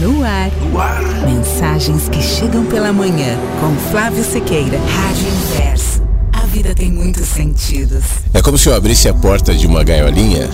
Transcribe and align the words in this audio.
No 0.00 0.22
ar. 0.24 0.48
no 0.70 0.80
ar. 0.80 1.02
Mensagens 1.26 2.08
que 2.08 2.22
chegam 2.22 2.64
pela 2.66 2.92
manhã. 2.92 3.36
Com 3.60 3.90
Flávio 3.90 4.22
Sequeira. 4.22 4.78
Rádio 4.78 5.26
Inverso. 5.26 6.02
A 6.32 6.46
vida 6.46 6.72
tem 6.72 6.92
muitos 6.92 7.26
sentidos. 7.26 8.04
É 8.32 8.40
como 8.40 8.56
se 8.56 8.68
eu 8.68 8.76
abrisse 8.76 9.08
a 9.08 9.14
porta 9.14 9.52
de 9.52 9.66
uma 9.66 9.82
gaiolinha 9.82 10.48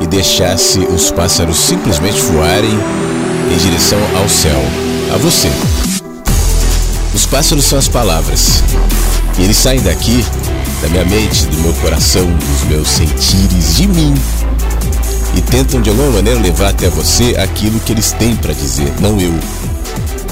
e 0.00 0.06
deixasse 0.06 0.78
os 0.78 1.10
pássaros 1.10 1.56
simplesmente 1.56 2.20
voarem 2.20 2.70
em 3.52 3.56
direção 3.58 3.98
ao 4.16 4.28
céu. 4.28 4.60
A 5.12 5.16
você. 5.16 5.48
Os 7.12 7.26
pássaros 7.26 7.64
são 7.64 7.76
as 7.76 7.88
palavras. 7.88 8.62
E 9.36 9.42
eles 9.42 9.56
saem 9.56 9.80
daqui, 9.80 10.24
da 10.80 10.88
minha 10.88 11.04
mente, 11.06 11.44
do 11.46 11.58
meu 11.58 11.72
coração, 11.74 12.24
dos 12.24 12.68
meus 12.68 12.88
sentires, 12.88 13.76
de 13.76 13.88
mim 13.88 14.14
e 15.36 15.40
tentam 15.40 15.80
de 15.80 15.90
alguma 15.90 16.10
maneira 16.10 16.40
levar 16.40 16.70
até 16.70 16.88
você 16.88 17.36
aquilo 17.38 17.80
que 17.80 17.92
eles 17.92 18.12
têm 18.12 18.36
para 18.36 18.52
dizer, 18.52 18.92
não 19.00 19.20
eu, 19.20 19.32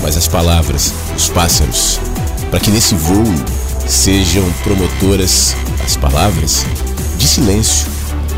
mas 0.03 0.17
as 0.17 0.29
palavras, 0.29 0.93
os 1.17 1.29
pássaros, 1.29 2.01
para 2.51 2.61
que 2.61 2.71
nesse 2.71 2.95
voo 2.95 3.25
sejam 3.87 4.45
promotoras 4.63 5.55
as 5.85 5.97
palavras 5.97 6.65
de 7.17 7.27
silêncio, 7.27 7.87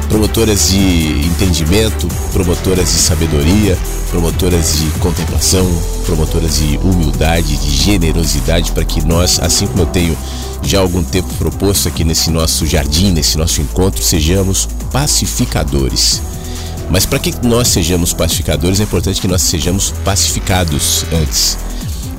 promotoras 0.09 0.71
de 0.71 1.27
entendimento, 1.27 2.09
promotoras 2.33 2.89
de 2.89 2.99
sabedoria, 2.99 3.79
promotoras 4.11 4.77
de 4.79 4.87
contemplação, 4.99 5.67
promotoras 6.05 6.57
de 6.57 6.79
humildade, 6.83 7.57
de 7.57 7.71
generosidade, 7.71 8.73
para 8.73 8.85
que 8.85 9.05
nós, 9.07 9.39
assim 9.41 9.67
como 9.69 9.83
eu 9.83 9.87
tenho 9.87 10.17
já 10.63 10.79
há 10.79 10.83
algum 10.83 11.03
tempo 11.03 11.33
proposto 11.35 11.89
aqui 11.89 12.05
nesse 12.05 12.31
nosso 12.31 12.67
jardim, 12.67 13.13
nesse 13.13 13.39
nosso 13.39 13.61
encontro, 13.61 14.03
sejamos 14.03 14.69
pacificadores. 14.93 16.21
Mas 16.91 17.07
para 17.07 17.21
que 17.21 17.33
nós 17.47 17.69
sejamos 17.69 18.13
pacificadores, 18.13 18.81
é 18.81 18.83
importante 18.83 19.21
que 19.21 19.29
nós 19.29 19.43
sejamos 19.43 19.95
pacificados 20.05 21.05
antes. 21.13 21.57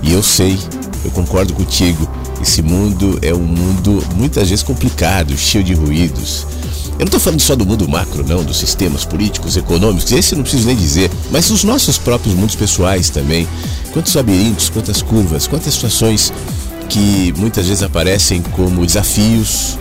E 0.02 0.14
eu 0.14 0.24
sei, 0.24 0.58
eu 1.04 1.12
concordo 1.12 1.54
contigo, 1.54 2.09
esse 2.42 2.62
mundo 2.62 3.20
é 3.22 3.34
um 3.34 3.40
mundo 3.40 4.04
muitas 4.16 4.50
vezes 4.50 4.64
complicado, 4.64 5.38
cheio 5.38 5.64
de 5.64 5.74
ruídos. 5.74 6.48
Eu 6.94 7.00
não 7.00 7.06
estou 7.06 7.20
falando 7.20 7.40
só 7.40 7.56
do 7.56 7.66
mundo 7.66 7.88
macro, 7.88 8.26
não, 8.26 8.44
dos 8.44 8.58
sistemas 8.58 9.04
políticos, 9.04 9.58
econômicos, 9.58 10.12
esse 10.12 10.34
eu 10.34 10.38
não 10.38 10.44
preciso 10.44 10.68
nem 10.68 10.76
dizer, 10.76 11.12
mas 11.31 11.50
os 11.50 11.64
nossos 11.64 11.98
próprios 11.98 12.36
mundos 12.36 12.56
pessoais 12.56 13.10
também. 13.10 13.48
Quantos 13.92 14.14
labirintos, 14.14 14.70
quantas 14.70 15.02
curvas, 15.02 15.48
quantas 15.48 15.74
situações 15.74 16.31
que 16.88 17.34
muitas 17.38 17.68
vezes 17.68 17.84
aparecem 17.84 18.42
como 18.42 18.86
desafios, 18.86 19.78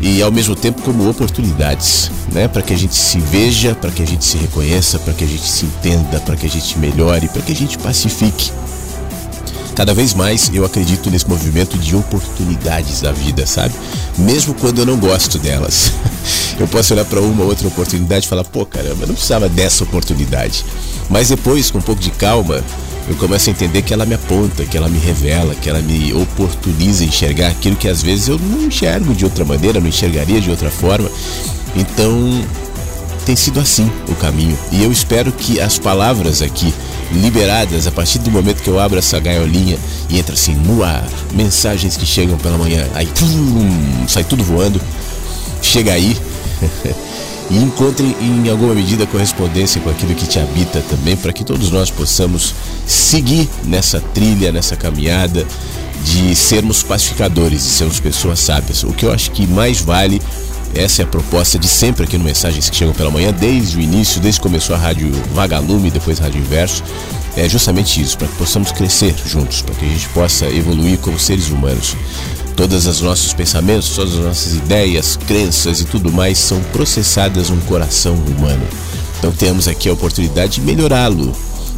e 0.00 0.22
ao 0.22 0.30
mesmo 0.30 0.54
tempo 0.54 0.82
como 0.82 1.08
oportunidades, 1.08 2.10
né? 2.32 2.46
Para 2.46 2.62
que 2.62 2.72
a 2.72 2.76
gente 2.76 2.94
se 2.94 3.18
veja, 3.18 3.74
para 3.74 3.90
que 3.90 4.02
a 4.02 4.06
gente 4.06 4.24
se 4.24 4.36
reconheça, 4.36 4.98
para 4.98 5.12
que 5.12 5.24
a 5.24 5.26
gente 5.26 5.46
se 5.46 5.66
entenda, 5.66 6.20
para 6.20 6.36
que 6.36 6.46
a 6.46 6.50
gente 6.50 6.78
melhore, 6.78 7.28
para 7.28 7.42
que 7.42 7.52
a 7.52 7.56
gente 7.56 7.78
pacifique. 7.78 8.52
Cada 9.74 9.94
vez 9.94 10.12
mais 10.12 10.50
eu 10.52 10.64
acredito 10.64 11.08
nesse 11.08 11.28
movimento 11.28 11.78
de 11.78 11.94
oportunidades 11.94 13.00
da 13.00 13.12
vida, 13.12 13.46
sabe? 13.46 13.74
Mesmo 14.18 14.52
quando 14.54 14.80
eu 14.80 14.86
não 14.86 14.98
gosto 14.98 15.38
delas. 15.38 15.92
Eu 16.58 16.66
posso 16.66 16.92
olhar 16.92 17.04
para 17.04 17.20
uma 17.20 17.44
ou 17.44 17.50
outra 17.50 17.68
oportunidade 17.68 18.26
e 18.26 18.28
falar, 18.28 18.42
pô, 18.42 18.66
caramba, 18.66 19.04
eu 19.04 19.06
não 19.06 19.14
precisava 19.14 19.48
dessa 19.48 19.84
oportunidade. 19.84 20.64
Mas 21.08 21.28
depois, 21.28 21.70
com 21.70 21.78
um 21.78 21.80
pouco 21.80 22.02
de 22.02 22.10
calma, 22.10 22.64
eu 23.08 23.16
começo 23.16 23.48
a 23.48 23.52
entender 23.52 23.82
que 23.82 23.92
ela 23.92 24.04
me 24.04 24.14
aponta, 24.14 24.64
que 24.64 24.76
ela 24.76 24.88
me 24.88 24.98
revela, 24.98 25.54
que 25.54 25.68
ela 25.68 25.80
me 25.80 26.12
oportuniza 26.12 27.04
enxergar 27.04 27.48
aquilo 27.48 27.76
que 27.76 27.88
às 27.88 28.02
vezes 28.02 28.28
eu 28.28 28.38
não 28.38 28.64
enxergo 28.64 29.14
de 29.14 29.24
outra 29.24 29.44
maneira, 29.44 29.80
não 29.80 29.88
enxergaria 29.88 30.40
de 30.40 30.50
outra 30.50 30.70
forma. 30.70 31.10
Então, 31.74 32.44
tem 33.24 33.34
sido 33.34 33.60
assim 33.60 33.90
o 34.08 34.14
caminho. 34.14 34.58
E 34.70 34.82
eu 34.82 34.92
espero 34.92 35.32
que 35.32 35.60
as 35.60 35.78
palavras 35.78 36.42
aqui 36.42 36.72
liberadas 37.12 37.86
a 37.86 37.90
partir 37.90 38.18
do 38.18 38.30
momento 38.30 38.62
que 38.62 38.68
eu 38.68 38.78
abro 38.78 38.98
essa 38.98 39.18
gaiolinha 39.18 39.78
e 40.10 40.18
entra 40.18 40.34
assim 40.34 40.54
no 40.54 40.84
ar, 40.84 41.08
mensagens 41.32 41.96
que 41.96 42.04
chegam 42.04 42.36
pela 42.36 42.58
manhã, 42.58 42.86
aí 42.94 43.08
sai 44.06 44.24
tudo 44.24 44.44
voando, 44.44 44.80
chega 45.62 45.92
aí 45.92 46.16
e 47.50 47.56
encontre 47.56 48.16
em 48.20 48.48
alguma 48.48 48.74
medida 48.74 49.06
correspondência 49.06 49.80
com 49.80 49.90
aquilo 49.90 50.14
que 50.14 50.26
te 50.26 50.38
habita 50.38 50.80
também, 50.82 51.16
para 51.16 51.32
que 51.32 51.44
todos 51.44 51.70
nós 51.70 51.90
possamos 51.90 52.54
seguir 52.86 53.48
nessa 53.64 54.00
trilha, 54.00 54.52
nessa 54.52 54.76
caminhada 54.76 55.46
de 56.04 56.34
sermos 56.34 56.82
pacificadores, 56.82 57.62
de 57.62 57.68
sermos 57.68 58.00
pessoas 58.00 58.38
sábias. 58.38 58.84
O 58.84 58.92
que 58.92 59.06
eu 59.06 59.12
acho 59.12 59.30
que 59.30 59.46
mais 59.46 59.80
vale, 59.80 60.20
essa 60.74 61.02
é 61.02 61.04
a 61.04 61.08
proposta 61.08 61.58
de 61.58 61.68
sempre 61.68 62.04
aqui 62.04 62.18
no 62.18 62.24
Mensagens 62.24 62.68
que 62.68 62.76
Chegam 62.76 62.94
pela 62.94 63.10
Manhã, 63.10 63.32
desde 63.32 63.78
o 63.78 63.80
início, 63.80 64.20
desde 64.20 64.40
que 64.40 64.46
começou 64.46 64.76
a 64.76 64.78
Rádio 64.78 65.10
Vagalume, 65.34 65.90
depois 65.90 66.18
Rádio 66.18 66.40
Inverso, 66.40 66.82
é 67.36 67.48
justamente 67.48 68.00
isso, 68.00 68.18
para 68.18 68.28
que 68.28 68.36
possamos 68.36 68.72
crescer 68.72 69.14
juntos, 69.24 69.62
para 69.62 69.74
que 69.74 69.84
a 69.84 69.88
gente 69.88 70.08
possa 70.08 70.46
evoluir 70.46 70.98
como 70.98 71.18
seres 71.18 71.48
humanos. 71.48 71.96
Todas 72.58 72.86
os 72.86 73.00
nossos 73.00 73.32
pensamentos, 73.32 73.90
todas 73.90 74.14
as 74.14 74.24
nossas 74.24 74.54
ideias, 74.54 75.16
crenças 75.28 75.80
e 75.80 75.84
tudo 75.84 76.10
mais 76.10 76.38
são 76.38 76.60
processadas 76.72 77.50
no 77.50 77.60
coração 77.62 78.14
humano. 78.14 78.66
Então 79.16 79.30
temos 79.30 79.68
aqui 79.68 79.88
a 79.88 79.92
oportunidade 79.92 80.54
de 80.54 80.62
melhorá-lo 80.62 81.32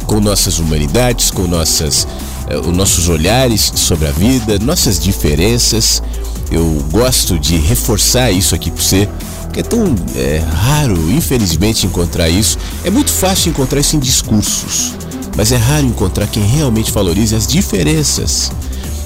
com 0.07 0.19
nossas 0.19 0.57
humanidades, 0.57 1.29
com 1.29 1.43
nossas, 1.43 2.07
eh, 2.47 2.57
os 2.57 2.75
nossos 2.75 3.09
olhares 3.09 3.71
sobre 3.75 4.07
a 4.07 4.11
vida, 4.11 4.57
nossas 4.57 4.99
diferenças. 4.99 6.01
Eu 6.49 6.65
gosto 6.91 7.37
de 7.37 7.57
reforçar 7.57 8.31
isso 8.31 8.55
aqui 8.55 8.71
para 8.71 8.81
você, 8.81 9.07
porque 9.43 9.59
é 9.59 9.63
tão 9.63 9.85
é, 10.15 10.39
raro, 10.39 10.97
infelizmente, 11.11 11.85
encontrar 11.85 12.27
isso. 12.27 12.57
É 12.83 12.89
muito 12.89 13.11
fácil 13.11 13.51
encontrar 13.51 13.79
isso 13.79 13.95
em 13.95 13.99
discursos, 13.99 14.95
mas 15.37 15.51
é 15.51 15.57
raro 15.57 15.85
encontrar 15.85 16.25
quem 16.25 16.43
realmente 16.43 16.91
valorize 16.91 17.35
as 17.35 17.45
diferenças. 17.45 18.51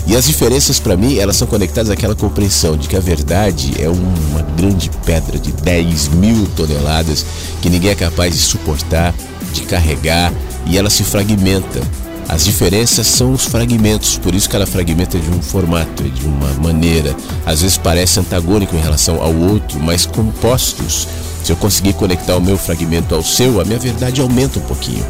E 0.07 0.15
as 0.15 0.25
diferenças, 0.25 0.79
para 0.79 0.95
mim, 0.95 1.17
elas 1.17 1.35
são 1.35 1.47
conectadas 1.47 1.89
àquela 1.89 2.15
compreensão 2.15 2.77
de 2.77 2.87
que 2.87 2.95
a 2.95 2.99
verdade 2.99 3.73
é 3.79 3.89
uma 3.89 4.41
grande 4.55 4.91
pedra 5.03 5.39
de 5.39 5.51
10 5.51 6.09
mil 6.09 6.45
toneladas 6.55 7.25
que 7.61 7.69
ninguém 7.69 7.89
é 7.89 7.95
capaz 7.95 8.33
de 8.33 8.39
suportar, 8.39 9.15
de 9.51 9.61
carregar, 9.61 10.31
e 10.67 10.77
ela 10.77 10.91
se 10.91 11.03
fragmenta. 11.03 11.81
As 12.27 12.45
diferenças 12.45 13.07
são 13.07 13.33
os 13.33 13.45
fragmentos, 13.45 14.17
por 14.17 14.33
isso 14.33 14.49
que 14.49 14.55
ela 14.55 14.65
fragmenta 14.65 15.17
de 15.17 15.29
um 15.29 15.41
formato, 15.41 16.03
de 16.03 16.25
uma 16.25 16.53
maneira. 16.53 17.15
Às 17.45 17.61
vezes 17.61 17.77
parece 17.77 18.19
antagônico 18.19 18.75
em 18.75 18.81
relação 18.81 19.21
ao 19.21 19.33
outro, 19.33 19.79
mas 19.79 20.05
compostos. 20.05 21.07
Se 21.43 21.51
eu 21.51 21.55
conseguir 21.55 21.93
conectar 21.93 22.35
o 22.35 22.41
meu 22.41 22.57
fragmento 22.57 23.13
ao 23.13 23.23
seu, 23.23 23.59
a 23.59 23.65
minha 23.65 23.77
verdade 23.77 24.21
aumenta 24.21 24.59
um 24.59 24.63
pouquinho. 24.63 25.05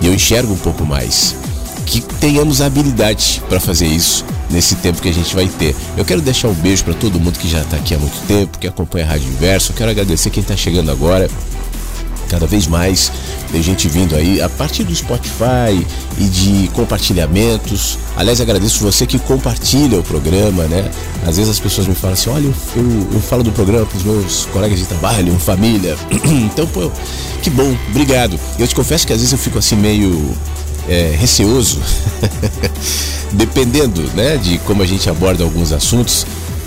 E 0.00 0.06
eu 0.06 0.14
enxergo 0.14 0.52
um 0.52 0.58
pouco 0.58 0.84
mais 0.84 1.34
que 1.86 2.00
tenhamos 2.00 2.60
habilidade 2.60 3.42
para 3.48 3.60
fazer 3.60 3.86
isso 3.86 4.24
nesse 4.50 4.76
tempo 4.76 5.00
que 5.00 5.08
a 5.08 5.12
gente 5.12 5.34
vai 5.34 5.46
ter. 5.46 5.74
Eu 5.96 6.04
quero 6.04 6.20
deixar 6.20 6.48
um 6.48 6.54
beijo 6.54 6.84
para 6.84 6.94
todo 6.94 7.18
mundo 7.20 7.38
que 7.38 7.48
já 7.48 7.60
está 7.60 7.76
aqui 7.76 7.94
há 7.94 7.98
muito 7.98 8.26
tempo, 8.26 8.58
que 8.58 8.66
acompanha 8.66 9.04
a 9.04 9.08
Rádio 9.10 9.28
Inverso. 9.28 9.72
Eu 9.72 9.76
quero 9.76 9.90
agradecer 9.90 10.30
quem 10.30 10.42
está 10.42 10.56
chegando 10.56 10.90
agora 10.90 11.28
cada 12.28 12.46
vez 12.46 12.66
mais 12.66 13.12
tem 13.54 13.62
gente 13.62 13.86
vindo 13.86 14.16
aí 14.16 14.42
a 14.42 14.48
partir 14.48 14.82
do 14.82 14.92
Spotify 14.92 15.86
e 16.18 16.24
de 16.24 16.68
compartilhamentos. 16.72 17.96
Aliás, 18.16 18.40
agradeço 18.40 18.82
você 18.82 19.06
que 19.06 19.16
compartilha 19.16 20.00
o 20.00 20.02
programa, 20.02 20.64
né? 20.64 20.90
Às 21.24 21.36
vezes 21.36 21.52
as 21.52 21.60
pessoas 21.60 21.86
me 21.86 21.94
falam 21.94 22.14
assim: 22.14 22.30
olha, 22.30 22.52
eu, 22.74 23.08
eu 23.12 23.20
falo 23.20 23.44
do 23.44 23.52
programa 23.52 23.86
para 23.86 23.96
os 23.96 24.02
meus 24.02 24.46
colegas 24.46 24.80
de 24.80 24.86
trabalho, 24.86 25.38
família. 25.38 25.96
então, 26.50 26.66
pô, 26.66 26.90
que 27.42 27.50
bom, 27.50 27.76
obrigado. 27.90 28.40
Eu 28.58 28.66
te 28.66 28.74
confesso 28.74 29.06
que 29.06 29.12
às 29.12 29.20
vezes 29.20 29.32
eu 29.32 29.38
fico 29.38 29.56
assim 29.56 29.76
meio 29.76 30.36
é, 30.88 31.14
receoso, 31.18 31.80
dependendo 33.32 34.02
né, 34.14 34.36
de 34.36 34.58
como 34.58 34.82
a 34.82 34.86
gente 34.86 35.08
aborda 35.08 35.44
alguns 35.44 35.72
assuntos 35.72 36.26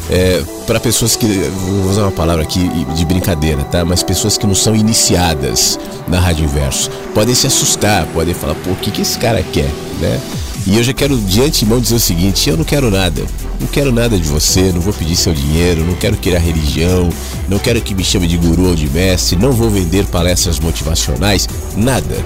é, 0.09 0.41
para 0.65 0.79
pessoas 0.79 1.15
que, 1.15 1.25
vou 1.25 1.89
usar 1.89 2.03
uma 2.03 2.11
palavra 2.11 2.43
aqui 2.43 2.69
de 2.95 3.05
brincadeira, 3.05 3.63
tá? 3.63 3.83
Mas 3.83 4.03
pessoas 4.03 4.37
que 4.37 4.47
não 4.47 4.55
são 4.55 4.75
iniciadas 4.75 5.77
na 6.07 6.19
Rádio 6.19 6.45
Inverso 6.45 6.89
podem 7.13 7.35
se 7.35 7.47
assustar, 7.47 8.05
podem 8.07 8.33
falar, 8.33 8.55
pô, 8.55 8.71
o 8.71 8.75
que, 8.75 8.89
que 8.89 9.01
esse 9.01 9.17
cara 9.17 9.43
quer, 9.43 9.69
né? 9.99 10.19
E 10.65 10.77
eu 10.77 10.83
já 10.83 10.93
quero 10.93 11.17
de 11.17 11.41
antemão 11.41 11.79
dizer 11.79 11.95
o 11.95 11.99
seguinte: 11.99 12.49
eu 12.49 12.57
não 12.57 12.63
quero 12.63 12.89
nada, 12.89 13.23
não 13.59 13.67
quero 13.67 13.91
nada 13.91 14.17
de 14.17 14.27
você, 14.27 14.71
não 14.73 14.81
vou 14.81 14.93
pedir 14.93 15.15
seu 15.15 15.33
dinheiro, 15.33 15.83
não 15.85 15.95
quero 15.95 16.17
criar 16.17 16.39
religião, 16.39 17.09
não 17.47 17.59
quero 17.59 17.81
que 17.81 17.93
me 17.93 18.03
chame 18.03 18.27
de 18.27 18.37
guru 18.37 18.69
ou 18.69 18.75
de 18.75 18.89
mestre, 18.89 19.37
não 19.37 19.51
vou 19.51 19.69
vender 19.69 20.05
palestras 20.05 20.59
motivacionais, 20.59 21.47
nada. 21.75 22.17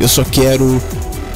Eu 0.00 0.08
só 0.08 0.24
quero 0.24 0.80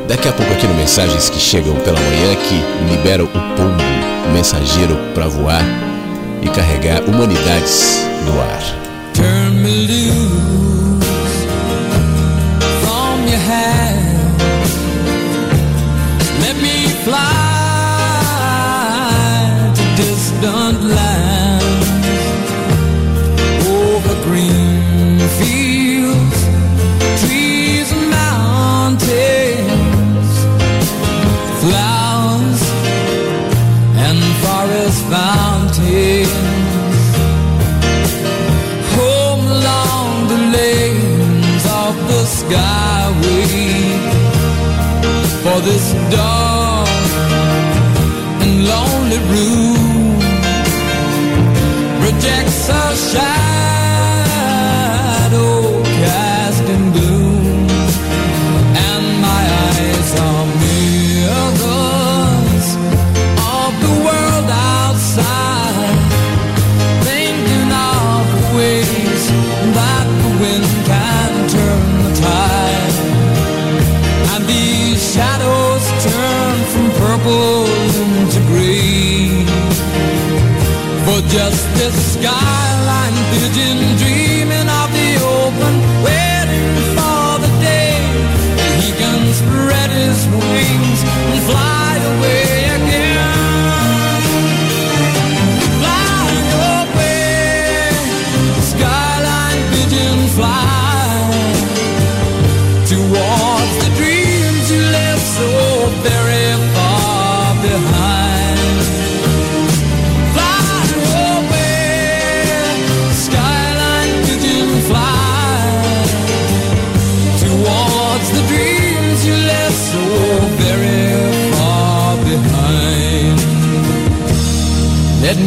Daqui 0.08 0.30
a 0.30 0.32
pouco 0.32 0.54
aqui 0.54 0.66
no 0.66 0.76
Mensagens 0.76 1.30
que 1.30 1.38
chegam 1.38 1.76
pela 1.82 2.00
manhã, 2.00 2.34
que 2.48 2.94
liberam 2.96 3.26
o 3.26 3.28
pombo, 3.28 3.84
o 4.30 4.34
mensageiro 4.34 4.98
para 5.14 5.28
voar 5.28 5.89
e 6.42 6.50
carregar 6.50 7.02
humanidades 7.04 8.06
no 8.26 8.40
ar. 8.42 8.64
Turn 9.14 9.62
me 9.62 9.88
loose 9.88 10.39
for 52.70 53.49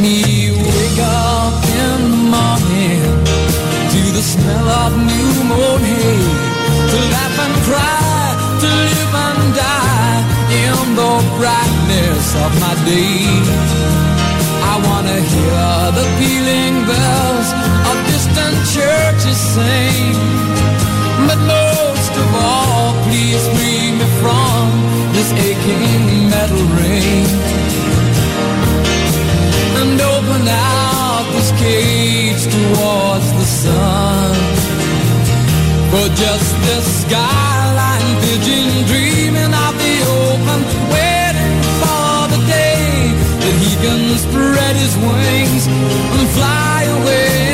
me 0.03 0.51
wake 0.51 0.99
up 0.99 1.55
in 1.63 2.11
the 2.11 2.23
morning 2.35 3.03
to 3.93 4.01
the 4.17 4.25
smell 4.33 4.69
of 4.83 4.93
new 5.11 5.31
mown 5.49 5.81
hay 5.91 6.23
to 6.91 6.99
laugh 7.15 7.37
and 7.45 7.57
cry, 7.67 8.23
to 8.63 8.69
live 8.89 9.15
and 9.29 9.43
die 9.55 10.19
in 10.63 10.77
the 10.99 11.13
brightness 11.39 12.27
of 12.45 12.51
my 12.65 12.75
day. 12.91 13.31
I 14.73 14.75
wanna 14.87 15.19
hear 15.35 15.71
the 15.99 16.07
pealing 16.19 16.75
bells 16.91 17.49
of 17.91 17.97
distant 18.11 18.57
churches 18.75 19.39
sing, 19.55 20.19
but 21.29 21.41
most 21.55 22.13
of 22.23 22.29
all, 22.49 22.91
please 23.07 23.45
free 23.55 23.87
me 23.99 24.07
from 24.21 24.63
this 25.15 25.31
aching 25.47 26.29
metal 26.35 26.65
ring 26.81 27.72
open 30.33 30.49
out 30.49 31.25
this 31.33 31.51
cage 31.61 32.45
towards 32.45 33.33
the 33.33 33.45
sun. 33.45 34.35
For 35.91 36.09
just 36.17 36.51
this 36.67 37.03
skyline 37.03 38.17
pigeon 38.23 38.87
dreaming 38.87 39.53
of 39.67 39.73
the 39.83 39.97
open, 40.25 40.61
waiting 40.95 41.57
for 41.81 42.17
the 42.33 42.41
day 42.49 43.13
that 43.43 43.55
he 43.63 43.73
can 43.85 44.17
spread 44.17 44.75
his 44.77 44.97
wings 44.97 45.67
and 45.67 46.29
fly 46.37 46.85
away 46.99 47.52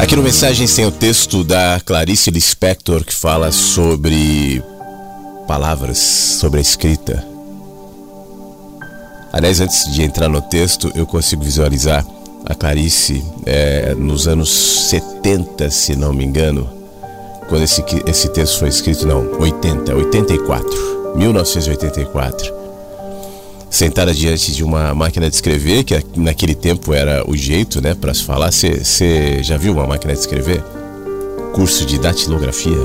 Aqui 0.00 0.16
no 0.16 0.22
Mensagens 0.22 0.74
tem 0.74 0.86
o 0.86 0.90
texto 0.90 1.44
da 1.44 1.78
Clarice 1.84 2.30
Lispector 2.30 3.04
que 3.04 3.12
fala 3.14 3.52
sobre 3.52 4.62
palavras, 5.46 5.98
sobre 5.98 6.58
a 6.58 6.62
escrita. 6.62 7.22
Aliás, 9.30 9.60
antes 9.60 9.92
de 9.92 10.02
entrar 10.02 10.26
no 10.26 10.40
texto, 10.40 10.90
eu 10.94 11.06
consigo 11.06 11.44
visualizar 11.44 12.02
a 12.46 12.54
Clarice 12.54 13.22
é, 13.44 13.94
nos 13.94 14.26
anos 14.26 14.48
70, 14.88 15.70
se 15.70 15.94
não 15.94 16.14
me 16.14 16.24
engano, 16.24 16.66
quando 17.50 17.62
esse, 17.62 17.84
esse 18.06 18.30
texto 18.30 18.58
foi 18.58 18.68
escrito, 18.68 19.06
não, 19.06 19.38
80, 19.38 19.94
84, 19.94 21.14
1984 21.14 22.59
sentada 23.70 24.12
diante 24.12 24.52
de 24.52 24.64
uma 24.64 24.92
máquina 24.94 25.30
de 25.30 25.36
escrever, 25.36 25.84
que 25.84 26.02
naquele 26.16 26.54
tempo 26.54 26.92
era 26.92 27.24
o 27.30 27.36
jeito, 27.36 27.80
né, 27.80 27.94
para 27.94 28.12
se 28.12 28.24
falar. 28.24 28.50
Você 28.50 29.42
já 29.42 29.56
viu 29.56 29.72
uma 29.72 29.86
máquina 29.86 30.12
de 30.12 30.18
escrever? 30.18 30.62
Curso 31.54 31.86
de 31.86 31.98
datilografia. 31.98 32.76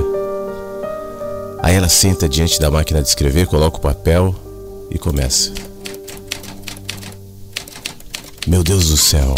Aí 1.62 1.76
ela 1.76 1.90
senta 1.90 2.30
diante 2.30 2.60
da 2.60 2.70
máquina 2.70 3.02
de 3.02 3.08
escrever, 3.08 3.48
coloca 3.48 3.78
o 3.78 3.82
papel 3.82 4.36
e 4.92 5.00
começa. 5.00 5.52
Meu 8.46 8.64
Deus 8.64 8.90
do 8.90 8.98
céu. 8.98 9.34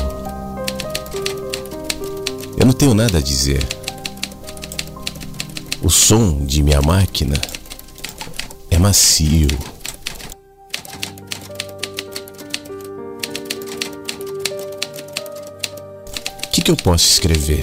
Eu 2.59 2.65
não 2.65 2.73
tenho 2.73 2.93
nada 2.93 3.19
a 3.19 3.21
dizer. 3.21 3.65
O 5.81 5.89
som 5.89 6.43
de 6.45 6.61
minha 6.61 6.81
máquina 6.81 7.35
é 8.69 8.77
macio. 8.77 9.47
Que, 16.67 16.71
eu 16.71 16.75
posso 16.75 17.05
escrever? 17.05 17.61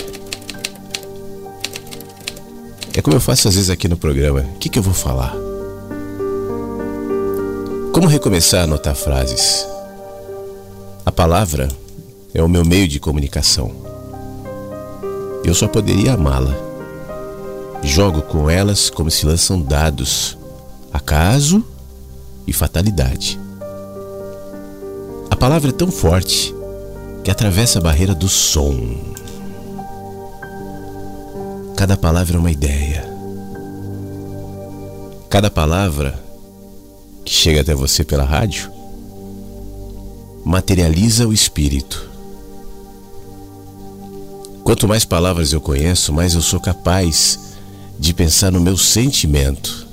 É 2.96 3.02
como 3.02 3.14
eu 3.14 3.20
faço 3.20 3.48
às 3.48 3.54
vezes 3.54 3.68
aqui 3.68 3.86
no 3.86 3.98
programa. 3.98 4.40
O 4.40 4.58
que, 4.58 4.70
que 4.70 4.78
eu 4.78 4.82
vou 4.82 4.94
falar? 4.94 5.36
Como 7.92 8.08
recomeçar 8.08 8.62
a 8.62 8.64
anotar 8.64 8.94
frases? 8.94 9.66
A 11.04 11.12
palavra 11.12 11.68
é 12.32 12.42
o 12.42 12.48
meu 12.48 12.64
meio 12.64 12.88
de 12.88 12.98
comunicação. 12.98 13.72
Eu 15.44 15.52
só 15.52 15.68
poderia 15.68 16.14
amá-la. 16.14 16.54
Jogo 17.82 18.22
com 18.22 18.48
elas 18.48 18.88
como 18.88 19.10
se 19.10 19.26
lançam 19.26 19.60
dados, 19.60 20.38
acaso 20.90 21.62
e 22.46 22.54
fatalidade. 22.54 23.38
A 25.30 25.36
palavra 25.36 25.68
é 25.68 25.74
tão 25.74 25.90
forte 25.90 26.53
que 27.24 27.30
atravessa 27.30 27.78
a 27.78 27.82
barreira 27.82 28.14
do 28.14 28.28
som. 28.28 28.78
Cada 31.74 31.96
palavra 31.96 32.36
é 32.36 32.38
uma 32.38 32.50
ideia. 32.50 33.02
Cada 35.30 35.50
palavra 35.50 36.22
que 37.24 37.32
chega 37.32 37.62
até 37.62 37.74
você 37.74 38.04
pela 38.04 38.24
rádio 38.24 38.70
materializa 40.44 41.26
o 41.26 41.32
espírito. 41.32 42.10
Quanto 44.62 44.86
mais 44.86 45.06
palavras 45.06 45.52
eu 45.52 45.60
conheço, 45.60 46.12
mais 46.12 46.34
eu 46.34 46.42
sou 46.42 46.60
capaz 46.60 47.38
de 47.98 48.12
pensar 48.12 48.52
no 48.52 48.60
meu 48.60 48.76
sentimento. 48.76 49.86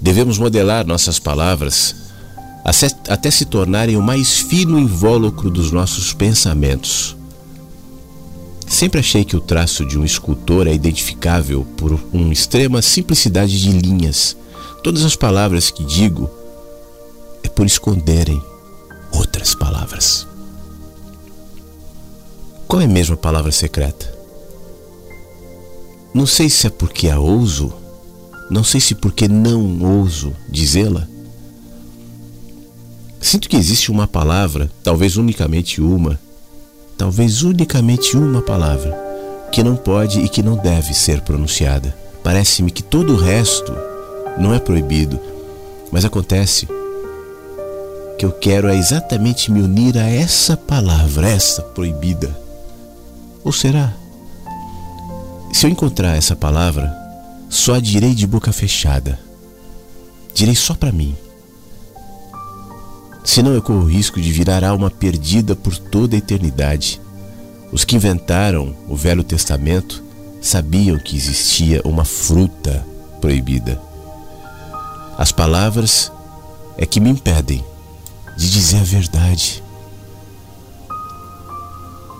Devemos 0.00 0.38
modelar 0.38 0.86
nossas 0.86 1.18
palavras 1.18 1.99
até 2.64 3.30
se 3.30 3.44
tornarem 3.44 3.96
o 3.96 4.02
mais 4.02 4.38
fino 4.38 4.78
invólucro 4.78 5.50
dos 5.50 5.70
nossos 5.72 6.12
pensamentos. 6.12 7.16
Sempre 8.68 9.00
achei 9.00 9.24
que 9.24 9.36
o 9.36 9.40
traço 9.40 9.84
de 9.84 9.98
um 9.98 10.04
escultor 10.04 10.68
é 10.68 10.72
identificável 10.72 11.66
por 11.76 11.98
uma 12.12 12.32
extrema 12.32 12.80
simplicidade 12.80 13.60
de 13.60 13.72
linhas. 13.72 14.36
Todas 14.84 15.04
as 15.04 15.16
palavras 15.16 15.70
que 15.70 15.84
digo 15.84 16.30
é 17.42 17.48
por 17.48 17.66
esconderem 17.66 18.40
outras 19.12 19.54
palavras. 19.54 20.26
Qual 22.68 22.80
é 22.80 22.86
mesmo 22.86 23.14
a 23.14 23.18
palavra 23.18 23.50
secreta? 23.50 24.14
Não 26.14 26.24
sei 26.24 26.48
se 26.48 26.68
é 26.68 26.70
porque 26.70 27.08
a 27.08 27.18
ouso, 27.18 27.72
não 28.48 28.62
sei 28.62 28.80
se 28.80 28.94
porque 28.94 29.26
não 29.26 29.82
ouso 29.82 30.32
dizê-la. 30.48 31.08
Sinto 33.20 33.48
que 33.48 33.56
existe 33.56 33.90
uma 33.90 34.08
palavra, 34.08 34.70
talvez 34.82 35.16
unicamente 35.16 35.80
uma, 35.80 36.18
talvez 36.96 37.42
unicamente 37.42 38.16
uma 38.16 38.40
palavra, 38.40 38.96
que 39.52 39.62
não 39.62 39.76
pode 39.76 40.20
e 40.20 40.28
que 40.28 40.42
não 40.42 40.56
deve 40.56 40.94
ser 40.94 41.20
pronunciada. 41.20 41.94
Parece-me 42.24 42.70
que 42.70 42.82
todo 42.82 43.12
o 43.12 43.16
resto 43.16 43.72
não 44.38 44.54
é 44.54 44.58
proibido, 44.58 45.20
mas 45.92 46.04
acontece 46.04 46.66
que 48.18 48.24
eu 48.24 48.32
quero 48.32 48.68
é 48.68 48.76
exatamente 48.76 49.50
me 49.50 49.62
unir 49.62 49.96
a 49.96 50.06
essa 50.08 50.56
palavra, 50.56 51.28
essa 51.28 51.62
proibida. 51.62 52.34
Ou 53.44 53.52
será? 53.52 53.92
Se 55.52 55.66
eu 55.66 55.70
encontrar 55.70 56.16
essa 56.16 56.36
palavra, 56.36 56.94
só 57.48 57.74
a 57.74 57.80
direi 57.80 58.14
de 58.14 58.26
boca 58.26 58.52
fechada. 58.52 59.18
Direi 60.34 60.54
só 60.54 60.74
para 60.74 60.92
mim. 60.92 61.16
Senão 63.24 63.52
eu 63.52 63.62
corro 63.62 63.82
o 63.82 63.88
risco 63.88 64.20
de 64.20 64.32
virar 64.32 64.64
alma 64.64 64.90
perdida 64.90 65.54
por 65.54 65.76
toda 65.76 66.16
a 66.16 66.18
eternidade. 66.18 67.00
Os 67.70 67.84
que 67.84 67.94
inventaram 67.94 68.74
o 68.88 68.96
Velho 68.96 69.22
Testamento 69.22 70.02
sabiam 70.40 70.98
que 70.98 71.16
existia 71.16 71.82
uma 71.84 72.04
fruta 72.04 72.84
proibida. 73.20 73.80
As 75.16 75.30
palavras 75.30 76.10
é 76.76 76.86
que 76.86 76.98
me 76.98 77.10
impedem 77.10 77.64
de 78.36 78.50
dizer 78.50 78.78
a 78.78 78.84
verdade. 78.84 79.62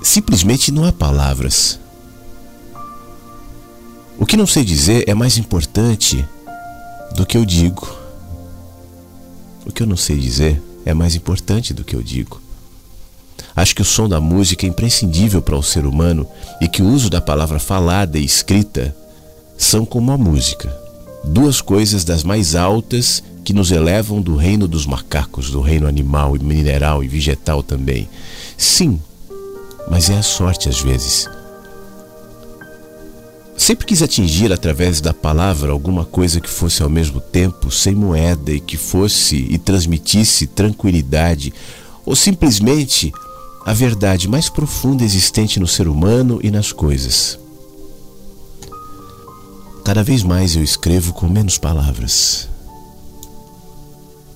Simplesmente 0.02 0.70
não 0.70 0.84
há 0.84 0.92
palavras. 0.92 1.80
O 4.18 4.26
que 4.26 4.36
não 4.36 4.46
sei 4.46 4.64
dizer 4.64 5.08
é 5.08 5.14
mais 5.14 5.38
importante 5.38 6.26
do 7.14 7.24
que 7.24 7.38
eu 7.38 7.44
digo. 7.44 7.90
O 9.64 9.72
que 9.72 9.82
eu 9.82 9.86
não 9.86 9.96
sei 9.96 10.18
dizer 10.18 10.62
é 10.84 10.94
mais 10.94 11.14
importante 11.14 11.74
do 11.74 11.84
que 11.84 11.94
eu 11.94 12.02
digo. 12.02 12.40
Acho 13.54 13.74
que 13.74 13.82
o 13.82 13.84
som 13.84 14.08
da 14.08 14.20
música 14.20 14.64
é 14.64 14.68
imprescindível 14.68 15.42
para 15.42 15.56
o 15.56 15.62
ser 15.62 15.86
humano 15.86 16.26
e 16.60 16.68
que 16.68 16.82
o 16.82 16.88
uso 16.88 17.10
da 17.10 17.20
palavra 17.20 17.58
falada 17.58 18.18
e 18.18 18.24
escrita 18.24 18.94
são 19.58 19.84
como 19.84 20.12
a 20.12 20.18
música, 20.18 20.74
duas 21.24 21.60
coisas 21.60 22.04
das 22.04 22.24
mais 22.24 22.54
altas 22.54 23.22
que 23.44 23.52
nos 23.52 23.70
elevam 23.70 24.20
do 24.22 24.36
reino 24.36 24.68
dos 24.68 24.86
macacos, 24.86 25.50
do 25.50 25.60
reino 25.60 25.86
animal 25.86 26.36
e 26.36 26.38
mineral 26.38 27.02
e 27.02 27.08
vegetal 27.08 27.62
também. 27.62 28.08
Sim, 28.56 29.00
mas 29.90 30.08
é 30.08 30.16
a 30.16 30.22
sorte 30.22 30.68
às 30.68 30.80
vezes. 30.80 31.28
Sempre 33.60 33.84
quis 33.84 34.00
atingir 34.00 34.50
através 34.54 35.02
da 35.02 35.12
palavra 35.12 35.70
alguma 35.70 36.02
coisa 36.02 36.40
que 36.40 36.48
fosse 36.48 36.82
ao 36.82 36.88
mesmo 36.88 37.20
tempo 37.20 37.70
sem 37.70 37.94
moeda 37.94 38.50
e 38.50 38.58
que 38.58 38.78
fosse 38.78 39.36
e 39.36 39.58
transmitisse 39.58 40.46
tranquilidade 40.46 41.52
ou 42.06 42.16
simplesmente 42.16 43.12
a 43.66 43.74
verdade 43.74 44.26
mais 44.26 44.48
profunda 44.48 45.04
existente 45.04 45.60
no 45.60 45.66
ser 45.66 45.88
humano 45.88 46.40
e 46.42 46.50
nas 46.50 46.72
coisas. 46.72 47.38
Cada 49.84 50.02
vez 50.02 50.22
mais 50.22 50.56
eu 50.56 50.64
escrevo 50.64 51.12
com 51.12 51.28
menos 51.28 51.58
palavras. 51.58 52.48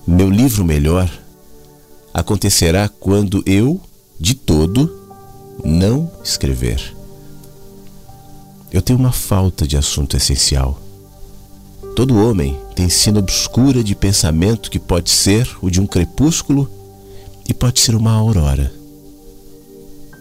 meu 0.05 0.29
livro 0.29 0.63
melhor 0.63 1.11
acontecerá 2.13 2.87
quando 2.87 3.41
eu, 3.43 3.81
de 4.19 4.35
todo, 4.35 4.95
não 5.63 6.11
escrever. 6.23 6.94
Eu 8.75 8.81
tenho 8.81 8.99
uma 8.99 9.13
falta 9.13 9.65
de 9.65 9.77
assunto 9.77 10.17
essencial. 10.17 10.77
Todo 11.95 12.21
homem 12.21 12.59
tem 12.75 12.89
sina 12.89 13.19
obscura 13.19 13.81
de 13.81 13.95
pensamento 13.95 14.69
que 14.69 14.77
pode 14.77 15.09
ser 15.11 15.49
o 15.61 15.69
de 15.69 15.79
um 15.79 15.87
crepúsculo 15.87 16.69
e 17.47 17.53
pode 17.53 17.79
ser 17.79 17.95
uma 17.95 18.11
aurora. 18.11 18.69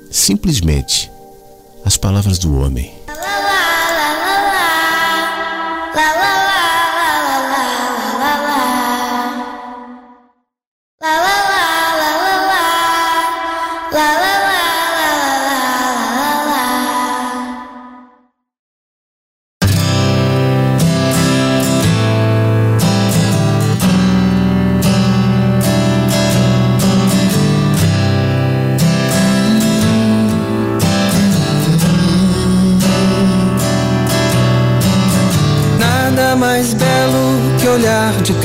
Simplesmente 0.08 1.10
as 1.84 1.96
palavras 1.96 2.38
do 2.38 2.56
homem. 2.56 2.94
de 11.04 11.43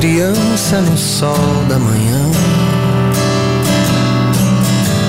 criança 0.09 0.81
no 0.81 0.97
sol 0.97 1.35
da 1.67 1.77
manhã. 1.77 2.31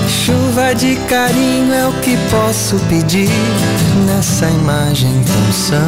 Chuva 0.07 0.75
de 0.75 0.95
carinho 1.09 1.73
é 1.73 1.87
o 1.87 1.93
que 2.01 2.15
posso 2.29 2.75
pedir 2.87 3.31
nessa 4.05 4.47
imagem 4.47 5.11
tão 5.25 5.51
sã. 5.51 5.81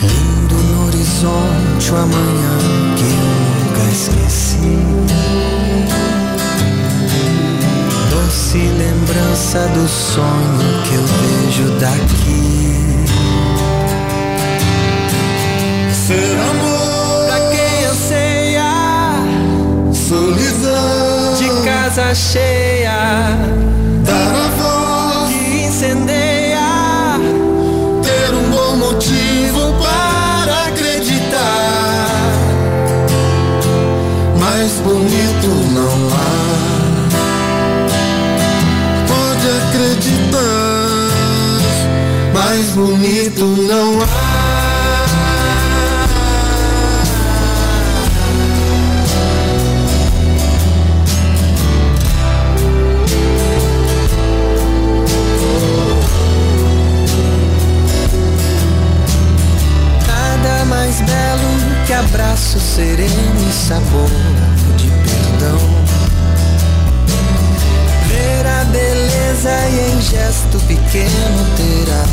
Lindo 0.00 0.56
no 0.56 0.86
horizonte 0.86 1.92
o 1.92 1.96
amanhã 1.96 2.58
que 2.96 3.04
nunca 3.04 3.84
esqueci. 3.92 4.76
Doce 8.10 8.58
lembrança 8.58 9.68
do 9.68 9.88
sonho 9.88 10.82
que 10.88 10.94
eu 10.94 11.04
vejo 11.06 11.70
daqui. 11.78 12.42
Ser 15.94 16.36
amor 16.50 16.71
de 20.34 21.48
casa 21.64 22.14
cheia, 22.14 23.36
dar 24.04 24.34
a 24.34 24.48
voz 24.58 25.30
que 25.30 25.64
incendeia, 25.64 27.18
ter 28.02 28.34
um 28.34 28.50
bom 28.50 28.76
motivo 28.76 29.74
para 29.82 30.66
acreditar. 30.68 32.32
Mais 34.38 34.72
bonito 34.84 35.48
não 35.72 36.08
há. 36.14 36.32
Pode 39.08 39.46
acreditar, 39.62 40.40
mais 42.32 42.66
bonito 42.70 43.44
não 43.44 44.02
há. 44.02 44.21
Abraço 62.04 62.58
sereno 62.60 63.48
e 63.48 63.52
sabor 63.52 64.10
de 64.76 64.88
perdão. 64.88 65.58
Ver 68.08 68.46
a 68.46 68.64
beleza 68.64 69.50
e 69.70 69.92
em 69.92 70.00
gesto 70.02 70.58
pequeno 70.66 71.46
terá 71.56 72.04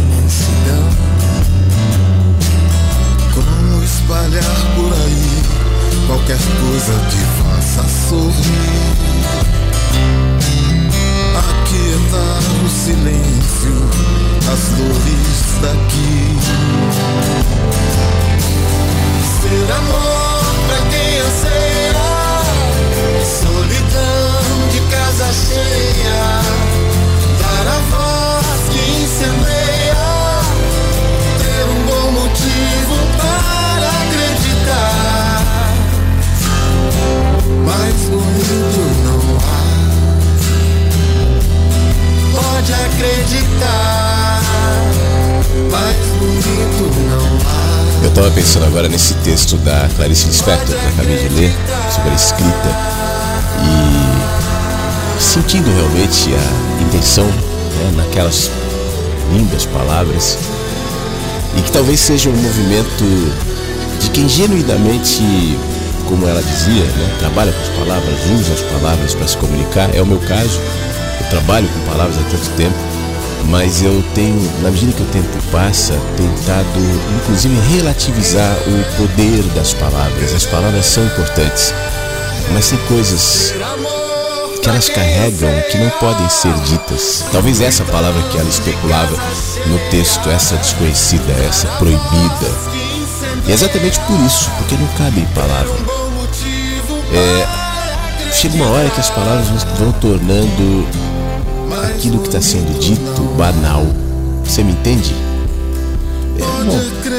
imensidão. 0.00 0.88
Como 3.34 3.82
espalhar 3.82 4.56
por 4.74 4.92
aí 4.92 5.42
qualquer 6.06 6.38
coisa 6.60 6.94
que 7.10 7.22
faça 7.42 7.82
sorrir. 8.08 8.96
Aquietar 11.36 12.42
o 12.64 12.68
silêncio, 12.68 13.76
as 14.50 14.62
dores 14.78 15.40
daqui 15.60 16.16
ser 19.48 19.70
amor 19.72 20.54
pra 20.66 20.78
quem 20.90 21.18
anseia, 21.20 22.06
solidão 23.24 24.68
de 24.72 24.80
casa 24.90 25.28
cheia, 25.32 26.22
dar 27.40 27.66
a 27.68 27.78
voz 27.90 28.58
que 28.70 28.82
incendeia, 29.02 30.06
ter 31.38 31.64
um 31.70 31.80
bom 31.86 32.06
motivo 32.20 32.96
para 33.18 33.88
acreditar. 34.02 35.38
Mais 37.64 37.98
bonito 38.10 38.82
não 39.04 39.22
há, 39.46 39.64
pode 42.34 42.72
acreditar. 42.72 44.42
Mais 45.70 46.02
bonito 46.18 46.84
não 47.10 47.26
há. 47.48 47.65
Estava 48.16 48.30
pensando 48.30 48.64
agora 48.64 48.88
nesse 48.88 49.12
texto 49.16 49.58
da 49.58 49.90
Clarice 49.94 50.28
Lispector, 50.28 50.74
que 50.74 50.84
eu 50.84 50.88
acabei 50.88 51.18
de 51.18 51.34
ler, 51.34 51.54
sobre 51.94 52.12
a 52.12 52.14
escrita, 52.14 52.78
e 53.60 55.22
sentindo 55.22 55.70
realmente 55.70 56.30
a 56.34 56.82
intenção 56.82 57.26
né, 57.26 57.92
naquelas 57.94 58.50
lindas 59.34 59.66
palavras, 59.66 60.38
e 61.58 61.60
que 61.60 61.70
talvez 61.70 62.00
seja 62.00 62.30
um 62.30 62.36
movimento 62.36 63.04
de 64.00 64.08
quem 64.08 64.26
genuinamente, 64.26 65.20
como 66.08 66.26
ela 66.26 66.42
dizia, 66.42 66.84
né, 66.84 67.16
trabalha 67.18 67.52
com 67.52 67.60
as 67.60 67.86
palavras, 67.86 68.14
usa 68.30 68.54
as 68.54 68.62
palavras 68.62 69.14
para 69.14 69.28
se 69.28 69.36
comunicar. 69.36 69.94
É 69.94 70.00
o 70.00 70.06
meu 70.06 70.20
caso, 70.20 70.58
eu 71.20 71.28
trabalho 71.28 71.68
com 71.68 71.80
palavras 71.90 72.16
há 72.16 72.22
tanto 72.30 72.48
tempo 72.56 72.85
mas 73.48 73.82
eu 73.82 74.02
tenho, 74.14 74.40
na 74.62 74.70
medida 74.70 74.92
que 74.92 75.02
o 75.02 75.06
tempo 75.06 75.28
passa, 75.50 75.94
tentado 76.16 76.80
inclusive 77.16 77.54
relativizar 77.76 78.56
o 78.66 78.96
poder 78.96 79.42
das 79.54 79.72
palavras. 79.74 80.34
As 80.34 80.44
palavras 80.44 80.86
são 80.86 81.04
importantes, 81.04 81.72
mas 82.52 82.68
tem 82.70 82.78
coisas 82.86 83.54
que 84.62 84.68
elas 84.68 84.88
carregam 84.88 85.50
que 85.70 85.78
não 85.78 85.90
podem 85.90 86.28
ser 86.28 86.52
ditas. 86.64 87.24
Talvez 87.30 87.60
essa 87.60 87.84
palavra 87.84 88.20
que 88.30 88.38
ela 88.38 88.48
especulava 88.48 89.16
no 89.66 89.78
texto, 89.90 90.28
essa 90.28 90.56
desconhecida, 90.56 91.32
essa 91.48 91.68
proibida. 91.78 92.50
E 93.46 93.50
é 93.50 93.54
exatamente 93.54 94.00
por 94.00 94.18
isso, 94.20 94.50
porque 94.58 94.74
não 94.76 94.88
cabe 94.98 95.20
em 95.20 95.26
palavra. 95.26 95.72
É, 97.12 98.32
chega 98.32 98.56
uma 98.56 98.68
hora 98.70 98.90
que 98.90 99.00
as 99.00 99.08
palavras 99.10 99.64
vão 99.78 99.92
tornando 99.92 100.86
aquilo 101.96 102.18
que 102.18 102.28
está 102.28 102.40
sendo 102.40 102.78
dito 102.78 103.22
banal. 103.36 103.84
Você 104.44 104.62
me 104.62 104.72
entende? 104.72 105.14
É, 106.38 106.42
bom, 106.64 106.78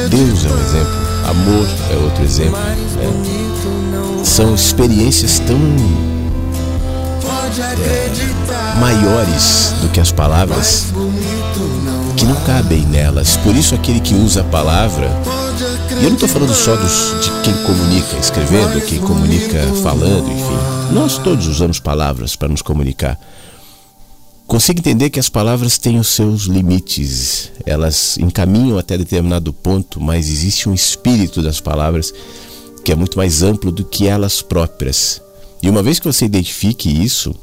Deus 0.10 0.46
é 0.46 0.50
um 0.50 0.60
exemplo, 0.60 0.94
amor 1.28 1.68
é 1.92 1.96
outro 1.96 2.24
exemplo. 2.24 2.60
É, 2.60 4.24
são 4.24 4.54
experiências 4.54 5.40
tão 5.40 5.58
é, 7.60 8.80
maiores 8.80 9.74
do 9.82 9.90
que 9.90 10.00
as 10.00 10.12
palavras 10.12 10.86
que 12.16 12.26
não 12.26 12.36
cabem 12.42 12.86
nelas. 12.86 13.36
Por 13.38 13.56
isso, 13.56 13.74
aquele 13.74 14.00
que 14.00 14.14
usa 14.14 14.42
a 14.42 14.44
palavra, 14.44 15.10
e 16.00 16.04
eu 16.04 16.10
não 16.10 16.14
estou 16.14 16.30
falando 16.30 16.54
só 16.54 16.76
dos, 16.76 17.16
de 17.24 17.32
quem 17.42 17.54
comunica 17.64 18.16
escrevendo, 18.18 18.86
quem 18.86 19.00
comunica 19.00 19.60
falando, 19.82 20.32
enfim. 20.32 20.94
Nós 20.94 21.18
todos 21.18 21.48
usamos 21.48 21.80
palavras 21.80 22.36
para 22.36 22.48
nos 22.48 22.62
comunicar. 22.62 23.18
Consigo 24.48 24.80
entender 24.80 25.10
que 25.10 25.20
as 25.20 25.28
palavras 25.28 25.78
têm 25.78 26.00
os 26.00 26.08
seus 26.08 26.44
limites, 26.44 27.52
elas 27.66 28.18
encaminham 28.18 28.78
até 28.78 28.98
determinado 28.98 29.52
ponto, 29.52 30.00
mas 30.00 30.30
existe 30.30 30.70
um 30.70 30.74
espírito 30.74 31.44
das 31.44 31.60
palavras 31.60 32.14
que 32.82 32.94
é 32.94 32.96
muito 32.96 33.18
mais 33.18 33.44
amplo 33.44 33.74
do 33.74 33.84
que 33.84 34.08
elas 34.08 34.42
próprias. 34.42 35.22
E 35.62 35.70
uma 35.70 35.84
vez 35.84 36.00
que 36.00 36.06
você 36.06 36.24
identifique 36.24 36.90
isso, 36.90 37.36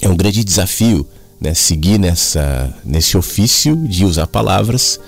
é 0.00 0.08
um 0.08 0.16
grande 0.16 0.44
desafio 0.44 1.04
né, 1.40 1.52
seguir 1.52 1.98
nessa, 1.98 2.72
nesse 2.84 3.16
ofício 3.16 3.76
de 3.88 4.04
usar 4.04 4.28
palavras 4.28 5.00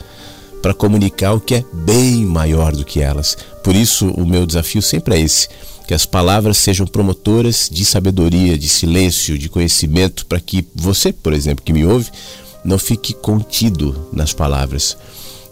para 0.61 0.75
comunicar 0.75 1.35
o 1.35 1.41
que 1.41 1.55
é 1.55 1.65
bem 1.73 2.25
maior 2.25 2.75
do 2.75 2.85
que 2.85 3.01
elas. 3.01 3.39
por 3.63 3.77
isso 3.77 4.09
o 4.09 4.27
meu 4.27 4.45
desafio 4.45 4.83
sempre 4.83 5.15
é 5.15 5.21
esse: 5.21 5.49
que 5.87 5.95
as 5.95 6.05
palavras 6.05 6.57
sejam 6.57 6.87
promotoras 6.87 7.69
de 7.71 7.85
sabedoria, 7.85 8.59
de 8.59 8.69
silêncio, 8.69 9.39
de 9.39 9.49
conhecimento, 9.49 10.27
para 10.27 10.41
que 10.41 10.67
você, 10.75 11.13
por 11.13 11.33
exemplo, 11.33 11.65
que 11.65 11.73
me 11.73 11.87
ouve, 11.87 12.11
não 12.65 12.79
fique 12.79 13.15
contido 13.15 14.09
nas 14.13 14.33
palavras. 14.33 14.97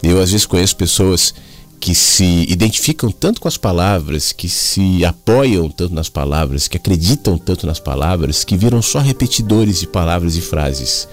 Eu 0.03 0.21
às 0.21 0.31
vezes 0.31 0.45
conheço 0.45 0.75
pessoas 0.75 1.33
que 1.79 1.95
se 1.95 2.45
identificam 2.49 3.11
tanto 3.11 3.39
com 3.39 3.47
as 3.47 3.57
palavras, 3.57 4.31
que 4.31 4.49
se 4.49 5.05
apoiam 5.05 5.69
tanto 5.69 5.93
nas 5.93 6.09
palavras, 6.09 6.67
que 6.67 6.77
acreditam 6.77 7.37
tanto 7.37 7.65
nas 7.65 7.79
palavras, 7.79 8.43
que 8.43 8.57
viram 8.57 8.81
só 8.81 8.99
repetidores 8.99 9.79
de 9.79 9.87
palavras 9.87 10.35
e 10.35 10.41
frases, 10.41 11.07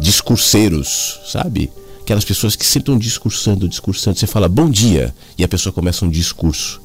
discurseiros, 0.00 1.20
sabe? 1.30 1.70
Aquelas 2.02 2.24
pessoas 2.24 2.54
que 2.54 2.64
sempre 2.64 2.92
estão 2.92 2.98
discursando, 2.98 3.68
discursando. 3.68 4.18
Você 4.18 4.26
fala 4.26 4.48
bom 4.48 4.68
dia 4.68 5.14
e 5.38 5.44
a 5.44 5.48
pessoa 5.48 5.72
começa 5.72 6.04
um 6.04 6.10
discurso. 6.10 6.80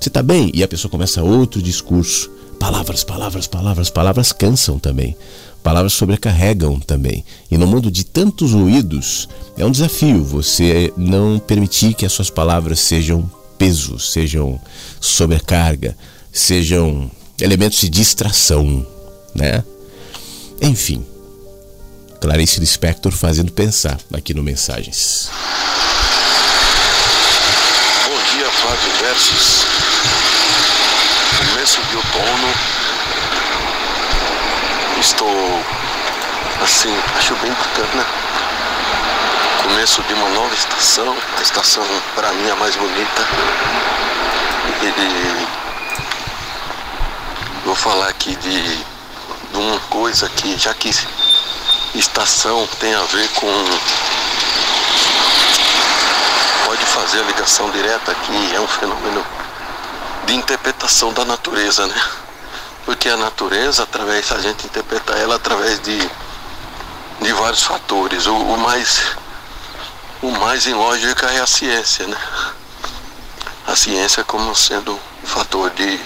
Você 0.00 0.08
está 0.08 0.22
bem? 0.22 0.50
E 0.54 0.62
a 0.62 0.68
pessoa 0.68 0.90
começa 0.90 1.22
outro 1.22 1.60
discurso. 1.60 2.30
Palavras, 2.58 3.04
palavras, 3.04 3.46
palavras, 3.46 3.90
palavras 3.90 4.32
cansam 4.32 4.78
também. 4.78 5.16
Palavras 5.62 5.92
sobrecarregam 5.92 6.78
também. 6.80 7.24
E 7.50 7.58
no 7.58 7.66
mundo 7.66 7.90
de 7.90 8.04
tantos 8.04 8.52
ruídos, 8.52 9.28
é 9.56 9.64
um 9.64 9.70
desafio 9.70 10.24
você 10.24 10.92
não 10.96 11.38
permitir 11.38 11.94
que 11.94 12.06
as 12.06 12.12
suas 12.12 12.30
palavras 12.30 12.80
sejam 12.80 13.28
peso, 13.58 13.98
sejam 13.98 14.60
sobrecarga, 15.00 15.96
sejam 16.32 17.10
elementos 17.40 17.80
de 17.80 17.88
distração, 17.88 18.86
né? 19.34 19.64
Enfim, 20.60 21.04
Clarice 22.20 22.60
Lispector 22.60 23.12
fazendo 23.12 23.52
pensar 23.52 23.98
aqui 24.12 24.34
no 24.34 24.42
Mensagens. 24.42 25.28
Bom 28.04 28.36
dia, 28.36 28.50
Flávio 28.50 28.92
Versos. 29.00 29.47
De 31.90 31.96
outono. 31.96 32.54
Estou, 35.00 35.64
assim, 36.62 36.94
acho 37.16 37.34
bem 37.36 37.52
bacana 37.52 38.28
começo 39.68 40.02
de 40.02 40.14
uma 40.14 40.28
nova 40.30 40.54
estação, 40.54 41.14
a 41.38 41.42
estação 41.42 41.84
para 42.14 42.32
mim 42.32 42.50
a 42.50 42.56
mais 42.56 42.74
bonita. 42.74 43.22
E 44.82 45.46
vou 47.64 47.74
falar 47.74 48.08
aqui 48.08 48.34
de, 48.36 48.76
de 48.76 49.56
uma 49.56 49.78
coisa 49.90 50.28
que 50.30 50.56
já 50.56 50.72
que 50.72 50.90
estação 51.94 52.66
tem 52.80 52.94
a 52.94 53.02
ver 53.02 53.28
com 53.34 53.46
pode 56.64 56.84
fazer 56.86 57.20
a 57.20 57.24
ligação 57.24 57.70
direta 57.70 58.12
aqui, 58.12 58.54
é 58.54 58.60
um 58.60 58.68
fenômeno 58.68 59.24
de 60.28 60.34
interpretação 60.34 61.10
da 61.14 61.24
natureza, 61.24 61.86
né? 61.86 62.00
Porque 62.84 63.08
a 63.08 63.16
natureza, 63.16 63.82
através, 63.82 64.30
a 64.30 64.38
gente 64.40 64.66
interpreta 64.66 65.14
ela 65.14 65.36
através 65.36 65.80
de, 65.80 65.98
de 65.98 67.32
vários 67.32 67.62
fatores. 67.62 68.26
O, 68.26 68.36
o 68.36 68.58
mais 68.58 69.16
o 70.20 70.30
mais 70.32 70.66
em 70.66 70.74
lógica 70.74 71.26
é 71.28 71.40
a 71.40 71.46
ciência, 71.46 72.06
né? 72.06 72.16
A 73.66 73.74
ciência 73.74 74.22
como 74.22 74.54
sendo 74.54 74.92
um 74.92 75.26
fator 75.26 75.70
de, 75.70 75.98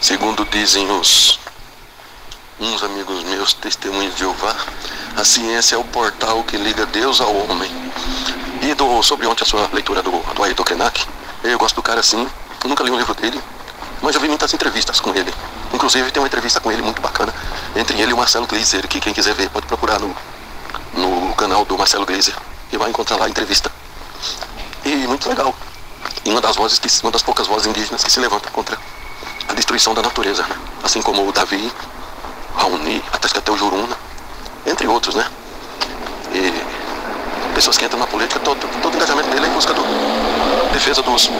segundo 0.00 0.44
dizem 0.44 0.88
os 0.90 1.40
uns 2.60 2.82
amigos 2.84 3.24
meus, 3.24 3.54
testemunhos 3.54 4.14
de 4.14 4.20
Jeová, 4.20 4.54
a 5.16 5.24
ciência 5.24 5.74
é 5.74 5.78
o 5.78 5.84
portal 5.84 6.44
que 6.44 6.58
liga 6.58 6.86
Deus 6.86 7.20
ao 7.20 7.34
homem. 7.34 7.70
E 8.62 8.74
do, 8.74 9.02
sobre 9.02 9.26
ontem 9.26 9.42
a 9.42 9.46
sua 9.46 9.68
leitura 9.72 10.02
do, 10.02 10.10
do 10.10 10.44
Ayrton 10.44 10.62
Krenak, 10.62 11.06
eu 11.42 11.58
gosto 11.58 11.76
do 11.76 11.82
cara 11.82 12.00
assim, 12.00 12.28
nunca 12.64 12.84
li 12.84 12.90
um 12.90 12.96
livro 12.96 13.14
dele, 13.14 13.40
mas 14.02 14.14
eu 14.14 14.20
vi 14.20 14.28
muitas 14.28 14.52
entrevistas 14.52 15.00
com 15.00 15.14
ele. 15.14 15.32
Inclusive 15.72 16.10
tem 16.10 16.20
uma 16.22 16.26
entrevista 16.26 16.60
com 16.60 16.70
ele 16.70 16.82
muito 16.82 17.00
bacana, 17.00 17.32
entre 17.76 18.00
ele 18.00 18.10
e 18.10 18.14
o 18.14 18.16
Marcelo 18.16 18.46
Gleiser, 18.46 18.86
que 18.88 19.00
quem 19.00 19.12
quiser 19.12 19.34
ver 19.34 19.48
pode 19.50 19.66
procurar 19.66 19.98
no, 19.98 20.14
no 20.94 21.34
canal 21.34 21.64
do 21.64 21.76
Marcelo 21.78 22.04
Gleiser 22.04 22.34
e 22.72 22.76
vai 22.76 22.90
encontrar 22.90 23.16
lá 23.16 23.26
a 23.26 23.28
entrevista. 23.28 23.70
E 24.84 24.94
muito 25.06 25.28
legal. 25.28 25.54
E 26.24 26.30
uma 26.30 26.40
das 26.40 26.56
vozes, 26.56 26.78
que, 26.78 26.88
uma 27.02 27.10
das 27.10 27.22
poucas 27.22 27.46
vozes 27.46 27.66
indígenas 27.66 28.02
que 28.02 28.10
se 28.10 28.20
levanta 28.20 28.50
contra 28.50 28.78
a 29.48 29.54
destruição 29.54 29.94
da 29.94 30.02
natureza, 30.02 30.42
né? 30.42 30.56
Assim 30.82 31.02
como 31.02 31.26
o 31.26 31.32
Davi, 31.32 31.72
Raoni, 32.54 33.02
o 33.50 33.56
Juruna, 33.56 33.96
entre 34.66 34.86
outros, 34.86 35.14
né? 35.14 35.26
E 36.32 36.69
pessoas 37.60 37.76
que 37.76 37.84
entram 37.84 38.00
na 38.00 38.06
política, 38.06 38.40
todo, 38.40 38.58
todo 38.80 38.96
engajamento 38.96 39.28
dele 39.28 39.44
é 39.44 39.48
em 39.50 39.52
busca 39.52 39.74
do 39.74 39.82
defesa 40.72 41.02
dos, 41.02 41.30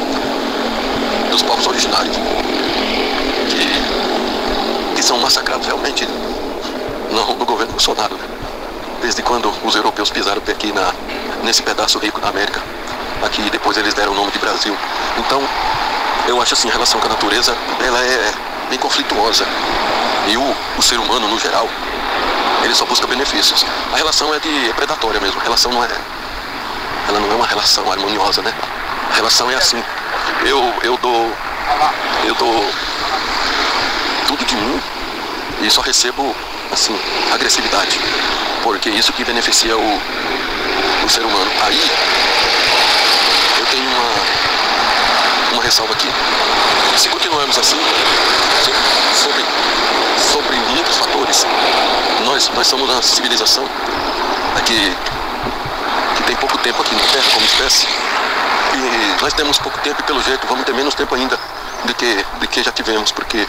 dos 1.31 1.41
povos 1.41 1.67
originários 1.67 2.15
que, 3.49 4.97
que 4.97 5.03
são 5.03 5.19
massacrados 5.19 5.67
realmente 5.67 6.07
no, 7.11 7.37
no 7.37 7.47
governo 7.47 7.73
Bolsonaro, 7.73 8.19
desde 9.01 9.23
quando 9.23 9.51
os 9.65 9.75
europeus 9.75 10.11
pisaram 10.11 10.43
aqui 10.47 10.71
na, 10.73 10.93
nesse 11.43 11.63
pedaço 11.63 11.99
rico 11.99 12.21
da 12.21 12.29
América. 12.29 12.61
Aqui 13.25 13.41
depois 13.49 13.79
eles 13.79 13.95
deram 13.95 14.13
o 14.13 14.15
nome 14.15 14.31
de 14.31 14.39
Brasil. 14.39 14.77
Então, 15.17 15.41
eu 16.29 16.39
acho 16.43 16.53
assim, 16.53 16.69
a 16.69 16.73
relação 16.73 17.01
com 17.01 17.07
a 17.07 17.11
natureza, 17.11 17.57
ela 17.83 17.99
é 17.99 18.31
bem 18.69 18.79
conflituosa. 18.79 19.47
E 20.29 20.37
o, 20.37 20.55
o 20.77 20.83
ser 20.83 20.99
humano, 20.99 21.29
no 21.29 21.39
geral, 21.41 21.67
ele 22.63 22.75
só 22.75 22.85
busca 22.85 23.07
benefícios. 23.07 23.65
A 23.93 23.97
relação 23.97 24.35
é 24.35 24.39
de 24.39 24.69
é 24.69 24.73
predatória 24.73 25.21
mesmo. 25.21 25.41
A 25.41 25.45
relação 25.45 25.73
não 25.73 25.85
é. 25.85 25.89
Ela 27.09 27.21
não 27.21 27.31
é 27.33 27.35
uma 27.35 27.47
relação 27.47 27.91
harmoniosa, 27.91 28.43
né? 28.43 28.53
A 29.11 29.15
relação 29.15 29.51
é 29.51 29.55
assim. 29.55 29.83
Eu, 30.45 30.63
eu 30.83 30.97
dou. 30.99 31.33
Eu 32.25 32.35
dou 32.35 32.71
tudo 34.27 34.45
de 34.45 34.55
mim 34.55 34.81
e 35.63 35.71
só 35.71 35.81
recebo 35.81 36.35
assim, 36.73 36.99
agressividade 37.33 37.99
porque 38.63 38.91
isso 38.91 39.13
que 39.13 39.25
beneficia 39.25 39.77
o, 39.77 40.01
o 41.05 41.09
ser 41.09 41.25
humano. 41.25 41.51
Aí 41.63 41.81
eu 43.59 43.67
tenho 43.67 43.89
uma, 43.91 44.50
uma 45.53 45.63
ressalva 45.63 45.93
aqui. 45.93 46.09
Se 46.97 47.09
continuarmos 47.09 47.59
assim, 47.59 47.79
sobre, 49.15 49.45
sobre 50.33 50.57
muitos 50.57 50.97
fatores, 50.97 51.47
nós, 52.25 52.51
nós 52.55 52.67
somos 52.67 52.89
uma 52.89 53.03
civilização 53.03 53.69
que, 54.65 54.97
que 56.17 56.23
tem 56.25 56.37
pouco 56.37 56.59
tempo 56.59 56.81
aqui 56.83 56.95
na 56.95 57.03
Terra 57.03 57.31
como 57.35 57.45
espécie. 57.45 57.87
E 58.75 59.23
nós 59.23 59.33
temos 59.33 59.59
pouco 59.59 59.79
tempo 59.81 60.01
e 60.01 60.05
pelo 60.05 60.23
jeito 60.23 60.47
vamos 60.47 60.65
ter 60.65 60.73
menos 60.73 60.95
tempo 60.95 61.15
ainda 61.15 61.39
do 61.85 61.95
que, 61.95 62.25
do 62.39 62.47
que 62.47 62.63
já 62.63 62.71
tivemos, 62.71 63.11
porque 63.11 63.47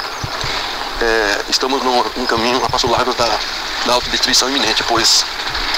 é, 1.02 1.42
estamos 1.50 1.84
num, 1.84 2.04
num 2.16 2.26
caminho 2.26 2.64
a 2.64 2.70
passo 2.70 2.88
largo 2.88 3.14
da, 3.14 3.40
da 3.86 3.94
autodestruição 3.94 4.50
iminente, 4.50 4.84
pois 4.84 5.26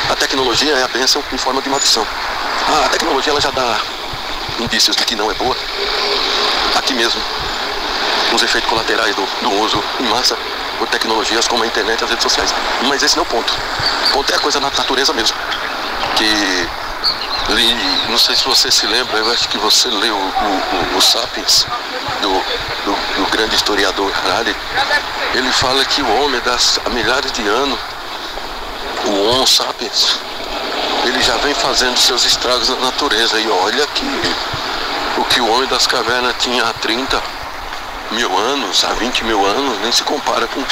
a 0.09 0.15
tecnologia 0.15 0.73
é 0.73 0.83
a 0.83 0.87
bênção 0.87 1.23
em 1.31 1.37
forma 1.37 1.61
de 1.61 1.69
maldição. 1.69 2.05
A 2.85 2.89
tecnologia 2.89 3.31
ela 3.31 3.41
já 3.41 3.51
dá 3.51 3.79
indícios 4.59 4.95
de 4.95 5.05
que 5.05 5.15
não 5.15 5.29
é 5.29 5.33
boa. 5.33 5.55
Aqui 6.75 6.93
mesmo, 6.93 7.21
os 8.33 8.43
efeitos 8.43 8.69
colaterais 8.69 9.15
do, 9.15 9.25
do 9.41 9.51
uso 9.61 9.83
em 9.99 10.03
massa 10.05 10.37
por 10.77 10.87
tecnologias 10.87 11.47
como 11.47 11.63
a 11.63 11.67
internet 11.67 12.01
e 12.01 12.03
as 12.03 12.09
redes 12.09 12.23
sociais. 12.23 12.53
Mas 12.87 13.03
esse 13.03 13.15
não 13.15 13.23
é 13.23 13.27
o 13.27 13.29
ponto. 13.29 13.53
O 14.09 14.13
ponto 14.13 14.33
é 14.33 14.35
a 14.35 14.39
coisa 14.39 14.59
na 14.59 14.69
natureza 14.69 15.13
mesmo. 15.13 15.37
Que 16.15 16.67
não 18.09 18.17
sei 18.17 18.35
se 18.35 18.45
você 18.45 18.71
se 18.71 18.85
lembra, 18.85 19.17
eu 19.17 19.31
acho 19.31 19.49
que 19.49 19.57
você 19.57 19.87
leu 19.89 20.15
o, 20.15 20.95
o, 20.95 20.97
o 20.97 21.01
Sapiens, 21.01 21.65
do, 22.21 22.29
do, 22.29 23.23
do, 23.23 23.31
grande 23.31 23.55
historiador 23.55 24.11
Harari. 24.23 24.55
Ele 25.33 25.51
fala 25.51 25.83
que 25.85 26.01
o 26.01 26.23
homem, 26.23 26.39
das, 26.41 26.79
há 26.85 26.89
milhares 26.89 27.31
de 27.31 27.41
anos, 27.47 27.79
o 29.05 29.29
Homo 29.29 29.47
sapiens, 29.47 30.19
ele 31.05 31.21
já 31.21 31.35
vem 31.37 31.53
fazendo 31.53 31.97
seus 31.97 32.23
estragos 32.23 32.69
na 32.69 32.75
natureza. 32.77 33.39
E 33.39 33.49
olha 33.49 33.85
que 33.87 34.05
o 35.17 35.25
que 35.25 35.41
o 35.41 35.47
homem 35.51 35.67
das 35.67 35.87
cavernas 35.87 36.35
tinha 36.39 36.63
há 36.63 36.73
30 36.73 37.21
mil 38.11 38.37
anos, 38.37 38.83
há 38.83 38.93
20 38.93 39.23
mil 39.23 39.45
anos, 39.45 39.79
nem 39.79 39.91
se 39.91 40.03
compara 40.03 40.47
com, 40.47 40.63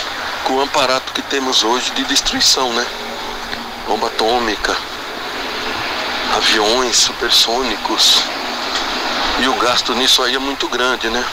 com 0.43 0.53
o 0.55 0.61
aparato 0.61 1.13
que 1.13 1.21
temos 1.23 1.63
hoje 1.63 1.91
de 1.91 2.03
destruição, 2.03 2.71
né? 2.73 2.85
Bomba 3.87 4.07
atômica, 4.07 4.75
aviões 6.35 6.97
supersônicos. 6.97 8.21
E 9.39 9.47
o 9.47 9.53
gasto 9.55 9.93
nisso 9.95 10.21
aí 10.23 10.35
é 10.35 10.39
muito 10.39 10.67
grande, 10.67 11.09
né? 11.09 11.25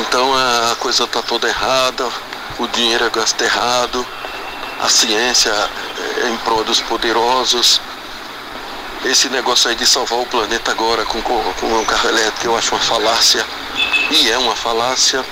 Então 0.00 0.32
a 0.34 0.76
coisa 0.76 1.04
está 1.04 1.22
toda 1.22 1.48
errada, 1.48 2.08
o 2.58 2.66
dinheiro 2.68 3.04
é 3.04 3.10
gasto 3.10 3.40
errado 3.42 4.06
a 4.84 4.88
ciência 4.88 5.50
é 5.50 6.28
em 6.28 6.36
prol 6.38 6.62
dos 6.64 6.80
poderosos. 6.80 7.80
Esse 9.04 9.28
negócio 9.28 9.68
aí 9.68 9.76
de 9.76 9.86
salvar 9.86 10.18
o 10.18 10.24
planeta 10.24 10.70
agora 10.70 11.04
com, 11.04 11.20
com 11.20 11.66
um 11.66 11.84
carro 11.84 12.08
elétrico 12.08 12.46
eu 12.46 12.56
acho 12.56 12.74
uma 12.74 12.80
falácia. 12.80 13.44
E 14.10 14.30
é 14.30 14.38
uma 14.38 14.56
falácia. 14.56 15.22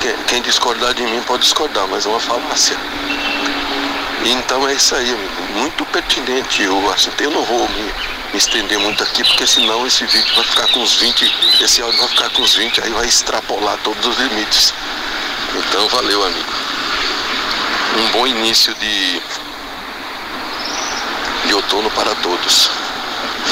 Quem, 0.00 0.16
quem 0.26 0.42
discordar 0.42 0.94
de 0.94 1.04
mim 1.04 1.22
pode 1.22 1.44
discordar, 1.44 1.86
mas 1.86 2.06
é 2.06 2.08
uma 2.08 2.18
falácia. 2.18 2.76
Então 4.24 4.68
é 4.68 4.74
isso 4.74 4.96
aí, 4.96 5.16
muito 5.54 5.84
pertinente 5.86 6.66
o 6.66 6.90
assunto. 6.90 7.20
Eu 7.22 7.30
não 7.30 7.44
vou 7.44 7.68
me, 7.68 7.82
me 8.32 8.38
estender 8.38 8.78
muito 8.80 9.00
aqui, 9.04 9.22
porque 9.22 9.46
senão 9.46 9.86
esse 9.86 10.04
vídeo 10.04 10.34
vai 10.34 10.44
ficar 10.44 10.66
com 10.72 10.82
os 10.82 10.96
20, 10.96 11.62
esse 11.62 11.80
áudio 11.80 12.00
vai 12.00 12.08
ficar 12.08 12.30
com 12.30 12.42
os 12.42 12.56
20, 12.56 12.80
aí 12.82 12.90
vai 12.90 13.06
extrapolar 13.06 13.78
todos 13.84 14.04
os 14.04 14.18
limites. 14.18 14.74
Então 15.54 15.88
valeu 15.88 16.26
amigo. 16.26 16.52
Um 17.96 18.10
bom 18.10 18.26
início 18.26 18.74
de, 18.74 19.22
de 21.46 21.54
outono 21.54 21.90
para 21.92 22.12
todos. 22.16 22.77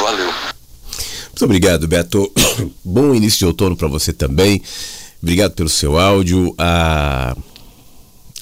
Valeu. 0.01 0.27
Muito 0.27 1.45
obrigado, 1.45 1.87
Beto. 1.87 2.33
Bom 2.85 3.15
início 3.15 3.41
de 3.41 3.47
outono 3.47 3.77
para 3.77 3.89
você 3.89 4.13
também. 4.13 4.63
Obrigado 5.23 5.53
pelo 5.53 5.69
seu 5.69 5.99
áudio. 5.99 6.55
A, 6.57 7.37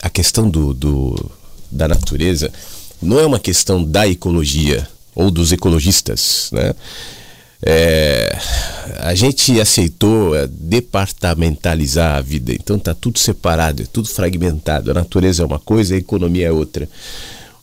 a 0.02 0.10
questão 0.10 0.48
do, 0.48 0.72
do, 0.74 1.30
da 1.70 1.88
natureza 1.88 2.52
não 3.00 3.18
é 3.18 3.26
uma 3.26 3.38
questão 3.38 3.84
da 3.84 4.06
ecologia 4.08 4.88
ou 5.14 5.30
dos 5.30 5.52
ecologistas, 5.52 6.50
né? 6.52 6.74
É, 7.66 8.36
a 8.98 9.14
gente 9.14 9.58
aceitou 9.58 10.36
é, 10.36 10.46
departamentalizar 10.46 12.16
a 12.16 12.20
vida, 12.20 12.52
então 12.52 12.78
tá 12.78 12.92
tudo 12.92 13.18
separado, 13.18 13.82
é 13.82 13.86
tudo 13.90 14.06
fragmentado. 14.06 14.90
A 14.90 14.94
natureza 14.94 15.42
é 15.42 15.46
uma 15.46 15.58
coisa, 15.58 15.94
a 15.94 15.98
economia 15.98 16.48
é 16.48 16.52
outra. 16.52 16.86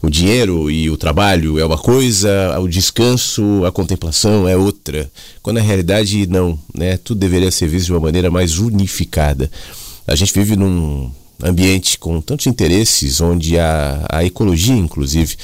O 0.01 0.09
dinheiro 0.09 0.71
e 0.71 0.89
o 0.89 0.97
trabalho 0.97 1.59
é 1.59 1.65
uma 1.65 1.77
coisa, 1.77 2.59
o 2.59 2.67
descanso, 2.67 3.63
a 3.65 3.71
contemplação 3.71 4.47
é 4.47 4.57
outra. 4.57 5.09
Quando 5.43 5.57
na 5.57 5.63
realidade 5.63 6.25
não, 6.25 6.57
né? 6.73 6.97
Tudo 6.97 7.19
deveria 7.19 7.51
ser 7.51 7.67
visto 7.67 7.85
de 7.85 7.93
uma 7.93 7.99
maneira 7.99 8.31
mais 8.31 8.57
unificada. 8.57 9.49
A 10.07 10.15
gente 10.15 10.33
vive 10.33 10.55
num 10.55 11.11
ambiente 11.43 11.99
com 11.99 12.19
tantos 12.19 12.47
interesses, 12.47 13.21
onde 13.21 13.59
a, 13.59 14.05
a 14.09 14.25
ecologia, 14.25 14.75
inclusive, 14.75 15.35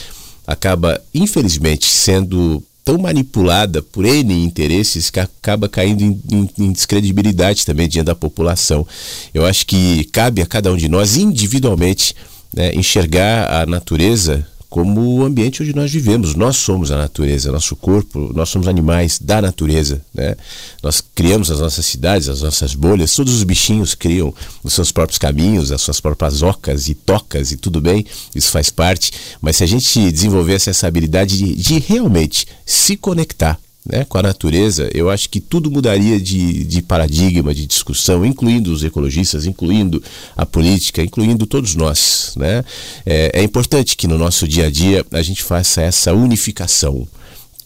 acaba, 0.48 1.00
infelizmente, 1.14 1.86
sendo 1.86 2.64
tão 2.84 2.98
manipulada 2.98 3.82
por 3.82 4.06
N 4.06 4.34
interesses 4.44 5.10
que 5.10 5.20
acaba 5.20 5.68
caindo 5.68 6.02
em, 6.02 6.22
em, 6.32 6.50
em, 6.58 6.72
descredibilidade 6.72 7.66
também 7.66 7.88
diante 7.88 8.06
da 8.06 8.16
população. 8.16 8.88
Eu 9.34 9.46
acho 9.46 9.66
que 9.66 10.06
cabe 10.06 10.42
a 10.42 10.46
cada 10.46 10.72
um 10.72 10.78
de 10.78 10.88
nós 10.88 11.18
individualmente 11.18 12.16
né, 12.54 12.74
enxergar 12.74 13.62
a 13.62 13.66
natureza 13.66 14.46
como 14.70 15.02
o 15.02 15.24
ambiente 15.24 15.64
onde 15.64 15.74
nós 15.74 15.92
vivemos. 15.92 16.36
Nós 16.36 16.58
somos 16.58 16.92
a 16.92 16.98
natureza, 16.98 17.52
nosso 17.52 17.76
corpo, 17.76 18.32
nós 18.34 18.50
somos 18.50 18.68
animais 18.68 19.18
da 19.20 19.42
natureza. 19.42 20.02
Né? 20.14 20.36
Nós 20.84 21.02
criamos 21.16 21.50
as 21.50 21.60
nossas 21.60 21.86
cidades, 21.86 22.28
as 22.28 22.42
nossas 22.42 22.76
bolhas, 22.76 23.14
todos 23.14 23.34
os 23.34 23.44
bichinhos 23.44 23.96
criam 23.96 24.34
os 24.64 24.74
seus 24.74 24.92
próprios 24.92 25.18
caminhos, 25.18 25.72
as 25.72 25.82
suas 25.82 26.00
próprias 26.00 26.42
ocas 26.42 26.90
e 26.90 26.96
tocas, 26.96 27.52
e 27.52 27.58
tudo 27.58 27.80
bem, 27.80 28.06
isso 28.36 28.52
faz 28.52 28.70
parte. 28.70 29.12
Mas 29.42 29.58
se 29.58 29.64
a 29.64 29.68
gente 29.68 30.12
desenvolvesse 30.12 30.70
essa 30.70 30.88
habilidade 30.88 31.38
de, 31.38 31.56
de 31.56 31.80
realmente 31.80 32.46
se 32.66 32.98
conectar 32.98 33.58
né, 33.90 34.06
com 34.06 34.18
a 34.18 34.22
natureza, 34.22 34.90
eu 34.94 35.10
acho 35.10 35.30
que 35.30 35.40
tudo 35.40 35.72
mudaria 35.72 36.20
de, 36.20 36.64
de 36.64 36.82
paradigma, 36.82 37.54
de 37.54 37.66
discussão, 37.66 38.26
incluindo 38.26 38.72
os 38.72 38.84
ecologistas, 38.84 39.46
incluindo 39.46 40.02
a 40.36 40.46
política, 40.46 41.02
incluindo 41.02 41.46
todos 41.46 41.76
nós. 41.76 42.34
Né? 42.36 42.64
É, 43.06 43.42
é 43.42 43.44
importante 43.44 43.96
que 43.96 44.08
no 44.08 44.18
nosso 44.18 44.48
dia 44.48 44.68
a 44.68 44.72
dia 44.72 45.06
a 45.12 45.22
gente 45.22 45.44
faça 45.44 45.82
essa 45.82 46.14
unificação 46.14 47.08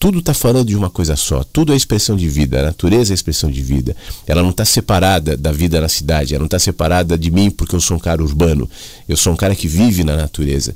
tudo 0.01 0.17
está 0.17 0.33
falando 0.33 0.65
de 0.65 0.75
uma 0.75 0.89
coisa 0.89 1.15
só. 1.15 1.43
Tudo 1.43 1.71
é 1.71 1.75
expressão 1.75 2.15
de 2.15 2.27
vida. 2.27 2.59
A 2.59 2.63
natureza 2.63 3.13
é 3.13 3.15
expressão 3.15 3.51
de 3.51 3.61
vida. 3.61 3.95
Ela 4.25 4.41
não 4.41 4.49
está 4.49 4.65
separada 4.65 5.37
da 5.37 5.51
vida 5.51 5.79
na 5.79 5.87
cidade. 5.87 6.33
Ela 6.33 6.39
não 6.39 6.47
está 6.47 6.57
separada 6.57 7.15
de 7.15 7.29
mim 7.29 7.51
porque 7.51 7.75
eu 7.75 7.79
sou 7.79 7.97
um 7.97 7.99
cara 7.99 8.23
urbano. 8.23 8.67
Eu 9.07 9.15
sou 9.15 9.31
um 9.31 9.35
cara 9.35 9.53
que 9.53 9.67
vive 9.67 10.03
na 10.03 10.17
natureza 10.17 10.73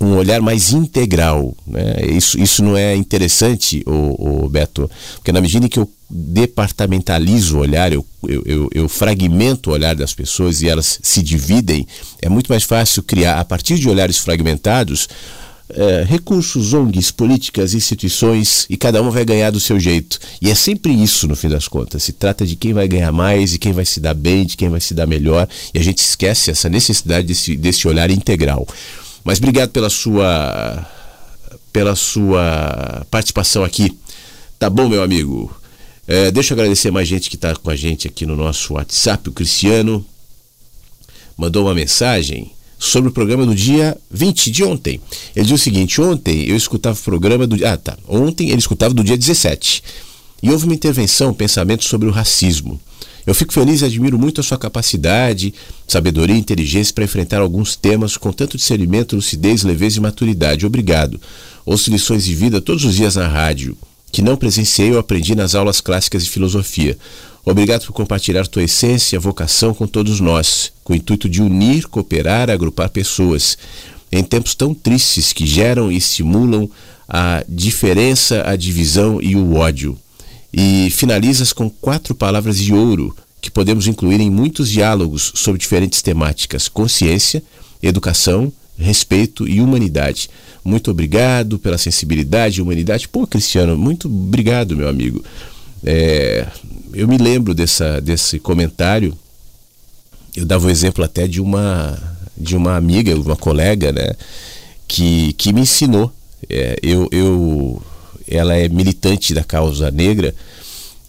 um 0.00 0.16
olhar 0.16 0.40
mais 0.40 0.72
integral. 0.72 1.54
Né? 1.66 2.06
Isso, 2.10 2.38
isso 2.40 2.62
não 2.62 2.76
é 2.76 2.94
interessante, 2.94 3.82
o, 3.86 4.48
Beto, 4.48 4.90
porque 5.16 5.32
na 5.32 5.40
medida 5.40 5.68
que 5.68 5.78
eu 5.78 5.90
departamentalizo 6.08 7.56
o 7.56 7.60
olhar, 7.60 7.92
eu, 7.92 8.04
eu, 8.28 8.42
eu, 8.44 8.70
eu, 8.72 8.88
fragmento 8.88 9.70
o 9.70 9.72
olhar 9.72 9.94
das 9.94 10.12
pessoas 10.12 10.60
e 10.60 10.68
elas 10.68 10.98
se 11.02 11.22
dividem, 11.22 11.86
é 12.20 12.28
muito 12.28 12.48
mais 12.48 12.64
fácil 12.64 13.02
criar, 13.02 13.40
a 13.40 13.44
partir 13.44 13.78
de 13.78 13.88
olhares 13.88 14.18
fragmentados, 14.18 15.08
é, 15.74 16.04
recursos, 16.06 16.74
ONGs, 16.74 17.10
políticas, 17.10 17.72
instituições 17.72 18.66
e 18.68 18.76
cada 18.76 19.00
uma 19.00 19.10
vai 19.10 19.24
ganhar 19.24 19.50
do 19.50 19.60
seu 19.60 19.80
jeito. 19.80 20.18
E 20.40 20.50
é 20.50 20.54
sempre 20.54 20.92
isso 20.92 21.26
no 21.26 21.34
fim 21.34 21.48
das 21.48 21.66
contas. 21.66 22.02
Se 22.02 22.12
trata 22.12 22.46
de 22.46 22.56
quem 22.56 22.74
vai 22.74 22.86
ganhar 22.86 23.10
mais, 23.10 23.52
de 23.52 23.58
quem 23.58 23.72
vai 23.72 23.84
se 23.84 23.98
dar 23.98 24.14
bem, 24.14 24.44
de 24.44 24.56
quem 24.56 24.68
vai 24.68 24.80
se 24.80 24.92
dar 24.92 25.06
melhor. 25.06 25.48
E 25.72 25.78
a 25.78 25.82
gente 25.82 25.98
esquece 25.98 26.50
essa 26.50 26.68
necessidade 26.68 27.26
desse, 27.26 27.56
desse 27.56 27.88
olhar 27.88 28.10
integral. 28.10 28.66
Mas 29.24 29.38
obrigado 29.38 29.70
pela 29.70 29.90
sua 29.90 30.86
pela 31.72 31.96
sua 31.96 33.06
participação 33.10 33.64
aqui. 33.64 33.96
Tá 34.58 34.68
bom, 34.68 34.88
meu 34.88 35.02
amigo? 35.02 35.54
É, 36.06 36.30
deixa 36.30 36.52
eu 36.52 36.56
agradecer 36.56 36.90
mais 36.90 37.08
gente 37.08 37.30
que 37.30 37.36
está 37.36 37.54
com 37.54 37.70
a 37.70 37.76
gente 37.76 38.06
aqui 38.06 38.26
no 38.26 38.36
nosso 38.36 38.74
WhatsApp. 38.74 39.28
O 39.28 39.32
Cristiano 39.32 40.04
mandou 41.36 41.64
uma 41.64 41.74
mensagem 41.74 42.52
sobre 42.78 43.10
o 43.10 43.12
programa 43.12 43.46
do 43.46 43.54
dia 43.54 43.96
20 44.10 44.50
de 44.50 44.64
ontem. 44.64 45.00
Ele 45.34 45.46
diz 45.46 45.60
o 45.60 45.62
seguinte: 45.62 46.00
ontem 46.00 46.48
eu 46.48 46.56
escutava 46.56 46.98
o 46.98 47.02
programa 47.02 47.46
do. 47.46 47.64
Ah, 47.64 47.76
tá. 47.76 47.96
Ontem 48.08 48.50
ele 48.50 48.58
escutava 48.58 48.92
do 48.92 49.04
dia 49.04 49.16
17. 49.16 49.82
E 50.42 50.50
houve 50.50 50.64
uma 50.64 50.74
intervenção, 50.74 51.30
um 51.30 51.34
pensamento 51.34 51.84
sobre 51.84 52.08
o 52.08 52.12
racismo. 52.12 52.80
Eu 53.26 53.34
fico 53.34 53.52
feliz 53.52 53.80
e 53.80 53.84
admiro 53.84 54.18
muito 54.18 54.40
a 54.40 54.44
sua 54.44 54.58
capacidade, 54.58 55.54
sabedoria 55.86 56.34
e 56.34 56.38
inteligência 56.38 56.92
para 56.92 57.04
enfrentar 57.04 57.40
alguns 57.40 57.76
temas 57.76 58.16
com 58.16 58.32
tanto 58.32 58.56
discernimento, 58.56 59.14
lucidez, 59.14 59.62
leveza 59.62 59.98
e 59.98 60.00
maturidade. 60.00 60.66
Obrigado. 60.66 61.20
Ouço 61.64 61.90
lições 61.90 62.24
de 62.24 62.34
vida 62.34 62.60
todos 62.60 62.84
os 62.84 62.96
dias 62.96 63.14
na 63.14 63.28
rádio, 63.28 63.76
que 64.10 64.22
não 64.22 64.36
presenciei 64.36 64.92
ou 64.92 64.98
aprendi 64.98 65.36
nas 65.36 65.54
aulas 65.54 65.80
clássicas 65.80 66.24
de 66.24 66.30
filosofia. 66.30 66.98
Obrigado 67.44 67.86
por 67.86 67.92
compartilhar 67.92 68.46
tua 68.46 68.64
essência, 68.64 69.18
vocação 69.20 69.72
com 69.72 69.86
todos 69.86 70.18
nós, 70.18 70.72
com 70.82 70.92
o 70.92 70.96
intuito 70.96 71.28
de 71.28 71.40
unir, 71.40 71.86
cooperar, 71.86 72.50
agrupar 72.50 72.88
pessoas. 72.88 73.56
Em 74.10 74.22
tempos 74.22 74.54
tão 74.54 74.74
tristes 74.74 75.32
que 75.32 75.46
geram 75.46 75.90
e 75.90 75.96
estimulam 75.96 76.68
a 77.08 77.44
diferença, 77.48 78.42
a 78.44 78.56
divisão 78.56 79.20
e 79.22 79.36
o 79.36 79.54
ódio 79.54 79.96
e 80.52 80.90
finalizas 80.90 81.52
com 81.52 81.70
quatro 81.70 82.14
palavras 82.14 82.58
de 82.58 82.74
ouro 82.74 83.16
que 83.40 83.50
podemos 83.50 83.86
incluir 83.86 84.20
em 84.20 84.30
muitos 84.30 84.68
diálogos 84.68 85.32
sobre 85.34 85.58
diferentes 85.58 86.02
temáticas: 86.02 86.68
consciência, 86.68 87.42
educação, 87.82 88.52
respeito 88.76 89.48
e 89.48 89.60
humanidade. 89.60 90.28
Muito 90.64 90.90
obrigado 90.90 91.58
pela 91.58 91.78
sensibilidade 91.78 92.58
e 92.58 92.62
humanidade. 92.62 93.08
Pô, 93.08 93.26
Cristiano, 93.26 93.76
muito 93.76 94.06
obrigado, 94.06 94.76
meu 94.76 94.88
amigo. 94.88 95.24
É, 95.84 96.46
eu 96.94 97.08
me 97.08 97.18
lembro 97.18 97.54
dessa, 97.54 98.00
desse 98.00 98.38
comentário. 98.38 99.16
Eu 100.36 100.44
dava 100.44 100.64
o 100.64 100.68
um 100.68 100.70
exemplo 100.70 101.04
até 101.04 101.26
de 101.26 101.40
uma 101.40 101.98
de 102.36 102.56
uma 102.56 102.76
amiga, 102.76 103.14
uma 103.14 103.36
colega, 103.36 103.92
né, 103.92 104.14
que, 104.88 105.32
que 105.34 105.52
me 105.52 105.60
ensinou. 105.60 106.12
É, 106.48 106.76
eu, 106.82 107.08
eu 107.12 107.82
ela 108.32 108.56
é 108.56 108.68
militante 108.68 109.34
da 109.34 109.44
causa 109.44 109.90
negra 109.90 110.34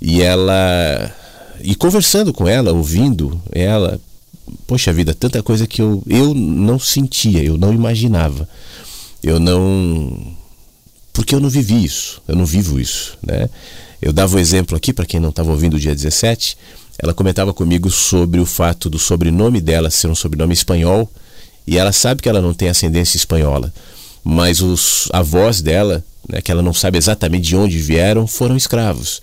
e 0.01 0.21
ela 0.21 1.15
e 1.61 1.75
conversando 1.75 2.33
com 2.33 2.47
ela, 2.47 2.73
ouvindo 2.73 3.41
ela, 3.51 3.99
poxa 4.67 4.91
vida, 4.91 5.13
tanta 5.13 5.41
coisa 5.41 5.65
que 5.65 5.81
eu 5.81 6.03
eu 6.07 6.33
não 6.33 6.77
sentia, 6.77 7.41
eu 7.43 7.57
não 7.57 7.73
imaginava. 7.73 8.47
Eu 9.23 9.39
não 9.39 10.35
porque 11.13 11.33
eu 11.33 11.39
não 11.39 11.49
vivi 11.49 11.83
isso, 11.83 12.21
eu 12.27 12.35
não 12.35 12.45
vivo 12.45 12.79
isso, 12.79 13.17
né? 13.25 13.49
Eu 14.01 14.11
dava 14.11 14.33
o 14.33 14.37
um 14.37 14.39
exemplo 14.39 14.75
aqui 14.75 14.91
para 14.91 15.05
quem 15.05 15.19
não 15.19 15.29
estava 15.29 15.51
ouvindo 15.51 15.75
o 15.75 15.79
dia 15.79 15.95
17, 15.95 16.57
ela 16.97 17.13
comentava 17.13 17.53
comigo 17.53 17.89
sobre 17.89 18.39
o 18.41 18.45
fato 18.45 18.89
do 18.89 18.99
sobrenome 18.99 19.61
dela 19.61 19.89
ser 19.89 20.07
um 20.07 20.15
sobrenome 20.15 20.53
espanhol 20.53 21.09
e 21.65 21.77
ela 21.77 21.93
sabe 21.93 22.21
que 22.21 22.27
ela 22.27 22.41
não 22.41 22.53
tem 22.53 22.67
ascendência 22.67 23.15
espanhola, 23.15 23.73
mas 24.23 24.59
os 24.61 25.07
avós 25.13 25.61
dela 25.61 26.03
né, 26.27 26.41
que 26.41 26.51
ela 26.51 26.61
não 26.61 26.73
sabe 26.73 26.97
exatamente 26.97 27.47
de 27.47 27.55
onde 27.55 27.77
vieram, 27.79 28.27
foram 28.27 28.55
escravos. 28.55 29.21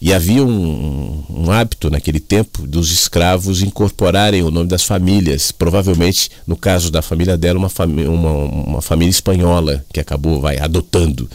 E 0.00 0.12
havia 0.12 0.44
um, 0.44 1.22
um, 1.30 1.52
hábito 1.52 1.88
naquele 1.88 2.18
tempo 2.18 2.66
dos 2.66 2.90
escravos 2.90 3.62
incorporarem 3.62 4.42
o 4.42 4.50
nome 4.50 4.68
das 4.68 4.82
famílias. 4.82 5.52
Provavelmente, 5.52 6.28
no 6.44 6.56
caso 6.56 6.90
da 6.90 7.00
família 7.00 7.38
dela, 7.38 7.56
uma, 7.56 7.70
uma, 8.08 8.32
uma 8.32 8.82
família 8.82 9.10
espanhola 9.10 9.84
que 9.92 10.00
acabou 10.00 10.40
vai 10.40 10.58
adotando. 10.58 11.30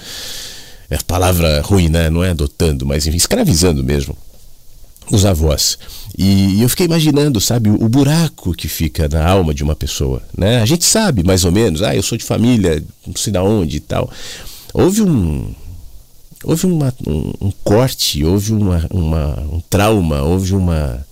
É 0.90 0.98
palavra 0.98 1.62
ruim, 1.62 1.88
né? 1.88 2.10
Não 2.10 2.22
é 2.22 2.32
adotando, 2.32 2.86
mas 2.86 3.08
enfim, 3.08 3.16
escravizando 3.16 3.82
mesmo 3.82 4.18
os 5.10 5.26
avós. 5.26 5.78
E, 6.18 6.62
eu 6.62 6.70
fiquei 6.70 6.86
imaginando, 6.86 7.40
sabe, 7.40 7.70
o, 7.70 7.88
buraco 7.88 8.54
que 8.54 8.68
fica 8.68 9.08
na 9.08 9.26
alma 9.26 9.54
de 9.54 9.64
uma 9.64 9.76
pessoa, 9.76 10.22
né? 10.38 10.62
A 10.62 10.66
gente 10.66 10.84
sabe 10.84 11.24
mais 11.24 11.46
ou 11.46 11.52
menos, 11.52 11.82
ah, 11.82 11.96
eu 11.96 12.04
sou 12.04 12.18
de 12.18 12.24
família, 12.24 12.84
não 13.06 13.16
sei 13.16 13.32
da 13.32 13.42
onde 13.44 13.78
e 13.78 13.80
tal. 13.80 14.12
Houve 14.74 15.02
um 15.02 15.54
houve 16.44 16.66
uma, 16.66 16.94
um, 17.06 17.34
um, 17.42 17.52
corte, 17.64 18.24
houve 18.24 18.54
uma, 18.54 18.86
uma, 18.92 19.40
um 19.52 19.62
trauma, 19.70 20.22
houve 20.22 20.54
uma, 20.56 21.06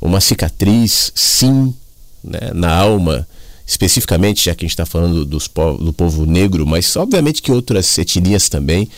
uma 0.00 0.20
cicatriz, 0.20 1.12
sim, 1.14 1.74
né, 2.22 2.50
na 2.54 2.74
alma, 2.74 3.26
especificamente, 3.66 4.44
já 4.44 4.54
que 4.54 4.64
a 4.64 4.66
gente 4.66 4.72
está 4.72 4.86
falando 4.86 5.24
dos 5.24 5.48
do 5.80 5.92
povo 5.92 6.26
negro, 6.26 6.66
mas 6.66 6.96
obviamente 6.96 7.42
que 7.42 7.52
outras 7.52 7.96
etnias 7.98 8.48
também. 8.48 8.88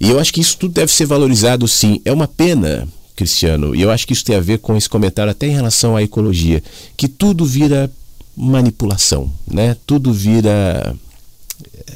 E 0.00 0.08
eu 0.08 0.18
acho 0.18 0.32
que 0.32 0.40
isso 0.40 0.56
tudo 0.56 0.72
deve 0.72 0.90
ser 0.90 1.06
valorizado 1.06 1.68
sim. 1.68 2.00
É 2.04 2.12
uma 2.12 2.26
pena, 2.26 2.88
Cristiano, 3.14 3.74
e 3.74 3.82
eu 3.82 3.90
acho 3.90 4.06
que 4.06 4.14
isso 4.14 4.24
tem 4.24 4.36
a 4.36 4.40
ver 4.40 4.58
com 4.58 4.76
esse 4.76 4.88
comentário 4.88 5.30
até 5.30 5.46
em 5.46 5.52
relação 5.52 5.94
à 5.94 6.02
ecologia, 6.02 6.62
que 6.96 7.06
tudo 7.06 7.44
vira 7.44 7.90
manipulação, 8.34 9.30
né? 9.46 9.76
Tudo 9.86 10.12
vira 10.12 10.96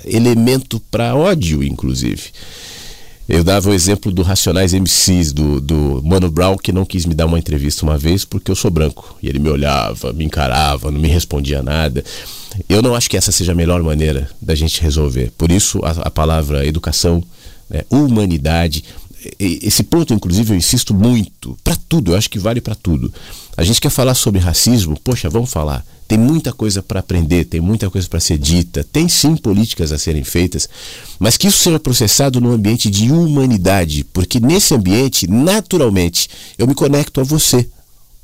elemento 0.05 0.81
para 0.90 1.14
ódio, 1.14 1.62
inclusive. 1.62 2.23
Eu 3.27 3.42
dava 3.42 3.70
o 3.70 3.75
exemplo 3.75 4.12
do 4.12 4.23
Racionais 4.23 4.75
MCs, 4.75 5.33
do, 5.33 5.59
do 5.59 6.03
Mano 6.05 6.31
Brown, 6.31 6.59
que 6.59 6.73
não 6.73 6.85
quis 6.85 7.07
me 7.07 7.14
dar 7.14 7.25
uma 7.25 7.38
entrevista 7.38 7.83
uma 7.83 7.97
vez 7.97 8.23
porque 8.25 8.51
eu 8.51 8.57
sou 8.57 8.70
branco. 8.70 9.16
E 9.23 9.29
ele 9.29 9.38
me 9.38 9.49
olhava, 9.49 10.12
me 10.12 10.25
encarava, 10.25 10.90
não 10.90 11.01
me 11.01 11.09
respondia 11.09 11.62
nada. 11.62 12.05
Eu 12.68 12.83
não 12.83 12.94
acho 12.94 13.09
que 13.09 13.16
essa 13.16 13.33
seja 13.33 13.53
a 13.53 13.55
melhor 13.55 13.83
maneira 13.83 14.31
da 14.42 14.55
gente 14.55 14.83
resolver. 14.83 15.33
Por 15.38 15.51
isso, 15.51 15.81
a, 15.83 15.90
a 16.07 16.11
palavra 16.11 16.66
educação, 16.66 17.25
né, 17.70 17.83
humanidade, 17.88 18.85
esse 19.38 19.83
ponto, 19.83 20.12
inclusive, 20.12 20.53
eu 20.53 20.57
insisto 20.57 20.92
muito, 20.92 21.57
para 21.64 21.77
tudo, 21.88 22.12
eu 22.12 22.16
acho 22.16 22.29
que 22.29 22.38
vale 22.38 22.61
para 22.61 22.75
tudo. 22.75 23.12
A 23.57 23.64
gente 23.64 23.81
quer 23.81 23.90
falar 23.90 24.14
sobre 24.14 24.40
racismo, 24.40 24.99
poxa, 25.03 25.31
vamos 25.31 25.51
falar. 25.51 25.85
Tem 26.07 26.19
muita 26.19 26.53
coisa 26.53 26.83
para 26.83 27.01
aprender, 27.01 27.45
tem 27.45 27.61
muita 27.61 27.88
coisa 27.88 28.07
para 28.07 28.21
ser 28.21 28.37
dita, 28.37 28.85
tem 28.85 29.09
sim 29.09 29.37
políticas 29.37 29.90
a 29.90 29.99
serem 29.99 30.23
feitas, 30.23 30.69
mas 31.19 31.37
que 31.37 31.49
isso 31.49 31.59
seja 31.59 31.81
processado 31.81 32.40
num 32.40 32.53
ambiente 32.53 32.90
de 32.90 33.11
humanidade, 33.11 34.05
porque 34.12 34.38
nesse 34.38 34.75
ambiente, 34.75 35.27
naturalmente, 35.27 36.29
eu 36.59 36.67
me 36.67 36.75
conecto 36.75 37.21
a 37.21 37.25
você, 37.25 37.67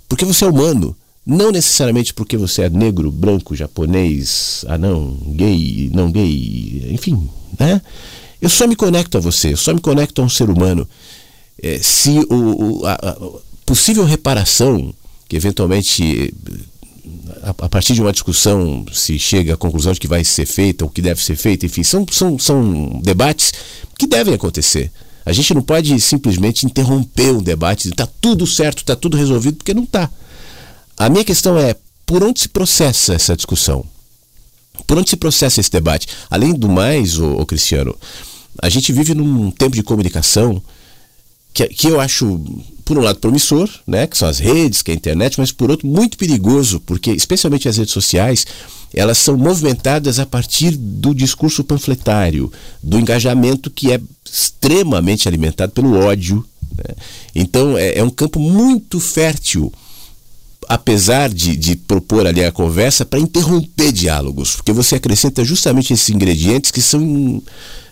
porque 0.09 0.25
você 0.25 0.45
é 0.45 0.49
humano. 0.49 0.97
Não 1.25 1.53
necessariamente 1.53 2.15
porque 2.15 2.37
você 2.37 2.63
é 2.63 2.71
negro, 2.71 3.11
branco, 3.11 3.55
japonês, 3.55 4.65
anão, 4.67 5.17
gay, 5.35 5.91
não 5.93 6.11
gay, 6.11 6.89
enfim, 6.91 7.29
né? 7.59 7.81
Eu 8.41 8.49
só 8.49 8.67
me 8.67 8.75
conecto 8.75 9.19
a 9.19 9.21
você, 9.21 9.53
eu 9.53 9.57
só 9.57 9.73
me 9.75 9.81
conecto 9.81 10.21
a 10.21 10.25
um 10.25 10.29
ser 10.29 10.49
humano. 10.49 10.89
É, 11.63 11.79
se 11.79 12.19
o, 12.31 12.85
a, 12.87 12.93
a 12.95 13.17
possível 13.67 14.05
reparação 14.05 14.95
que 15.29 15.37
eventualmente 15.37 16.35
a, 17.43 17.69
partir 17.69 17.95
de 17.95 18.03
uma 18.03 18.13
discussão 18.13 18.85
se 18.93 19.19
chega 19.19 19.55
à 19.55 19.57
conclusão 19.57 19.93
de 19.93 20.01
que 20.01 20.09
vai 20.09 20.25
ser 20.25 20.47
feita 20.47 20.85
ou 20.85 20.91
que 20.91 21.03
deve 21.03 21.23
ser 21.23 21.37
feita, 21.37 21.67
enfim, 21.67 21.83
são, 21.83 22.07
são, 22.11 22.39
são 22.39 23.01
debates 23.03 23.53
que 23.99 24.07
devem 24.07 24.35
acontecer. 24.35 24.91
A 25.25 25.33
gente 25.33 25.55
não 25.55 25.63
pode 25.63 25.99
simplesmente 26.01 26.67
interromper 26.67 27.33
um 27.33 27.43
debate, 27.43 27.89
está 27.89 28.09
tudo 28.21 28.47
certo, 28.47 28.79
está 28.79 28.97
tudo 28.97 29.17
resolvido, 29.17 29.59
porque 29.59 29.75
não 29.75 29.85
está. 29.85 30.11
A 30.97 31.09
minha 31.09 31.25
questão 31.25 31.59
é 31.59 31.75
por 32.05 32.23
onde 32.23 32.41
se 32.41 32.49
processa 32.49 33.15
essa 33.15 33.37
discussão? 33.37 33.85
Por 34.87 34.99
onde 34.99 35.11
se 35.11 35.17
processa 35.17 35.61
esse 35.61 35.71
debate? 35.71 36.09
Além 36.29 36.53
do 36.53 36.69
mais, 36.69 37.19
o 37.19 37.45
Cristiano, 37.47 37.97
a 38.61 38.69
gente 38.69 38.93
vive 38.93 39.15
num 39.15 39.51
tempo 39.51 39.77
de 39.77 39.83
comunicação 39.83 40.63
que, 41.53 41.67
que 41.69 41.87
eu 41.89 42.01
acho 42.01 42.43
por 42.91 42.99
um 42.99 43.03
lado 43.03 43.21
promissor, 43.21 43.71
né, 43.87 44.05
que 44.05 44.19
são 44.19 44.27
as 44.27 44.41
redes, 44.41 44.83
que 44.83 44.91
é 44.91 44.95
a 44.95 44.97
internet, 44.97 45.39
mas 45.39 45.53
por 45.53 45.71
outro 45.71 45.87
muito 45.87 46.19
perigoso, 46.19 46.81
porque 46.81 47.13
especialmente 47.13 47.69
as 47.69 47.77
redes 47.77 47.93
sociais, 47.93 48.45
elas 48.93 49.17
são 49.17 49.37
movimentadas 49.37 50.19
a 50.19 50.27
partir 50.27 50.73
do 50.77 51.15
discurso 51.15 51.63
panfletário, 51.63 52.53
do 52.83 52.99
engajamento 52.99 53.71
que 53.71 53.93
é 53.93 54.01
extremamente 54.25 55.29
alimentado 55.29 55.71
pelo 55.71 56.01
ódio. 56.01 56.45
Né? 56.77 56.97
Então 57.33 57.79
é, 57.79 57.97
é 57.99 58.03
um 58.03 58.11
campo 58.11 58.41
muito 58.41 58.99
fértil 58.99 59.73
apesar 60.71 61.29
de, 61.29 61.57
de, 61.57 61.75
propor 61.75 62.29
ali 62.29 62.45
a 62.45 62.53
conversa, 62.53 63.05
para 63.05 63.19
interromper 63.19 63.91
diálogos, 63.91 64.55
porque 64.55 64.73
você 64.73 64.95
acrescenta 64.95 65.45
justamente 65.45 65.93
esses 65.93 66.09
ingredientes 66.11 66.71
que 66.71 66.81
são 66.81 67.43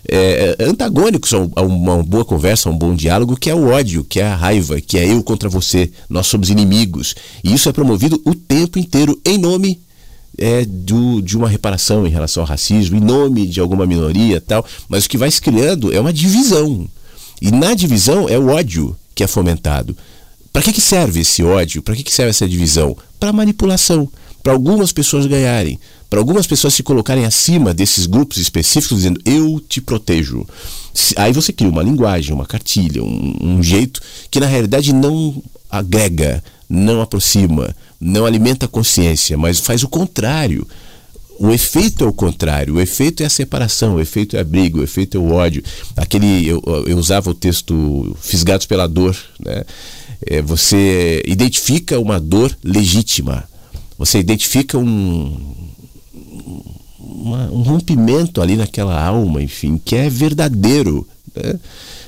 é, 0.07 0.55
antagônicos 0.61 1.33
a 1.33 1.61
uma 1.61 2.01
boa 2.01 2.23
conversa, 2.23 2.69
a 2.69 2.71
um 2.71 2.77
bom 2.77 2.95
diálogo, 2.95 3.35
que 3.35 3.49
é 3.49 3.53
o 3.53 3.67
ódio, 3.67 4.05
que 4.05 4.21
é 4.21 4.27
a 4.27 4.33
raiva, 4.33 4.79
que 4.79 4.97
é 4.97 5.11
eu 5.11 5.21
contra 5.21 5.49
você, 5.49 5.91
nós 6.09 6.27
somos 6.27 6.49
inimigos. 6.49 7.15
E 7.43 7.53
isso 7.53 7.67
é 7.67 7.73
promovido 7.73 8.21
o 8.23 8.33
tempo 8.33 8.79
inteiro 8.79 9.19
em 9.25 9.37
nome 9.37 9.77
é, 10.37 10.63
do, 10.63 11.21
de 11.21 11.35
uma 11.35 11.49
reparação 11.49 12.07
em 12.07 12.09
relação 12.09 12.43
ao 12.43 12.47
racismo, 12.47 12.95
em 12.95 13.01
nome 13.01 13.45
de 13.45 13.59
alguma 13.59 13.85
minoria 13.85 14.39
tal, 14.39 14.65
mas 14.87 15.03
o 15.03 15.09
que 15.09 15.17
vai 15.17 15.29
se 15.29 15.41
criando 15.41 15.93
é 15.93 15.99
uma 15.99 16.13
divisão. 16.13 16.87
E 17.41 17.51
na 17.51 17.73
divisão 17.73 18.29
é 18.29 18.39
o 18.39 18.47
ódio 18.47 18.95
que 19.13 19.21
é 19.21 19.27
fomentado. 19.27 19.97
Para 20.51 20.63
que, 20.63 20.73
que 20.73 20.81
serve 20.81 21.21
esse 21.21 21.43
ódio? 21.43 21.81
Para 21.81 21.95
que, 21.95 22.03
que 22.03 22.13
serve 22.13 22.31
essa 22.31 22.47
divisão? 22.47 22.97
Para 23.19 23.33
manipulação, 23.33 24.09
para 24.41 24.53
algumas 24.53 24.91
pessoas 24.91 25.25
ganharem, 25.25 25.79
para 26.09 26.19
algumas 26.19 26.47
pessoas 26.47 26.73
se 26.73 26.81
colocarem 26.81 27.25
acima 27.25 27.73
desses 27.73 28.05
grupos 28.05 28.37
específicos, 28.37 28.97
dizendo 28.97 29.21
eu 29.25 29.59
te 29.59 29.79
protejo. 29.79 30.45
Aí 31.15 31.31
você 31.31 31.53
cria 31.53 31.69
uma 31.69 31.83
linguagem, 31.83 32.33
uma 32.33 32.45
cartilha, 32.45 33.03
um, 33.03 33.37
um 33.41 33.63
jeito 33.63 34.01
que 34.31 34.39
na 34.39 34.47
realidade 34.47 34.91
não 34.91 35.41
agrega, 35.69 36.43
não 36.67 37.01
aproxima, 37.01 37.75
não 37.99 38.25
alimenta 38.25 38.65
a 38.65 38.69
consciência, 38.69 39.37
mas 39.37 39.59
faz 39.59 39.83
o 39.83 39.87
contrário. 39.87 40.67
O 41.39 41.51
efeito 41.51 42.03
é 42.03 42.07
o 42.07 42.11
contrário, 42.11 42.75
o 42.75 42.81
efeito 42.81 43.23
é 43.23 43.25
a 43.25 43.29
separação, 43.29 43.95
o 43.95 44.01
efeito 44.01 44.35
é 44.35 44.41
a 44.41 44.43
briga, 44.43 44.77
o 44.77 44.83
efeito 44.83 45.15
é 45.15 45.19
o 45.19 45.31
ódio. 45.31 45.63
Aquele 45.95 46.45
eu, 46.45 46.61
eu 46.85 46.97
usava 46.97 47.29
o 47.29 47.33
texto 47.33 48.17
Fisgados 48.19 48.65
pela 48.65 48.87
dor, 48.87 49.15
né? 49.39 49.63
É, 50.25 50.41
você 50.41 51.23
identifica 51.25 51.99
uma 51.99 52.19
dor 52.19 52.55
legítima, 52.63 53.47
você 53.97 54.19
identifica 54.19 54.77
um, 54.77 55.55
uma, 56.99 57.49
um 57.51 57.61
rompimento 57.61 58.41
ali 58.41 58.55
naquela 58.55 59.01
alma, 59.01 59.41
enfim, 59.41 59.79
que 59.83 59.95
é 59.95 60.09
verdadeiro. 60.09 61.07
Né? 61.35 61.59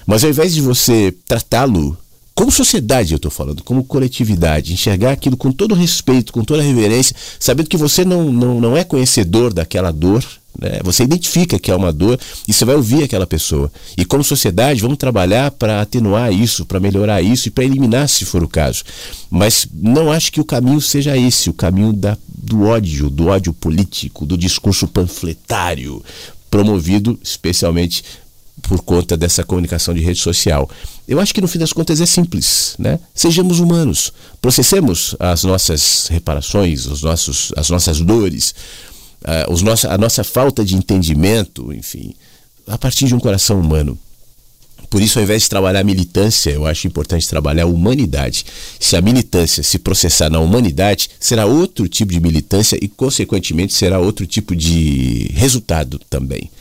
Mas 0.05 0.23
ao 0.23 0.29
invés 0.29 0.53
de 0.53 0.61
você 0.61 1.13
tratá-lo 1.27 1.97
como 2.33 2.51
sociedade, 2.51 3.13
eu 3.13 3.17
estou 3.17 3.29
falando, 3.29 3.63
como 3.63 3.83
coletividade, 3.83 4.73
enxergar 4.73 5.11
aquilo 5.11 5.37
com 5.37 5.51
todo 5.51 5.75
respeito, 5.75 6.33
com 6.33 6.43
toda 6.43 6.63
reverência, 6.63 7.15
sabendo 7.39 7.69
que 7.69 7.77
você 7.77 8.03
não, 8.05 8.31
não, 8.31 8.59
não 8.59 8.77
é 8.77 8.83
conhecedor 8.83 9.53
daquela 9.53 9.91
dor, 9.91 10.25
né? 10.59 10.79
você 10.83 11.03
identifica 11.03 11.59
que 11.59 11.71
é 11.71 11.75
uma 11.75 11.91
dor 11.91 12.19
e 12.47 12.53
você 12.53 12.65
vai 12.65 12.75
ouvir 12.75 13.03
aquela 13.03 13.27
pessoa. 13.27 13.71
E 13.97 14.05
como 14.05 14.23
sociedade, 14.23 14.81
vamos 14.81 14.97
trabalhar 14.97 15.51
para 15.51 15.81
atenuar 15.81 16.31
isso, 16.31 16.65
para 16.65 16.79
melhorar 16.79 17.21
isso 17.21 17.47
e 17.47 17.51
para 17.51 17.63
eliminar, 17.63 18.07
se 18.07 18.25
for 18.25 18.43
o 18.43 18.47
caso. 18.47 18.83
Mas 19.29 19.67
não 19.73 20.11
acho 20.11 20.31
que 20.31 20.41
o 20.41 20.45
caminho 20.45 20.81
seja 20.81 21.17
esse, 21.17 21.49
o 21.49 21.53
caminho 21.53 21.93
da, 21.93 22.17
do 22.27 22.63
ódio, 22.63 23.09
do 23.09 23.27
ódio 23.27 23.53
político, 23.53 24.25
do 24.25 24.37
discurso 24.37 24.87
panfletário, 24.87 26.03
promovido 26.49 27.17
especialmente 27.23 28.03
por 28.61 28.81
conta 28.83 29.17
dessa 29.17 29.43
comunicação 29.43 29.93
de 29.93 30.01
rede 30.01 30.19
social. 30.19 30.69
Eu 31.07 31.19
acho 31.19 31.33
que 31.33 31.41
no 31.41 31.47
fim 31.47 31.59
das 31.59 31.73
contas 31.73 31.99
é 31.99 32.05
simples, 32.05 32.75
né? 32.77 32.99
Sejamos 33.13 33.59
humanos, 33.59 34.13
processemos 34.41 35.15
as 35.19 35.43
nossas 35.43 36.07
reparações, 36.07 36.85
os 36.85 37.01
nossos, 37.01 37.51
as 37.57 37.69
nossas 37.69 37.99
dores, 37.99 38.53
uh, 39.23 39.51
os 39.51 39.61
nosso, 39.61 39.87
a 39.87 39.97
nossa 39.97 40.23
falta 40.23 40.63
de 40.63 40.75
entendimento, 40.75 41.73
enfim, 41.73 42.13
a 42.67 42.77
partir 42.77 43.05
de 43.05 43.15
um 43.15 43.19
coração 43.19 43.59
humano. 43.59 43.97
Por 44.89 45.01
isso, 45.01 45.17
ao 45.19 45.23
invés 45.23 45.43
de 45.43 45.49
trabalhar 45.49 45.85
militância, 45.85 46.49
eu 46.49 46.65
acho 46.65 46.85
importante 46.85 47.25
trabalhar 47.25 47.63
a 47.63 47.65
humanidade. 47.65 48.45
Se 48.77 48.97
a 48.97 49.01
militância 49.01 49.63
se 49.63 49.79
processar 49.79 50.29
na 50.29 50.41
humanidade, 50.41 51.09
será 51.17 51.45
outro 51.45 51.87
tipo 51.87 52.11
de 52.11 52.19
militância 52.19 52.77
e, 52.81 52.89
consequentemente, 52.89 53.73
será 53.73 53.99
outro 53.99 54.27
tipo 54.27 54.53
de 54.53 55.31
resultado 55.33 55.97
também. 56.09 56.51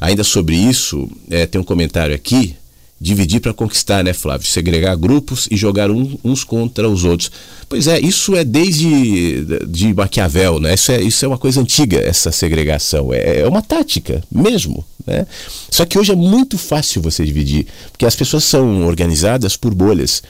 Ainda 0.00 0.24
sobre 0.24 0.56
isso, 0.56 1.08
é, 1.30 1.46
tem 1.46 1.60
um 1.60 1.64
comentário 1.64 2.12
aqui. 2.12 2.56
Dividir 3.02 3.40
para 3.40 3.52
conquistar, 3.52 4.04
né, 4.04 4.12
Flávio? 4.12 4.46
Segregar 4.46 4.94
grupos 4.96 5.48
e 5.50 5.56
jogar 5.56 5.90
um, 5.90 6.16
uns 6.22 6.44
contra 6.44 6.88
os 6.88 7.02
outros. 7.02 7.32
Pois 7.68 7.88
é, 7.88 7.98
isso 7.98 8.36
é 8.36 8.44
desde 8.44 9.44
de 9.66 9.92
Maquiavel, 9.92 10.60
né? 10.60 10.74
Isso 10.74 10.92
é, 10.92 11.02
isso 11.02 11.24
é 11.24 11.28
uma 11.28 11.36
coisa 11.36 11.60
antiga, 11.60 11.98
essa 11.98 12.30
segregação. 12.30 13.12
É, 13.12 13.40
é 13.40 13.48
uma 13.48 13.60
tática 13.60 14.22
mesmo. 14.30 14.84
Né? 15.04 15.26
Só 15.68 15.84
que 15.84 15.98
hoje 15.98 16.12
é 16.12 16.14
muito 16.14 16.56
fácil 16.56 17.02
você 17.02 17.24
dividir, 17.24 17.66
porque 17.90 18.06
as 18.06 18.14
pessoas 18.14 18.44
são 18.44 18.86
organizadas 18.86 19.56
por 19.56 19.74
bolhas. 19.74 20.22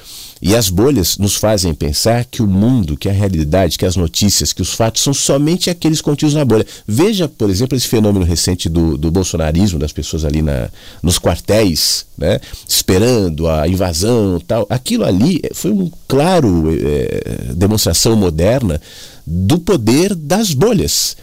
E 0.45 0.57
as 0.57 0.69
bolhas 0.69 1.19
nos 1.19 1.37
fazem 1.37 1.73
pensar 1.73 2.25
que 2.25 2.43
o 2.43 2.49
mundo, 2.49 2.97
que 2.97 3.09
a 3.09 3.13
realidade, 3.13 3.79
que 3.79 3.87
as 3.87 3.95
notícias, 3.95 4.53
que 4.53 4.61
os 4.61 4.75
fatos 4.75 5.01
são 5.01 5.15
somente 5.15 5.71
aqueles 5.71 6.01
contidos 6.01 6.35
na 6.35 6.45
bolha. 6.45 6.67
Veja, 6.85 7.29
por 7.29 7.49
exemplo, 7.49 7.79
esse 7.79 7.87
fenômeno 7.87 8.25
recente 8.25 8.69
do, 8.69 8.99
do 8.99 9.09
bolsonarismo, 9.13 9.79
das 9.79 9.93
pessoas 9.93 10.25
ali 10.25 10.43
na, 10.43 10.69
nos 11.01 11.17
quartéis, 11.17 12.07
né, 12.19 12.41
esperando 12.69 13.49
a 13.49 13.69
invasão 13.69 14.43
tal. 14.45 14.67
Aquilo 14.69 15.05
ali 15.05 15.41
foi 15.55 15.71
um 15.71 15.89
claro 16.09 16.77
é, 16.77 17.53
demonstração 17.55 18.17
moderna 18.17 18.81
do 19.25 19.61
poder 19.61 20.13
das 20.13 20.53
bolhas. 20.53 21.17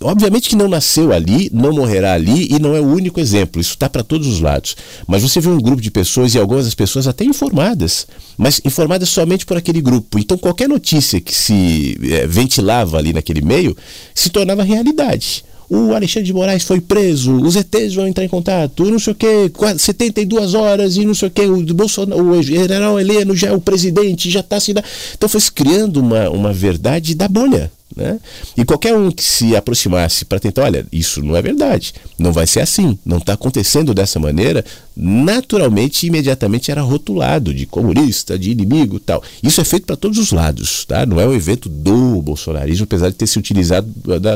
Obviamente 0.00 0.48
que 0.48 0.56
não 0.56 0.68
nasceu 0.68 1.12
ali, 1.12 1.50
não 1.52 1.72
morrerá 1.72 2.12
ali 2.12 2.46
e 2.54 2.60
não 2.60 2.74
é 2.74 2.80
o 2.80 2.86
único 2.86 3.18
exemplo. 3.18 3.60
Isso 3.60 3.72
está 3.72 3.88
para 3.88 4.04
todos 4.04 4.28
os 4.28 4.40
lados. 4.40 4.76
Mas 5.08 5.22
você 5.22 5.40
vê 5.40 5.48
um 5.48 5.60
grupo 5.60 5.82
de 5.82 5.90
pessoas 5.90 6.34
e 6.34 6.38
algumas 6.38 6.66
das 6.66 6.74
pessoas 6.74 7.08
até 7.08 7.24
informadas, 7.24 8.06
mas 8.36 8.60
informadas 8.64 9.08
somente 9.08 9.44
por 9.44 9.56
aquele 9.56 9.80
grupo. 9.80 10.18
Então 10.18 10.38
qualquer 10.38 10.68
notícia 10.68 11.20
que 11.20 11.34
se 11.34 11.98
é, 12.12 12.26
ventilava 12.26 12.96
ali 12.96 13.12
naquele 13.12 13.42
meio 13.42 13.76
se 14.14 14.30
tornava 14.30 14.62
realidade. 14.62 15.44
o 15.68 15.92
Alexandre 15.92 16.28
de 16.28 16.32
Moraes 16.32 16.62
foi 16.62 16.80
preso, 16.80 17.34
os 17.34 17.56
ETs 17.56 17.94
vão 17.94 18.06
entrar 18.06 18.24
em 18.24 18.28
contato, 18.28 18.88
não 18.90 18.98
sei 19.00 19.12
o 19.12 19.16
que, 19.16 19.50
72 19.78 20.54
horas 20.54 20.96
e 20.96 21.04
não 21.04 21.14
sei 21.14 21.28
o 21.28 21.30
que, 21.30 21.42
o, 21.42 21.60
Bolsonaro, 21.74 22.22
o 22.22 22.42
general 22.42 22.98
Heleno 23.00 23.34
já 23.34 23.48
é 23.48 23.52
o 23.52 23.60
presidente, 23.60 24.30
já 24.30 24.40
está 24.40 24.56
assinando. 24.56 24.86
Então 25.14 25.28
foi 25.28 25.40
se 25.40 25.50
criando 25.50 25.98
uma, 25.98 26.30
uma 26.30 26.52
verdade 26.52 27.16
da 27.16 27.26
bolha. 27.26 27.70
Né? 27.98 28.20
E 28.56 28.64
qualquer 28.64 28.94
um 28.94 29.10
que 29.10 29.24
se 29.24 29.56
aproximasse 29.56 30.24
para 30.24 30.38
tentar, 30.38 30.62
olha, 30.62 30.86
isso 30.92 31.20
não 31.20 31.34
é 31.34 31.42
verdade, 31.42 31.92
não 32.16 32.32
vai 32.32 32.46
ser 32.46 32.60
assim, 32.60 32.96
não 33.04 33.18
está 33.18 33.32
acontecendo 33.32 33.92
dessa 33.92 34.20
maneira, 34.20 34.64
naturalmente, 34.96 36.06
imediatamente 36.06 36.70
era 36.70 36.80
rotulado 36.80 37.52
de 37.52 37.66
comunista, 37.66 38.38
de 38.38 38.52
inimigo 38.52 39.00
tal. 39.00 39.20
Isso 39.42 39.60
é 39.60 39.64
feito 39.64 39.84
para 39.84 39.96
todos 39.96 40.16
os 40.16 40.30
lados, 40.30 40.84
tá? 40.84 41.04
não 41.04 41.18
é 41.18 41.26
um 41.26 41.34
evento 41.34 41.68
do 41.68 42.22
bolsonarismo, 42.22 42.84
apesar 42.84 43.08
de 43.08 43.16
ter 43.16 43.26
se 43.26 43.36
utilizado 43.36 43.92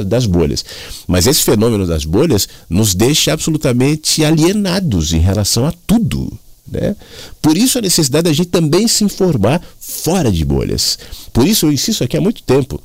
das 0.09 0.27
bolhas. 0.27 0.65
Mas 1.07 1.29
esse 1.29 1.45
fenômeno 1.45 1.87
das 1.87 2.05
bolhas 2.05 2.49
nos 2.69 2.97
deixa 2.97 3.33
absolutamente 3.33 4.25
alienados 4.25 5.13
em 5.13 5.21
relação 5.21 5.65
a 5.67 5.73
tudo. 5.87 6.37
Né? 6.67 6.97
Por 7.41 7.57
isso 7.57 7.79
a 7.79 7.83
necessidade 7.83 8.25
da 8.25 8.33
gente 8.33 8.49
também 8.49 8.89
se 8.89 9.05
informar 9.05 9.63
fora 9.79 10.33
de 10.33 10.45
bolhas. 10.45 10.99
Por 11.33 11.47
isso 11.47 11.67
eu 11.67 11.73
insisto 11.73 12.03
aqui 12.03 12.17
há 12.17 12.21
muito 12.21 12.43
tempo 12.43 12.83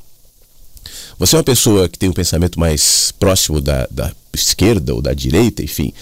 você 1.18 1.34
é 1.34 1.38
uma 1.38 1.44
pessoa 1.44 1.88
que 1.88 1.98
tem 1.98 2.08
um 2.08 2.12
pensamento 2.12 2.60
mais 2.60 3.12
próximo 3.18 3.60
da, 3.60 3.88
da 3.90 4.12
esquerda 4.32 4.94
ou 4.94 5.02
da 5.02 5.12
direita, 5.12 5.62
enfim. 5.62 5.92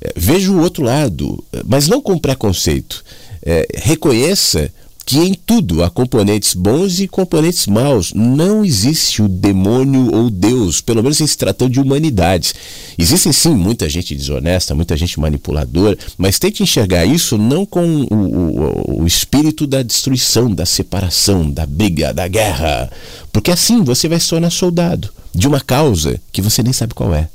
É, 0.00 0.12
veja 0.14 0.50
o 0.50 0.60
outro 0.60 0.84
lado, 0.84 1.42
mas 1.66 1.88
não 1.88 2.00
com 2.00 2.18
preconceito. 2.18 3.02
É, 3.42 3.66
reconheça 3.74 4.70
que 5.08 5.20
em 5.20 5.32
tudo 5.32 5.82
há 5.82 5.88
componentes 5.88 6.52
bons 6.52 7.00
e 7.00 7.08
componentes 7.08 7.66
maus. 7.66 8.12
Não 8.12 8.62
existe 8.62 9.22
o 9.22 9.26
demônio 9.28 10.14
ou 10.14 10.28
Deus, 10.28 10.82
pelo 10.82 11.02
menos 11.02 11.18
em 11.18 11.26
se 11.26 11.38
tratando 11.38 11.70
de 11.70 11.80
humanidades. 11.80 12.54
Existem 12.98 13.32
sim 13.32 13.54
muita 13.54 13.88
gente 13.88 14.14
desonesta, 14.14 14.74
muita 14.74 14.94
gente 14.98 15.18
manipuladora, 15.18 15.96
mas 16.18 16.38
tente 16.38 16.62
enxergar 16.62 17.06
isso 17.06 17.38
não 17.38 17.64
com 17.64 18.02
o, 18.02 18.14
o, 18.14 19.02
o 19.02 19.06
espírito 19.06 19.66
da 19.66 19.82
destruição, 19.82 20.54
da 20.54 20.66
separação, 20.66 21.50
da 21.50 21.64
briga, 21.64 22.12
da 22.12 22.28
guerra. 22.28 22.92
Porque 23.32 23.50
assim 23.50 23.82
você 23.82 24.10
vai 24.10 24.20
se 24.20 24.28
tornar 24.28 24.50
soldado 24.50 25.08
de 25.34 25.48
uma 25.48 25.62
causa 25.62 26.20
que 26.30 26.42
você 26.42 26.62
nem 26.62 26.74
sabe 26.74 26.92
qual 26.92 27.14
é. 27.14 27.30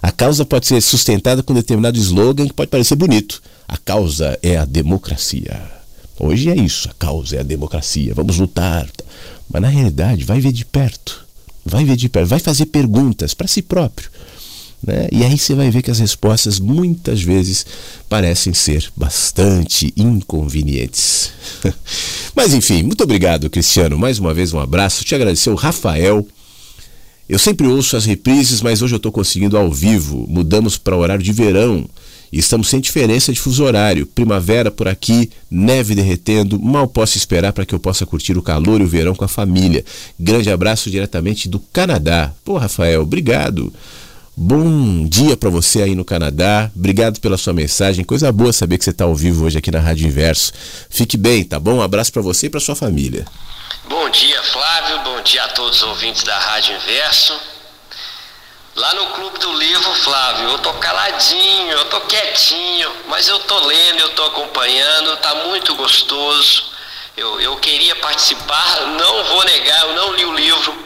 A 0.00 0.10
causa 0.10 0.46
pode 0.46 0.66
ser 0.66 0.80
sustentada 0.80 1.42
com 1.42 1.52
determinado 1.52 1.98
slogan 1.98 2.46
que 2.46 2.54
pode 2.54 2.70
parecer 2.70 2.96
bonito. 2.96 3.42
A 3.68 3.76
causa 3.76 4.38
é 4.42 4.56
a 4.56 4.64
democracia. 4.64 5.77
Hoje 6.18 6.50
é 6.50 6.56
isso, 6.56 6.88
a 6.90 6.94
causa 6.94 7.36
é 7.36 7.40
a 7.40 7.44
democracia, 7.44 8.14
vamos 8.14 8.38
lutar. 8.38 8.88
Mas 9.50 9.62
na 9.62 9.68
realidade, 9.68 10.24
vai 10.24 10.40
ver 10.40 10.52
de 10.52 10.64
perto, 10.64 11.24
vai 11.64 11.84
ver 11.84 11.96
de 11.96 12.08
perto, 12.08 12.28
vai 12.28 12.38
fazer 12.38 12.66
perguntas 12.66 13.34
para 13.34 13.46
si 13.46 13.62
próprio. 13.62 14.10
Né? 14.82 15.08
E 15.10 15.24
aí 15.24 15.36
você 15.36 15.54
vai 15.54 15.70
ver 15.70 15.82
que 15.82 15.90
as 15.90 15.98
respostas 15.98 16.60
muitas 16.60 17.22
vezes 17.22 17.66
parecem 18.08 18.54
ser 18.54 18.90
bastante 18.96 19.92
inconvenientes. 19.96 21.32
Mas 22.34 22.54
enfim, 22.54 22.82
muito 22.82 23.02
obrigado, 23.02 23.50
Cristiano. 23.50 23.98
Mais 23.98 24.18
uma 24.18 24.32
vez 24.32 24.52
um 24.52 24.60
abraço. 24.60 25.04
Te 25.04 25.14
agradecer 25.14 25.50
o 25.50 25.54
Rafael. 25.54 26.26
Eu 27.28 27.38
sempre 27.38 27.66
ouço 27.66 27.96
as 27.96 28.06
reprises, 28.06 28.62
mas 28.62 28.80
hoje 28.80 28.94
eu 28.94 28.96
estou 28.96 29.12
conseguindo 29.12 29.58
ao 29.58 29.70
vivo. 29.70 30.24
Mudamos 30.26 30.78
para 30.78 30.96
o 30.96 31.00
horário 31.00 31.22
de 31.22 31.30
verão. 31.30 31.84
E 32.32 32.38
estamos 32.38 32.68
sem 32.68 32.80
diferença 32.80 33.32
de 33.32 33.40
fuso 33.40 33.64
horário. 33.64 34.06
Primavera 34.06 34.70
por 34.70 34.88
aqui, 34.88 35.30
neve 35.50 35.94
derretendo. 35.94 36.58
Mal 36.60 36.86
posso 36.86 37.16
esperar 37.16 37.52
para 37.52 37.64
que 37.64 37.74
eu 37.74 37.78
possa 37.80 38.04
curtir 38.04 38.36
o 38.36 38.42
calor 38.42 38.80
e 38.80 38.84
o 38.84 38.88
verão 38.88 39.14
com 39.14 39.24
a 39.24 39.28
família. 39.28 39.84
Grande 40.18 40.50
abraço 40.50 40.90
diretamente 40.90 41.48
do 41.48 41.58
Canadá. 41.58 42.32
Pô, 42.44 42.58
Rafael, 42.58 43.02
obrigado. 43.02 43.72
Bom 44.40 45.04
dia 45.04 45.36
para 45.36 45.50
você 45.50 45.82
aí 45.82 45.96
no 45.96 46.04
Canadá. 46.04 46.70
Obrigado 46.76 47.18
pela 47.18 47.36
sua 47.36 47.52
mensagem. 47.52 48.04
Coisa 48.04 48.30
boa 48.30 48.52
saber 48.52 48.78
que 48.78 48.84
você 48.84 48.90
está 48.90 49.04
ao 49.04 49.14
vivo 49.14 49.44
hoje 49.44 49.58
aqui 49.58 49.68
na 49.70 49.80
Rádio 49.80 50.06
Inverso. 50.06 50.52
Fique 50.88 51.16
bem, 51.16 51.42
tá 51.42 51.58
bom? 51.58 51.74
Um 51.74 51.82
abraço 51.82 52.12
para 52.12 52.22
você 52.22 52.46
e 52.46 52.50
para 52.50 52.60
sua 52.60 52.76
família. 52.76 53.26
Bom 53.88 54.08
dia, 54.10 54.40
Flávio. 54.44 55.02
Bom 55.02 55.22
dia 55.22 55.42
a 55.42 55.48
todos 55.48 55.78
os 55.78 55.88
ouvintes 55.88 56.22
da 56.22 56.38
Rádio 56.38 56.76
Inverso. 56.76 57.57
Lá 58.78 58.94
no 58.94 59.06
Clube 59.06 59.40
do 59.40 59.52
Livro, 59.54 59.92
Flávio, 59.92 60.50
eu 60.50 60.58
tô 60.60 60.72
caladinho, 60.74 61.72
eu 61.72 61.84
tô 61.86 62.00
quietinho, 62.02 62.88
mas 63.08 63.26
eu 63.26 63.36
tô 63.40 63.58
lendo, 63.66 63.98
eu 63.98 64.10
tô 64.10 64.22
acompanhando, 64.22 65.16
tá 65.16 65.34
muito 65.34 65.74
gostoso. 65.74 66.62
Eu, 67.16 67.40
eu 67.40 67.56
queria 67.56 67.96
participar, 67.96 68.82
não 68.82 69.24
vou 69.24 69.42
negar, 69.42 69.80
eu 69.80 69.94
não 69.94 70.12
li 70.12 70.24
o 70.24 70.32
livro. 70.32 70.78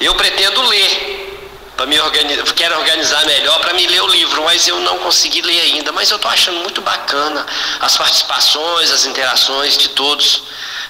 Eu 0.00 0.16
pretendo 0.16 0.62
ler, 0.62 1.70
para 1.76 1.86
me 1.86 2.00
organizar, 2.00 2.42
quero 2.54 2.76
organizar 2.76 3.24
melhor 3.24 3.60
para 3.60 3.72
me 3.74 3.86
ler 3.86 4.02
o 4.02 4.08
livro, 4.08 4.42
mas 4.42 4.66
eu 4.66 4.80
não 4.80 4.98
consegui 4.98 5.42
ler 5.42 5.60
ainda. 5.60 5.92
Mas 5.92 6.10
eu 6.10 6.18
tô 6.18 6.26
achando 6.26 6.58
muito 6.58 6.80
bacana 6.80 7.46
as 7.78 7.96
participações, 7.96 8.90
as 8.90 9.06
interações 9.06 9.78
de 9.78 9.90
todos, 9.90 10.42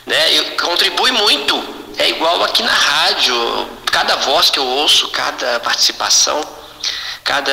né? 0.07 0.38
Eu, 0.38 0.57
contribui 0.57 1.11
muito. 1.12 1.82
É 1.98 2.09
igual 2.09 2.42
aqui 2.44 2.62
na 2.62 2.72
rádio 2.72 3.68
cada 3.90 4.16
voz 4.16 4.48
que 4.48 4.59
eu 4.59 4.66
ouço, 4.66 5.09
cada 5.11 5.61
participação, 5.61 6.40
cada, 7.22 7.53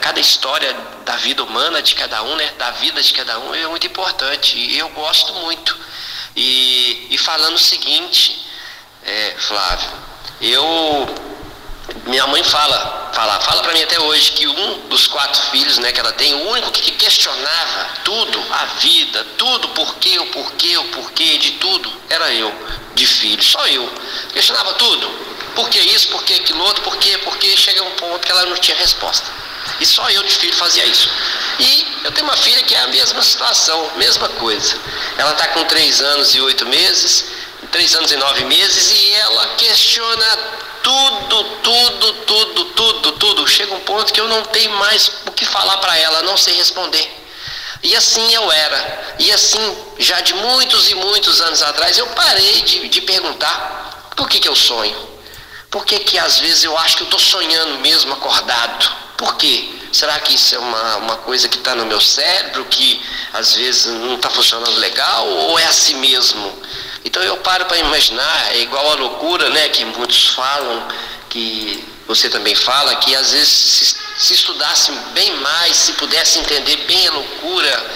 cada 0.00 0.18
história 0.18 0.74
da 1.04 1.16
vida 1.16 1.44
humana 1.44 1.80
de 1.80 1.94
cada 1.94 2.22
um, 2.24 2.34
né, 2.34 2.52
da 2.58 2.72
vida 2.72 3.00
de 3.00 3.12
cada 3.12 3.38
um, 3.38 3.54
é 3.54 3.66
muito 3.68 3.86
importante. 3.86 4.58
E 4.58 4.76
eu 4.76 4.88
gosto 4.90 5.32
muito. 5.34 5.78
E, 6.34 7.06
e 7.10 7.18
falando 7.18 7.54
o 7.54 7.58
seguinte, 7.58 8.44
é, 9.04 9.34
Flávio, 9.38 9.90
eu 10.40 11.06
minha 12.06 12.26
mãe 12.26 12.42
fala, 12.42 13.10
fala, 13.12 13.40
fala 13.40 13.62
para 13.62 13.72
mim 13.72 13.82
até 13.82 13.98
hoje 14.00 14.32
que 14.32 14.46
um 14.46 14.88
dos 14.88 15.06
quatro 15.06 15.40
filhos, 15.50 15.78
né, 15.78 15.92
que 15.92 16.00
ela 16.00 16.12
tem, 16.12 16.34
o 16.34 16.50
único 16.50 16.70
que 16.70 16.92
questionava 16.92 17.88
tudo, 18.04 18.42
a 18.50 18.64
vida, 18.80 19.24
tudo, 19.36 19.68
porquê, 19.68 20.18
o 20.18 20.26
porquê, 20.26 20.76
o 20.76 20.84
porquê 20.84 21.38
de 21.38 21.52
tudo, 21.52 21.92
era 22.08 22.32
eu, 22.32 22.52
de 22.94 23.06
filho, 23.06 23.42
só 23.42 23.66
eu. 23.66 23.88
Questionava 24.32 24.74
tudo. 24.74 25.08
Por 25.54 25.68
que 25.70 25.78
isso? 25.78 26.08
Por 26.08 26.22
que 26.24 26.34
aquilo 26.34 26.62
outro? 26.62 26.82
Por 26.82 26.96
quê? 26.96 27.16
Porque 27.18 27.56
chega 27.56 27.82
um 27.82 27.90
ponto 27.92 28.24
que 28.24 28.30
ela 28.30 28.44
não 28.46 28.56
tinha 28.56 28.76
resposta. 28.76 29.26
E 29.80 29.86
só 29.86 30.08
eu 30.10 30.22
de 30.22 30.34
filho 30.34 30.54
fazia 30.54 30.84
isso. 30.84 31.08
E 31.58 31.86
eu 32.04 32.12
tenho 32.12 32.26
uma 32.26 32.36
filha 32.36 32.62
que 32.62 32.74
é 32.74 32.80
a 32.80 32.86
mesma 32.88 33.22
situação, 33.22 33.90
mesma 33.96 34.28
coisa. 34.28 34.78
Ela 35.16 35.32
está 35.32 35.48
com 35.48 35.64
três 35.64 36.00
anos 36.00 36.34
e 36.34 36.40
oito 36.40 36.66
meses, 36.66 37.35
três 37.70 37.94
anos 37.94 38.10
e 38.10 38.16
nove 38.16 38.44
meses, 38.44 38.92
e 38.92 39.14
ela 39.14 39.54
questiona 39.56 40.38
tudo, 40.82 41.44
tudo, 41.62 42.12
tudo, 42.26 42.64
tudo, 42.66 43.12
tudo. 43.12 43.48
Chega 43.48 43.74
um 43.74 43.80
ponto 43.80 44.12
que 44.12 44.20
eu 44.20 44.28
não 44.28 44.42
tenho 44.44 44.70
mais 44.72 45.10
o 45.26 45.32
que 45.32 45.44
falar 45.44 45.78
para 45.78 45.98
ela, 45.98 46.22
não 46.22 46.36
sei 46.36 46.54
responder. 46.54 47.24
E 47.82 47.94
assim 47.94 48.32
eu 48.34 48.50
era. 48.50 49.16
E 49.18 49.32
assim, 49.32 49.76
já 49.98 50.20
de 50.20 50.34
muitos 50.34 50.90
e 50.90 50.94
muitos 50.94 51.40
anos 51.40 51.62
atrás, 51.62 51.98
eu 51.98 52.06
parei 52.08 52.62
de, 52.62 52.88
de 52.88 53.00
perguntar 53.00 54.12
por 54.16 54.28
que, 54.28 54.38
que 54.38 54.48
eu 54.48 54.56
sonho. 54.56 54.96
Por 55.70 55.84
que, 55.84 55.98
que 55.98 56.18
às 56.18 56.38
vezes 56.38 56.64
eu 56.64 56.76
acho 56.78 56.96
que 56.96 57.02
eu 57.02 57.06
estou 57.06 57.20
sonhando 57.20 57.78
mesmo 57.80 58.12
acordado? 58.14 58.90
Por 59.16 59.36
quê? 59.36 59.68
Será 59.92 60.18
que 60.20 60.34
isso 60.34 60.54
é 60.54 60.58
uma, 60.58 60.96
uma 60.96 61.16
coisa 61.18 61.48
que 61.48 61.58
está 61.58 61.74
no 61.74 61.86
meu 61.86 62.00
cérebro, 62.00 62.64
que 62.66 63.02
às 63.32 63.54
vezes 63.54 63.86
não 63.86 64.16
está 64.16 64.30
funcionando 64.30 64.76
legal, 64.78 65.26
ou 65.28 65.58
é 65.58 65.64
assim 65.64 65.96
mesmo? 65.96 66.62
Então 67.06 67.22
eu 67.22 67.36
paro 67.36 67.64
para 67.66 67.78
imaginar, 67.78 68.52
é 68.52 68.62
igual 68.62 68.90
a 68.90 68.94
loucura, 68.96 69.48
né, 69.50 69.68
que 69.68 69.84
muitos 69.84 70.26
falam, 70.30 70.88
que 71.30 71.84
você 72.04 72.28
também 72.28 72.56
fala, 72.56 72.96
que 72.96 73.14
às 73.14 73.30
vezes 73.30 73.48
se, 73.48 73.96
se 74.18 74.34
estudasse 74.34 74.90
bem 75.14 75.32
mais, 75.36 75.76
se 75.76 75.92
pudesse 75.92 76.40
entender 76.40 76.76
bem 76.78 77.06
a 77.06 77.12
loucura 77.12 77.90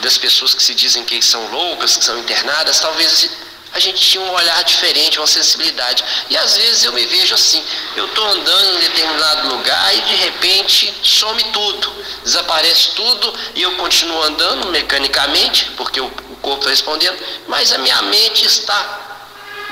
das 0.00 0.18
pessoas 0.18 0.52
que 0.52 0.62
se 0.62 0.74
dizem 0.74 1.04
que 1.04 1.22
são 1.22 1.50
loucas, 1.50 1.96
que 1.96 2.04
são 2.04 2.18
internadas, 2.18 2.80
talvez 2.80 3.30
a 3.72 3.78
gente 3.78 4.00
tinha 4.00 4.22
um 4.22 4.32
olhar 4.32 4.62
diferente, 4.64 5.18
uma 5.18 5.26
sensibilidade. 5.26 6.04
E 6.28 6.36
às 6.36 6.56
vezes 6.56 6.84
eu 6.84 6.92
me 6.92 7.06
vejo 7.06 7.34
assim, 7.34 7.62
eu 7.96 8.06
estou 8.06 8.26
andando 8.26 8.76
em 8.76 8.80
determinado 8.80 9.48
lugar 9.48 9.96
e 9.96 10.00
de 10.02 10.14
repente 10.16 10.94
some 11.02 11.42
tudo, 11.44 11.92
desaparece 12.24 12.90
tudo 12.94 13.32
e 13.54 13.62
eu 13.62 13.76
continuo 13.76 14.22
andando 14.22 14.68
mecanicamente, 14.68 15.70
porque 15.76 16.00
o 16.00 16.10
corpo 16.42 16.58
está 16.58 16.70
respondendo, 16.70 17.18
mas 17.46 17.72
a 17.72 17.78
minha 17.78 18.02
mente 18.02 18.44
está 18.44 19.08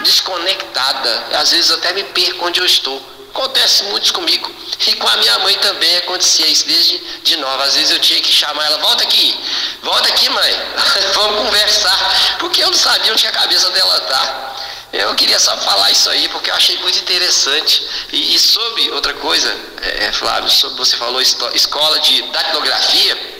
desconectada. 0.02 1.26
Às 1.32 1.50
vezes 1.50 1.70
até 1.72 1.92
me 1.92 2.04
perco 2.04 2.46
onde 2.46 2.60
eu 2.60 2.66
estou. 2.66 3.17
Acontece 3.30 3.84
muito 3.84 4.12
comigo. 4.12 4.50
E 4.86 4.94
com 4.94 5.08
a 5.08 5.16
minha 5.16 5.38
mãe 5.40 5.54
também 5.58 5.96
acontecia 5.98 6.46
isso 6.46 6.66
desde 6.66 6.98
de 7.22 7.36
nova. 7.36 7.64
Às 7.64 7.74
vezes 7.74 7.90
eu 7.90 7.98
tinha 8.00 8.20
que 8.20 8.32
chamar 8.32 8.64
ela, 8.66 8.78
volta 8.78 9.02
aqui, 9.04 9.38
volta 9.82 10.08
aqui, 10.08 10.28
mãe, 10.28 10.56
vamos 11.14 11.44
conversar. 11.44 12.36
Porque 12.38 12.62
eu 12.62 12.68
não 12.68 12.78
sabia 12.78 13.12
onde 13.12 13.26
a 13.26 13.32
cabeça 13.32 13.70
dela 13.70 14.00
tá. 14.00 14.56
Eu 14.92 15.14
queria 15.14 15.38
só 15.38 15.54
falar 15.58 15.90
isso 15.90 16.08
aí, 16.08 16.28
porque 16.28 16.50
eu 16.50 16.54
achei 16.54 16.78
muito 16.78 16.98
interessante. 16.98 17.86
E, 18.12 18.34
e 18.34 18.38
sobre 18.38 18.90
outra 18.92 19.12
coisa, 19.14 19.54
é, 19.82 20.06
é 20.06 20.12
Flávio, 20.12 20.50
sobre, 20.50 20.78
você 20.78 20.96
falou 20.96 21.20
escola 21.20 22.00
de 22.00 22.22
datilografia. 22.22 23.38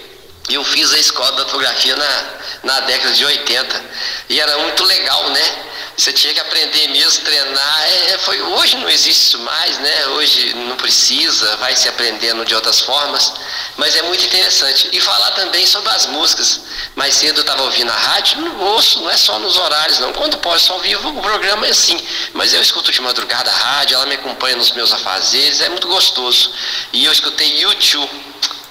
Eu 0.51 0.64
fiz 0.64 0.93
a 0.93 0.99
escola 0.99 1.30
de 1.32 1.39
datilografia 1.39 1.97
na, 1.97 2.24
na 2.64 2.80
década 2.80 3.14
de 3.14 3.24
80. 3.24 3.84
E 4.28 4.41
era 4.41 4.59
muito 4.59 4.84
legal, 4.84 5.30
né? 5.30 5.64
Você 5.99 6.12
tinha 6.12 6.32
que 6.32 6.38
aprender 6.38 6.86
mesmo, 6.90 7.24
treinar. 7.24 7.82
É, 7.88 8.12
é 8.12 8.18
foi 8.18 8.40
Hoje 8.40 8.76
não 8.76 8.88
existe 8.88 9.20
isso 9.20 9.38
mais, 9.40 9.78
né? 9.78 10.07
Hoje 10.11 10.55
não 10.55 10.76
precisa, 10.76 11.57
vai 11.57 11.74
se 11.74 11.88
aprendendo 11.88 12.44
de 12.44 12.55
outras 12.55 12.80
formas, 12.80 13.32
mas 13.76 13.96
é 13.96 14.03
muito 14.03 14.24
interessante. 14.24 14.88
E 14.92 15.01
falar 15.01 15.32
também 15.32 15.66
sobre 15.66 15.90
as 15.90 16.07
músicas. 16.07 16.61
Mais 16.94 17.16
cedo 17.16 17.38
eu 17.38 17.40
estava 17.40 17.64
ouvindo 17.64 17.90
a 17.90 17.96
rádio, 17.96 18.40
não 18.40 18.61
ouço, 18.61 19.01
não 19.01 19.11
é 19.11 19.16
só 19.16 19.40
nos 19.40 19.57
horários, 19.57 19.99
não. 19.99 20.12
Quando 20.12 20.38
pode 20.38 20.62
só 20.62 20.78
vivo, 20.78 21.09
o 21.09 21.20
programa 21.20 21.66
é 21.66 21.70
assim. 21.70 22.01
Mas 22.32 22.55
eu 22.55 22.62
escuto 22.62 22.92
de 22.92 23.01
madrugada 23.01 23.51
a 23.51 23.55
rádio, 23.55 23.96
ela 23.96 24.07
me 24.07 24.14
acompanha 24.14 24.55
nos 24.55 24.70
meus 24.70 24.92
afazeres, 24.92 25.61
é 25.61 25.68
muito 25.68 25.88
gostoso. 25.88 26.53
E 26.92 27.05
eu 27.05 27.11
escutei 27.11 27.61
YouTube, 27.61 28.09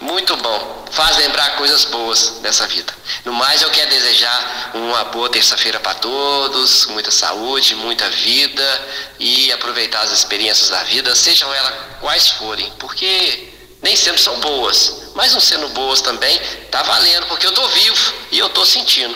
muito 0.01 0.35
bom. 0.37 0.85
Faz 0.91 1.17
lembrar 1.17 1.57
coisas 1.57 1.85
boas 1.85 2.39
dessa 2.41 2.65
vida. 2.67 2.93
No 3.25 3.33
mais, 3.33 3.61
eu 3.61 3.69
quero 3.69 3.89
desejar 3.89 4.71
uma 4.73 5.05
boa 5.05 5.29
terça-feira 5.29 5.79
para 5.79 5.95
todos, 5.95 6.85
muita 6.87 7.11
saúde, 7.11 7.75
muita 7.75 8.09
vida 8.09 8.87
e 9.19 9.51
aproveitar 9.51 10.01
as 10.01 10.11
experiências 10.11 10.69
da 10.69 10.83
vida, 10.83 11.13
sejam 11.15 11.53
elas 11.53 11.73
quais 11.99 12.29
forem, 12.29 12.71
porque 12.79 13.49
nem 13.81 13.95
sempre 13.95 14.21
são 14.21 14.39
boas, 14.39 15.11
mas 15.15 15.33
não 15.33 15.39
sendo 15.39 15.67
boas 15.69 16.01
também, 16.01 16.39
tá 16.71 16.81
valendo, 16.83 17.27
porque 17.27 17.45
eu 17.45 17.51
tô 17.51 17.67
vivo 17.67 18.13
e 18.31 18.39
eu 18.39 18.49
tô 18.49 18.65
sentindo. 18.65 19.15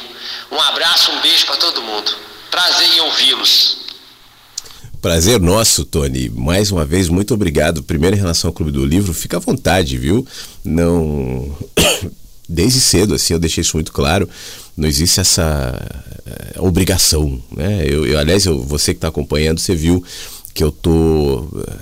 Um 0.51 0.59
abraço, 0.59 1.11
um 1.11 1.21
beijo 1.21 1.45
para 1.45 1.57
todo 1.57 1.81
mundo. 1.81 2.13
Prazer 2.49 2.87
em 2.95 2.99
ouvi-los. 3.01 3.81
Prazer 5.01 5.39
nosso, 5.39 5.83
Tony. 5.83 6.29
Mais 6.29 6.69
uma 6.69 6.85
vez, 6.85 7.09
muito 7.09 7.33
obrigado. 7.33 7.81
Primeiro, 7.81 8.15
em 8.15 8.19
relação 8.19 8.49
ao 8.49 8.53
Clube 8.53 8.71
do 8.71 8.85
Livro, 8.85 9.13
fica 9.15 9.37
à 9.37 9.39
vontade, 9.39 9.97
viu? 9.97 10.27
Não. 10.63 11.55
Desde 12.47 12.81
cedo, 12.81 13.13
assim, 13.13 13.33
eu 13.33 13.39
deixei 13.39 13.61
isso 13.61 13.77
muito 13.77 13.93
claro. 13.93 14.27
Não 14.75 14.87
existe 14.87 15.21
essa 15.21 15.73
eh, 16.25 16.59
obrigação, 16.59 17.41
né? 17.55 17.85
Eu, 17.87 18.05
eu 18.05 18.19
aliás, 18.19 18.45
eu, 18.45 18.61
você 18.61 18.93
que 18.93 18.97
está 18.97 19.07
acompanhando, 19.07 19.59
você 19.59 19.73
viu 19.73 20.03
que 20.53 20.61
eu 20.61 20.69
tô 20.69 21.47
eh, 21.55 21.80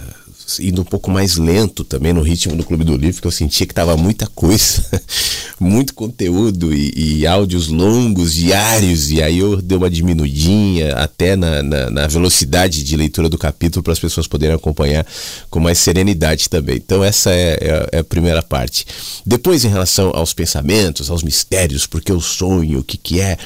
indo 0.59 0.81
um 0.81 0.85
pouco 0.85 1.11
mais 1.11 1.35
lento 1.35 1.83
também 1.83 2.13
no 2.13 2.21
ritmo 2.21 2.55
do 2.55 2.63
Clube 2.63 2.83
do 2.83 2.95
Livro, 2.95 3.21
que 3.21 3.27
eu 3.27 3.31
sentia 3.31 3.67
que 3.67 3.73
tava 3.73 3.97
muita 3.97 4.25
coisa, 4.27 4.83
muito 5.59 5.93
conteúdo 5.93 6.73
e, 6.73 7.19
e, 7.19 7.27
áudios 7.27 7.67
longos, 7.67 8.33
diários, 8.33 9.11
e 9.11 9.21
aí 9.21 9.39
eu 9.39 9.61
dei 9.61 9.77
uma 9.77 9.89
diminuidinha 9.89 10.95
até 10.95 11.35
na, 11.35 11.61
na, 11.61 11.89
na 11.89 12.07
velocidade 12.07 12.83
de 12.83 12.95
leitura 12.95 13.27
do 13.27 13.37
capítulo 13.37 13.83
para 13.83 13.93
as 13.93 13.99
pessoas 13.99 14.27
poderem 14.27 14.55
acompanhar 14.55 15.05
com 15.49 15.59
mais 15.59 15.77
serenidade 15.77 16.49
também. 16.49 16.77
Então 16.77 17.03
essa 17.03 17.31
é, 17.31 17.57
é, 17.61 17.89
é, 17.91 17.99
a 17.99 18.03
primeira 18.03 18.41
parte. 18.41 18.85
Depois, 19.25 19.65
em 19.65 19.69
relação 19.69 20.11
aos 20.15 20.33
pensamentos, 20.33 21.11
aos 21.11 21.23
mistérios, 21.23 21.85
porque 21.85 22.11
eu 22.11 22.21
sonho, 22.21 22.79
o 22.79 22.83
que 22.83 22.97
que 22.97 23.19
é, 23.19 23.37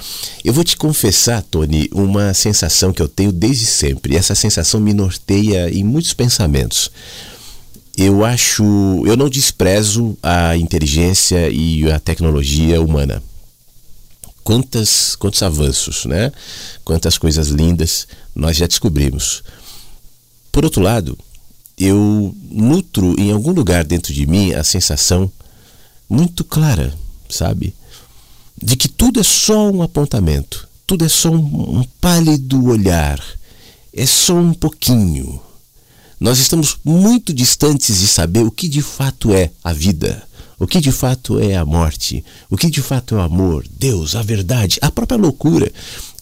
eu 0.43 0.53
vou 0.53 0.63
te 0.63 0.77
confessar, 0.77 1.41
Tony, 1.41 1.89
uma 1.91 2.33
sensação 2.33 2.93
que 2.93 3.01
eu 3.01 3.07
tenho 3.07 3.31
desde 3.31 3.65
sempre, 3.65 4.15
essa 4.15 4.35
sensação 4.35 4.79
me 4.79 4.93
norteia 4.93 5.69
em 5.69 5.83
muitos 5.83 6.13
pensamentos 6.13 6.91
eu 7.95 8.25
acho, 8.25 8.63
eu 9.05 9.15
não 9.15 9.29
desprezo 9.29 10.17
a 10.21 10.57
inteligência 10.57 11.49
e 11.49 11.89
a 11.91 11.99
tecnologia 11.99 12.81
humana. 12.81 13.21
Quantas, 14.43 15.15
quantos 15.15 15.41
avanços, 15.43 16.05
né? 16.05 16.31
Quantas 16.83 17.17
coisas 17.17 17.49
lindas 17.49 18.07
nós 18.35 18.57
já 18.57 18.67
descobrimos. 18.67 19.43
Por 20.51 20.65
outro 20.65 20.81
lado, 20.81 21.17
eu 21.77 22.35
nutro 22.49 23.15
em 23.19 23.31
algum 23.31 23.51
lugar 23.51 23.83
dentro 23.83 24.13
de 24.13 24.25
mim 24.25 24.53
a 24.53 24.63
sensação 24.63 25.31
muito 26.09 26.43
clara, 26.43 26.93
sabe? 27.29 27.73
De 28.61 28.75
que 28.75 28.87
tudo 28.87 29.19
é 29.19 29.23
só 29.23 29.69
um 29.69 29.81
apontamento, 29.81 30.67
tudo 30.85 31.05
é 31.05 31.09
só 31.09 31.29
um, 31.29 31.79
um 31.79 31.83
pálido 32.01 32.65
olhar, 32.65 33.19
é 33.93 34.05
só 34.05 34.35
um 34.35 34.53
pouquinho, 34.53 35.41
nós 36.20 36.39
estamos 36.39 36.78
muito 36.84 37.34
distantes 37.34 37.99
de 37.99 38.07
saber 38.07 38.43
o 38.43 38.51
que 38.51 38.68
de 38.68 38.82
fato 38.82 39.34
é 39.34 39.49
a 39.64 39.74
vida, 39.74 40.24
o 40.59 40.68
que 40.68 40.80
de 40.80 40.91
fato 40.91 41.39
é 41.39 41.55
a 41.55 41.66
morte, 41.66 42.24
o 42.49 42.55
que 42.55 42.70
de 42.70 42.82
fato 42.82 43.16
é 43.16 43.18
o 43.18 43.22
amor, 43.22 43.66
Deus, 43.78 44.16
a 44.16 44.22
verdade, 44.22 44.78
a 44.82 44.91
própria 44.91 45.18
loucura 45.18 45.72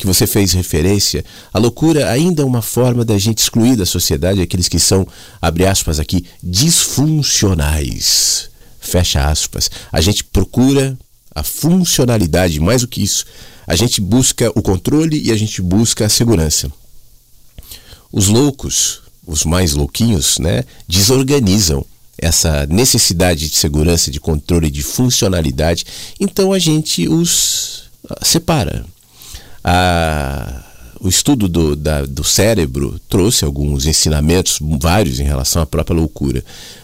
que 0.02 0.08
você 0.08 0.26
fez 0.26 0.54
referência. 0.54 1.24
A 1.54 1.60
loucura 1.60 2.10
ainda 2.10 2.42
é 2.42 2.46
uma 2.46 2.64
forma 2.64 3.06
da 3.06 3.20
gente 3.20 3.38
excluir 3.38 3.76
da 3.76 3.86
sociedade 3.86 4.42
aqueles 4.42 4.68
que 4.68 4.80
são, 4.80 5.08
abre 5.39 5.68
aspas 5.68 6.00
aqui, 6.00 6.26
disfuncionais. 6.42 8.50
Fecha 8.80 9.30
aspas. 9.30 9.70
A 9.92 10.02
gente 10.02 10.24
procura 10.24 10.98
a 11.36 11.44
funcionalidade, 11.44 12.60
mais 12.60 12.82
do 12.82 12.88
que 12.88 13.04
isso. 13.04 13.26
A 13.68 13.76
gente 13.76 14.02
busca 14.02 14.52
o 14.56 14.62
controle 14.64 15.22
e 15.22 15.32
a 15.32 15.38
gente 15.38 15.62
busca 15.62 16.08
a 16.08 16.10
segurança. 16.10 16.72
Os 18.12 18.28
loucos, 18.28 19.04
os 19.32 19.45
mais 19.45 19.73
louquinhos, 19.73 20.38
né, 20.39 20.63
desorganizam 20.88 21.86
essa 22.17 22.67
necessidade 22.67 23.49
de 23.49 23.55
segurança, 23.55 24.11
de 24.11 24.19
controle, 24.19 24.69
de 24.69 24.84
funcionalidade. 24.84 25.86
Então 26.19 26.53
a 26.53 26.59
gente 26.59 27.07
os 27.07 27.89
ah, 28.09 28.19
separa. 28.23 28.86
A, 29.63 30.63
o 30.99 31.07
estudo 31.07 31.47
do, 31.47 31.75
da, 31.75 32.05
do 32.05 32.23
cérebro 32.23 32.99
trouxe 33.09 33.43
alguns 33.43 33.86
ensinamentos, 33.86 34.59
vários 34.61 35.19
em 35.19 35.23
relação 35.23 35.61
à 35.61 35.65
própria 35.65 35.95
loucura. 35.95 36.43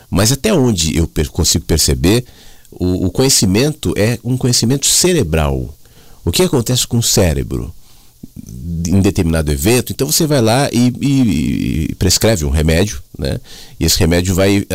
Mas 0.09 0.31
até 0.31 0.53
onde 0.53 0.97
eu 0.97 1.07
consigo 1.31 1.65
perceber, 1.65 2.25
o, 2.71 3.07
o 3.07 3.11
conhecimento 3.11 3.93
é 3.95 4.17
um 4.23 4.37
conhecimento 4.37 4.87
cerebral. 4.87 5.75
O 6.25 6.31
que 6.31 6.41
acontece 6.41 6.87
com 6.87 6.97
o 6.97 7.03
cérebro? 7.03 7.73
Em 8.87 9.01
determinado 9.01 9.51
evento, 9.51 9.91
então 9.91 10.09
você 10.09 10.25
vai 10.25 10.41
lá 10.41 10.69
e, 10.71 10.93
e, 11.01 11.89
e 11.91 11.95
prescreve 11.95 12.45
um 12.45 12.49
remédio, 12.49 13.01
né? 13.17 13.39
E 13.79 13.85
esse 13.85 13.99
remédio 13.99 14.33
vai 14.33 14.59
uh, 14.59 14.65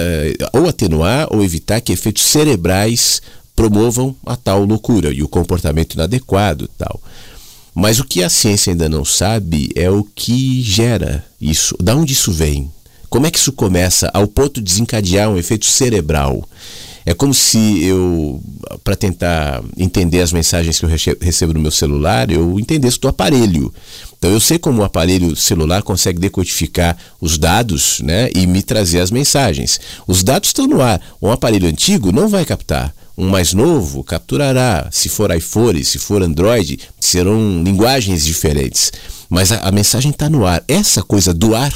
ou 0.53 0.69
atenuar 0.69 1.29
ou 1.31 1.43
evitar 1.43 1.81
que 1.81 1.93
efeitos 1.93 2.23
cerebrais 2.23 3.23
promovam 3.55 4.15
a 4.27 4.37
tal 4.37 4.65
loucura 4.65 5.13
e 5.13 5.23
o 5.23 5.29
comportamento 5.29 5.95
inadequado 5.95 6.69
tal. 6.77 7.01
Mas 7.75 7.99
o 7.99 8.05
que 8.05 8.23
a 8.23 8.29
ciência 8.29 8.73
ainda 8.73 8.89
não 8.89 9.05
sabe 9.05 9.71
é 9.75 9.91
o 9.91 10.05
que 10.05 10.61
gera 10.63 11.25
isso, 11.41 11.75
da 11.81 11.97
onde 11.97 12.13
isso 12.13 12.31
vem, 12.31 12.71
como 13.09 13.27
é 13.27 13.31
que 13.31 13.39
isso 13.39 13.53
começa 13.53 14.11
ao 14.13 14.27
ponto 14.27 14.61
de 14.61 14.71
desencadear 14.71 15.31
um 15.31 15.37
efeito 15.37 15.67
cerebral. 15.67 16.49
É 17.05 17.13
como 17.13 17.35
se 17.35 17.85
eu, 17.85 18.41
para 18.85 18.95
tentar 18.95 19.63
entender 19.77 20.21
as 20.21 20.33
mensagens 20.33 20.79
que 20.79 20.85
eu 20.85 20.91
recebo 21.21 21.53
no 21.53 21.61
meu 21.61 21.71
celular, 21.71 22.31
eu 22.31 22.59
entendesse 22.59 23.01
do 23.01 23.09
aparelho. 23.09 23.73
Então 24.19 24.31
eu 24.31 24.39
sei 24.39 24.59
como 24.59 24.83
o 24.83 24.85
aparelho 24.85 25.35
celular 25.35 25.83
consegue 25.83 26.21
decodificar 26.21 26.97
os 27.21 27.37
dados 27.37 28.01
né, 28.01 28.31
e 28.35 28.47
me 28.47 28.63
trazer 28.63 29.01
as 29.01 29.11
mensagens. 29.11 29.81
Os 30.07 30.23
dados 30.23 30.51
estão 30.51 30.69
no 30.69 30.81
ar. 30.81 31.01
Um 31.21 31.31
aparelho 31.31 31.69
antigo 31.69 32.13
não 32.13 32.29
vai 32.29 32.45
captar. 32.45 32.95
Um 33.19 33.29
mais 33.29 33.53
novo 33.53 34.05
capturará. 34.05 34.89
Se 34.91 35.09
for 35.09 35.35
iPhone, 35.35 35.85
se 35.85 35.99
for 35.99 36.23
Android, 36.23 36.79
serão 37.01 37.63
linguagens 37.63 38.25
diferentes. 38.25 38.93
Mas 39.29 39.51
a, 39.51 39.59
a 39.59 39.73
mensagem 39.73 40.13
está 40.13 40.31
no 40.31 40.47
ar. 40.47 40.63
Essa 40.69 41.03
coisa 41.03 41.35
do 41.35 41.55
ar 41.55 41.73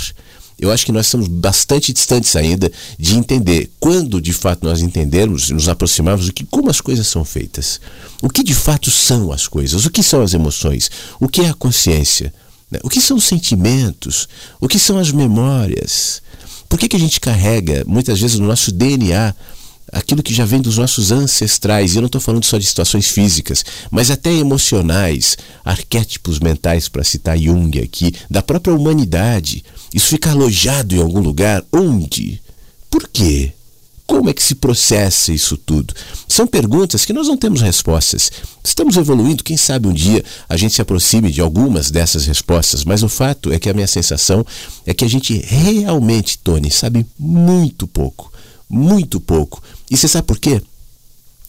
eu 0.59 0.73
acho 0.73 0.87
que 0.87 0.93
nós 0.93 1.07
estamos 1.07 1.29
bastante 1.29 1.93
distantes 1.93 2.35
ainda 2.35 2.73
de 2.99 3.15
entender 3.17 3.71
quando 3.79 4.21
de 4.21 4.33
fato 4.33 4.65
nós 4.65 4.81
entendermos, 4.81 5.51
nos 5.51 5.69
aproximarmos 5.69 6.27
do 6.27 6.33
que 6.33 6.45
como 6.45 6.71
as 6.71 6.81
coisas 6.81 7.07
são 7.07 7.25
feitas. 7.25 7.81
O 8.23 8.31
que 8.31 8.43
de 8.43 8.55
fato 8.55 8.91
são 8.91 9.33
as 9.33 9.47
coisas? 9.47 9.85
O 9.85 9.91
que 9.91 10.03
são 10.03 10.23
as 10.23 10.33
emoções? 10.33 10.91
O 11.21 11.29
que 11.29 11.43
é 11.43 11.51
a 11.51 11.55
consciência? 11.55 12.33
Né? 12.71 12.79
O 12.83 12.89
que 12.89 13.01
são 13.01 13.19
os 13.19 13.25
sentimentos? 13.25 14.29
O 14.59 14.67
que 14.67 14.79
são 14.79 14.99
as 14.99 15.13
memórias? 15.13 16.23
Por 16.69 16.79
que, 16.79 16.89
que 16.89 16.97
a 16.97 17.01
gente 17.01 17.21
carrega 17.21 17.85
muitas 17.87 18.21
vezes 18.21 18.39
no 18.39 18.47
nosso 18.47 18.73
DNA 18.73 19.35
aquilo 19.93 20.23
que 20.23 20.35
já 20.35 20.45
vem 20.45 20.61
dos 20.61 20.79
nossos 20.79 21.13
ancestrais, 21.13 21.95
e 21.95 21.99
eu 21.99 22.03
não 22.03 22.07
estou 22.07 22.21
falando 22.21 22.45
só 22.45 22.59
de 22.59 22.67
situações 22.67 23.09
físicas, 23.09 23.65
mas 23.91 24.11
até 24.11 24.33
emocionais, 24.33 25.37
arquétipos 25.65 26.39
mentais, 26.41 26.89
para 26.89 27.05
citar 27.05 27.39
Jung 27.39 27.79
aqui, 27.81 28.13
da 28.31 28.43
própria 28.43 28.75
humanidade. 28.75 29.65
Isso 29.93 30.09
fica 30.09 30.31
alojado 30.31 30.95
em 30.95 31.01
algum 31.01 31.21
lugar? 31.21 31.65
Onde? 31.73 32.41
Por 32.91 33.09
quê? 33.09 33.53
Como 34.07 34.31
é 34.31 34.33
que 34.33 34.43
se 34.43 34.55
processa 34.55 35.33
isso 35.33 35.57
tudo? 35.57 35.93
São 36.29 36.47
perguntas 36.47 37.05
que 37.05 37.13
nós 37.13 37.27
não 37.27 37.37
temos 37.37 37.61
respostas. 37.61 38.31
Estamos 38.63 38.97
evoluindo, 38.97 39.43
quem 39.43 39.57
sabe 39.57 39.89
um 39.89 39.93
dia 39.93 40.25
a 40.49 40.57
gente 40.57 40.75
se 40.75 40.81
aproxime 40.81 41.31
de 41.31 41.41
algumas 41.41 41.91
dessas 41.91 42.25
respostas, 42.25 42.85
mas 42.85 43.03
o 43.03 43.09
fato 43.09 43.53
é 43.53 43.59
que 43.59 43.69
a 43.69 43.75
minha 43.75 43.87
sensação 43.87 44.47
é 44.87 44.95
que 44.95 45.05
a 45.05 45.09
gente 45.09 45.37
realmente, 45.39 46.39
Tony, 46.39 46.71
sabe 46.71 47.05
muito 47.19 47.89
pouco. 47.89 48.33
Muito 48.69 49.21
pouco. 49.21 49.63
E 49.91 49.97
você 49.97 50.09
sabe 50.09 50.27
por 50.27 50.39
quê? 50.39 50.61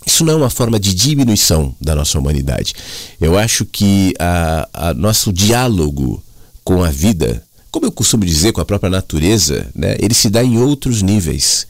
Isso 0.06 0.24
não 0.24 0.34
é 0.34 0.36
uma 0.38 0.50
forma 0.50 0.80
de 0.80 0.94
diminuição 0.94 1.76
da 1.82 1.94
nossa 1.94 2.18
humanidade. 2.18 2.74
Eu 3.20 3.38
acho 3.38 3.66
que 3.66 4.14
a, 4.18 4.70
a 4.74 4.94
nosso 4.94 5.34
diálogo 5.34 6.24
com 6.64 6.84
a 6.84 6.90
vida, 6.90 7.44
como 7.70 7.86
eu 7.86 7.92
costumo 7.92 8.26
dizer, 8.26 8.54
com 8.54 8.62
a 8.62 8.66
própria 8.66 8.90
natureza, 8.90 9.70
né, 9.76 9.98
ele 10.00 10.14
se 10.14 10.30
dá 10.30 10.44
em 10.44 10.58
outros 10.58 11.02
níveis. 11.02 11.68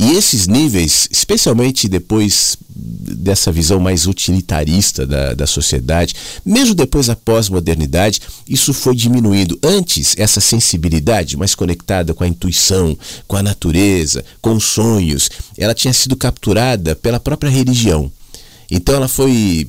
E 0.00 0.12
esses 0.12 0.46
níveis, 0.46 1.08
especialmente 1.10 1.88
depois 1.88 2.56
dessa 2.70 3.50
visão 3.50 3.80
mais 3.80 4.06
utilitarista 4.06 5.04
da, 5.04 5.34
da 5.34 5.46
sociedade, 5.46 6.14
mesmo 6.44 6.72
depois 6.72 7.08
da 7.08 7.16
pós-modernidade, 7.16 8.20
isso 8.48 8.72
foi 8.72 8.94
diminuindo. 8.94 9.58
Antes, 9.60 10.14
essa 10.16 10.40
sensibilidade 10.40 11.36
mais 11.36 11.54
conectada 11.54 12.14
com 12.14 12.22
a 12.22 12.28
intuição, 12.28 12.96
com 13.26 13.36
a 13.36 13.42
natureza, 13.42 14.24
com 14.40 14.54
os 14.54 14.64
sonhos, 14.64 15.28
ela 15.56 15.74
tinha 15.74 15.92
sido 15.92 16.14
capturada 16.14 16.94
pela 16.94 17.18
própria 17.18 17.50
religião. 17.50 18.10
Então 18.70 18.94
ela 18.94 19.08
foi 19.08 19.68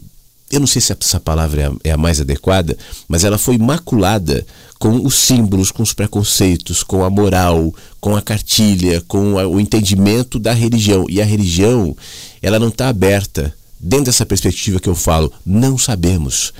eu 0.51 0.59
não 0.59 0.67
sei 0.67 0.81
se 0.81 0.91
essa 0.91 1.19
palavra 1.19 1.71
é 1.83 1.91
a, 1.91 1.97
mais 1.97 2.19
adequada, 2.19 2.77
mas 3.07 3.23
ela 3.23 3.37
foi 3.37 3.57
maculada 3.57 4.45
com 4.79 5.05
os 5.05 5.15
símbolos, 5.15 5.71
com 5.71 5.83
os 5.83 5.93
preconceitos, 5.93 6.83
com 6.83 7.03
a 7.03 7.09
moral, 7.09 7.73
com 7.99 8.15
a 8.15 8.21
cartilha, 8.21 9.03
com 9.07 9.33
o 9.33 9.59
entendimento 9.59 10.39
da 10.39 10.53
religião. 10.53 11.05
E 11.09 11.21
a 11.21 11.25
religião, 11.25 11.95
ela 12.41 12.57
não 12.57 12.69
está 12.69 12.87
aberta. 12.87 13.53
Dentro 13.79 14.05
dessa 14.05 14.25
perspectiva 14.25 14.79
que 14.79 14.89
eu 14.89 14.95
falo, 14.95 15.31
não 15.45 15.77
sabemos. 15.77 16.53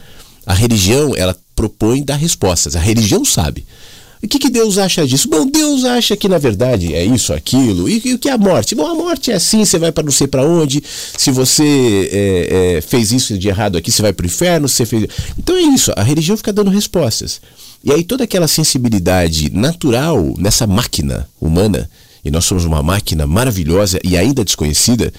A 0.46 0.54
religião, 0.54 1.14
ela 1.16 1.36
propõe 1.56 2.04
dar 2.04 2.16
respostas. 2.16 2.76
A 2.76 2.80
religião 2.80 3.24
sabe. 3.26 3.66
O 4.22 4.28
que, 4.28 4.38
que 4.38 4.50
Deus 4.50 4.78
acha 4.78 5.08
disso? 5.08 5.30
Bom, 5.30 5.46
Deus 5.46 5.86
acha 5.86 6.16
que 6.18 6.28
na 6.28 6.38
verdade 6.38 6.94
é 6.94 7.06
isso, 7.06 7.34
aquilo. 7.34 7.88
E, 7.88 8.02
e 8.04 8.14
o 8.14 8.20
que 8.20 8.28
é 8.28 8.34
a 8.34 8.38
morte? 8.38 8.76
Bom, 8.76 8.86
a 8.86 8.94
morte 8.94 9.32
é 9.32 9.36
assim, 9.36 9.64
você 9.64 9.80
vai 9.80 9.92
para 9.92 10.04
não 10.04 10.12
sei 10.12 10.28
para 10.28 10.46
onde. 10.46 10.84
Se 11.18 11.32
você 11.32 12.10
é, 12.12 12.78
é, 12.78 12.82
fez 12.82 13.14
isso 13.14 13.38
de 13.38 13.48
errado 13.48 13.78
aqui, 13.78 13.92
você 13.92 14.02
vai 14.02 14.12
para 14.12 14.26
o 14.26 14.28
inferno. 14.28 14.68
Você 14.68 14.86
fez... 14.86 15.08
Então 15.38 15.56
é 15.56 15.62
isso, 15.62 15.94
a 15.96 16.04
religião 16.04 16.36
fica 16.36 16.52
dando 16.52 16.70
respostas. 16.70 17.40
E 17.82 17.94
aí 17.94 18.04
toda 18.04 18.26
aquela 18.26 18.48
sensibilidade 18.48 19.50
natural 19.54 20.34
nessa 20.38 20.68
máquina 20.68 21.26
humana, 21.40 21.90
e 22.24 22.30
nós 22.30 22.44
somos 22.44 22.66
uma 22.66 22.84
máquina 22.84 23.26
maravilhosa 23.26 24.00
e 24.04 24.18
ainda 24.18 24.44
desconhecida, 24.44 25.14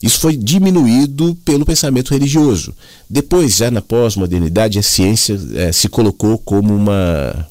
isso 0.00 0.20
foi 0.20 0.36
diminuído 0.36 1.36
pelo 1.44 1.64
pensamento 1.64 2.12
religioso. 2.12 2.72
Depois, 3.10 3.56
já 3.56 3.70
na 3.70 3.80
pós-modernidade, 3.80 4.78
a 4.78 4.82
ciência 4.82 5.40
é, 5.54 5.72
se 5.72 5.88
colocou 5.88 6.38
como 6.38 6.72
uma 6.72 7.48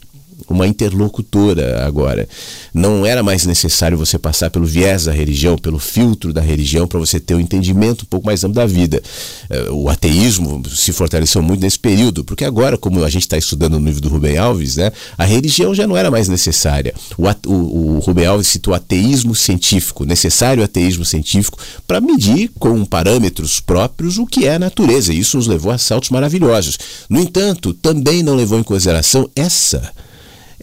uma 0.51 0.67
interlocutora 0.67 1.85
agora. 1.85 2.27
Não 2.73 3.05
era 3.05 3.21
mais 3.21 3.45
necessário 3.45 3.97
você 3.97 4.17
passar 4.17 4.49
pelo 4.49 4.65
viés 4.65 5.05
da 5.05 5.11
religião, 5.11 5.57
pelo 5.57 5.79
filtro 5.79 6.33
da 6.33 6.41
religião, 6.41 6.87
para 6.87 6.99
você 6.99 7.19
ter 7.19 7.35
um 7.35 7.39
entendimento 7.39 8.03
um 8.03 8.07
pouco 8.07 8.25
mais 8.25 8.43
amplo 8.43 8.55
da 8.55 8.65
vida. 8.65 9.01
Eh, 9.49 9.69
o 9.71 9.89
ateísmo 9.89 10.61
se 10.69 10.91
fortaleceu 10.91 11.41
muito 11.41 11.61
nesse 11.61 11.79
período, 11.79 12.23
porque 12.23 12.43
agora, 12.43 12.77
como 12.77 13.03
a 13.03 13.09
gente 13.09 13.23
está 13.23 13.37
estudando 13.37 13.79
no 13.79 13.85
livro 13.85 14.01
do 14.01 14.09
Rubem 14.09 14.37
Alves, 14.37 14.77
né, 14.77 14.91
a 15.17 15.23
religião 15.23 15.73
já 15.73 15.85
não 15.85 15.95
era 15.95 16.09
mais 16.09 16.27
necessária. 16.27 16.93
O, 17.17 17.27
o, 17.49 17.95
o 17.95 17.99
Rubem 17.99 18.25
Alves 18.25 18.47
citou 18.47 18.73
ateísmo 18.73 19.35
científico, 19.35 20.05
necessário 20.05 20.63
ateísmo 20.63 21.05
científico, 21.05 21.57
para 21.87 22.01
medir 22.01 22.51
com 22.59 22.83
parâmetros 22.85 23.59
próprios 23.59 24.17
o 24.17 24.25
que 24.25 24.45
é 24.47 24.55
a 24.55 24.59
natureza. 24.59 25.13
E 25.13 25.19
isso 25.19 25.37
nos 25.37 25.47
levou 25.47 25.71
a 25.71 25.77
saltos 25.77 26.09
maravilhosos. 26.09 26.77
No 27.09 27.19
entanto, 27.19 27.73
também 27.73 28.23
não 28.23 28.35
levou 28.35 28.59
em 28.59 28.63
consideração 28.63 29.29
essa 29.35 29.91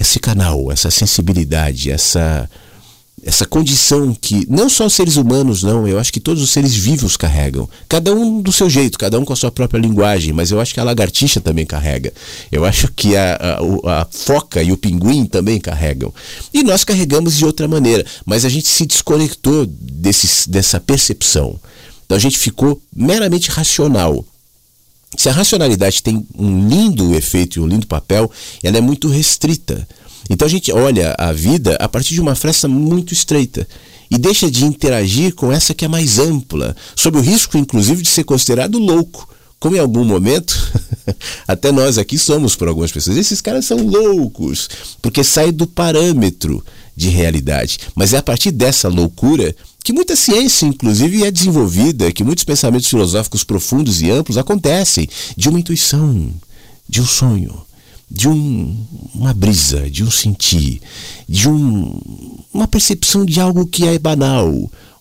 esse 0.00 0.18
canal, 0.18 0.72
essa 0.72 0.90
sensibilidade, 0.90 1.90
essa 1.90 2.48
essa 3.22 3.44
condição 3.44 4.16
que 4.18 4.46
não 4.48 4.70
só 4.70 4.86
os 4.86 4.94
seres 4.94 5.16
humanos 5.16 5.62
não, 5.62 5.86
eu 5.86 5.98
acho 5.98 6.10
que 6.10 6.20
todos 6.20 6.42
os 6.42 6.48
seres 6.48 6.74
vivos 6.74 7.18
carregam, 7.18 7.68
cada 7.86 8.14
um 8.14 8.40
do 8.40 8.50
seu 8.50 8.68
jeito, 8.70 8.98
cada 8.98 9.18
um 9.18 9.26
com 9.26 9.32
a 9.34 9.36
sua 9.36 9.50
própria 9.50 9.78
linguagem, 9.78 10.32
mas 10.32 10.50
eu 10.50 10.58
acho 10.58 10.72
que 10.72 10.80
a 10.80 10.84
lagartixa 10.84 11.38
também 11.38 11.66
carrega, 11.66 12.14
eu 12.50 12.64
acho 12.64 12.90
que 12.96 13.14
a, 13.14 13.34
a, 13.34 14.00
a 14.00 14.06
foca 14.10 14.62
e 14.62 14.72
o 14.72 14.76
pinguim 14.76 15.26
também 15.26 15.60
carregam, 15.60 16.12
e 16.52 16.62
nós 16.62 16.82
carregamos 16.82 17.36
de 17.36 17.44
outra 17.44 17.68
maneira, 17.68 18.06
mas 18.24 18.46
a 18.46 18.48
gente 18.48 18.68
se 18.68 18.86
desconectou 18.86 19.66
desse, 19.66 20.48
dessa 20.48 20.80
percepção, 20.80 21.60
então 22.06 22.16
a 22.16 22.20
gente 22.20 22.38
ficou 22.38 22.80
meramente 22.90 23.50
racional, 23.50 24.24
se 25.16 25.28
a 25.28 25.32
racionalidade 25.32 26.02
tem 26.02 26.26
um 26.36 26.68
lindo 26.68 27.14
efeito 27.14 27.58
e 27.58 27.62
um 27.62 27.66
lindo 27.66 27.86
papel, 27.86 28.30
ela 28.62 28.78
é 28.78 28.80
muito 28.80 29.08
restrita. 29.08 29.86
Então 30.28 30.46
a 30.46 30.50
gente 30.50 30.70
olha 30.72 31.14
a 31.18 31.32
vida 31.32 31.76
a 31.80 31.88
partir 31.88 32.14
de 32.14 32.20
uma 32.20 32.34
fresta 32.34 32.68
muito 32.68 33.12
estreita 33.12 33.66
e 34.10 34.18
deixa 34.18 34.50
de 34.50 34.64
interagir 34.64 35.34
com 35.34 35.52
essa 35.52 35.74
que 35.74 35.84
é 35.84 35.88
mais 35.88 36.18
ampla, 36.18 36.76
sob 36.96 37.18
o 37.18 37.20
risco, 37.20 37.56
inclusive, 37.56 38.02
de 38.02 38.08
ser 38.08 38.24
considerado 38.24 38.78
louco. 38.78 39.28
Como 39.58 39.76
em 39.76 39.78
algum 39.78 40.04
momento, 40.04 40.56
até 41.46 41.70
nós 41.70 41.98
aqui 41.98 42.16
somos 42.18 42.56
por 42.56 42.66
algumas 42.66 42.90
pessoas. 42.90 43.16
Esses 43.16 43.40
caras 43.40 43.66
são 43.66 43.78
loucos, 43.78 44.68
porque 45.02 45.22
sai 45.22 45.52
do 45.52 45.66
parâmetro 45.66 46.64
de 46.96 47.08
realidade. 47.08 47.78
Mas 47.94 48.14
é 48.14 48.18
a 48.18 48.22
partir 48.22 48.50
dessa 48.50 48.88
loucura 48.88 49.54
que 49.82 49.92
muita 49.92 50.14
ciência, 50.16 50.66
inclusive, 50.66 51.24
é 51.24 51.30
desenvolvida, 51.30 52.12
que 52.12 52.24
muitos 52.24 52.44
pensamentos 52.44 52.88
filosóficos 52.88 53.44
profundos 53.44 54.00
e 54.02 54.10
amplos 54.10 54.38
acontecem 54.38 55.08
de 55.36 55.48
uma 55.48 55.58
intuição, 55.58 56.30
de 56.88 57.00
um 57.00 57.06
sonho, 57.06 57.62
de 58.10 58.28
um, 58.28 58.76
uma 59.14 59.32
brisa, 59.32 59.88
de 59.88 60.04
um 60.04 60.10
sentir, 60.10 60.80
de 61.28 61.48
um, 61.48 61.98
uma 62.52 62.66
percepção 62.66 63.24
de 63.24 63.40
algo 63.40 63.66
que 63.66 63.86
é 63.86 63.98
banal, 63.98 64.52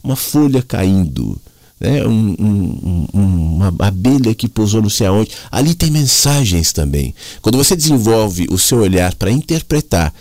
uma 0.04 0.16
folha 0.16 0.62
caindo, 0.62 1.40
né? 1.80 2.06
Um, 2.06 2.36
um, 2.40 3.08
uma 3.14 3.74
abelha 3.80 4.36
que 4.36 4.48
pousou 4.48 4.82
não 4.82 4.90
sei 4.90 5.08
aonde. 5.08 5.32
Ali 5.50 5.74
tem 5.74 5.90
mensagens 5.90 6.74
também. 6.74 7.16
Quando 7.42 7.58
você 7.58 7.76
desenvolve 7.76 8.48
o 8.52 8.60
seu 8.60 8.80
olhar 8.80 9.16
para 9.16 9.32
interpretar, 9.32 10.14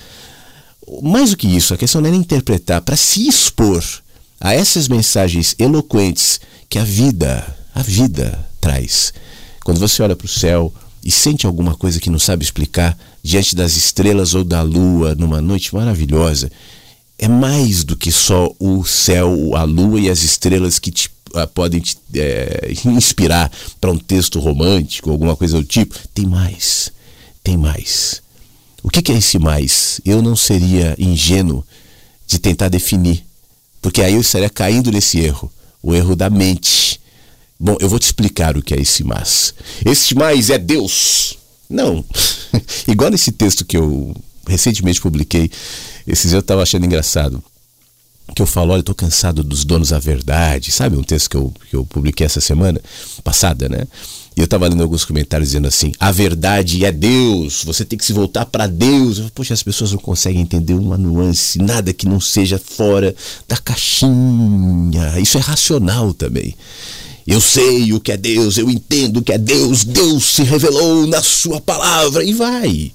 mais 1.02 1.30
do 1.30 1.36
que 1.36 1.48
isso, 1.48 1.74
a 1.74 1.76
questão 1.76 2.00
não 2.00 2.10
é 2.10 2.14
interpretar, 2.14 2.80
para 2.80 2.96
se 2.96 3.28
expor 3.28 3.84
a 4.40 4.54
essas 4.54 4.88
mensagens 4.88 5.54
eloquentes 5.58 6.40
que 6.68 6.78
a 6.78 6.84
vida, 6.84 7.56
a 7.74 7.82
vida 7.82 8.46
traz. 8.60 9.12
Quando 9.64 9.80
você 9.80 10.02
olha 10.02 10.16
para 10.16 10.26
o 10.26 10.28
céu 10.28 10.72
e 11.04 11.10
sente 11.10 11.46
alguma 11.46 11.74
coisa 11.74 12.00
que 12.00 12.10
não 12.10 12.18
sabe 12.18 12.44
explicar 12.44 12.98
diante 13.22 13.54
das 13.54 13.76
estrelas 13.76 14.34
ou 14.34 14.44
da 14.44 14.62
lua 14.62 15.14
numa 15.14 15.40
noite 15.40 15.74
maravilhosa, 15.74 16.50
é 17.18 17.26
mais 17.26 17.82
do 17.82 17.96
que 17.96 18.12
só 18.12 18.52
o 18.58 18.84
céu, 18.84 19.56
a 19.56 19.64
lua 19.64 20.00
e 20.00 20.08
as 20.08 20.22
estrelas 20.22 20.78
que 20.78 20.90
te, 20.90 21.10
uh, 21.34 21.46
podem 21.52 21.80
te 21.80 21.98
é, 22.14 22.72
inspirar 22.86 23.50
para 23.80 23.90
um 23.90 23.98
texto 23.98 24.38
romântico, 24.38 25.10
alguma 25.10 25.34
coisa 25.34 25.58
do 25.58 25.64
tipo. 25.64 25.98
Tem 26.14 26.26
mais, 26.26 26.92
tem 27.42 27.56
mais. 27.56 28.22
O 28.82 28.88
que 28.88 29.10
é 29.10 29.16
esse 29.16 29.38
mais? 29.38 30.00
Eu 30.04 30.22
não 30.22 30.36
seria 30.36 30.94
ingênuo 30.96 31.64
de 32.26 32.38
tentar 32.38 32.68
definir 32.68 33.27
porque 33.80 34.02
aí 34.02 34.14
eu 34.14 34.20
estaria 34.20 34.50
caindo 34.50 34.90
nesse 34.90 35.18
erro, 35.18 35.50
o 35.82 35.94
erro 35.94 36.16
da 36.16 36.28
mente. 36.28 37.00
Bom, 37.58 37.76
eu 37.80 37.88
vou 37.88 37.98
te 37.98 38.04
explicar 38.04 38.56
o 38.56 38.62
que 38.62 38.74
é 38.74 38.80
esse 38.80 39.02
mais. 39.02 39.54
Esse 39.84 40.14
mais 40.14 40.50
é 40.50 40.58
Deus. 40.58 41.38
Não. 41.68 42.04
Igual 42.86 43.10
nesse 43.10 43.32
texto 43.32 43.64
que 43.64 43.76
eu 43.76 44.14
recentemente 44.46 45.00
publiquei, 45.00 45.50
esses 46.06 46.32
eu 46.32 46.40
estava 46.40 46.62
achando 46.62 46.86
engraçado. 46.86 47.42
Que 48.34 48.42
eu 48.42 48.46
falo, 48.46 48.72
olha, 48.72 48.84
eu 48.86 48.94
cansado 48.94 49.42
dos 49.42 49.64
donos 49.64 49.88
da 49.88 49.98
verdade. 49.98 50.70
Sabe 50.70 50.96
um 50.96 51.02
texto 51.02 51.30
que 51.30 51.36
eu, 51.36 51.52
que 51.68 51.76
eu 51.76 51.84
publiquei 51.84 52.26
essa 52.26 52.40
semana 52.40 52.80
passada, 53.24 53.68
né? 53.68 53.86
E 54.38 54.40
eu 54.40 54.44
estava 54.44 54.68
lendo 54.68 54.84
alguns 54.84 55.04
comentários 55.04 55.48
dizendo 55.48 55.66
assim: 55.66 55.90
a 55.98 56.12
verdade 56.12 56.84
é 56.84 56.92
Deus, 56.92 57.64
você 57.64 57.84
tem 57.84 57.98
que 57.98 58.04
se 58.04 58.12
voltar 58.12 58.46
para 58.46 58.68
Deus. 58.68 59.18
Eu, 59.18 59.28
Poxa, 59.34 59.52
as 59.52 59.64
pessoas 59.64 59.90
não 59.90 59.98
conseguem 59.98 60.40
entender 60.40 60.74
uma 60.74 60.96
nuance, 60.96 61.58
nada 61.58 61.92
que 61.92 62.06
não 62.06 62.20
seja 62.20 62.56
fora 62.56 63.12
da 63.48 63.56
caixinha. 63.56 65.18
Isso 65.18 65.38
é 65.38 65.40
racional 65.40 66.14
também. 66.14 66.54
Eu 67.26 67.40
sei 67.40 67.92
o 67.92 67.98
que 67.98 68.12
é 68.12 68.16
Deus, 68.16 68.56
eu 68.58 68.70
entendo 68.70 69.16
o 69.16 69.22
que 69.22 69.32
é 69.32 69.38
Deus, 69.38 69.82
Deus 69.82 70.24
se 70.24 70.44
revelou 70.44 71.04
na 71.08 71.20
Sua 71.20 71.60
palavra 71.60 72.22
e 72.22 72.32
vai. 72.32 72.92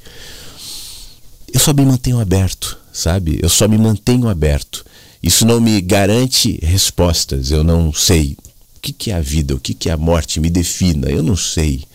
Eu 1.54 1.60
só 1.60 1.74
me 1.74 1.86
mantenho 1.86 2.22
aberto, 2.22 2.78
sabe? 2.94 3.38
Eu 3.44 3.50
só 3.50 3.68
me 3.68 3.78
mantenho 3.78 4.30
aberto. 4.30 4.86
Isso 5.22 5.46
não 5.46 5.60
me 5.60 5.82
garante 5.82 6.58
respostas, 6.64 7.52
eu 7.52 7.66
não 7.66 7.92
sei 7.92 8.38
que, 8.84 8.92
que 8.92 9.12
é 9.12 9.16
a 9.16 9.22
vida, 9.22 9.56
o 9.56 9.60
que, 9.60 9.74
que 9.74 9.90
é 9.90 9.94
a 9.94 9.98
morte, 9.98 10.42
me 10.42 10.50
defina, 10.50 11.10
eu 11.10 11.24
não 11.24 11.38
sei. 11.38 11.86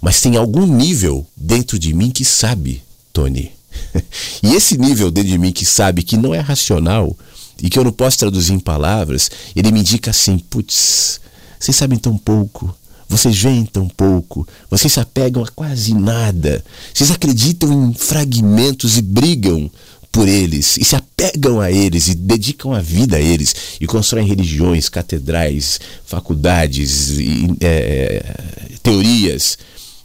Mas 0.00 0.22
tem 0.22 0.36
algum 0.36 0.66
nível 0.66 1.26
dentro 1.36 1.78
de 1.78 1.92
mim 1.92 2.10
que 2.10 2.24
sabe, 2.24 2.82
Tony. 3.12 3.52
e 4.42 4.54
esse 4.54 4.78
nível 4.78 5.10
dentro 5.10 5.30
de 5.30 5.38
mim 5.38 5.52
que 5.52 5.66
sabe 5.66 6.02
que 6.02 6.16
não 6.16 6.34
é 6.34 6.40
racional 6.40 7.14
e 7.62 7.68
que 7.68 7.78
eu 7.78 7.84
não 7.84 7.92
posso 7.92 8.18
traduzir 8.18 8.54
em 8.54 8.58
palavras, 8.58 9.30
ele 9.54 9.70
me 9.70 9.80
indica 9.80 10.10
assim: 10.10 10.38
putz, 10.38 11.20
vocês 11.58 11.76
sabem 11.76 11.98
tão 11.98 12.16
pouco, 12.16 12.74
vocês 13.06 13.36
veem 13.36 13.66
tão 13.66 13.86
pouco, 13.86 14.48
vocês 14.70 14.94
se 14.94 15.00
apegam 15.00 15.44
a 15.44 15.48
quase 15.48 15.92
nada, 15.92 16.64
vocês 16.94 17.10
acreditam 17.10 17.90
em 17.90 17.92
fragmentos 17.92 18.96
e 18.96 19.02
brigam 19.02 19.70
por 20.12 20.28
eles 20.28 20.76
e 20.76 20.84
se 20.84 20.96
apegam 20.96 21.60
a 21.60 21.70
eles 21.70 22.08
e 22.08 22.14
dedicam 22.14 22.72
a 22.72 22.80
vida 22.80 23.16
a 23.16 23.20
eles 23.20 23.54
e 23.80 23.86
constroem 23.86 24.26
religiões, 24.26 24.88
catedrais, 24.88 25.80
faculdades, 26.04 27.18
e, 27.18 27.48
é, 27.60 28.34
teorias 28.82 29.56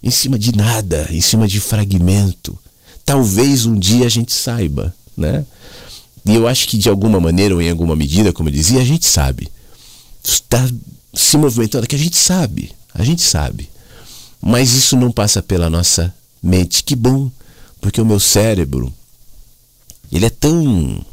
em 0.03 0.11
cima 0.11 0.37
de 0.37 0.55
nada, 0.55 1.07
em 1.09 1.21
cima 1.21 1.47
de 1.47 1.59
fragmento. 1.59 2.57
Talvez 3.03 3.65
um 3.65 3.77
dia 3.77 4.05
a 4.05 4.09
gente 4.09 4.33
saiba, 4.33 4.93
né? 5.17 5.45
E 6.25 6.35
eu 6.35 6.47
acho 6.47 6.67
que 6.67 6.77
de 6.77 6.89
alguma 6.89 7.19
maneira 7.19 7.55
ou 7.55 7.61
em 7.61 7.69
alguma 7.69 7.95
medida, 7.95 8.33
como 8.33 8.49
eu 8.49 8.53
dizia, 8.53 8.81
a 8.81 8.85
gente 8.85 9.05
sabe. 9.05 9.47
Está 10.23 10.67
se 11.13 11.37
movimentando, 11.37 11.87
que 11.87 11.95
a 11.95 11.99
gente 11.99 12.17
sabe, 12.17 12.71
a 12.93 13.03
gente 13.03 13.21
sabe. 13.21 13.69
Mas 14.41 14.73
isso 14.73 14.95
não 14.95 15.11
passa 15.11 15.41
pela 15.41 15.69
nossa 15.69 16.13
mente. 16.41 16.83
Que 16.83 16.95
bom, 16.95 17.31
porque 17.79 18.01
o 18.01 18.05
meu 18.05 18.19
cérebro, 18.19 18.91
ele 20.11 20.25
é 20.25 20.29
tão 20.29 21.05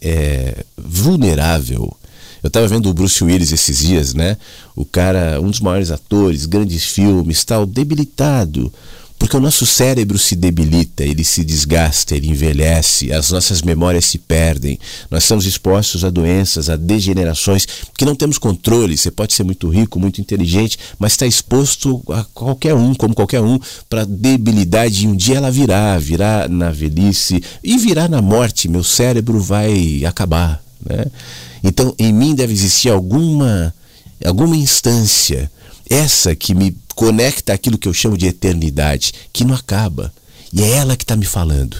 é, 0.00 0.64
vulnerável. 0.76 1.96
Eu 2.42 2.48
estava 2.48 2.66
vendo 2.66 2.88
o 2.88 2.94
Bruce 2.94 3.22
Willis 3.22 3.52
esses 3.52 3.80
dias, 3.80 4.14
né? 4.14 4.36
O 4.74 4.84
cara, 4.84 5.40
um 5.40 5.50
dos 5.50 5.60
maiores 5.60 5.90
atores, 5.90 6.46
grandes 6.46 6.84
filmes, 6.84 7.44
tal, 7.44 7.66
debilitado 7.66 8.72
porque 9.20 9.36
o 9.36 9.40
nosso 9.40 9.66
cérebro 9.66 10.18
se 10.18 10.34
debilita, 10.34 11.04
ele 11.04 11.24
se 11.24 11.44
desgasta, 11.44 12.16
ele 12.16 12.28
envelhece, 12.28 13.12
as 13.12 13.30
nossas 13.30 13.60
memórias 13.60 14.06
se 14.06 14.16
perdem, 14.16 14.78
nós 15.10 15.24
estamos 15.24 15.44
expostos 15.44 16.06
a 16.06 16.10
doenças, 16.10 16.70
a 16.70 16.74
degenerações, 16.74 17.66
que 17.98 18.06
não 18.06 18.16
temos 18.16 18.38
controle. 18.38 18.96
Você 18.96 19.10
pode 19.10 19.34
ser 19.34 19.44
muito 19.44 19.68
rico, 19.68 20.00
muito 20.00 20.22
inteligente, 20.22 20.78
mas 20.98 21.12
está 21.12 21.26
exposto 21.26 22.02
a 22.08 22.24
qualquer 22.32 22.72
um, 22.74 22.94
como 22.94 23.14
qualquer 23.14 23.42
um, 23.42 23.58
para 23.90 24.06
debilidade. 24.06 25.04
E 25.04 25.06
um 25.06 25.14
dia 25.14 25.36
ela 25.36 25.50
virá, 25.50 25.98
virá 25.98 26.48
na 26.48 26.70
velhice 26.70 27.42
e 27.62 27.76
virá 27.76 28.08
na 28.08 28.22
morte. 28.22 28.68
Meu 28.68 28.82
cérebro 28.82 29.38
vai 29.38 30.02
acabar. 30.06 30.62
Né? 30.82 31.04
Então, 31.62 31.94
em 31.98 32.10
mim 32.10 32.34
deve 32.34 32.54
existir 32.54 32.88
alguma, 32.88 33.74
alguma 34.24 34.56
instância 34.56 35.50
essa 35.90 36.36
que 36.36 36.54
me 36.54 36.76
conecta 36.94 37.52
aquilo 37.52 37.76
que 37.76 37.88
eu 37.88 37.92
chamo 37.92 38.16
de 38.16 38.26
eternidade, 38.26 39.12
que 39.32 39.44
não 39.44 39.56
acaba. 39.56 40.12
E 40.52 40.62
é 40.62 40.70
ela 40.76 40.96
que 40.96 41.02
está 41.02 41.16
me 41.16 41.26
falando. 41.26 41.76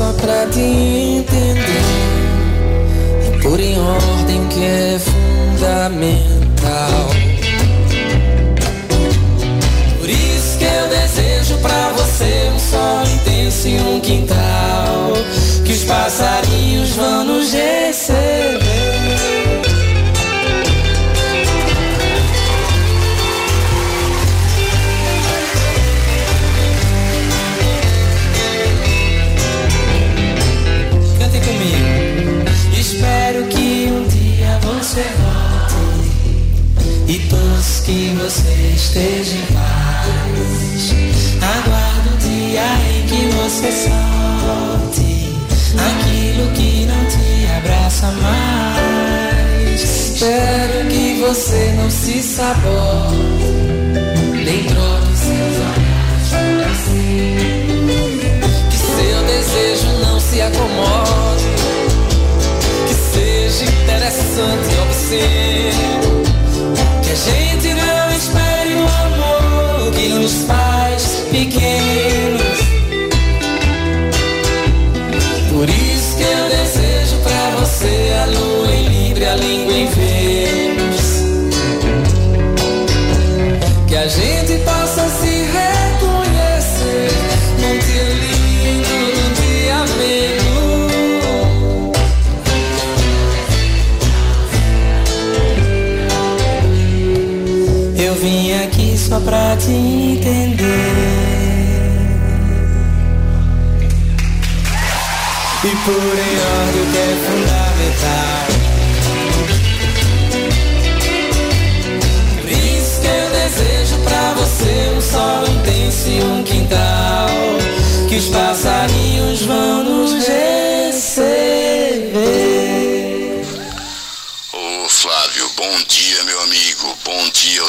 só 0.00 0.12
pra 0.14 0.46
te 0.46 0.60
entender. 0.60 1.82
E 3.26 3.30
por 3.42 3.60
em 3.60 3.78
ordem 3.78 4.48
que 4.48 4.64
é 4.64 4.98
fundamental. 4.98 7.10
Por 9.98 10.08
isso 10.08 10.56
que 10.58 10.64
eu 10.64 10.88
desejo 10.88 11.58
pra 11.58 11.90
você 11.90 12.50
um 12.54 12.58
sol 12.58 13.02
intenso 13.14 13.68
e 13.68 13.78
um 13.78 14.00
quintal. 14.00 15.12
Que 15.66 15.72
os 15.72 15.84
passarinhos 15.84 16.96
vão 16.96 17.24
nos 17.24 17.52
receber. 17.52 17.79
Que 37.90 38.14
você 38.14 38.72
esteja 38.76 39.34
em 39.36 39.46
paz. 39.52 40.94
Aguardo 41.42 42.14
o 42.14 42.18
dia 42.18 42.62
em 42.88 43.06
que 43.06 43.26
você 43.34 43.72
solte 43.72 45.34
aquilo 45.74 46.52
que 46.52 46.86
não 46.86 47.04
te 47.06 47.48
abraça 47.58 48.06
mais. 48.12 49.82
Espero 49.82 50.88
que 50.88 51.20
você 51.20 51.74
não 51.76 51.90
se 51.90 52.22
sabote, 52.22 53.16
nem 54.34 54.64
troque 54.66 55.16
seus 55.16 55.56
olhares. 55.66 56.30
Que 58.70 58.76
seu 58.76 59.20
desejo 59.24 59.88
não 60.00 60.20
se 60.20 60.40
acomode 60.40 61.50
que 62.86 62.94
seja 62.94 63.64
interessante 63.64 64.74
e 64.76 64.80
obsceno. 64.80 65.99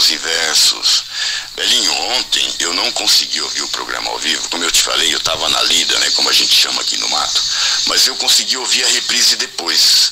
Aos 0.01 0.09
inversos. 0.09 1.03
Elinho, 1.57 1.93
ontem 1.93 2.55
eu 2.59 2.73
não 2.73 2.91
consegui 2.93 3.39
ouvir 3.39 3.61
o 3.61 3.67
programa 3.67 4.09
ao 4.09 4.17
vivo. 4.17 4.49
Como 4.49 4.63
eu 4.63 4.71
te 4.71 4.81
falei, 4.81 5.13
eu 5.13 5.19
estava 5.19 5.47
na 5.49 5.61
lida, 5.63 5.97
né? 5.99 6.09
Como 6.11 6.27
a 6.27 6.33
gente 6.33 6.53
chama 6.53 6.81
aqui 6.81 6.97
no 6.97 7.07
mato. 7.09 7.43
Mas 7.85 8.07
eu 8.07 8.15
consegui 8.15 8.57
ouvir 8.57 8.83
a 8.83 8.87
reprise 8.87 9.35
depois. 9.35 10.11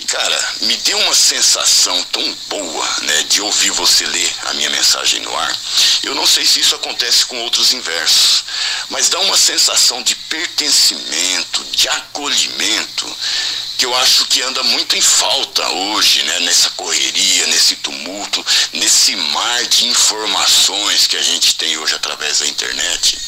E, 0.00 0.04
cara, 0.06 0.54
me 0.62 0.76
deu 0.78 0.98
uma 0.98 1.14
sensação 1.14 2.02
tão 2.10 2.34
boa, 2.48 2.96
né? 3.02 3.22
De 3.24 3.40
ouvir 3.40 3.70
você 3.70 4.04
ler 4.06 4.34
a 4.46 4.54
minha 4.54 4.70
mensagem 4.70 5.20
no 5.20 5.36
ar. 5.36 5.56
Eu 6.02 6.14
não 6.14 6.26
sei 6.26 6.44
se 6.44 6.58
isso 6.58 6.74
acontece 6.74 7.24
com 7.26 7.40
outros 7.42 7.72
inversos. 7.72 8.42
Mas 8.88 9.08
dá 9.08 9.20
uma 9.20 9.36
sensação 9.36 10.02
de 10.02 10.16
pertencimento, 10.16 11.64
de 11.70 11.88
acolhimento 11.88 13.16
que 13.80 13.86
eu 13.86 13.96
acho 13.96 14.26
que 14.26 14.42
anda 14.42 14.62
muito 14.62 14.94
em 14.94 15.00
falta 15.00 15.66
hoje, 15.70 16.22
né? 16.24 16.40
Nessa 16.40 16.68
correria, 16.76 17.46
nesse 17.46 17.76
tumulto, 17.76 18.44
nesse 18.74 19.16
mar 19.16 19.64
de 19.68 19.86
informações 19.86 21.06
que 21.06 21.16
a 21.16 21.22
gente 21.22 21.54
tem 21.54 21.78
hoje 21.78 21.94
através 21.94 22.40
da 22.40 22.46
internet. 22.46 23.18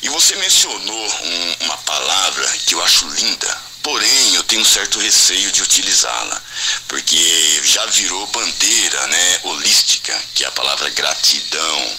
E 0.00 0.08
você 0.08 0.34
mencionou 0.36 1.06
um, 1.24 1.56
uma 1.66 1.76
palavra 1.76 2.50
que 2.66 2.74
eu 2.74 2.82
acho 2.82 3.06
linda, 3.06 3.62
porém 3.82 4.34
eu 4.34 4.42
tenho 4.44 4.62
um 4.62 4.64
certo 4.64 4.98
receio 4.98 5.52
de 5.52 5.62
utilizá-la, 5.62 6.42
porque 6.88 7.60
já 7.62 7.84
virou 7.84 8.26
bandeira, 8.28 9.06
né, 9.08 9.40
holística, 9.42 10.18
que 10.34 10.42
é 10.42 10.46
a 10.46 10.52
palavra 10.52 10.88
gratidão. 10.88 11.98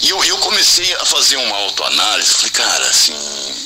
E 0.00 0.10
eu, 0.10 0.24
eu 0.24 0.38
comecei 0.38 0.94
a 0.94 1.04
fazer 1.06 1.36
uma 1.36 1.56
autoanálise, 1.56 2.34
falei, 2.34 2.50
cara, 2.50 2.86
assim, 2.86 3.14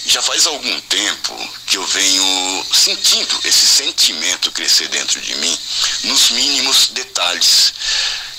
já 0.06 0.22
faz 0.22 0.46
algum 0.46 0.80
tempo 0.82 1.50
que 1.66 1.76
eu 1.76 1.86
venho 1.86 2.66
sentindo 2.72 3.40
esse 3.44 3.66
sentimento 3.66 4.50
crescer 4.52 4.88
dentro 4.88 5.20
de 5.20 5.34
mim, 5.36 5.58
nos 6.04 6.30
mínimos 6.30 6.88
detalhes. 6.88 7.74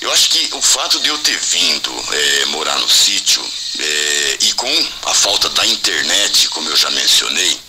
Eu 0.02 0.12
acho 0.12 0.30
que 0.30 0.50
o 0.56 0.62
fato 0.62 1.00
de 1.02 1.10
eu 1.10 1.18
ter 1.20 1.38
vindo 1.38 2.06
é, 2.12 2.46
morar 2.48 2.78
no 2.80 2.90
sítio 2.90 3.44
é, 3.80 4.38
e 4.42 4.54
com 4.54 4.88
a 5.04 5.14
falta 5.14 5.48
da 5.50 5.66
internet, 5.66 6.50
como 6.50 6.70
eu 6.70 6.76
já 6.76 6.90
mencionei, 6.90 7.60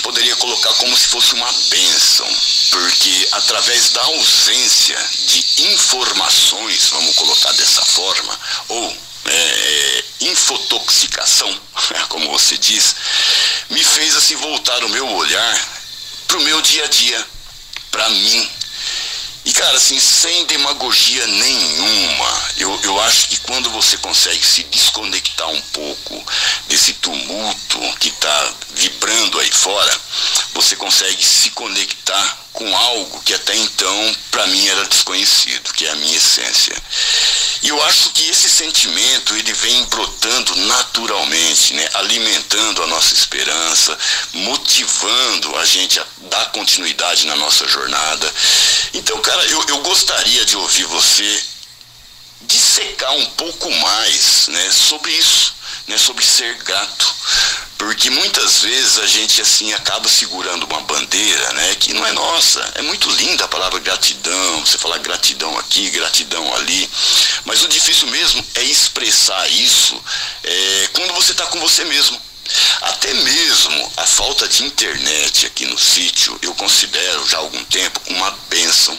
gente 0.00 0.02
poderia 0.02 0.36
colocar 0.36 0.72
como 0.74 0.96
se 0.96 1.08
fosse 1.08 1.34
uma 1.34 1.52
bênção, 1.68 2.26
porque 2.70 3.28
através 3.32 3.90
da 3.90 4.02
ausência 4.02 4.98
de 5.26 5.72
informações, 5.72 6.88
vamos 6.88 7.14
colocar 7.14 7.52
dessa 7.52 7.84
forma, 7.84 8.40
ou 8.68 8.98
é, 9.26 10.04
infotoxicação, 10.22 11.60
como 12.08 12.30
você 12.30 12.56
diz, 12.56 12.94
me 13.68 13.84
fez 13.84 14.16
assim 14.16 14.36
voltar 14.36 14.82
o 14.84 14.88
meu 14.88 15.06
olhar 15.06 15.68
para 16.26 16.38
o 16.38 16.42
meu 16.42 16.60
dia 16.62 16.84
a 16.84 16.88
dia, 16.88 17.26
para 17.90 18.08
mim, 18.08 18.50
e 19.44 19.52
cara, 19.52 19.76
assim, 19.76 19.98
sem 19.98 20.44
demagogia 20.46 21.26
nenhuma, 21.26 22.42
eu, 22.58 22.80
eu 22.84 23.00
acho 23.00 23.28
que 23.28 23.38
quando 23.40 23.70
você 23.70 23.96
consegue 23.98 24.44
se 24.46 24.64
desconectar 24.64 25.48
um 25.48 25.60
pouco 25.72 26.24
desse 26.68 26.92
tumulto 26.94 27.78
que 27.98 28.08
está 28.08 28.54
vibrando 28.74 29.40
aí 29.40 29.50
fora, 29.50 30.00
você 30.52 30.76
consegue 30.76 31.24
se 31.24 31.50
conectar 31.50 32.38
com 32.52 32.76
algo 32.76 33.22
que 33.22 33.32
até 33.34 33.54
então 33.56 34.16
para 34.30 34.46
mim 34.48 34.66
era 34.68 34.84
desconhecido, 34.86 35.72
que 35.72 35.86
é 35.86 35.90
a 35.90 35.96
minha 35.96 36.16
essência. 36.16 36.74
E 37.62 37.68
eu 37.68 37.82
acho 37.84 38.10
que 38.10 38.28
esse 38.28 38.48
sentimento 38.48 39.34
ele 39.36 39.52
vem 39.52 39.84
brotando 39.84 40.56
naturalmente, 40.56 41.74
né? 41.74 41.88
alimentando 41.94 42.82
a 42.82 42.86
nossa 42.86 43.14
esperança, 43.14 43.96
motivando 44.32 45.56
a 45.56 45.64
gente 45.64 46.00
a 46.00 46.06
dar 46.30 46.52
continuidade 46.52 47.26
na 47.26 47.36
nossa 47.36 47.66
jornada. 47.68 48.32
Então, 48.94 49.20
cara, 49.20 49.44
eu, 49.46 49.64
eu 49.68 49.78
gostaria 49.78 50.44
de 50.44 50.56
ouvir 50.56 50.84
você 50.84 51.42
dissecar 52.42 53.12
um 53.12 53.26
pouco 53.32 53.70
mais 53.70 54.48
né, 54.48 54.70
sobre 54.70 55.12
isso, 55.12 55.54
né, 55.86 55.98
sobre 55.98 56.24
ser 56.24 56.54
grato. 56.64 57.14
Porque 57.80 58.10
muitas 58.10 58.60
vezes 58.60 58.98
a 58.98 59.06
gente 59.06 59.40
assim 59.40 59.72
acaba 59.72 60.06
segurando 60.06 60.64
uma 60.64 60.82
bandeira, 60.82 61.52
né, 61.54 61.74
que 61.76 61.94
não 61.94 62.06
é 62.06 62.12
nossa. 62.12 62.60
É 62.74 62.82
muito 62.82 63.08
linda 63.12 63.46
a 63.46 63.48
palavra 63.48 63.78
gratidão, 63.78 64.60
você 64.60 64.76
falar 64.76 64.98
gratidão 64.98 65.58
aqui, 65.58 65.88
gratidão 65.88 66.54
ali. 66.56 66.90
Mas 67.46 67.62
o 67.62 67.68
difícil 67.68 68.06
mesmo 68.08 68.44
é 68.56 68.62
expressar 68.64 69.48
isso 69.48 69.98
é, 70.44 70.88
quando 70.92 71.14
você 71.14 71.32
está 71.32 71.46
com 71.46 71.58
você 71.58 71.82
mesmo. 71.86 72.20
Até 72.82 73.12
mesmo 73.14 73.92
a 73.96 74.06
falta 74.06 74.48
de 74.48 74.64
internet 74.64 75.46
aqui 75.46 75.66
no 75.66 75.78
sítio, 75.78 76.38
eu 76.42 76.54
considero 76.54 77.26
já 77.28 77.38
há 77.38 77.40
algum 77.40 77.64
tempo 77.64 78.00
uma 78.08 78.30
bênção, 78.48 78.98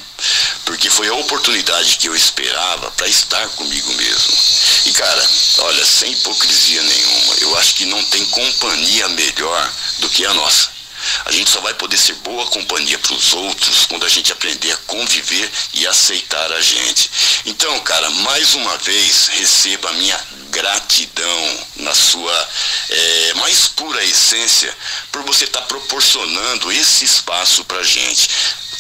porque 0.66 0.90
foi 0.90 1.08
a 1.08 1.14
oportunidade 1.16 1.98
que 1.98 2.08
eu 2.08 2.16
esperava 2.16 2.92
para 2.92 3.08
estar 3.08 3.48
comigo 3.50 3.94
mesmo. 3.94 4.38
E 4.86 4.92
cara, 4.92 5.30
olha, 5.60 5.86
sem 5.86 6.12
hipocrisia 6.12 6.82
nenhuma, 6.82 7.36
eu 7.42 7.58
acho 7.58 7.76
que 7.76 7.86
não 7.86 8.04
tem 8.06 8.26
companhia 8.26 9.10
melhor 9.10 9.74
do 10.00 10.10
que 10.10 10.26
a 10.26 10.34
nossa. 10.34 10.81
A 11.26 11.32
gente 11.32 11.50
só 11.50 11.62
vai 11.62 11.74
poder 11.74 11.98
ser 11.98 12.16
boa 12.16 12.46
companhia 12.48 12.98
para 13.00 13.14
os 13.14 13.34
outros 13.34 13.86
quando 13.86 14.06
a 14.06 14.10
gente 14.10 14.32
aprender 14.32 14.72
a 14.72 14.78
conviver 14.78 15.52
e 15.74 15.88
aceitar 15.88 16.52
a 16.52 16.62
gente. 16.62 17.10
Então, 17.46 17.80
cara, 17.82 18.10
mais 18.10 18.54
uma 18.56 18.78
vez, 18.78 19.28
receba 19.28 19.90
a 19.90 19.94
minha 19.94 20.20
gratidão 20.50 21.68
na 21.78 21.96
sua 21.96 22.50
é, 22.90 23.34
mais 23.36 23.68
pura 23.70 24.04
essência 24.04 24.76
por 25.12 25.24
você 25.24 25.46
estar 25.46 25.62
tá 25.62 25.66
proporcionando 25.68 26.72
esse 26.72 27.06
espaço 27.06 27.64
para 27.66 27.82
gente 27.84 28.30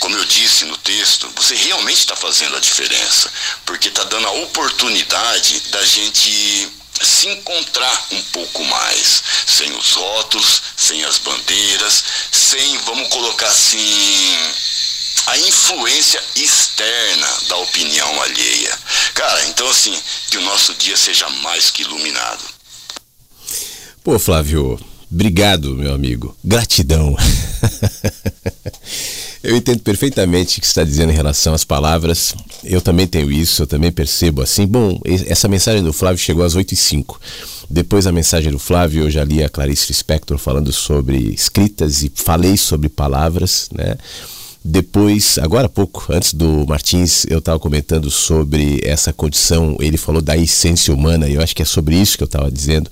como 0.02 0.18
eu 0.18 0.26
disse 0.26 0.66
no 0.66 0.76
texto, 0.78 1.32
você 1.36 1.54
realmente 1.54 2.00
está 2.00 2.16
fazendo 2.16 2.58
a 2.58 2.60
diferença, 2.60 3.32
porque 3.64 3.88
está 3.88 4.04
dando 4.06 4.28
a 4.28 4.32
oportunidade 4.32 5.60
da 5.70 5.86
gente 5.86 6.72
se 7.04 7.28
encontrar 7.28 8.08
um 8.12 8.22
pouco 8.24 8.64
mais, 8.66 9.24
sem 9.48 9.72
os 9.74 9.94
rótulos, 9.94 10.62
sem 10.76 11.04
as 11.04 11.18
bandeiras, 11.20 12.04
sem, 12.32 12.78
vamos 12.80 13.08
colocar 13.10 13.48
assim, 13.48 14.38
a 15.28 15.38
influência 15.38 16.22
externa 16.36 17.28
da 17.48 17.58
opinião 17.58 18.22
alheia. 18.22 18.78
Cara, 19.14 19.46
então 19.48 19.70
assim, 19.70 19.98
que 20.30 20.38
o 20.38 20.42
nosso 20.42 20.74
dia 20.76 20.98
seja 20.98 21.30
mais 21.30 21.72
que 21.72 21.84
iluminado. 21.84 22.44
Pô, 24.04 24.18
Flávio, 24.18 24.80
obrigado, 25.12 25.76
meu 25.76 25.94
amigo. 25.94 26.36
Gratidão. 26.44 27.16
Eu 29.44 29.56
entendo 29.56 29.80
perfeitamente 29.80 30.58
o 30.58 30.62
que 30.62 30.68
você 30.68 30.72
está 30.72 30.84
dizendo 30.84 31.12
em 31.12 31.16
relação 31.16 31.54
às 31.54 31.64
palavras. 31.64 32.36
Eu 32.64 32.82
também 32.82 33.08
tenho 33.08 33.32
isso, 33.32 33.64
eu 33.64 33.68
também 33.68 33.92
percebo 33.92 34.42
assim. 34.42 34.68
Bom, 34.68 35.00
essa 35.28 35.48
mensagem 35.48 35.84
do 35.84 35.92
Flávio 35.92 36.18
chegou 36.18 36.44
às 36.44 36.56
8 36.56 36.74
e 36.74 36.78
05 36.78 37.20
Depois 37.70 38.06
da 38.06 38.12
mensagem 38.12 38.52
do 38.52 38.60
Flávio, 38.60 39.04
eu 39.04 39.10
já 39.10 39.24
li 39.24 39.44
a 39.44 39.50
Clarice 39.50 39.94
Spector 39.94 40.38
falando 40.38 40.72
sobre 40.72 41.18
escritas 41.18 42.04
e 42.04 42.12
falei 42.14 42.58
sobre 42.58 42.90
palavras, 42.90 43.70
né? 43.74 43.98
Depois, 44.64 45.40
agora 45.40 45.66
há 45.66 45.70
pouco, 45.70 46.06
antes 46.10 46.36
do 46.36 46.68
Martins, 46.68 47.26
eu 47.28 47.40
estava 47.40 47.58
comentando 47.58 48.12
sobre 48.12 48.80
essa 48.84 49.12
condição. 49.12 49.76
Ele 49.80 49.98
falou 49.98 50.22
da 50.22 50.38
essência 50.38 50.94
humana, 50.94 51.28
e 51.28 51.34
eu 51.34 51.42
acho 51.42 51.56
que 51.56 51.64
é 51.64 51.66
sobre 51.66 51.96
isso 51.96 52.16
que 52.16 52.24
eu 52.24 52.28
estava 52.28 52.52
dizendo, 52.52 52.88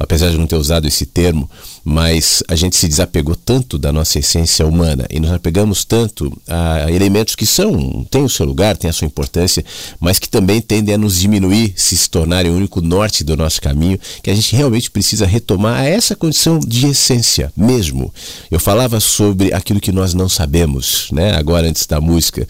apesar 0.00 0.30
de 0.30 0.36
não 0.36 0.48
ter 0.48 0.56
usado 0.56 0.88
esse 0.88 1.06
termo 1.06 1.48
mas 1.84 2.42
a 2.48 2.54
gente 2.54 2.76
se 2.76 2.86
desapegou 2.86 3.34
tanto 3.34 3.78
da 3.78 3.92
nossa 3.92 4.18
essência 4.18 4.66
humana 4.66 5.06
e 5.10 5.18
nos 5.18 5.32
apegamos 5.32 5.84
tanto 5.84 6.32
a 6.46 6.90
elementos 6.90 7.34
que 7.34 7.46
são, 7.46 8.06
têm 8.10 8.22
o 8.22 8.28
seu 8.28 8.46
lugar, 8.46 8.76
têm 8.76 8.88
a 8.88 8.92
sua 8.92 9.06
importância, 9.06 9.64
mas 9.98 10.18
que 10.18 10.28
também 10.28 10.60
tendem 10.60 10.94
a 10.94 10.98
nos 10.98 11.18
diminuir 11.18 11.72
se 11.76 11.96
se 11.96 12.08
tornarem 12.08 12.50
o 12.50 12.56
único 12.56 12.80
norte 12.80 13.24
do 13.24 13.36
nosso 13.36 13.60
caminho, 13.60 13.98
que 14.22 14.30
a 14.30 14.34
gente 14.34 14.54
realmente 14.54 14.90
precisa 14.90 15.26
retomar 15.26 15.84
essa 15.84 16.14
condição 16.14 16.58
de 16.58 16.86
essência 16.86 17.52
mesmo. 17.56 18.12
Eu 18.50 18.60
falava 18.60 19.00
sobre 19.00 19.52
aquilo 19.52 19.80
que 19.80 19.92
nós 19.92 20.14
não 20.14 20.28
sabemos, 20.28 21.08
né? 21.12 21.34
Agora 21.36 21.68
antes 21.68 21.86
da 21.86 22.00
música, 22.00 22.46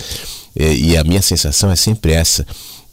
e 0.55 0.97
a 0.97 1.05
minha 1.05 1.23
sensação 1.23 1.71
é 1.71 1.77
sempre 1.77 2.13
essa 2.13 2.47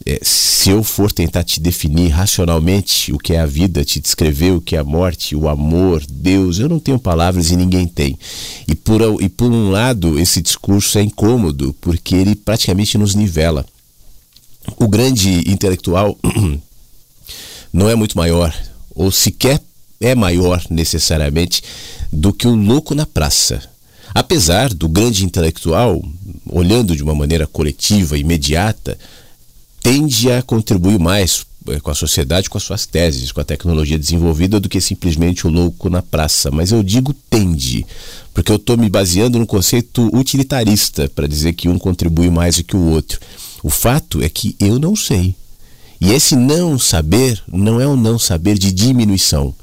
é, 0.04 0.18
se 0.22 0.70
eu 0.70 0.82
for 0.82 1.12
tentar 1.12 1.44
te 1.44 1.60
definir 1.60 2.08
racionalmente 2.08 3.12
o 3.12 3.18
que 3.18 3.34
é 3.34 3.40
a 3.40 3.46
vida, 3.46 3.84
te 3.84 4.00
descrever 4.00 4.52
o 4.52 4.60
que 4.60 4.74
é 4.74 4.78
a 4.78 4.84
morte, 4.84 5.36
o 5.36 5.48
amor, 5.48 6.02
Deus, 6.08 6.58
eu 6.58 6.68
não 6.68 6.78
tenho 6.78 6.98
palavras 6.98 7.50
e 7.50 7.56
ninguém 7.56 7.86
tem. 7.86 8.18
E 8.66 8.74
por, 8.74 9.00
e 9.22 9.28
por 9.28 9.50
um 9.50 9.70
lado, 9.70 10.18
esse 10.18 10.40
discurso 10.40 10.98
é 10.98 11.02
incômodo, 11.02 11.74
porque 11.80 12.14
ele 12.14 12.34
praticamente 12.34 12.96
nos 12.96 13.14
nivela. 13.14 13.66
O 14.76 14.88
grande 14.88 15.50
intelectual 15.50 16.18
não 17.72 17.88
é 17.88 17.94
muito 17.94 18.16
maior, 18.16 18.54
ou 18.94 19.10
sequer 19.10 19.60
é 20.00 20.14
maior 20.14 20.62
necessariamente, 20.70 21.62
do 22.10 22.32
que 22.32 22.46
o 22.46 22.54
louco 22.54 22.94
na 22.94 23.04
praça. 23.04 23.62
Apesar 24.14 24.72
do 24.72 24.88
grande 24.88 25.24
intelectual, 25.24 26.02
olhando 26.46 26.96
de 26.96 27.02
uma 27.02 27.14
maneira 27.14 27.46
coletiva, 27.46 28.18
imediata, 28.18 28.98
tende 29.82 30.30
a 30.30 30.42
contribuir 30.42 30.98
mais 30.98 31.44
eh, 31.68 31.80
com 31.80 31.90
a 31.90 31.94
sociedade, 31.94 32.48
com 32.48 32.58
as 32.58 32.64
suas 32.64 32.86
teses, 32.86 33.32
com 33.32 33.40
a 33.40 33.44
tecnologia 33.44 33.98
desenvolvida, 33.98 34.60
do 34.60 34.68
que 34.68 34.80
simplesmente 34.80 35.46
o 35.46 35.50
louco 35.50 35.90
na 35.90 36.02
praça. 36.02 36.50
Mas 36.50 36.72
eu 36.72 36.82
digo 36.82 37.14
tende, 37.28 37.86
porque 38.32 38.50
eu 38.50 38.56
estou 38.56 38.76
me 38.76 38.88
baseando 38.88 39.38
no 39.38 39.46
conceito 39.46 40.08
utilitarista 40.16 41.08
para 41.08 41.26
dizer 41.26 41.52
que 41.52 41.68
um 41.68 41.78
contribui 41.78 42.30
mais 42.30 42.56
do 42.56 42.64
que 42.64 42.76
o 42.76 42.90
outro. 42.90 43.20
O 43.62 43.70
fato 43.70 44.22
é 44.22 44.28
que 44.28 44.56
eu 44.58 44.78
não 44.78 44.96
sei. 44.96 45.34
E 46.00 46.12
esse 46.12 46.34
não 46.34 46.78
saber 46.78 47.42
não 47.46 47.78
é 47.78 47.86
um 47.86 47.96
não 47.96 48.18
saber 48.18 48.58
de 48.58 48.72
diminuição. 48.72 49.54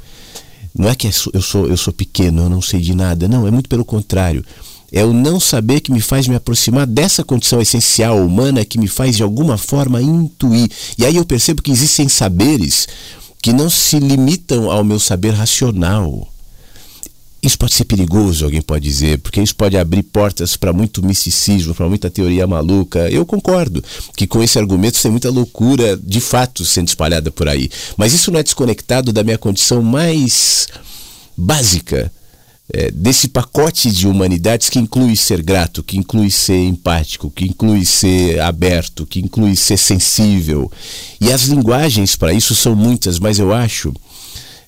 Não 0.77 0.87
é 0.87 0.93
que 0.93 1.07
eu 1.07 1.41
sou, 1.41 1.65
eu 1.65 1.75
sou 1.75 1.91
pequeno, 1.91 2.43
eu 2.43 2.49
não 2.49 2.61
sei 2.61 2.79
de 2.79 2.93
nada. 2.93 3.27
Não, 3.27 3.47
é 3.47 3.51
muito 3.51 3.67
pelo 3.67 3.83
contrário. 3.83 4.45
É 4.91 5.03
o 5.03 5.11
não 5.11 5.39
saber 5.39 5.81
que 5.81 5.91
me 5.91 5.99
faz 5.99 6.27
me 6.27 6.35
aproximar 6.35 6.87
dessa 6.87 7.23
condição 7.23 7.61
essencial 7.61 8.25
humana 8.25 8.63
que 8.63 8.79
me 8.79 8.87
faz 8.87 9.17
de 9.17 9.23
alguma 9.23 9.57
forma 9.57 10.01
intuir. 10.01 10.69
E 10.97 11.05
aí 11.05 11.17
eu 11.17 11.25
percebo 11.25 11.61
que 11.61 11.71
existem 11.71 12.07
saberes 12.07 12.87
que 13.41 13.51
não 13.53 13.69
se 13.69 13.99
limitam 13.99 14.71
ao 14.71 14.83
meu 14.83 14.99
saber 14.99 15.31
racional. 15.31 16.27
Isso 17.41 17.57
pode 17.57 17.75
ser 17.75 17.85
perigoso, 17.85 18.45
alguém 18.45 18.61
pode 18.61 18.83
dizer, 18.83 19.19
porque 19.19 19.41
isso 19.41 19.55
pode 19.55 19.77
abrir 19.77 20.01
portas 20.03 20.57
para 20.57 20.73
muito 20.73 21.05
misticismo, 21.05 21.75
para 21.75 21.87
muita 21.87 22.09
teoria 22.09 22.47
maluca. 22.47 23.09
Eu 23.11 23.25
concordo 23.25 23.83
que 24.15 24.25
com 24.25 24.41
esse 24.41 24.57
argumento 24.57 25.01
tem 25.01 25.11
muita 25.11 25.29
loucura 25.29 25.95
de 25.95 26.19
fato 26.19 26.65
sendo 26.65 26.87
espalhada 26.87 27.29
por 27.29 27.47
aí. 27.47 27.69
Mas 27.95 28.11
isso 28.13 28.31
não 28.31 28.39
é 28.39 28.43
desconectado 28.43 29.13
da 29.13 29.23
minha 29.23 29.37
condição 29.37 29.83
mais 29.83 30.67
básica, 31.37 32.11
é, 32.73 32.91
desse 32.91 33.29
pacote 33.29 33.89
de 33.91 34.07
humanidades 34.07 34.69
que 34.69 34.79
inclui 34.79 35.15
ser 35.15 35.41
grato, 35.41 35.81
que 35.81 35.97
inclui 35.97 36.29
ser 36.29 36.63
empático, 36.65 37.29
que 37.31 37.45
inclui 37.45 37.85
ser 37.85 38.39
aberto, 38.41 39.05
que 39.05 39.19
inclui 39.19 39.55
ser 39.55 39.77
sensível. 39.77 40.71
E 41.19 41.31
as 41.31 41.43
linguagens 41.43 42.15
para 42.15 42.33
isso 42.33 42.53
são 42.55 42.75
muitas, 42.75 43.19
mas 43.19 43.39
eu 43.39 43.53
acho. 43.53 43.93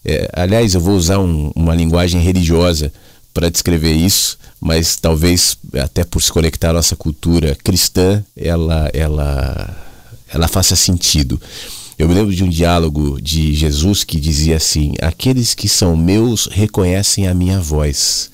É, 0.06 0.30
aliás, 0.34 0.74
eu 0.74 0.82
vou 0.82 0.96
usar 0.96 1.20
um, 1.20 1.52
uma 1.56 1.76
linguagem 1.76 2.22
religiosa 2.22 2.92
para 3.34 3.50
descrever 3.50 3.94
isso, 3.94 4.38
mas 4.62 4.96
talvez 4.96 5.58
até 5.82 6.04
por 6.04 6.22
se 6.22 6.32
conectar 6.32 6.70
à 6.70 6.74
nossa 6.74 6.96
cultura 6.96 7.56
cristã, 7.64 8.24
ela, 8.36 8.90
ela, 8.94 9.78
ela 10.34 10.48
faça 10.48 10.76
sentido. 10.76 11.40
Eu 12.00 12.08
me 12.08 12.14
lembro 12.14 12.34
de 12.34 12.46
um 12.46 12.50
diálogo 12.50 13.22
de 13.22 13.54
Jesus 13.54 14.06
que 14.06 14.22
dizia 14.22 14.56
assim: 14.56 14.94
Aqueles 15.02 15.54
que 15.54 15.68
são 15.68 15.98
meus 15.98 16.46
reconhecem 16.46 17.28
a 17.28 17.34
minha 17.34 17.60
voz. 17.60 18.32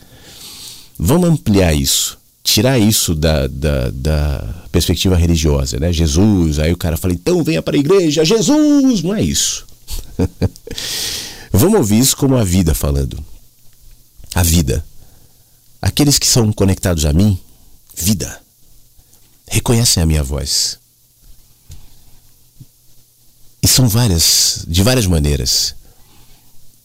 Vamos 1.00 1.28
ampliar 1.28 1.74
isso, 1.74 2.20
tirar 2.44 2.78
isso 2.78 3.16
da, 3.16 3.48
da, 3.48 3.90
da 3.90 4.64
perspectiva 4.72 5.16
religiosa, 5.16 5.80
né? 5.80 5.92
Jesus, 5.92 6.60
aí 6.60 6.72
o 6.72 6.78
cara 6.78 6.96
fala: 6.96 7.16
então 7.16 7.44
venha 7.44 7.60
para 7.60 7.76
a 7.76 7.80
igreja, 7.80 8.24
Jesus! 8.24 9.02
Não 9.02 9.16
é 9.16 9.24
isso. 9.24 9.66
Vamos 11.52 11.80
ouvir 11.80 11.98
isso 11.98 12.16
como 12.16 12.36
a 12.36 12.44
vida 12.44 12.76
falando. 12.76 13.18
A 14.36 14.44
vida. 14.44 14.86
Aqueles 15.82 16.20
que 16.20 16.28
são 16.28 16.54
conectados 16.54 17.04
a 17.04 17.12
mim, 17.12 17.40
vida, 17.96 18.40
reconhecem 19.48 20.04
a 20.04 20.06
minha 20.06 20.24
voz. 20.24 20.78
E 23.66 23.68
são 23.68 23.90
várias, 23.90 24.64
de 24.68 24.84
várias 24.84 25.08
maneiras. 25.08 25.74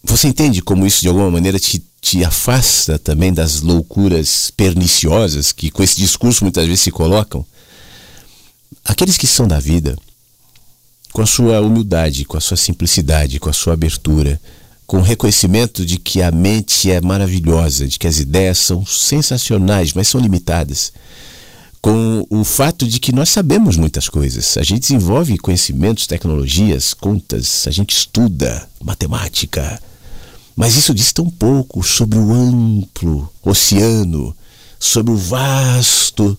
Você 0.02 0.28
entende 0.28 0.62
como 0.62 0.86
isso 0.86 1.02
de 1.02 1.08
alguma 1.08 1.30
maneira 1.30 1.60
te, 1.60 1.84
te 2.00 2.24
afasta 2.24 2.98
também 2.98 3.34
das 3.34 3.60
loucuras 3.60 4.50
perniciosas 4.56 5.52
que 5.52 5.70
com 5.70 5.82
esse 5.82 5.96
discurso 5.96 6.42
muitas 6.42 6.64
vezes 6.64 6.80
se 6.80 6.90
colocam? 6.90 7.44
Aqueles 8.82 9.18
que 9.18 9.26
são 9.26 9.46
da 9.46 9.60
vida, 9.60 9.94
com 11.12 11.20
a 11.20 11.26
sua 11.26 11.60
humildade, 11.60 12.24
com 12.24 12.38
a 12.38 12.40
sua 12.40 12.56
simplicidade, 12.56 13.38
com 13.38 13.50
a 13.50 13.52
sua 13.52 13.74
abertura, 13.74 14.40
com 14.86 15.00
o 15.00 15.02
reconhecimento 15.02 15.84
de 15.84 15.98
que 15.98 16.22
a 16.22 16.30
mente 16.30 16.90
é 16.90 16.98
maravilhosa, 16.98 17.86
de 17.86 17.98
que 17.98 18.06
as 18.06 18.18
ideias 18.18 18.56
são 18.56 18.86
sensacionais, 18.86 19.92
mas 19.92 20.08
são 20.08 20.18
limitadas 20.18 20.94
com 21.80 22.26
o 22.28 22.44
fato 22.44 22.86
de 22.86 23.00
que 23.00 23.12
nós 23.12 23.30
sabemos 23.30 23.76
muitas 23.76 24.08
coisas. 24.08 24.56
A 24.56 24.62
gente 24.62 24.82
desenvolve 24.82 25.38
conhecimentos, 25.38 26.06
tecnologias, 26.06 26.92
contas, 26.92 27.66
a 27.66 27.70
gente 27.70 27.96
estuda 27.96 28.68
matemática. 28.82 29.80
Mas 30.54 30.76
isso 30.76 30.94
diz 30.94 31.12
tão 31.12 31.30
pouco 31.30 31.82
sobre 31.82 32.18
o 32.18 32.32
amplo 32.32 33.30
oceano, 33.42 34.36
sobre 34.78 35.12
o 35.12 35.16
vasto 35.16 36.36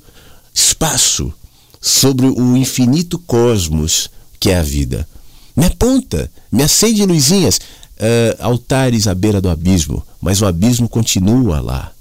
espaço, 0.54 1.34
sobre 1.80 2.28
o 2.28 2.56
infinito 2.56 3.18
cosmos 3.18 4.10
que 4.40 4.52
é 4.52 4.58
a 4.58 4.64
vida. 4.64 5.08
Me 5.56 5.66
aponta, 5.66 6.30
me 6.52 6.64
acende 6.64 7.06
luzinhas, 7.06 7.58
uh, 7.58 8.38
altares 8.40 9.08
à 9.08 9.16
beira 9.16 9.42
do 9.42 9.50
abismo, 9.50 10.06
mas 10.20 10.42
o 10.42 10.46
abismo 10.46 10.88
continua 10.88 11.60
lá. 11.60 11.92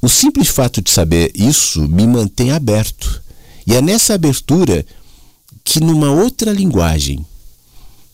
O 0.00 0.08
simples 0.08 0.48
fato 0.48 0.82
de 0.82 0.90
saber 0.90 1.32
isso 1.34 1.88
me 1.88 2.06
mantém 2.06 2.52
aberto. 2.52 3.22
E 3.66 3.74
é 3.74 3.82
nessa 3.82 4.14
abertura 4.14 4.84
que, 5.64 5.80
numa 5.80 6.12
outra 6.12 6.52
linguagem, 6.52 7.24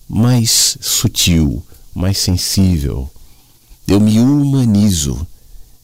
mais 0.09 0.79
sutil, 0.81 1.63
mais 1.95 2.19
sensível, 2.19 3.11
eu 3.87 4.01
me 4.01 4.19
humanizo. 4.19 5.27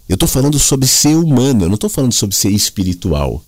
Eu 0.09 0.15
estou 0.15 0.29
falando 0.29 0.59
sobre 0.59 0.87
ser 0.87 1.17
humano, 1.17 1.65
eu 1.65 1.69
não 1.69 1.75
estou 1.75 1.91
falando 1.91 2.13
sobre 2.13 2.35
ser 2.35 2.51
espiritual. 2.51 3.43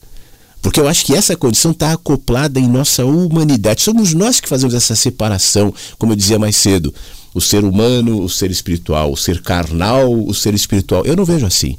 Porque 0.61 0.79
eu 0.79 0.87
acho 0.87 1.07
que 1.07 1.15
essa 1.15 1.37
condição 1.37 1.71
está 1.71 1.93
acoplada 1.93 2.61
em 2.61 2.69
nossa 2.69 3.05
humanidade. 3.05 3.81
Somos 3.81 4.13
nós 4.13 4.41
que 4.41 4.49
fazemos 4.49 4.75
essa 4.75 4.95
separação, 4.95 5.73
como 5.99 6.13
eu 6.13 6.17
dizia 6.17 6.39
mais 6.39 6.57
cedo. 6.57 6.93
O 7.33 7.41
ser 7.41 7.65
humano, 7.65 8.23
o 8.23 8.29
ser 8.29 8.51
espiritual, 8.51 9.13
o 9.13 9.17
ser 9.17 9.41
carnal, 9.41 10.13
o 10.13 10.35
ser 10.35 10.53
espiritual. 10.53 11.05
Eu 11.07 11.17
não 11.17 11.25
vejo 11.25 11.47
assim. 11.47 11.79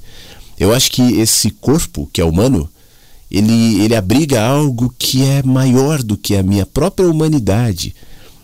Eu 0.62 0.72
acho 0.72 0.92
que 0.92 1.02
esse 1.20 1.50
corpo, 1.50 2.08
que 2.14 2.22
é 2.22 2.24
humano, 2.24 2.70
ele, 3.32 3.82
ele 3.82 3.96
abriga 3.96 4.46
algo 4.46 4.94
que 4.96 5.24
é 5.24 5.42
maior 5.42 6.04
do 6.04 6.16
que 6.16 6.36
a 6.36 6.44
minha 6.44 6.68
própria 6.68 7.10
humanidade. 7.10 7.96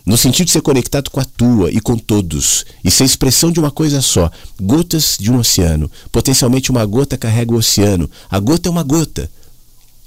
No 0.04 0.16
sentido 0.16 0.46
de 0.46 0.50
ser 0.50 0.60
conectado 0.60 1.10
com 1.10 1.20
a 1.20 1.24
tua 1.24 1.70
e 1.70 1.80
com 1.80 1.96
todos, 1.96 2.66
e 2.82 2.90
ser 2.90 3.04
expressão 3.04 3.52
de 3.52 3.60
uma 3.60 3.70
coisa 3.70 4.02
só, 4.02 4.28
gotas 4.60 5.16
de 5.16 5.30
um 5.30 5.38
oceano. 5.38 5.88
Potencialmente 6.10 6.72
uma 6.72 6.84
gota 6.84 7.16
carrega 7.16 7.54
o 7.54 7.58
oceano. 7.58 8.10
A 8.28 8.40
gota 8.40 8.68
é 8.68 8.72
uma 8.72 8.82
gota, 8.82 9.30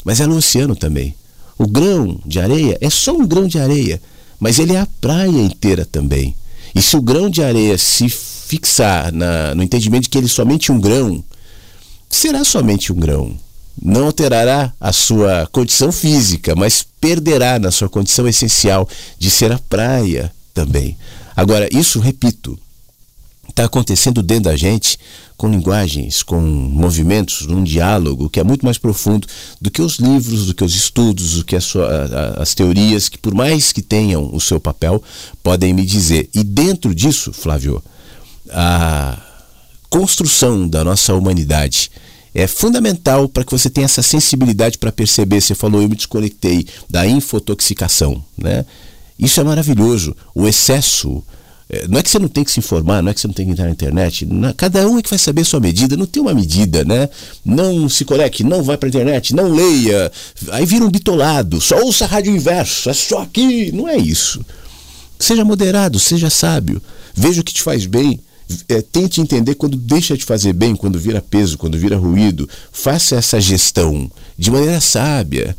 mas 0.04 0.20
ela 0.20 0.34
é 0.34 0.36
um 0.36 0.40
oceano 0.40 0.76
também. 0.76 1.16
O 1.58 1.66
grão 1.66 2.20
de 2.26 2.42
areia 2.42 2.78
é 2.82 2.90
só 2.90 3.14
um 3.14 3.26
grão 3.26 3.48
de 3.48 3.58
areia, 3.58 4.02
mas 4.38 4.60
ele 4.60 4.74
é 4.74 4.82
a 4.82 4.88
praia 5.00 5.30
inteira 5.30 5.86
também. 5.86 6.36
E 6.76 6.82
se 6.82 6.98
o 6.98 7.02
grão 7.02 7.30
de 7.30 7.42
areia 7.42 7.78
se 7.78 8.10
fixar 8.10 9.14
na, 9.14 9.56
no 9.56 9.64
entendimento 9.64 10.04
de 10.04 10.10
que 10.10 10.18
ele 10.18 10.26
é 10.26 10.30
somente 10.30 10.74
um 10.74 10.82
grão, 10.82 11.24
será 12.12 12.44
somente 12.44 12.92
um 12.92 12.96
grão. 12.96 13.36
Não 13.82 14.06
alterará 14.06 14.74
a 14.80 14.92
sua 14.92 15.48
condição 15.52 15.92
física, 15.92 16.54
mas 16.56 16.86
perderá 17.00 17.58
na 17.58 17.72
sua 17.72 17.90
condição 17.90 18.28
essencial 18.28 18.88
de 19.18 19.32
ser 19.32 19.52
a 19.52 19.58
praia 19.58 20.32
também. 20.54 20.98
Agora, 21.36 21.68
isso, 21.72 22.00
repito, 22.00 22.60
está 23.50 23.66
acontecendo 23.66 24.22
dentro 24.22 24.46
da 24.46 24.56
gente 24.56 25.00
com 25.38 25.50
linguagens, 25.50 26.22
com 26.22 26.40
movimentos, 26.40 27.48
num 27.48 27.64
diálogo 27.64 28.30
que 28.30 28.40
é 28.40 28.44
muito 28.44 28.64
mais 28.64 28.78
profundo 28.78 29.28
do 29.60 29.72
que 29.72 29.82
os 29.82 29.96
livros, 29.96 30.46
do 30.46 30.54
que 30.54 30.64
os 30.64 30.76
estudos, 30.76 31.36
do 31.36 31.44
que 31.44 31.60
sua, 31.60 31.88
a, 31.88 32.44
as 32.44 32.54
teorias, 32.54 33.10
que 33.10 33.18
por 33.18 33.34
mais 33.34 33.72
que 33.72 33.82
tenham 33.82 34.30
o 34.32 34.40
seu 34.40 34.60
papel, 34.60 35.02
podem 35.42 35.74
me 35.74 35.84
dizer. 35.84 36.30
E 36.34 36.44
dentro 36.44 36.94
disso, 36.94 37.34
Flávio, 37.34 37.82
a 38.52 39.18
construção 39.92 40.66
da 40.70 40.86
nossa 40.86 41.14
humanidade 41.14 41.92
é 42.34 42.48
fundamental 42.48 43.28
para 43.28 43.44
que 43.44 43.52
você 43.52 43.70
tenha 43.70 43.84
essa 43.84 44.02
sensibilidade 44.02 44.78
para 44.78 44.92
perceber. 44.92 45.42
Você 45.42 45.54
falou, 45.54 45.82
eu 45.82 45.90
me 45.90 45.98
desconectei 45.98 46.66
da 46.90 47.06
infotoxicação, 47.06 48.24
né? 48.38 48.66
Isso 49.20 49.40
é 49.40 49.44
maravilhoso. 49.44 50.16
O 50.34 50.48
excesso. 50.48 51.22
É, 51.70 51.88
não 51.90 52.00
é 52.00 52.04
que 52.04 52.10
você 52.10 52.20
não 52.20 52.30
tem 52.30 52.44
que 52.44 52.52
se 52.52 52.60
informar, 52.60 53.04
não 53.04 53.12
é 53.12 53.14
que 53.14 53.20
você 53.20 53.28
não 53.28 53.34
tem 53.34 53.46
que 53.46 53.52
entrar 53.52 53.66
na 53.66 53.72
internet. 53.72 54.26
cada 54.56 54.88
um 54.88 54.98
é 54.98 55.02
que 55.02 55.10
vai 55.10 55.20
saber 55.20 55.42
a 55.42 55.46
sua 55.46 55.60
medida. 55.60 55.98
Não 55.98 56.06
tem 56.06 56.22
uma 56.22 56.34
medida, 56.34 56.86
né? 56.86 57.10
Não 57.44 57.90
se 57.90 58.06
conecte, 58.06 58.46
não 58.46 58.64
vai 58.64 58.78
para 58.78 58.88
a 58.88 58.92
internet, 58.92 59.36
não 59.36 59.54
leia. 59.54 60.10
Aí 60.52 60.66
vira 60.66 60.86
um 60.86 60.90
bitolado. 60.90 61.60
Só 61.60 61.82
ouça 61.84 62.06
a 62.06 62.08
rádio 62.08 62.34
inverso. 62.34 62.90
É 62.90 62.94
só 62.94 63.24
aqui. 63.24 63.74
Não 63.74 63.90
é 63.90 63.98
isso. 63.98 64.44
Seja 65.20 65.44
moderado, 65.44 66.00
seja 66.00 66.30
sábio. 66.30 66.82
Veja 67.14 67.42
o 67.42 67.44
que 67.44 67.54
te 67.54 67.62
faz 67.62 67.86
bem 67.86 68.22
é, 68.68 68.82
tente 68.82 69.22
entender 69.22 69.56
quando 69.56 69.78
deixa 69.78 70.18
de 70.18 70.26
fazer 70.26 70.54
bem, 70.54 70.76
quando 70.76 71.00
vira 71.00 71.22
peso, 71.22 71.58
quando 71.58 71.78
vira 71.78 71.98
ruído. 71.98 72.48
Faça 72.72 73.16
essa 73.16 73.40
gestão 73.40 74.10
de 74.38 74.50
maneira 74.52 74.80
sábia 74.80 75.56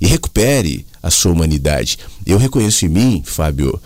e 0.00 0.06
recupere 0.06 0.86
a 1.02 1.10
sua 1.10 1.32
humanidade. 1.32 1.98
Eu 2.24 2.38
reconheço 2.38 2.84
em 2.86 2.88
mim, 2.88 3.22
Fábio, 3.24 3.80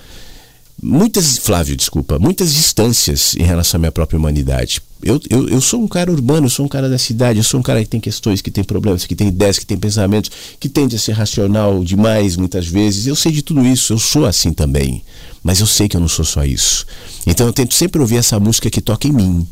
muitas, 0.82 1.38
Flávio, 1.38 1.76
desculpa, 1.76 2.18
muitas 2.18 2.52
distâncias 2.52 3.34
em 3.36 3.42
relação 3.42 3.78
à 3.78 3.80
minha 3.80 3.92
própria 3.92 4.18
humanidade. 4.18 4.80
Eu, 5.02 5.20
eu, 5.28 5.48
eu 5.48 5.60
sou 5.60 5.82
um 5.82 5.88
cara 5.88 6.10
urbano, 6.10 6.46
eu 6.46 6.50
sou 6.50 6.64
um 6.64 6.68
cara 6.68 6.88
da 6.88 6.98
cidade, 6.98 7.38
eu 7.38 7.44
sou 7.44 7.60
um 7.60 7.62
cara 7.62 7.82
que 7.82 7.88
tem 7.88 8.00
questões, 8.00 8.40
que 8.40 8.50
tem 8.50 8.64
problemas, 8.64 9.04
que 9.04 9.14
tem 9.14 9.28
ideias, 9.28 9.58
que 9.58 9.66
tem 9.66 9.76
pensamentos, 9.76 10.30
que 10.58 10.68
tende 10.68 10.96
a 10.96 10.98
ser 10.98 11.12
racional 11.12 11.84
demais 11.84 12.36
muitas 12.36 12.66
vezes. 12.66 13.06
Eu 13.06 13.14
sei 13.14 13.30
de 13.32 13.42
tudo 13.42 13.64
isso, 13.64 13.92
eu 13.92 13.98
sou 13.98 14.24
assim 14.24 14.52
também. 14.52 15.02
Mas 15.42 15.60
eu 15.60 15.66
sei 15.66 15.88
que 15.88 15.96
eu 15.96 16.00
não 16.00 16.08
sou 16.08 16.24
só 16.24 16.44
isso. 16.44 16.86
Então 17.26 17.46
eu 17.46 17.52
tento 17.52 17.74
sempre 17.74 18.00
ouvir 18.00 18.16
essa 18.16 18.40
música 18.40 18.70
que 18.70 18.80
toca 18.80 19.06
em 19.06 19.12
mim. 19.12 19.46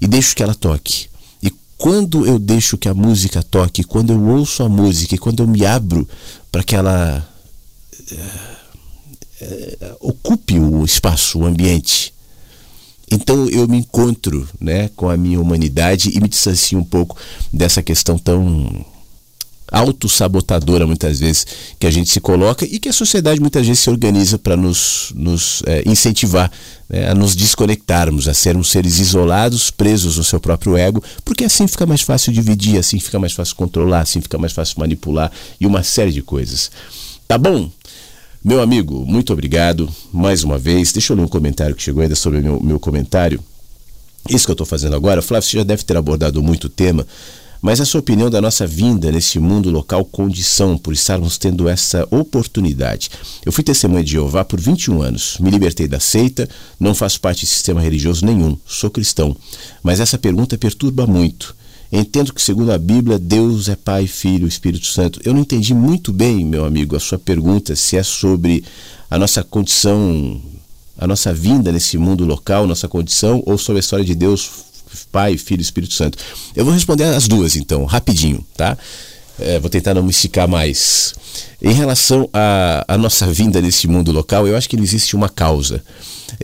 E 0.00 0.06
deixo 0.06 0.34
que 0.34 0.42
ela 0.42 0.54
toque. 0.54 1.06
E 1.42 1.52
quando 1.76 2.26
eu 2.26 2.38
deixo 2.38 2.78
que 2.78 2.88
a 2.88 2.94
música 2.94 3.42
toque, 3.42 3.84
quando 3.84 4.12
eu 4.12 4.20
ouço 4.20 4.62
a 4.62 4.68
música 4.68 5.14
e 5.14 5.18
quando 5.18 5.42
eu 5.42 5.46
me 5.46 5.64
abro 5.64 6.08
para 6.50 6.64
que 6.64 6.74
ela 6.74 7.24
é, 9.40 9.96
ocupe 10.00 10.58
o 10.58 10.84
espaço, 10.84 11.38
o 11.38 11.46
ambiente. 11.46 12.12
Então 13.10 13.48
eu 13.48 13.66
me 13.66 13.78
encontro 13.78 14.46
né, 14.60 14.90
com 14.94 15.08
a 15.08 15.16
minha 15.16 15.40
humanidade 15.40 16.10
e 16.14 16.20
me 16.20 16.28
distancio 16.28 16.78
um 16.78 16.84
pouco 16.84 17.16
dessa 17.52 17.82
questão 17.82 18.18
tão 18.18 18.84
autossabotadora 19.70 20.86
muitas 20.86 21.20
vezes 21.20 21.46
que 21.78 21.86
a 21.86 21.90
gente 21.90 22.10
se 22.10 22.20
coloca 22.20 22.64
e 22.64 22.78
que 22.78 22.88
a 22.88 22.92
sociedade 22.92 23.40
muitas 23.40 23.66
vezes 23.66 23.82
se 23.82 23.90
organiza 23.90 24.38
para 24.38 24.56
nos, 24.56 25.12
nos 25.14 25.62
é, 25.66 25.82
incentivar 25.86 26.50
né, 26.88 27.10
a 27.10 27.14
nos 27.14 27.36
desconectarmos, 27.36 28.28
a 28.28 28.34
sermos 28.34 28.70
seres 28.70 28.98
isolados, 28.98 29.70
presos 29.70 30.16
no 30.16 30.24
seu 30.24 30.40
próprio 30.40 30.76
ego, 30.76 31.02
porque 31.24 31.44
assim 31.44 31.66
fica 31.66 31.84
mais 31.86 32.00
fácil 32.00 32.32
dividir, 32.32 32.78
assim 32.78 32.98
fica 32.98 33.18
mais 33.18 33.32
fácil 33.32 33.56
controlar, 33.56 34.00
assim 34.00 34.20
fica 34.20 34.38
mais 34.38 34.52
fácil 34.52 34.76
manipular 34.78 35.30
e 35.60 35.66
uma 35.66 35.82
série 35.82 36.12
de 36.12 36.22
coisas. 36.22 36.70
Tá 37.26 37.36
bom? 37.36 37.70
Meu 38.44 38.62
amigo, 38.62 39.04
muito 39.04 39.32
obrigado 39.32 39.92
mais 40.12 40.44
uma 40.44 40.56
vez. 40.56 40.92
Deixa 40.92 41.12
eu 41.12 41.16
ler 41.16 41.24
um 41.24 41.28
comentário 41.28 41.74
que 41.74 41.82
chegou 41.82 42.02
ainda 42.02 42.14
sobre 42.14 42.38
o 42.38 42.42
meu, 42.42 42.62
meu 42.62 42.78
comentário. 42.78 43.42
Isso 44.30 44.46
que 44.46 44.52
eu 44.52 44.54
estou 44.54 44.66
fazendo 44.66 44.94
agora, 44.94 45.20
Flávio, 45.20 45.48
você 45.48 45.56
já 45.56 45.64
deve 45.64 45.82
ter 45.82 45.96
abordado 45.96 46.40
muito 46.40 46.68
tema, 46.68 47.04
mas 47.60 47.80
a 47.80 47.84
sua 47.84 47.98
opinião 47.98 48.30
da 48.30 48.40
nossa 48.40 48.64
vinda 48.64 49.10
nesse 49.10 49.40
mundo 49.40 49.70
local 49.70 50.04
condição 50.04 50.78
por 50.78 50.92
estarmos 50.92 51.36
tendo 51.36 51.68
essa 51.68 52.06
oportunidade. 52.12 53.10
Eu 53.44 53.50
fui 53.50 53.64
testemunha 53.64 54.04
de 54.04 54.12
Jeová 54.12 54.44
por 54.44 54.60
21 54.60 55.02
anos, 55.02 55.36
me 55.40 55.50
libertei 55.50 55.88
da 55.88 55.98
seita, 55.98 56.48
não 56.78 56.94
faço 56.94 57.20
parte 57.20 57.40
de 57.40 57.46
sistema 57.46 57.80
religioso 57.80 58.24
nenhum, 58.24 58.56
sou 58.64 58.88
cristão. 58.88 59.36
Mas 59.82 59.98
essa 59.98 60.16
pergunta 60.16 60.56
perturba 60.56 61.08
muito. 61.08 61.56
Entendo 61.90 62.34
que, 62.34 62.42
segundo 62.42 62.70
a 62.70 62.78
Bíblia, 62.78 63.18
Deus 63.18 63.68
é 63.68 63.74
Pai, 63.74 64.06
Filho, 64.06 64.46
Espírito 64.46 64.86
Santo. 64.86 65.20
Eu 65.24 65.32
não 65.32 65.40
entendi 65.40 65.72
muito 65.72 66.12
bem, 66.12 66.44
meu 66.44 66.66
amigo, 66.66 66.94
a 66.94 67.00
sua 67.00 67.18
pergunta, 67.18 67.74
se 67.74 67.96
é 67.96 68.02
sobre 68.02 68.62
a 69.10 69.18
nossa 69.18 69.42
condição, 69.42 70.40
a 70.98 71.06
nossa 71.06 71.32
vinda 71.32 71.72
nesse 71.72 71.96
mundo 71.96 72.26
local, 72.26 72.66
nossa 72.66 72.86
condição, 72.88 73.42
ou 73.46 73.56
sobre 73.56 73.78
a 73.78 73.80
história 73.80 74.04
de 74.04 74.14
Deus, 74.14 74.50
Pai, 75.10 75.38
Filho, 75.38 75.62
Espírito 75.62 75.94
Santo. 75.94 76.18
Eu 76.54 76.64
vou 76.64 76.74
responder 76.74 77.04
as 77.04 77.26
duas, 77.26 77.56
então, 77.56 77.86
rapidinho, 77.86 78.44
tá? 78.54 78.76
É, 79.40 79.58
vou 79.58 79.70
tentar 79.70 79.94
não 79.94 80.02
me 80.02 80.10
esticar 80.10 80.46
mais. 80.46 81.14
Em 81.62 81.72
relação 81.72 82.28
à 82.32 82.98
nossa 82.98 83.26
vinda 83.32 83.62
nesse 83.62 83.88
mundo 83.88 84.12
local, 84.12 84.46
eu 84.46 84.56
acho 84.56 84.68
que 84.68 84.76
não 84.76 84.84
existe 84.84 85.16
uma 85.16 85.28
causa. 85.28 85.82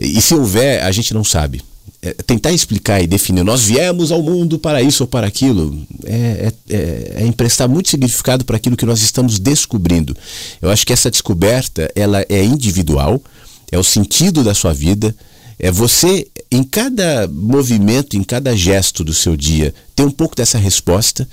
E 0.01 0.19
se 0.21 0.33
houver, 0.33 0.81
a 0.81 0.91
gente 0.91 1.13
não 1.13 1.23
sabe 1.23 1.61
é, 2.01 2.13
tentar 2.13 2.51
explicar 2.51 3.01
e 3.01 3.07
definir, 3.07 3.43
nós 3.43 3.63
viemos 3.63 4.11
ao 4.11 4.21
mundo 4.21 4.59
para 4.59 4.81
isso 4.81 5.03
ou 5.03 5.07
para 5.07 5.25
aquilo, 5.25 5.85
é, 6.05 6.51
é, 6.69 6.75
é, 6.75 7.13
é 7.17 7.25
emprestar 7.25 7.67
muito 7.67 7.89
significado 7.89 8.45
para 8.45 8.57
aquilo 8.57 8.77
que 8.77 8.85
nós 8.85 9.01
estamos 9.01 9.39
descobrindo. 9.39 10.15
Eu 10.61 10.69
acho 10.69 10.85
que 10.85 10.93
essa 10.93 11.09
descoberta 11.09 11.91
ela 11.95 12.23
é 12.29 12.43
individual, 12.43 13.21
é 13.71 13.77
o 13.77 13.83
sentido 13.83 14.43
da 14.43 14.53
sua 14.53 14.73
vida, 14.73 15.15
é 15.57 15.71
você, 15.71 16.27
em 16.51 16.63
cada 16.63 17.27
movimento, 17.27 18.15
em 18.15 18.23
cada 18.23 18.55
gesto 18.55 19.03
do 19.03 19.13
seu 19.13 19.35
dia, 19.35 19.73
ter 19.95 20.03
um 20.03 20.11
pouco 20.11 20.35
dessa 20.35 20.57
resposta 20.57 21.27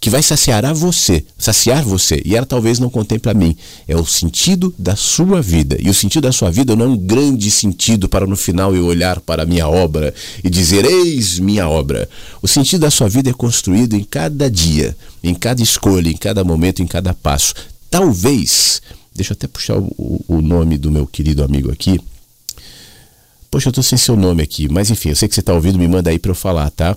que 0.00 0.10
vai 0.10 0.22
saciar 0.22 0.64
a 0.64 0.72
você, 0.72 1.24
saciar 1.38 1.82
você, 1.82 2.20
e 2.24 2.36
ela 2.36 2.46
talvez 2.46 2.78
não 2.78 2.90
contemple 2.90 3.30
a 3.30 3.34
mim. 3.34 3.56
É 3.88 3.96
o 3.96 4.04
sentido 4.04 4.74
da 4.78 4.94
sua 4.94 5.40
vida. 5.40 5.76
E 5.80 5.88
o 5.88 5.94
sentido 5.94 6.24
da 6.24 6.32
sua 6.32 6.50
vida 6.50 6.76
não 6.76 6.84
é 6.84 6.88
um 6.88 6.96
grande 6.96 7.50
sentido 7.50 8.08
para 8.08 8.26
no 8.26 8.36
final 8.36 8.74
eu 8.76 8.84
olhar 8.86 9.20
para 9.20 9.42
a 9.42 9.46
minha 9.46 9.66
obra 9.66 10.14
e 10.44 10.50
dizer: 10.50 10.84
Eis 10.84 11.38
minha 11.38 11.68
obra. 11.68 12.08
O 12.42 12.48
sentido 12.48 12.82
da 12.82 12.90
sua 12.90 13.08
vida 13.08 13.30
é 13.30 13.32
construído 13.32 13.94
em 13.94 14.04
cada 14.04 14.50
dia, 14.50 14.96
em 15.22 15.34
cada 15.34 15.62
escolha, 15.62 16.08
em 16.08 16.16
cada 16.16 16.44
momento, 16.44 16.82
em 16.82 16.86
cada 16.86 17.14
passo. 17.14 17.54
Talvez, 17.90 18.82
deixa 19.14 19.32
eu 19.32 19.36
até 19.36 19.46
puxar 19.46 19.78
o, 19.78 20.24
o 20.28 20.42
nome 20.42 20.76
do 20.76 20.90
meu 20.90 21.06
querido 21.06 21.42
amigo 21.42 21.72
aqui. 21.72 21.98
Poxa, 23.50 23.68
eu 23.68 23.70
estou 23.70 23.82
sem 23.82 23.96
seu 23.96 24.16
nome 24.16 24.42
aqui, 24.42 24.68
mas 24.68 24.90
enfim, 24.90 25.08
eu 25.08 25.16
sei 25.16 25.28
que 25.28 25.34
você 25.34 25.40
está 25.40 25.54
ouvindo, 25.54 25.78
me 25.78 25.88
manda 25.88 26.10
aí 26.10 26.18
para 26.18 26.30
eu 26.30 26.34
falar, 26.34 26.70
tá? 26.70 26.96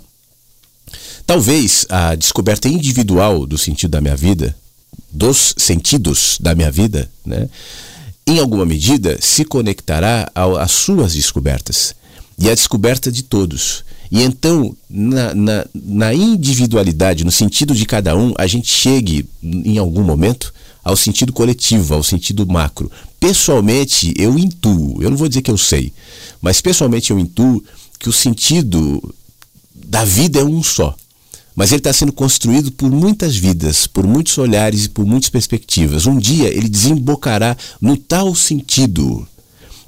Talvez 1.30 1.86
a 1.90 2.16
descoberta 2.16 2.68
individual 2.68 3.46
do 3.46 3.56
sentido 3.56 3.92
da 3.92 4.02
minha 4.02 4.16
vida, 4.16 4.58
dos 5.12 5.54
sentidos 5.58 6.40
da 6.42 6.56
minha 6.56 6.72
vida, 6.72 7.08
né, 7.24 7.48
em 8.26 8.40
alguma 8.40 8.66
medida 8.66 9.16
se 9.22 9.46
conectará 9.46 10.28
às 10.34 10.72
suas 10.72 11.14
descobertas 11.14 11.94
e 12.40 12.50
à 12.50 12.56
descoberta 12.56 13.12
de 13.12 13.22
todos. 13.22 13.86
E 14.10 14.24
então, 14.24 14.76
na, 14.90 15.36
na, 15.36 15.66
na, 15.76 16.14
individualidade, 16.16 17.24
no 17.24 17.32
sentido 17.32 17.76
de 17.76 17.86
cada 17.86 18.18
um, 18.18 18.34
a 18.36 18.48
gente 18.48 18.72
chegue, 18.72 19.24
em 19.44 19.78
algum 19.78 20.02
momento, 20.02 20.52
ao 20.84 20.98
sentido 20.98 21.32
coletivo, 21.32 21.94
ao 21.94 22.02
sentido 22.02 22.48
macro. 22.48 22.92
Pessoalmente, 23.20 24.16
eu 24.18 24.36
intuo, 24.40 25.00
eu 25.04 25.12
não 25.12 25.18
vou 25.18 25.30
dizer 25.30 25.44
que 25.44 25.52
eu 25.52 25.60
sei, 25.60 25.94
mas 26.42 26.60
pessoalmente 26.60 27.12
eu 27.12 27.20
intuo 27.20 27.64
que 28.00 28.10
o 28.10 28.14
sentido 28.14 29.14
da 29.76 30.04
vida 30.04 30.40
é 30.40 30.44
um 30.44 30.64
só. 30.64 30.98
Mas 31.60 31.74
ele 31.74 31.82
está 31.82 31.92
sendo 31.92 32.14
construído 32.14 32.72
por 32.72 32.90
muitas 32.90 33.36
vidas, 33.36 33.86
por 33.86 34.08
muitos 34.08 34.38
olhares 34.38 34.86
e 34.86 34.90
por 34.90 35.06
muitas 35.06 35.30
perspectivas. 35.30 36.06
Um 36.06 36.18
dia 36.18 36.48
ele 36.48 36.70
desembocará 36.70 37.58
no 37.82 37.98
tal 37.98 38.34
sentido 38.34 39.28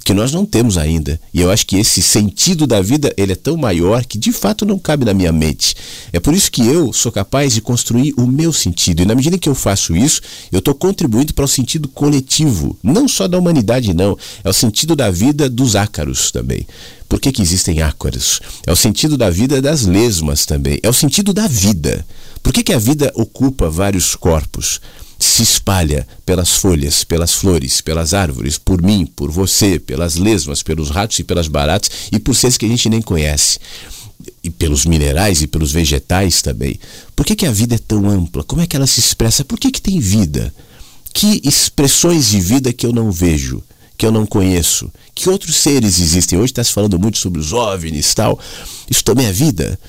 que 0.04 0.14
nós 0.14 0.32
não 0.32 0.46
temos 0.46 0.78
ainda. 0.78 1.20
E 1.34 1.42
eu 1.42 1.52
acho 1.52 1.66
que 1.66 1.78
esse 1.78 2.02
sentido 2.02 2.66
da 2.66 2.82
vida, 2.82 3.14
ele 3.16 3.34
é 3.34 3.36
tão 3.36 3.56
maior 3.56 4.06
que 4.06 4.18
de 4.18 4.32
fato 4.32 4.66
não 4.66 4.80
cabe 4.80 5.06
na 5.06 5.14
minha 5.14 5.32
mente. 5.32 5.76
É 6.12 6.20
por 6.20 6.34
isso 6.34 6.52
que 6.52 6.66
eu 6.66 6.92
sou 6.92 7.12
capaz 7.12 7.54
de 7.54 7.62
construir 7.62 8.14
o 8.18 8.26
meu 8.26 8.52
sentido. 8.52 9.02
E 9.02 9.06
na 9.06 9.16
medida 9.16 9.38
que 9.38 9.48
eu 9.48 9.56
faço 9.56 9.96
isso, 9.96 10.22
eu 10.52 10.60
estou 10.60 10.74
contribuindo 10.74 11.34
para 11.34 11.46
o 11.46 11.48
sentido 11.48 11.88
coletivo, 11.88 12.78
não 12.84 13.08
só 13.08 13.28
da 13.28 13.38
humanidade, 13.38 13.94
não. 13.94 14.18
É 14.44 14.50
o 14.50 14.54
sentido 14.54 14.96
da 14.96 15.12
vida 15.12 15.50
dos 15.50 15.76
ácaros 15.76 16.32
também. 16.32 16.66
Por 17.08 17.20
que, 17.20 17.32
que 17.32 17.42
existem 17.42 17.82
ácaros? 17.82 18.40
É 18.66 18.72
o 18.72 18.76
sentido 18.76 19.18
da 19.18 19.30
vida 19.30 19.62
das 19.62 19.86
lesmas 19.86 20.46
também. 20.46 20.80
É 20.82 20.90
o 20.90 20.94
sentido 20.94 21.34
da 21.34 21.48
vida. 21.48 22.06
Por 22.42 22.54
que, 22.54 22.64
que 22.64 22.74
a 22.74 22.80
vida 22.80 23.12
ocupa 23.16 23.70
vários 23.70 24.16
corpos? 24.16 24.80
Se 25.26 25.44
espalha 25.44 26.08
pelas 26.26 26.50
folhas, 26.50 27.04
pelas 27.04 27.34
flores, 27.34 27.82
pelas 27.82 28.14
árvores, 28.14 28.58
por 28.58 28.82
mim, 28.82 29.06
por 29.06 29.32
você, 29.32 29.80
pelas 29.80 30.16
lesmas, 30.16 30.64
pelos 30.64 30.90
ratos 30.90 31.20
e 31.20 31.24
pelas 31.24 31.48
baratas 31.48 31.90
e 32.12 32.20
por 32.20 32.36
seres 32.36 32.58
que 32.58 32.66
a 32.66 32.70
gente 32.70 32.90
nem 32.90 33.02
conhece. 33.02 33.60
E 34.44 34.50
pelos 34.50 34.86
minerais 34.86 35.42
e 35.42 35.48
pelos 35.48 35.72
vegetais 35.72 36.42
também. 36.42 36.80
Por 37.16 37.26
que, 37.26 37.36
que 37.36 37.46
a 37.46 37.52
vida 37.52 37.76
é 37.76 37.80
tão 37.80 38.10
ampla? 38.10 38.44
Como 38.44 38.62
é 38.62 38.68
que 38.68 38.76
ela 38.76 38.88
se 38.88 39.00
expressa? 39.00 39.46
Por 39.46 39.60
que, 39.60 39.72
que 39.72 39.82
tem 39.82 40.00
vida? 40.00 40.54
Que 41.14 41.42
expressões 41.44 42.30
de 42.30 42.40
vida 42.40 42.74
que 42.74 42.86
eu 42.86 42.92
não 42.92 43.12
vejo? 43.12 43.64
que 44.02 44.06
eu 44.08 44.12
não 44.12 44.26
conheço? 44.26 44.92
Que 45.14 45.30
outros 45.30 45.58
seres 45.58 46.00
existem? 46.00 46.40
Hoje 46.40 46.52
está 46.52 46.64
se 46.64 46.74
falando 46.74 46.98
muito 46.98 47.20
sobre 47.20 47.40
os 47.40 47.54
OVNIs 47.54 48.12
e 48.12 48.16
tal. 48.16 48.40
Isso 48.90 49.04
também 49.04 49.28
é 49.28 49.32
vida? 49.32 49.80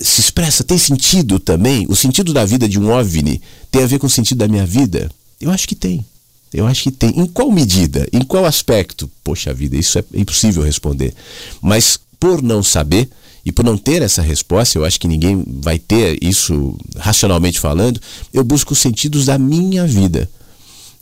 Se 0.00 0.20
expressa, 0.20 0.64
tem 0.64 0.78
sentido 0.78 1.38
também? 1.38 1.86
O 1.88 1.96
sentido 1.96 2.32
da 2.32 2.44
vida 2.44 2.68
de 2.68 2.78
um 2.78 2.90
OVNI 2.90 3.40
tem 3.70 3.82
a 3.82 3.86
ver 3.86 3.98
com 3.98 4.06
o 4.06 4.10
sentido 4.10 4.38
da 4.38 4.48
minha 4.48 4.66
vida? 4.66 5.10
Eu 5.40 5.50
acho 5.50 5.66
que 5.68 5.74
tem. 5.74 6.04
Eu 6.52 6.66
acho 6.66 6.84
que 6.84 6.90
tem. 6.90 7.10
Em 7.10 7.26
qual 7.26 7.50
medida? 7.50 8.06
Em 8.12 8.22
qual 8.22 8.44
aspecto? 8.44 9.10
Poxa 9.22 9.52
vida, 9.52 9.76
isso 9.76 9.98
é 9.98 10.04
impossível 10.14 10.62
responder. 10.62 11.14
Mas 11.60 11.98
por 12.18 12.42
não 12.42 12.62
saber 12.62 13.08
e 13.44 13.52
por 13.52 13.64
não 13.64 13.78
ter 13.78 14.02
essa 14.02 14.22
resposta, 14.22 14.76
eu 14.76 14.84
acho 14.84 14.98
que 14.98 15.06
ninguém 15.06 15.44
vai 15.46 15.78
ter 15.78 16.18
isso 16.22 16.76
racionalmente 16.96 17.60
falando, 17.60 18.00
eu 18.32 18.42
busco 18.42 18.72
os 18.72 18.78
sentidos 18.78 19.26
da 19.26 19.38
minha 19.38 19.86
vida. 19.86 20.28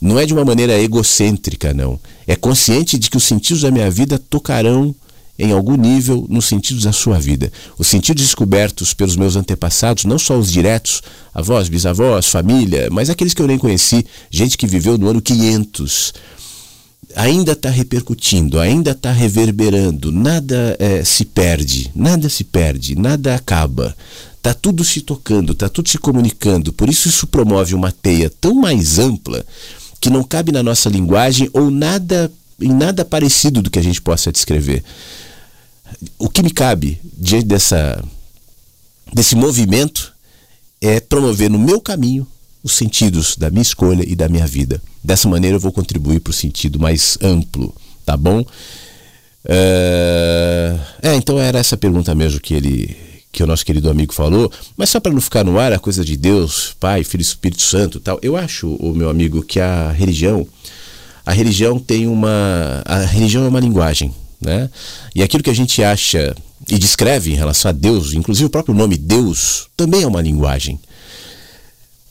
Não 0.00 0.18
é 0.18 0.26
de 0.26 0.34
uma 0.34 0.44
maneira 0.44 0.78
egocêntrica, 0.78 1.72
não. 1.72 1.98
É 2.26 2.36
consciente 2.36 2.98
de 2.98 3.08
que 3.08 3.16
os 3.16 3.24
sentidos 3.24 3.62
da 3.62 3.70
minha 3.70 3.90
vida 3.90 4.18
tocarão 4.18 4.94
em 5.38 5.52
algum 5.52 5.76
nível 5.76 6.26
nos 6.28 6.46
sentidos 6.46 6.84
da 6.84 6.92
sua 6.92 7.18
vida. 7.18 7.52
Os 7.78 7.86
sentidos 7.86 8.22
descobertos 8.22 8.94
pelos 8.94 9.16
meus 9.16 9.36
antepassados, 9.36 10.04
não 10.04 10.18
só 10.18 10.38
os 10.38 10.50
diretos, 10.50 11.02
avós, 11.34 11.68
bisavós, 11.68 12.26
família, 12.26 12.88
mas 12.90 13.10
aqueles 13.10 13.34
que 13.34 13.42
eu 13.42 13.46
nem 13.46 13.58
conheci, 13.58 14.06
gente 14.30 14.56
que 14.56 14.66
viveu 14.66 14.96
no 14.96 15.08
ano 15.08 15.20
500, 15.20 16.14
ainda 17.16 17.52
está 17.52 17.68
repercutindo, 17.68 18.60
ainda 18.60 18.92
está 18.92 19.10
reverberando, 19.10 20.12
nada 20.12 20.76
é, 20.78 21.04
se 21.04 21.24
perde, 21.24 21.90
nada 21.94 22.28
se 22.28 22.44
perde, 22.44 22.94
nada 22.94 23.34
acaba. 23.34 23.96
Está 24.36 24.52
tudo 24.52 24.84
se 24.84 25.00
tocando, 25.00 25.52
está 25.52 25.70
tudo 25.70 25.88
se 25.88 25.96
comunicando. 25.96 26.70
Por 26.70 26.90
isso, 26.90 27.08
isso 27.08 27.26
promove 27.26 27.74
uma 27.74 27.90
teia 27.90 28.30
tão 28.40 28.54
mais 28.54 28.98
ampla 28.98 29.44
que 29.98 30.10
não 30.10 30.22
cabe 30.22 30.52
na 30.52 30.62
nossa 30.62 30.90
linguagem 30.90 31.48
ou 31.52 31.70
nada 31.70 32.30
em 32.60 32.72
nada 32.72 33.04
parecido 33.04 33.60
do 33.60 33.70
que 33.70 33.78
a 33.80 33.82
gente 33.82 34.00
possa 34.00 34.30
descrever 34.30 34.84
o 36.18 36.28
que 36.28 36.42
me 36.42 36.50
cabe 36.50 37.00
diante 37.04 37.46
dessa, 37.46 38.02
desse 39.12 39.34
movimento 39.34 40.12
é 40.80 41.00
promover 41.00 41.50
no 41.50 41.58
meu 41.58 41.80
caminho 41.80 42.26
os 42.62 42.72
sentidos 42.72 43.36
da 43.36 43.50
minha 43.50 43.62
escolha 43.62 44.04
e 44.06 44.14
da 44.14 44.28
minha 44.28 44.46
vida. 44.46 44.80
Dessa 45.02 45.28
maneira 45.28 45.56
eu 45.56 45.60
vou 45.60 45.72
contribuir 45.72 46.20
para 46.20 46.30
o 46.30 46.34
sentido 46.34 46.78
mais 46.78 47.18
amplo, 47.22 47.74
tá 48.04 48.16
bom? 48.16 48.40
Uh, 49.44 50.80
é, 51.02 51.14
então 51.16 51.38
era 51.38 51.58
essa 51.58 51.76
pergunta 51.76 52.14
mesmo 52.14 52.40
que 52.40 52.54
ele 52.54 52.96
que 53.30 53.42
o 53.42 53.46
nosso 53.48 53.66
querido 53.66 53.90
amigo 53.90 54.14
falou, 54.14 54.48
mas 54.76 54.90
só 54.90 55.00
para 55.00 55.12
não 55.12 55.20
ficar 55.20 55.42
no 55.42 55.58
ar 55.58 55.72
a 55.72 55.78
coisa 55.78 56.04
de 56.04 56.16
Deus, 56.16 56.76
Pai, 56.78 57.02
Filho 57.02 57.20
e 57.20 57.24
Espírito 57.24 57.62
Santo, 57.62 57.98
tal. 57.98 58.16
Eu 58.22 58.36
acho, 58.36 58.72
o 58.76 58.94
meu 58.94 59.10
amigo, 59.10 59.42
que 59.42 59.58
a 59.58 59.90
religião 59.90 60.46
a 61.26 61.32
religião 61.32 61.78
tem 61.78 62.06
uma. 62.06 62.82
A 62.84 62.98
religião 62.98 63.44
é 63.44 63.48
uma 63.48 63.60
linguagem. 63.60 64.14
Né? 64.40 64.68
E 65.14 65.22
aquilo 65.22 65.42
que 65.42 65.50
a 65.50 65.54
gente 65.54 65.82
acha 65.82 66.34
e 66.68 66.78
descreve 66.78 67.32
em 67.32 67.36
relação 67.36 67.68
a 67.68 67.72
Deus, 67.72 68.12
inclusive 68.12 68.46
o 68.46 68.50
próprio 68.50 68.74
nome 68.74 68.96
Deus, 68.96 69.68
também 69.76 70.02
é 70.02 70.06
uma 70.06 70.22
linguagem. 70.22 70.78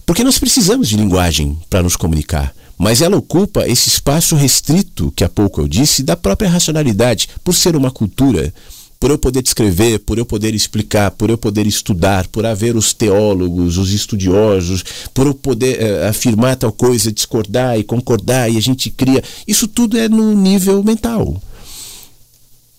Porque 0.06 0.24
nós 0.24 0.38
precisamos 0.38 0.90
de 0.90 0.98
linguagem 0.98 1.58
para 1.70 1.82
nos 1.82 1.96
comunicar, 1.96 2.54
mas 2.78 3.02
ela 3.02 3.18
ocupa 3.18 3.68
esse 3.68 3.88
espaço 3.88 4.36
restrito 4.36 5.12
que 5.16 5.24
há 5.24 5.30
pouco 5.30 5.62
eu 5.62 5.68
disse 5.68 6.04
da 6.04 6.16
própria 6.16 6.50
racionalidade, 6.50 7.30
por 7.44 7.54
ser 7.54 7.76
uma 7.76 7.90
cultura, 7.90 8.54
por 9.00 9.12
eu 9.12 9.18
poder 9.18 9.42
descrever, 9.42 10.00
por 10.00 10.18
eu 10.18 10.26
poder 10.26 10.56
explicar, 10.56 11.12
por 11.12 11.30
eu 11.30 11.38
poder 11.38 11.68
estudar, 11.68 12.26
por 12.28 12.46
haver 12.46 12.76
os 12.76 12.94
teólogos, 12.94 13.78
os 13.78 13.92
estudiosos, 13.92 14.82
por 15.14 15.28
eu 15.28 15.34
poder 15.34 15.82
é, 15.82 16.08
afirmar 16.08 16.56
tal 16.56 16.72
coisa, 16.72 17.12
discordar 17.12 17.78
e 17.78 17.84
concordar 17.84 18.50
e 18.50 18.58
a 18.58 18.62
gente 18.62 18.90
cria. 18.90 19.22
Isso 19.46 19.68
tudo 19.68 19.98
é 19.98 20.08
no 20.08 20.34
nível 20.34 20.82
mental. 20.84 21.42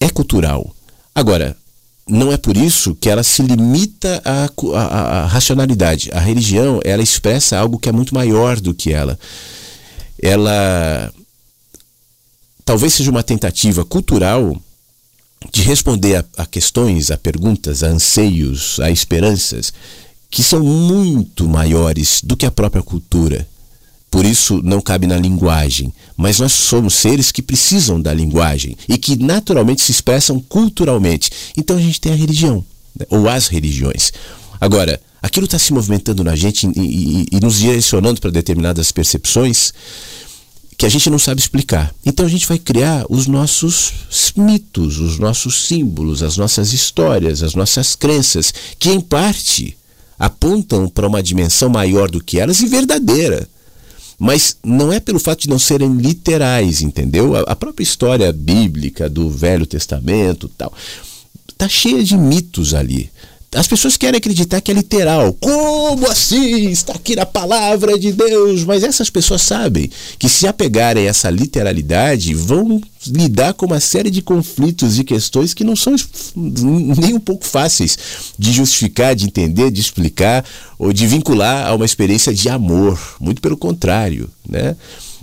É 0.00 0.08
cultural. 0.08 0.74
Agora, 1.14 1.56
não 2.06 2.30
é 2.32 2.36
por 2.36 2.56
isso 2.56 2.94
que 2.94 3.08
ela 3.08 3.22
se 3.22 3.42
limita 3.42 4.20
à, 4.24 4.50
à, 4.74 4.82
à, 5.22 5.26
racionalidade. 5.26 6.10
A 6.12 6.20
religião, 6.20 6.80
ela 6.84 7.02
expressa 7.02 7.58
algo 7.58 7.78
que 7.78 7.88
é 7.88 7.92
muito 7.92 8.14
maior 8.14 8.60
do 8.60 8.74
que 8.74 8.92
ela. 8.92 9.18
Ela 10.20 11.12
talvez 12.64 12.94
seja 12.94 13.10
uma 13.10 13.22
tentativa 13.22 13.84
cultural 13.84 14.56
de 15.52 15.62
responder 15.62 16.16
a, 16.16 16.24
a 16.38 16.46
questões, 16.46 17.10
a 17.10 17.16
perguntas, 17.16 17.82
a 17.82 17.88
anseios, 17.88 18.78
a 18.80 18.90
esperanças 18.90 19.72
que 20.30 20.42
são 20.42 20.60
muito 20.64 21.48
maiores 21.48 22.20
do 22.22 22.36
que 22.36 22.44
a 22.44 22.50
própria 22.50 22.82
cultura. 22.82 23.46
Por 24.14 24.24
isso 24.24 24.60
não 24.62 24.80
cabe 24.80 25.08
na 25.08 25.16
linguagem, 25.16 25.92
mas 26.16 26.38
nós 26.38 26.52
somos 26.52 26.94
seres 26.94 27.32
que 27.32 27.42
precisam 27.42 28.00
da 28.00 28.14
linguagem 28.14 28.76
e 28.88 28.96
que 28.96 29.16
naturalmente 29.16 29.82
se 29.82 29.90
expressam 29.90 30.38
culturalmente. 30.38 31.32
Então 31.56 31.76
a 31.76 31.80
gente 31.80 32.00
tem 32.00 32.12
a 32.12 32.14
religião, 32.14 32.64
né? 32.96 33.06
ou 33.10 33.28
as 33.28 33.48
religiões. 33.48 34.12
Agora, 34.60 35.00
aquilo 35.20 35.46
está 35.46 35.58
se 35.58 35.72
movimentando 35.72 36.22
na 36.22 36.36
gente 36.36 36.64
e, 36.76 36.80
e, 36.80 37.26
e 37.32 37.40
nos 37.40 37.58
direcionando 37.58 38.20
para 38.20 38.30
determinadas 38.30 38.92
percepções 38.92 39.74
que 40.78 40.86
a 40.86 40.88
gente 40.88 41.10
não 41.10 41.18
sabe 41.18 41.40
explicar. 41.40 41.92
Então 42.06 42.24
a 42.24 42.28
gente 42.28 42.46
vai 42.46 42.60
criar 42.60 43.04
os 43.10 43.26
nossos 43.26 43.92
mitos, 44.36 45.00
os 45.00 45.18
nossos 45.18 45.66
símbolos, 45.66 46.22
as 46.22 46.36
nossas 46.36 46.72
histórias, 46.72 47.42
as 47.42 47.56
nossas 47.56 47.96
crenças, 47.96 48.54
que 48.78 48.90
em 48.90 49.00
parte 49.00 49.76
apontam 50.16 50.88
para 50.88 51.08
uma 51.08 51.20
dimensão 51.20 51.68
maior 51.68 52.08
do 52.08 52.22
que 52.22 52.38
elas 52.38 52.60
e 52.60 52.66
verdadeira. 52.66 53.52
Mas 54.18 54.56
não 54.64 54.92
é 54.92 55.00
pelo 55.00 55.18
fato 55.18 55.42
de 55.42 55.48
não 55.48 55.58
serem 55.58 55.94
literais, 55.94 56.80
entendeu? 56.80 57.36
A, 57.36 57.56
própria 57.56 57.82
história 57.82 58.32
bíblica 58.32 59.08
do 59.08 59.28
Velho 59.28 59.66
Testamento 59.66 60.48
tal, 60.48 60.72
tá 61.58 61.68
cheia 61.68 62.02
de 62.02 62.16
mitos 62.16 62.74
ali. 62.74 63.10
As 63.54 63.68
pessoas 63.68 63.96
querem 63.96 64.18
acreditar 64.18 64.60
que 64.60 64.70
é 64.70 64.74
literal. 64.74 65.32
Como 65.34 66.10
assim? 66.10 66.70
Está 66.70 66.94
aqui 66.94 67.14
na 67.14 67.24
palavra 67.24 67.98
de 67.98 68.12
Deus. 68.12 68.64
Mas 68.64 68.82
essas 68.82 69.08
pessoas 69.08 69.42
sabem 69.42 69.90
que 70.18 70.28
se 70.28 70.46
apegarem 70.46 71.06
a 71.06 71.10
essa 71.10 71.30
literalidade, 71.30 72.34
vão 72.34 72.80
lidar 73.06 73.54
com 73.54 73.66
uma 73.66 73.80
série 73.80 74.10
de 74.10 74.22
conflitos 74.22 74.98
e 74.98 75.04
questões 75.04 75.54
que 75.54 75.62
não 75.62 75.76
são 75.76 75.94
nem 76.34 77.14
um 77.14 77.20
pouco 77.20 77.46
fáceis 77.46 77.98
de 78.38 78.52
justificar, 78.52 79.14
de 79.14 79.26
entender, 79.26 79.70
de 79.70 79.80
explicar 79.80 80.44
ou 80.78 80.92
de 80.92 81.06
vincular 81.06 81.66
a 81.66 81.74
uma 81.74 81.84
experiência 81.84 82.32
de 82.34 82.48
amor. 82.48 82.98
Muito 83.20 83.40
pelo 83.40 83.56
contrário, 83.56 84.28
né? 84.48 84.74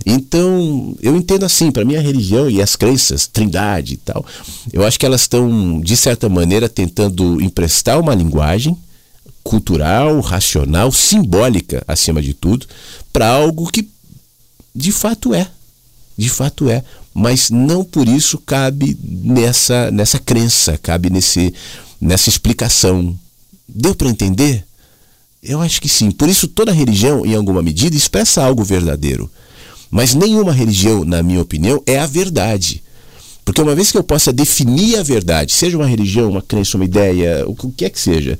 Então, 0.04 0.96
eu 1.00 1.16
entendo 1.16 1.44
assim, 1.44 1.70
para 1.70 1.84
mim 1.84 1.96
a 1.96 2.00
religião 2.00 2.48
e 2.50 2.60
as 2.60 2.76
crenças, 2.76 3.26
trindade 3.26 3.94
e 3.94 3.96
tal, 3.96 4.24
eu 4.72 4.84
acho 4.84 4.98
que 4.98 5.06
elas 5.06 5.22
estão, 5.22 5.80
de 5.80 5.96
certa 5.96 6.28
maneira, 6.28 6.68
tentando 6.68 7.40
emprestar 7.40 8.00
uma 8.00 8.14
linguagem 8.14 8.76
cultural, 9.42 10.20
racional, 10.20 10.92
simbólica, 10.92 11.82
acima 11.86 12.22
de 12.22 12.32
tudo, 12.34 12.66
para 13.12 13.28
algo 13.28 13.70
que 13.70 13.88
de 14.74 14.92
fato 14.92 15.34
é. 15.34 15.48
De 16.16 16.28
fato 16.28 16.68
é. 16.68 16.82
Mas 17.14 17.50
não 17.50 17.84
por 17.84 18.08
isso 18.08 18.38
cabe 18.38 18.96
nessa, 19.02 19.90
nessa 19.90 20.18
crença, 20.18 20.78
cabe 20.78 21.10
nesse, 21.10 21.52
nessa 22.00 22.28
explicação. 22.28 23.16
Deu 23.68 23.94
para 23.94 24.08
entender? 24.08 24.64
Eu 25.42 25.60
acho 25.60 25.80
que 25.80 25.88
sim. 25.88 26.10
Por 26.10 26.28
isso, 26.28 26.48
toda 26.48 26.72
religião, 26.72 27.26
em 27.26 27.34
alguma 27.34 27.62
medida, 27.62 27.96
expressa 27.96 28.42
algo 28.42 28.64
verdadeiro. 28.64 29.30
Mas 29.92 30.14
nenhuma 30.14 30.54
religião, 30.54 31.04
na 31.04 31.22
minha 31.22 31.42
opinião, 31.42 31.82
é 31.86 31.98
a 31.98 32.06
verdade. 32.06 32.82
Porque 33.44 33.60
uma 33.60 33.74
vez 33.74 33.92
que 33.92 33.98
eu 33.98 34.02
possa 34.02 34.32
definir 34.32 34.98
a 34.98 35.02
verdade, 35.02 35.52
seja 35.52 35.76
uma 35.76 35.86
religião, 35.86 36.30
uma 36.30 36.40
crença, 36.40 36.78
uma 36.78 36.86
ideia, 36.86 37.44
o 37.46 37.54
que 37.54 37.84
é 37.84 37.90
que 37.90 38.00
seja, 38.00 38.38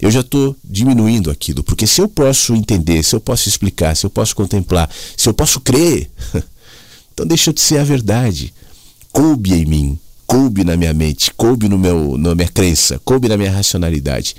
eu 0.00 0.10
já 0.10 0.20
estou 0.20 0.56
diminuindo 0.64 1.30
aquilo. 1.30 1.62
Porque 1.62 1.86
se 1.86 2.00
eu 2.00 2.08
posso 2.08 2.54
entender, 2.54 3.02
se 3.02 3.14
eu 3.14 3.20
posso 3.20 3.50
explicar, 3.50 3.94
se 3.94 4.06
eu 4.06 4.10
posso 4.10 4.34
contemplar, 4.34 4.88
se 5.14 5.28
eu 5.28 5.34
posso 5.34 5.60
crer, 5.60 6.10
então 7.12 7.26
deixa 7.26 7.52
de 7.52 7.60
ser 7.60 7.76
a 7.80 7.84
verdade. 7.84 8.54
Coube 9.12 9.52
em 9.52 9.66
mim, 9.66 9.98
coube 10.26 10.64
na 10.64 10.74
minha 10.74 10.94
mente, 10.94 11.30
coube 11.34 11.68
no 11.68 11.78
meu, 11.78 12.16
na 12.16 12.34
minha 12.34 12.48
crença, 12.48 12.98
coube 13.04 13.28
na 13.28 13.36
minha 13.36 13.52
racionalidade. 13.52 14.34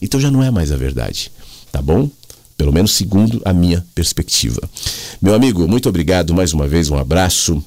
Então 0.00 0.20
já 0.20 0.30
não 0.30 0.44
é 0.44 0.50
mais 0.52 0.70
a 0.70 0.76
verdade. 0.76 1.32
Tá 1.72 1.82
bom? 1.82 2.08
Pelo 2.56 2.72
menos 2.72 2.92
segundo 2.92 3.40
a 3.44 3.52
minha 3.52 3.84
perspectiva. 3.94 4.60
Meu 5.20 5.34
amigo, 5.34 5.66
muito 5.66 5.88
obrigado 5.88 6.34
mais 6.34 6.52
uma 6.52 6.66
vez, 6.66 6.90
um 6.90 6.96
abraço. 6.96 7.62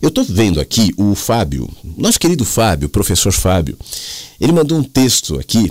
Eu 0.00 0.08
estou 0.08 0.24
vendo 0.24 0.60
aqui 0.60 0.92
o 0.96 1.14
Fábio, 1.14 1.68
nosso 1.96 2.18
querido 2.18 2.44
Fábio, 2.44 2.88
professor 2.88 3.32
Fábio, 3.32 3.76
ele 4.40 4.52
mandou 4.52 4.78
um 4.78 4.82
texto 4.82 5.38
aqui, 5.38 5.70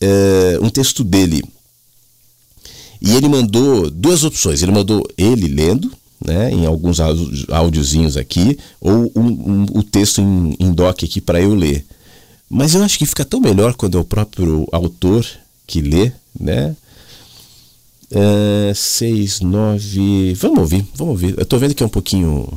é, 0.00 0.58
um 0.60 0.68
texto 0.68 1.04
dele. 1.04 1.42
E 3.00 3.14
ele 3.14 3.28
mandou 3.28 3.90
duas 3.90 4.24
opções. 4.24 4.62
Ele 4.62 4.72
mandou 4.72 5.06
ele 5.16 5.46
lendo, 5.46 5.92
né, 6.24 6.50
em 6.50 6.64
alguns 6.64 6.98
áudiozinhos 7.50 8.16
aqui, 8.16 8.58
ou 8.80 9.12
um, 9.14 9.26
um, 9.26 9.66
o 9.74 9.82
texto 9.82 10.22
em, 10.22 10.56
em 10.58 10.72
doc 10.72 11.04
aqui 11.04 11.20
para 11.20 11.38
eu 11.38 11.54
ler. 11.54 11.84
Mas 12.48 12.74
eu 12.74 12.82
acho 12.82 12.98
que 12.98 13.04
fica 13.04 13.24
tão 13.24 13.40
melhor 13.40 13.74
quando 13.74 13.98
é 13.98 14.00
o 14.00 14.04
próprio 14.04 14.66
autor 14.72 15.26
que 15.66 15.82
lê, 15.82 16.12
né? 16.38 16.74
Uh, 18.14 18.74
seis, 18.74 19.40
nove. 19.40 20.34
Vamos 20.34 20.58
ouvir, 20.58 20.86
vamos 20.94 21.12
ouvir. 21.12 21.34
Eu 21.36 21.42
estou 21.42 21.58
vendo 21.58 21.74
que 21.74 21.82
é 21.82 21.86
um 21.86 21.90
pouquinho 21.90 22.48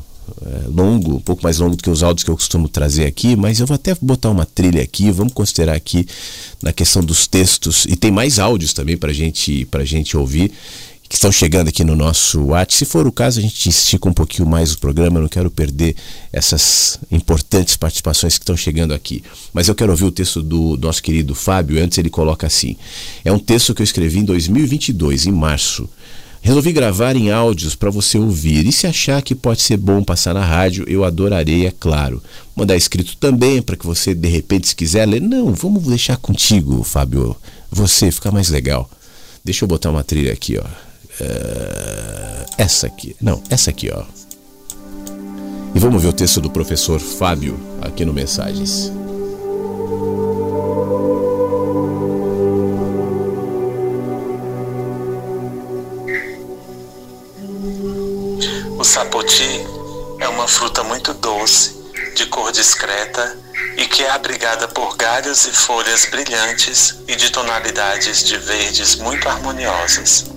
é, 0.46 0.68
longo, 0.68 1.16
um 1.16 1.20
pouco 1.20 1.42
mais 1.42 1.58
longo 1.58 1.76
do 1.76 1.82
que 1.82 1.90
os 1.90 2.04
áudios 2.04 2.24
que 2.24 2.30
eu 2.30 2.36
costumo 2.36 2.68
trazer 2.70 3.06
aqui, 3.06 3.36
mas 3.36 3.60
eu 3.60 3.66
vou 3.66 3.76
até 3.76 3.96
botar 4.02 4.30
uma 4.30 4.46
trilha 4.46 4.82
aqui. 4.84 5.10
Vamos 5.10 5.34
considerar 5.34 5.74
aqui 5.74 6.06
na 6.62 6.72
questão 6.72 7.04
dos 7.04 7.28
textos. 7.28 7.86
E 7.90 7.96
tem 7.96 8.12
mais 8.12 8.38
áudios 8.38 8.74
também 8.74 8.98
para 8.98 9.12
gente, 9.14 9.68
a 9.72 9.84
gente 9.84 10.16
ouvir 10.16 10.52
que 11.08 11.16
estão 11.16 11.32
chegando 11.32 11.70
aqui 11.70 11.84
no 11.84 11.96
nosso 11.96 12.48
WhatsApp. 12.48 12.76
Se 12.76 12.86
for 12.86 13.08
o 13.08 13.12
caso, 13.12 13.40
a 13.40 13.42
gente 13.42 13.70
estica 13.70 14.10
um 14.10 14.14
pouquinho 14.14 14.48
mais 14.48 14.74
o 14.74 14.80
programa. 14.80 15.18
Eu 15.18 15.22
não 15.24 15.30
quero 15.30 15.50
perder 15.50 15.96
essas 16.34 17.00
importantes 17.10 17.78
participações 17.78 18.38
que 18.38 18.44
estão 18.44 18.58
chegando 18.58 18.94
aqui. 18.94 19.24
Mas 19.54 19.68
eu 19.68 19.76
quero 19.76 19.92
ouvir 19.92 20.06
o 20.06 20.12
texto 20.12 20.42
do 20.44 20.78
nosso 20.78 21.02
querido 21.02 21.34
Fábio. 21.34 21.82
Antes, 21.82 21.98
ele 21.98 22.10
coloca 22.10 22.46
assim: 22.46 22.76
É 23.24 23.32
um 23.32 23.40
texto 23.40 23.74
que 23.74 23.82
eu 23.82 23.86
escrevi 23.86 24.20
em 24.20 24.26
2022, 24.26 25.26
em 25.26 25.32
março. 25.32 25.90
Resolvi 26.42 26.72
gravar 26.72 27.16
em 27.16 27.32
áudios 27.32 27.74
para 27.76 27.90
você 27.90 28.18
ouvir. 28.18 28.66
E 28.68 28.72
se 28.72 28.86
achar 28.86 29.22
que 29.22 29.34
pode 29.34 29.62
ser 29.62 29.78
bom 29.78 30.04
passar 30.04 30.34
na 30.34 30.46
rádio, 30.46 30.86
eu 30.88 31.04
adorarei, 31.04 31.66
é 31.66 31.74
claro. 31.78 32.22
Mandar 32.56 32.76
escrito 32.76 33.18
também 33.18 33.62
para 33.62 33.76
que 33.76 33.86
você, 33.86 34.14
de 34.14 34.28
repente, 34.28 34.68
se 34.68 34.76
quiser 34.76 35.06
ler. 35.06 35.22
Não, 35.22 35.54
vamos 35.54 35.84
deixar 35.84 36.18
contigo, 36.18 36.84
Fábio. 36.84 37.36
Você 37.72 38.12
fica 38.12 38.32
mais 38.32 38.50
legal. 38.50 38.90
Deixa 39.44 39.64
eu 39.64 39.68
botar 39.68 39.90
uma 39.90 40.04
trilha 40.04 40.32
aqui, 40.34 40.58
ó. 40.58 40.87
Uh, 41.20 42.46
essa 42.58 42.88
aqui. 42.88 43.16
Não, 43.22 43.42
essa 43.50 43.70
aqui, 43.72 43.90
ó. 43.92 44.04
E 45.74 45.80
vamos 45.80 46.02
ver 46.02 46.10
o 46.10 46.14
texto 46.14 46.42
do 46.42 46.50
professor 46.50 47.00
Fábio 47.00 47.60
aqui 47.82 48.06
no 48.06 48.14
Mensagens. 48.14 48.92
O 58.78 58.84
sapoti 58.84 59.66
é 60.20 60.28
uma 60.30 60.48
fruta 60.48 60.84
muito 60.84 61.14
doce, 61.14 61.76
de 62.16 62.26
cor 62.28 62.52
discreta 62.52 63.38
e 63.78 63.86
que 63.86 64.04
é 64.04 64.10
abrigada 64.10 64.68
por 64.68 64.96
galhos 64.98 65.46
e 65.46 65.52
folhas 65.52 66.06
brilhantes 66.06 66.98
e 67.08 67.16
de 67.16 67.30
tonalidades 67.30 68.24
de 68.24 68.38
verdes 68.38 68.96
muito 68.96 69.28
harmoniosas. 69.30 70.37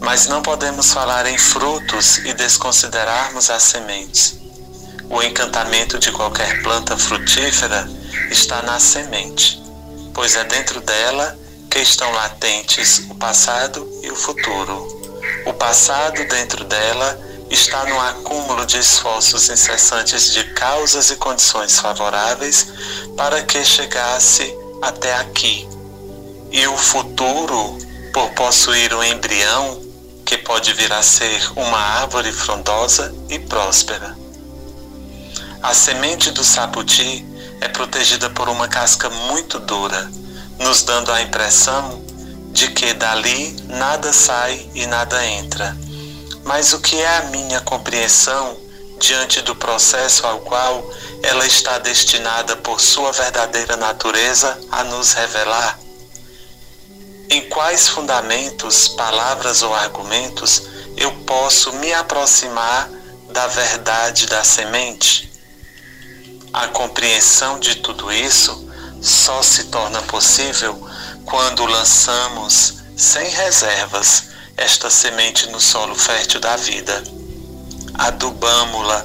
Mas 0.00 0.26
não 0.26 0.42
podemos 0.42 0.92
falar 0.92 1.26
em 1.26 1.38
frutos 1.38 2.18
e 2.18 2.32
desconsiderarmos 2.34 3.50
as 3.50 3.62
sementes. 3.62 4.38
O 5.08 5.22
encantamento 5.22 5.98
de 5.98 6.10
qualquer 6.12 6.62
planta 6.62 6.96
frutífera 6.96 7.88
está 8.30 8.60
na 8.62 8.78
semente, 8.80 9.62
pois 10.12 10.36
é 10.36 10.44
dentro 10.44 10.80
dela 10.80 11.38
que 11.70 11.78
estão 11.78 12.10
latentes 12.12 13.06
o 13.08 13.14
passado 13.14 13.88
e 14.02 14.10
o 14.10 14.16
futuro. 14.16 14.86
O 15.46 15.52
passado 15.52 16.26
dentro 16.26 16.64
dela 16.64 17.18
está 17.50 17.84
no 17.84 18.00
acúmulo 18.00 18.66
de 18.66 18.78
esforços 18.78 19.48
incessantes 19.48 20.32
de 20.32 20.42
causas 20.54 21.10
e 21.10 21.16
condições 21.16 21.78
favoráveis 21.78 22.66
para 23.16 23.42
que 23.42 23.64
chegasse 23.64 24.52
até 24.82 25.14
aqui. 25.16 25.68
E 26.50 26.66
o 26.66 26.76
futuro, 26.76 27.78
por 28.12 28.30
possuir 28.30 28.92
um 28.94 29.04
embrião 29.04 29.85
que 30.26 30.36
pode 30.36 30.72
vir 30.72 30.92
a 30.92 31.02
ser 31.04 31.40
uma 31.54 31.78
árvore 31.78 32.32
frondosa 32.32 33.14
e 33.30 33.38
próspera. 33.38 34.18
A 35.62 35.72
semente 35.72 36.32
do 36.32 36.42
saputi 36.42 37.24
é 37.60 37.68
protegida 37.68 38.28
por 38.30 38.48
uma 38.48 38.66
casca 38.66 39.08
muito 39.08 39.60
dura, 39.60 40.10
nos 40.58 40.82
dando 40.82 41.12
a 41.12 41.22
impressão 41.22 42.04
de 42.50 42.68
que 42.72 42.92
dali 42.92 43.56
nada 43.68 44.12
sai 44.12 44.68
e 44.74 44.84
nada 44.86 45.24
entra. 45.24 45.76
Mas 46.44 46.72
o 46.72 46.80
que 46.80 47.00
é 47.00 47.18
a 47.18 47.22
minha 47.24 47.60
compreensão 47.60 48.58
diante 48.98 49.40
do 49.42 49.54
processo 49.54 50.26
ao 50.26 50.40
qual 50.40 50.90
ela 51.22 51.46
está 51.46 51.78
destinada 51.78 52.56
por 52.56 52.80
sua 52.80 53.12
verdadeira 53.12 53.76
natureza 53.76 54.58
a 54.72 54.82
nos 54.82 55.12
revelar? 55.12 55.85
Em 57.28 57.48
quais 57.48 57.88
fundamentos, 57.88 58.88
palavras 58.88 59.62
ou 59.62 59.74
argumentos 59.74 60.62
eu 60.96 61.10
posso 61.24 61.72
me 61.74 61.92
aproximar 61.92 62.88
da 63.30 63.48
verdade 63.48 64.26
da 64.26 64.44
semente? 64.44 65.30
A 66.52 66.68
compreensão 66.68 67.58
de 67.58 67.76
tudo 67.76 68.12
isso 68.12 68.70
só 69.02 69.42
se 69.42 69.64
torna 69.64 70.00
possível 70.02 70.88
quando 71.24 71.66
lançamos 71.66 72.76
sem 72.96 73.28
reservas 73.28 74.28
esta 74.56 74.88
semente 74.88 75.50
no 75.50 75.60
solo 75.60 75.94
fértil 75.96 76.40
da 76.40 76.56
vida. 76.56 77.02
Adubamo-la 77.94 79.04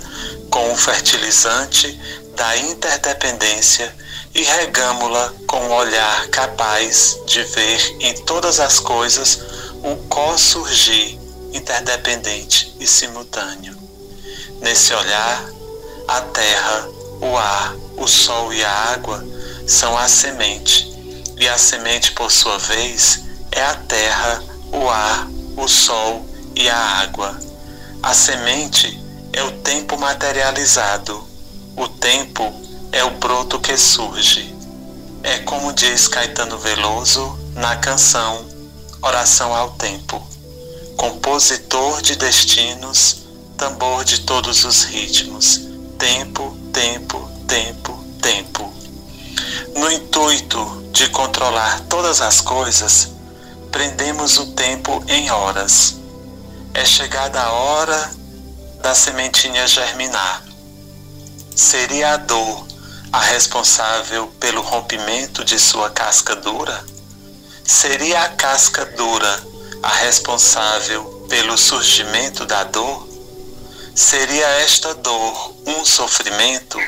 com 0.49 0.71
o 0.71 0.77
fertilizante 0.77 1.99
da 2.35 2.55
interdependência 2.57 3.93
e 4.33 4.43
regamo-la 4.43 5.33
com 5.47 5.59
um 5.59 5.73
olhar 5.73 6.27
capaz 6.29 7.19
de 7.25 7.43
ver 7.43 7.97
em 7.99 8.13
todas 8.23 8.59
as 8.59 8.79
coisas 8.79 9.39
o 9.83 9.95
co-surgir 10.07 11.19
interdependente 11.53 12.75
e 12.79 12.87
simultâneo. 12.87 13.75
Nesse 14.61 14.93
olhar, 14.93 15.49
a 16.07 16.21
terra, 16.21 16.89
o 17.19 17.37
ar, 17.37 17.75
o 17.97 18.07
sol 18.07 18.53
e 18.53 18.63
a 18.63 18.71
água 18.71 19.25
são 19.67 19.97
a 19.97 20.07
semente, 20.07 20.91
e 21.37 21.47
a 21.47 21.57
semente, 21.57 22.11
por 22.11 22.31
sua 22.31 22.57
vez, 22.57 23.21
é 23.51 23.61
a 23.61 23.75
terra, 23.75 24.43
o 24.71 24.89
ar, 24.89 25.27
o 25.57 25.67
sol 25.67 26.25
e 26.55 26.69
a 26.69 26.77
água. 26.77 27.39
A 28.03 28.13
semente 28.13 28.99
é 29.33 29.43
o 29.43 29.51
tempo 29.59 29.97
materializado, 29.97 31.27
o 31.75 31.87
tempo 31.87 32.53
é 32.91 33.03
o 33.03 33.11
broto 33.11 33.59
que 33.59 33.77
surge. 33.77 34.53
É 35.23 35.39
como 35.39 35.71
diz 35.71 36.07
Caetano 36.07 36.57
Veloso 36.57 37.37
na 37.53 37.75
canção 37.77 38.45
Oração 39.01 39.55
ao 39.55 39.71
Tempo. 39.71 40.21
Compositor 40.97 42.01
de 42.01 42.15
destinos, 42.15 43.23
tambor 43.57 44.03
de 44.03 44.21
todos 44.21 44.65
os 44.65 44.83
ritmos. 44.83 45.61
Tempo, 45.97 46.55
tempo, 46.73 47.29
tempo, 47.47 48.03
tempo. 48.21 48.73
No 49.75 49.91
intuito 49.91 50.83
de 50.91 51.07
controlar 51.09 51.81
todas 51.81 52.21
as 52.21 52.41
coisas, 52.41 53.09
prendemos 53.71 54.37
o 54.37 54.47
tempo 54.47 55.03
em 55.07 55.31
horas. 55.31 55.95
É 56.73 56.83
chegada 56.83 57.41
a 57.41 57.51
hora 57.51 58.11
da 58.81 58.93
sementinha 58.93 59.65
germinar. 59.67 60.43
Seria 61.55 62.13
a 62.13 62.17
dor 62.17 62.70
a 63.11 63.19
responsável 63.19 64.27
pelo 64.39 64.61
rompimento 64.61 65.43
de 65.43 65.59
sua 65.59 65.89
casca 65.89 66.33
dura? 66.35 66.85
Seria 67.63 68.21
a 68.21 68.29
casca 68.29 68.85
dura 68.85 69.43
a 69.83 69.89
responsável 69.89 71.03
pelo 71.29 71.57
surgimento 71.57 72.45
da 72.45 72.63
dor? 72.63 73.07
Seria 73.93 74.47
esta 74.61 74.93
dor 74.93 75.55
um 75.67 75.83
sofrimento? 75.83 76.79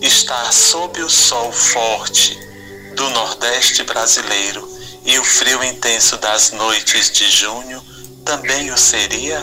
Estar 0.00 0.52
sob 0.52 1.02
o 1.02 1.10
sol 1.10 1.50
forte 1.52 2.38
do 2.94 3.10
Nordeste 3.10 3.82
brasileiro 3.82 4.68
e 5.04 5.18
o 5.18 5.24
frio 5.24 5.64
intenso 5.64 6.16
das 6.18 6.52
noites 6.52 7.10
de 7.10 7.28
junho 7.28 7.82
também 8.24 8.70
o 8.70 8.78
seria? 8.78 9.42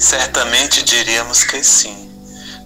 Certamente 0.00 0.82
diríamos 0.82 1.44
que 1.44 1.62
sim 1.62 2.11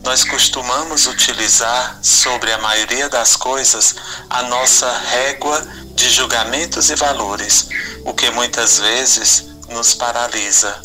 nós 0.07 0.23
costumamos 0.23 1.09
utilizar 1.09 1.99
sobre 2.01 2.53
a 2.53 2.59
maioria 2.59 3.09
das 3.09 3.35
coisas 3.35 3.97
a 4.31 4.45
nossa 4.45 4.89
régua 4.99 5.61
de 5.97 6.09
julgamentos 6.09 6.91
e 6.91 6.95
valores, 6.95 7.67
o 8.05 8.15
que 8.15 8.31
muitas 8.31 8.79
vezes 8.79 9.47
nos 9.69 9.95
paralisa. 9.95 10.81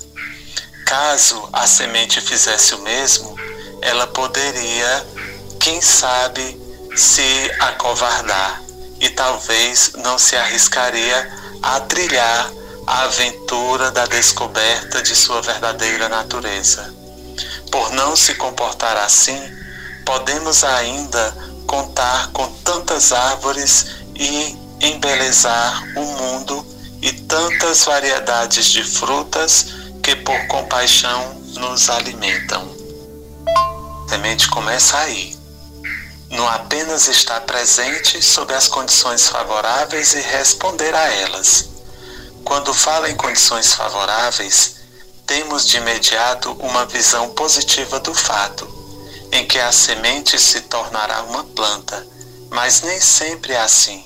Caso 0.87 1.47
a 1.53 1.67
semente 1.67 2.19
fizesse 2.19 2.73
o 2.73 2.81
mesmo, 2.81 3.35
ela 3.83 4.07
poderia, 4.07 5.05
quem 5.59 5.79
sabe, 5.81 6.59
se 6.95 7.51
acovardar 7.59 8.59
e 8.99 9.07
talvez 9.09 9.91
não 9.97 10.17
se 10.17 10.35
arriscaria 10.35 11.31
a 11.61 11.79
trilhar 11.81 12.51
a 12.87 13.03
aventura 13.03 13.91
da 13.91 14.07
descoberta 14.07 14.99
de 15.03 15.15
sua 15.15 15.43
verdadeira 15.43 16.09
natureza. 16.09 17.00
Por 17.71 17.91
não 17.91 18.15
se 18.15 18.35
comportar 18.35 18.97
assim, 18.97 19.39
podemos 20.05 20.63
ainda 20.63 21.35
contar 21.65 22.31
com 22.31 22.47
tantas 22.63 23.11
árvores 23.11 23.87
e 24.15 24.57
embelezar 24.81 25.83
o 25.95 26.03
mundo 26.03 26.65
e 27.01 27.11
tantas 27.13 27.83
variedades 27.83 28.65
de 28.65 28.83
frutas 28.83 29.67
que 30.03 30.15
por 30.15 30.47
compaixão 30.47 31.35
nos 31.55 31.89
alimentam. 31.89 32.69
Semente 34.09 34.49
começa 34.49 34.97
aí, 34.97 35.37
não 36.29 36.47
apenas 36.47 37.07
estar 37.07 37.41
presente 37.41 38.21
sob 38.21 38.53
as 38.53 38.67
condições 38.67 39.27
favoráveis 39.27 40.13
e 40.13 40.21
responder 40.21 40.93
a 40.93 41.13
elas. 41.13 41.69
Quando 42.43 42.73
fala 42.73 43.09
em 43.09 43.15
condições 43.15 43.73
favoráveis, 43.73 44.80
temos 45.31 45.65
de 45.65 45.77
imediato 45.77 46.51
uma 46.59 46.85
visão 46.85 47.29
positiva 47.29 48.01
do 48.01 48.13
fato, 48.13 48.67
em 49.31 49.47
que 49.47 49.57
a 49.57 49.71
semente 49.71 50.37
se 50.37 50.59
tornará 50.59 51.23
uma 51.23 51.45
planta, 51.45 52.05
mas 52.49 52.81
nem 52.81 52.99
sempre 52.99 53.53
é 53.53 53.61
assim. 53.61 54.03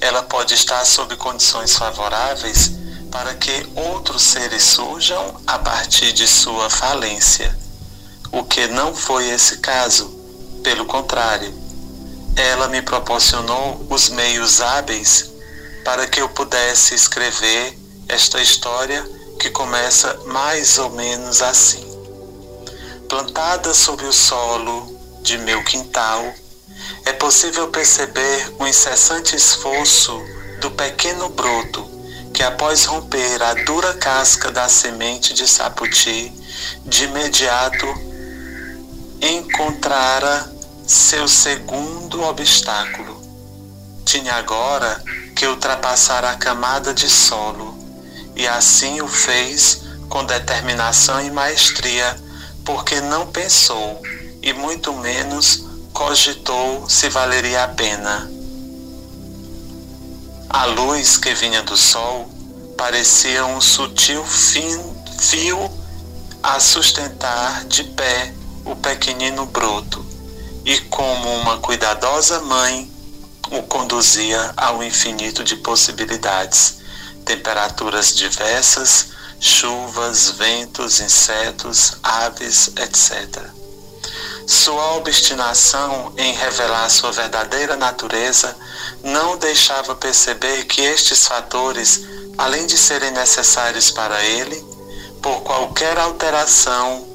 Ela 0.00 0.22
pode 0.22 0.54
estar 0.54 0.84
sob 0.84 1.16
condições 1.16 1.74
favoráveis 1.74 2.70
para 3.10 3.34
que 3.34 3.68
outros 3.74 4.22
seres 4.22 4.62
surjam 4.62 5.40
a 5.44 5.58
partir 5.58 6.12
de 6.12 6.28
sua 6.28 6.70
falência, 6.70 7.58
o 8.30 8.44
que 8.44 8.68
não 8.68 8.94
foi 8.94 9.28
esse 9.28 9.56
caso, 9.56 10.06
pelo 10.62 10.86
contrário. 10.86 11.52
Ela 12.36 12.68
me 12.68 12.80
proporcionou 12.80 13.84
os 13.90 14.08
meios 14.08 14.60
hábeis 14.60 15.32
para 15.84 16.06
que 16.06 16.20
eu 16.20 16.28
pudesse 16.28 16.94
escrever 16.94 17.76
esta 18.08 18.40
história 18.40 19.04
que 19.40 19.48
começa 19.48 20.20
mais 20.26 20.76
ou 20.78 20.90
menos 20.90 21.40
assim: 21.40 21.82
Plantada 23.08 23.72
sob 23.72 24.04
o 24.04 24.12
solo 24.12 24.94
de 25.22 25.38
meu 25.38 25.64
quintal, 25.64 26.22
é 27.06 27.12
possível 27.14 27.68
perceber 27.68 28.54
o 28.58 28.66
incessante 28.66 29.34
esforço 29.34 30.22
do 30.60 30.70
pequeno 30.70 31.30
broto 31.30 31.82
que, 32.34 32.42
após 32.42 32.84
romper 32.84 33.42
a 33.42 33.54
dura 33.54 33.94
casca 33.94 34.50
da 34.52 34.68
semente 34.68 35.32
de 35.32 35.48
saputi, 35.48 36.30
de 36.84 37.04
imediato 37.04 37.86
encontrara 39.22 40.52
seu 40.86 41.26
segundo 41.26 42.22
obstáculo. 42.24 43.18
Tinha 44.04 44.34
agora 44.34 45.02
que 45.34 45.46
ultrapassar 45.46 46.26
a 46.26 46.34
camada 46.36 46.92
de 46.92 47.08
solo 47.08 47.69
e 48.40 48.48
assim 48.48 49.02
o 49.02 49.06
fez 49.06 49.82
com 50.08 50.24
determinação 50.24 51.20
e 51.20 51.30
maestria, 51.30 52.18
porque 52.64 52.98
não 53.02 53.26
pensou 53.26 54.00
e 54.40 54.50
muito 54.54 54.94
menos 54.94 55.66
cogitou 55.92 56.88
se 56.88 57.10
valeria 57.10 57.64
a 57.64 57.68
pena. 57.68 58.30
A 60.48 60.64
luz 60.64 61.18
que 61.18 61.34
vinha 61.34 61.62
do 61.62 61.76
sol 61.76 62.30
parecia 62.78 63.44
um 63.44 63.60
sutil 63.60 64.24
fio 64.24 65.70
a 66.42 66.58
sustentar 66.58 67.66
de 67.66 67.84
pé 67.84 68.32
o 68.64 68.74
pequenino 68.74 69.44
broto, 69.44 70.02
e 70.64 70.78
como 70.88 71.28
uma 71.34 71.58
cuidadosa 71.58 72.40
mãe 72.40 72.90
o 73.50 73.62
conduzia 73.64 74.54
ao 74.56 74.82
infinito 74.82 75.44
de 75.44 75.56
possibilidades 75.56 76.79
temperaturas 77.30 78.12
diversas, 78.16 79.10
chuvas, 79.38 80.30
ventos, 80.30 80.98
insetos, 80.98 81.92
aves, 82.02 82.72
etc. 82.76 83.40
Sua 84.48 84.96
obstinação 84.96 86.12
em 86.16 86.34
revelar 86.34 86.90
sua 86.90 87.12
verdadeira 87.12 87.76
natureza 87.76 88.56
não 89.04 89.36
deixava 89.36 89.94
perceber 89.94 90.64
que 90.64 90.82
estes 90.82 91.28
fatores, 91.28 92.00
além 92.36 92.66
de 92.66 92.76
serem 92.76 93.12
necessários 93.12 93.92
para 93.92 94.20
ele, 94.24 94.60
por 95.22 95.42
qualquer 95.42 96.00
alteração 96.00 97.06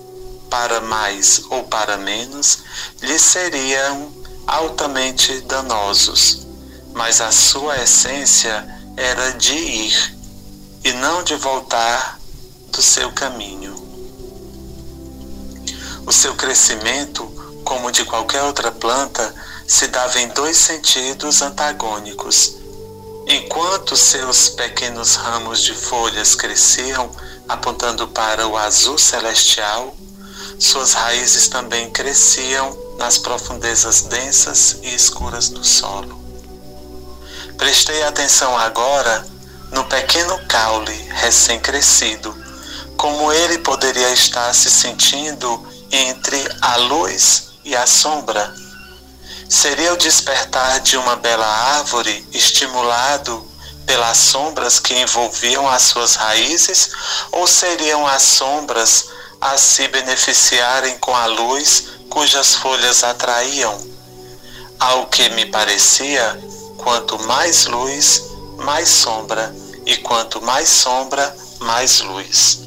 para 0.50 0.80
mais 0.80 1.42
ou 1.50 1.64
para 1.64 1.98
menos, 1.98 2.60
lhe 3.02 3.20
seriam 3.20 4.14
altamente 4.48 5.42
danosos. 5.42 6.48
Mas 6.94 7.20
a 7.20 7.34
sua 7.34 7.84
essência 7.84 8.76
era 8.98 9.32
de 9.34 9.54
ir 9.54 10.16
e 10.84 10.94
não 10.94 11.24
de 11.24 11.36
voltar 11.36 12.20
do 12.70 12.82
seu 12.82 13.12
caminho. 13.12 13.74
O 16.06 16.12
seu 16.12 16.36
crescimento, 16.36 17.26
como 17.64 17.92
de 17.92 18.06
qualquer 18.06 18.44
outra 18.44 18.72
planta, 18.72 19.34
se 19.68 19.88
dava 19.88 20.20
em 20.20 20.28
dois 20.30 20.58
sentidos 20.58 21.42
antagônicos. 21.42 22.56
Enquanto 23.28 23.98
seus 23.98 24.50
pequenos 24.50 25.16
ramos 25.16 25.62
de 25.62 25.74
folhas 25.74 26.36
cresciam, 26.36 27.10
apontando 27.50 28.08
para 28.10 28.48
o 28.48 28.56
azul 28.56 28.98
celestial, 28.98 29.96
suas 30.60 30.94
raízes 30.94 31.48
também 31.48 31.90
cresciam 31.90 32.78
nas 32.98 33.18
profundezas 33.18 34.02
densas 34.02 34.78
e 34.84 34.94
escuras 34.94 35.50
do 35.50 35.64
solo. 35.64 36.25
Prestei 37.58 38.04
atenção 38.04 38.58
agora 38.58 39.26
no 39.72 39.84
pequeno 39.86 40.38
caule 40.48 40.94
recém-crescido, 41.12 42.36
como 42.98 43.32
ele 43.32 43.60
poderia 43.60 44.12
estar 44.12 44.54
se 44.54 44.70
sentindo 44.70 45.68
entre 45.92 46.38
a 46.62 46.76
luz 46.78 47.50
e 47.64 47.76
a 47.76 47.88
sombra. 47.88 48.54
Seria 49.50 49.94
o 49.94 49.98
despertar 49.98 50.80
de 50.82 50.98
uma 50.98 51.16
bela 51.16 51.48
árvore 51.48 52.28
estimulado 52.34 53.50
pelas 53.86 54.18
sombras 54.18 54.80
que 54.80 54.94
envolviam 54.94 55.70
as 55.70 55.84
suas 55.84 56.16
raízes, 56.16 56.90
ou 57.32 57.48
seriam 57.48 58.06
as 58.06 58.22
sombras 58.22 59.06
a 59.40 59.58
se 59.58 59.88
beneficiarem 59.88 60.98
com 60.98 61.16
a 61.16 61.26
luz 61.28 61.86
cujas 62.10 62.56
folhas 62.56 63.04
atraíam? 63.04 63.78
Ao 64.80 65.08
que 65.08 65.30
me 65.30 65.46
parecia, 65.46 66.38
quanto 66.78 67.18
mais 67.24 67.66
luz, 67.66 68.24
mais 68.58 68.90
sombra, 68.90 69.54
e 69.86 69.98
quanto 69.98 70.42
mais 70.42 70.68
sombra, 70.68 71.36
mais 71.60 72.02
luz. 72.02 72.62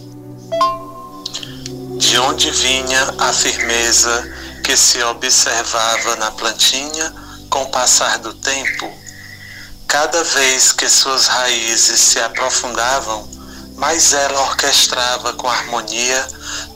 De 1.97 2.19
onde 2.19 2.51
vinha 2.51 3.15
a 3.19 3.33
firmeza 3.33 4.33
que 4.65 4.77
se 4.77 5.03
observava 5.03 6.17
na 6.17 6.31
plantinha 6.31 7.15
com 7.51 7.63
o 7.63 7.71
passar 7.71 8.19
do 8.19 8.35
tempo? 8.35 8.93
Cada 9.87 10.23
vez 10.23 10.73
que 10.73 10.89
suas 10.89 11.27
raízes 11.27 12.01
se 12.01 12.21
aprofundavam, 12.21 13.29
mais 13.77 14.13
ela 14.13 14.43
orquestrava 14.43 15.33
com 15.33 15.49
harmonia 15.49 16.29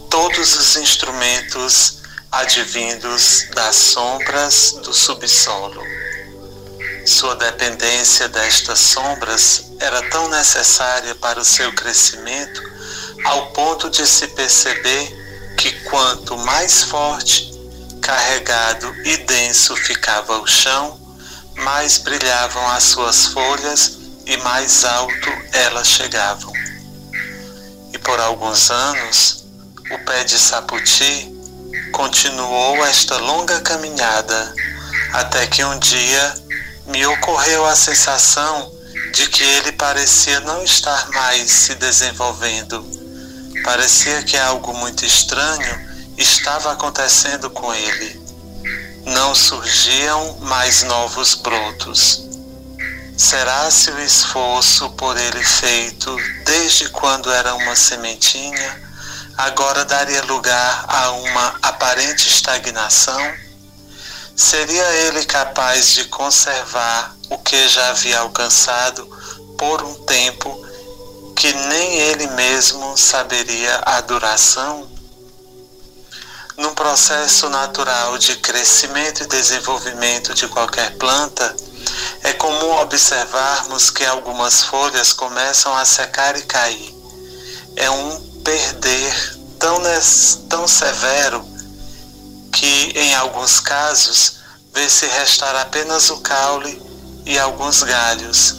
todos 0.09 0.57
os 0.57 0.77
instrumentos 0.77 1.99
advindos 2.31 3.47
das 3.55 3.77
sombras 3.77 4.73
do 4.83 4.95
subsolo. 4.95 5.83
Sua 7.05 7.35
dependência 7.37 8.29
destas 8.29 8.79
sombras 8.79 9.73
era 9.81 10.09
tão 10.11 10.29
necessária 10.29 11.15
para 11.17 11.41
o 11.41 11.45
seu 11.45 11.73
crescimento, 11.73 12.63
ao 13.25 13.53
ponto 13.53 13.91
de 13.91 14.07
se 14.07 14.29
perceber 14.29 15.55
que 15.59 15.73
quanto 15.83 16.37
mais 16.39 16.85
forte, 16.85 17.53
carregado 18.01 18.95
e 19.05 19.17
denso 19.19 19.77
ficava 19.77 20.39
o 20.39 20.47
chão, 20.47 20.99
mais 21.57 21.99
brilhavam 21.99 22.69
as 22.71 22.85
suas 22.85 23.27
folhas 23.27 23.99
e 24.27 24.37
mais 24.39 24.85
alto 24.85 25.31
elas 25.53 25.89
chegavam. 25.89 26.53
E 27.93 27.99
por 27.99 28.19
alguns 28.21 28.71
anos, 28.71 29.45
o 29.91 29.99
pé 29.99 30.25
de 30.25 30.39
saputi 30.39 31.33
continuou 31.93 32.85
esta 32.87 33.19
longa 33.19 33.61
caminhada 33.61 34.55
até 35.13 35.47
que 35.47 35.63
um 35.65 35.79
dia 35.79 36.35
me 36.87 37.07
ocorreu 37.07 37.65
a 37.67 37.77
sensação 37.77 38.73
de 39.13 39.29
que 39.29 39.43
ele 39.43 39.73
parecia 39.73 40.41
não 40.41 40.63
estar 40.63 41.09
mais 41.11 41.51
se 41.51 41.75
desenvolvendo. 41.75 42.85
Parecia 43.63 44.23
que 44.23 44.37
algo 44.37 44.75
muito 44.75 45.05
estranho 45.05 45.89
estava 46.17 46.73
acontecendo 46.73 47.51
com 47.51 47.73
ele. 47.75 48.21
Não 49.07 49.35
surgiam 49.35 50.39
mais 50.41 50.83
novos 50.83 51.35
brotos. 51.35 52.23
Será 53.17 53.71
se 53.71 53.91
o 53.91 54.01
esforço 54.01 54.91
por 54.91 55.17
ele 55.17 55.45
feito 55.45 56.17
desde 56.45 56.89
quando 56.89 57.31
era 57.31 57.55
uma 57.55 57.77
sementinha 57.77 58.83
agora 59.37 59.85
daria 59.85 60.23
lugar 60.25 60.85
a 60.89 61.11
uma 61.13 61.59
aparente 61.63 62.29
estagnação? 62.29 63.21
Seria 64.37 64.85
ele 65.07 65.25
capaz 65.25 65.91
de 65.91 66.05
conservar 66.05 67.15
o 67.29 67.39
que 67.39 67.69
já 67.69 67.91
havia 67.91 68.21
alcançado 68.21 69.07
por 69.59 69.83
um 69.83 69.95
tempo 70.05 70.61
que 71.37 71.53
nem 71.53 71.99
ele 71.99 72.27
mesmo 72.29 72.97
saberia 72.97 73.81
a 73.85 74.01
duração? 74.01 74.91
Num 76.57 76.75
processo 76.75 77.49
natural 77.49 78.17
de 78.19 78.37
crescimento 78.37 79.23
e 79.23 79.27
desenvolvimento 79.27 80.35
de 80.35 80.49
qualquer 80.49 80.97
planta, 80.97 81.55
é 82.23 82.33
comum 82.35 82.81
observarmos 82.81 83.91
que 83.91 84.05
algumas 84.05 84.63
folhas 84.63 85.13
começam 85.13 85.75
a 85.77 85.85
secar 85.85 86.37
e 86.37 86.43
cair. 86.43 86.95
É 87.77 87.91
um 87.91 88.21
perder 88.43 89.39
tão, 89.59 89.81
tão 90.49 90.69
severo 90.69 91.52
que, 92.53 92.93
em 92.95 93.15
alguns 93.15 93.59
casos, 93.59 94.35
vê-se 94.73 95.07
restar 95.07 95.57
apenas 95.57 96.11
o 96.11 96.21
caule 96.21 96.81
e 97.25 97.39
alguns 97.39 97.83
galhos. 97.83 98.57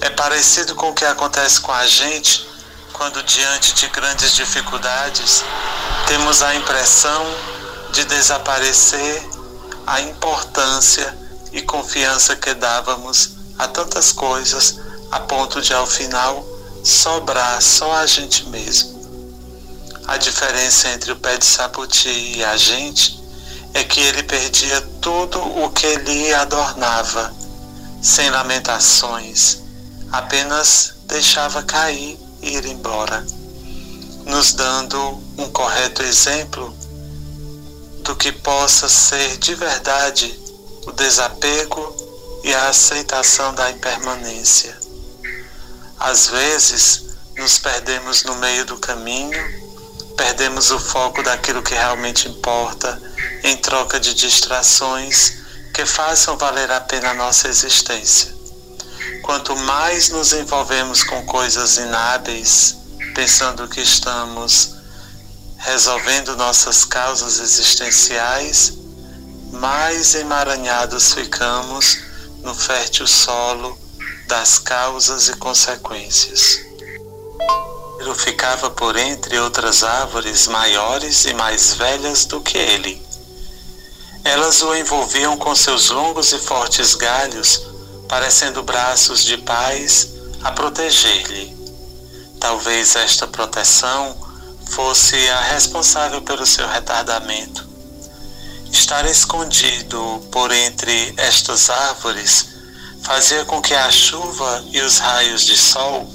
É 0.00 0.10
parecido 0.10 0.74
com 0.74 0.90
o 0.90 0.94
que 0.94 1.04
acontece 1.04 1.60
com 1.60 1.72
a 1.72 1.86
gente 1.86 2.46
quando, 2.92 3.22
diante 3.22 3.74
de 3.74 3.88
grandes 3.88 4.34
dificuldades, 4.34 5.44
temos 6.06 6.42
a 6.42 6.54
impressão 6.54 7.24
de 7.92 8.04
desaparecer 8.04 9.22
a 9.86 10.00
importância 10.00 11.16
e 11.52 11.62
confiança 11.62 12.36
que 12.36 12.54
dávamos 12.54 13.30
a 13.58 13.68
tantas 13.68 14.12
coisas, 14.12 14.78
a 15.10 15.20
ponto 15.20 15.60
de, 15.60 15.72
ao 15.74 15.86
final, 15.86 16.44
sobrar 16.84 17.60
só 17.60 17.92
a 17.94 18.06
gente 18.06 18.48
mesmo. 18.48 18.91
A 20.06 20.16
diferença 20.16 20.88
entre 20.88 21.12
o 21.12 21.16
pé 21.16 21.38
de 21.38 21.44
saputi 21.44 22.08
e 22.08 22.44
a 22.44 22.56
gente 22.56 23.22
é 23.72 23.84
que 23.84 24.00
ele 24.00 24.22
perdia 24.22 24.80
tudo 25.00 25.40
o 25.40 25.70
que 25.70 25.94
lhe 25.96 26.34
adornava, 26.34 27.32
sem 28.02 28.28
lamentações, 28.30 29.58
apenas 30.10 30.94
deixava 31.06 31.62
cair 31.62 32.18
e 32.42 32.56
ir 32.56 32.66
embora, 32.66 33.24
nos 34.26 34.52
dando 34.52 35.22
um 35.38 35.48
correto 35.50 36.02
exemplo 36.02 36.76
do 38.02 38.16
que 38.16 38.32
possa 38.32 38.88
ser 38.88 39.38
de 39.38 39.54
verdade 39.54 40.38
o 40.84 40.92
desapego 40.92 41.94
e 42.42 42.52
a 42.52 42.68
aceitação 42.68 43.54
da 43.54 43.70
impermanência. 43.70 44.76
Às 45.98 46.26
vezes, 46.26 47.04
nos 47.38 47.58
perdemos 47.58 48.24
no 48.24 48.34
meio 48.34 48.64
do 48.66 48.76
caminho 48.76 49.61
perdemos 50.16 50.70
o 50.70 50.78
foco 50.78 51.22
daquilo 51.22 51.62
que 51.62 51.74
realmente 51.74 52.28
importa 52.28 53.00
em 53.42 53.56
troca 53.56 53.98
de 53.98 54.14
distrações 54.14 55.34
que 55.74 55.84
façam 55.86 56.36
valer 56.36 56.70
a 56.70 56.80
pena 56.80 57.10
a 57.10 57.14
nossa 57.14 57.48
existência. 57.48 58.32
Quanto 59.22 59.56
mais 59.56 60.10
nos 60.10 60.32
envolvemos 60.32 61.02
com 61.02 61.24
coisas 61.24 61.76
inábeis, 61.76 62.76
pensando 63.14 63.68
que 63.68 63.80
estamos 63.80 64.74
resolvendo 65.58 66.36
nossas 66.36 66.84
causas 66.84 67.38
existenciais, 67.38 68.74
mais 69.52 70.14
emaranhados 70.14 71.14
ficamos 71.14 71.98
no 72.42 72.54
fértil 72.54 73.06
solo 73.06 73.78
das 74.26 74.58
causas 74.58 75.28
e 75.28 75.36
consequências 75.36 76.72
ficava 78.14 78.70
por 78.70 78.96
entre 78.96 79.38
outras 79.38 79.82
árvores 79.82 80.46
maiores 80.46 81.24
e 81.24 81.34
mais 81.34 81.74
velhas 81.74 82.24
do 82.24 82.40
que 82.40 82.58
ele. 82.58 83.04
Elas 84.24 84.62
o 84.62 84.74
envolviam 84.74 85.36
com 85.36 85.54
seus 85.54 85.90
longos 85.90 86.32
e 86.32 86.38
fortes 86.38 86.94
galhos, 86.94 87.62
parecendo 88.08 88.62
braços 88.62 89.24
de 89.24 89.36
paz 89.38 90.08
a 90.42 90.52
proteger-lhe. 90.52 91.56
talvez 92.38 92.96
esta 92.96 93.26
proteção 93.26 94.16
fosse 94.66 95.28
a 95.28 95.40
responsável 95.40 96.22
pelo 96.22 96.44
seu 96.44 96.66
retardamento. 96.66 97.68
Estar 98.70 99.04
escondido 99.06 100.26
por 100.30 100.50
entre 100.50 101.14
estas 101.16 101.70
árvores 101.70 102.48
fazia 103.02 103.44
com 103.44 103.60
que 103.60 103.74
a 103.74 103.90
chuva 103.90 104.64
e 104.72 104.80
os 104.80 104.98
raios 104.98 105.42
de 105.42 105.56
sol 105.56 106.12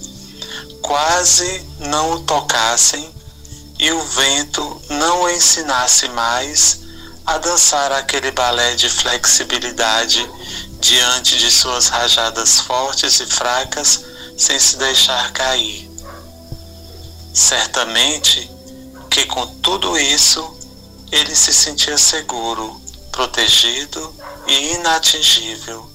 quase 0.82 1.66
não 1.80 2.14
o 2.14 2.20
tocassem 2.22 3.14
e 3.80 3.92
o 3.92 4.02
vento 4.04 4.82
não 4.90 5.24
o 5.24 5.30
ensinasse 5.30 6.08
mais 6.10 6.80
a 7.26 7.38
dançar 7.38 7.92
aquele 7.92 8.32
balé 8.32 8.74
de 8.76 8.90
flexibilidade 8.90 10.28
diante 10.80 11.38
de 11.38 11.52
suas 11.52 11.88
rajadas 11.88 12.60
fortes 12.62 13.20
e 13.20 13.26
fracas 13.26 14.04
sem 14.38 14.58
se 14.60 14.78
deixar 14.78 15.32
cair. 15.34 15.90
Certamente 17.34 18.50
que 19.10 19.26
com 19.26 19.46
tudo 19.62 19.98
isso 19.98 20.58
ele 21.12 21.36
se 21.36 21.54
sentia 21.54 21.98
seguro, 21.98 22.80
protegido 23.12 24.14
e 24.48 24.74
inatingível. 24.76 25.90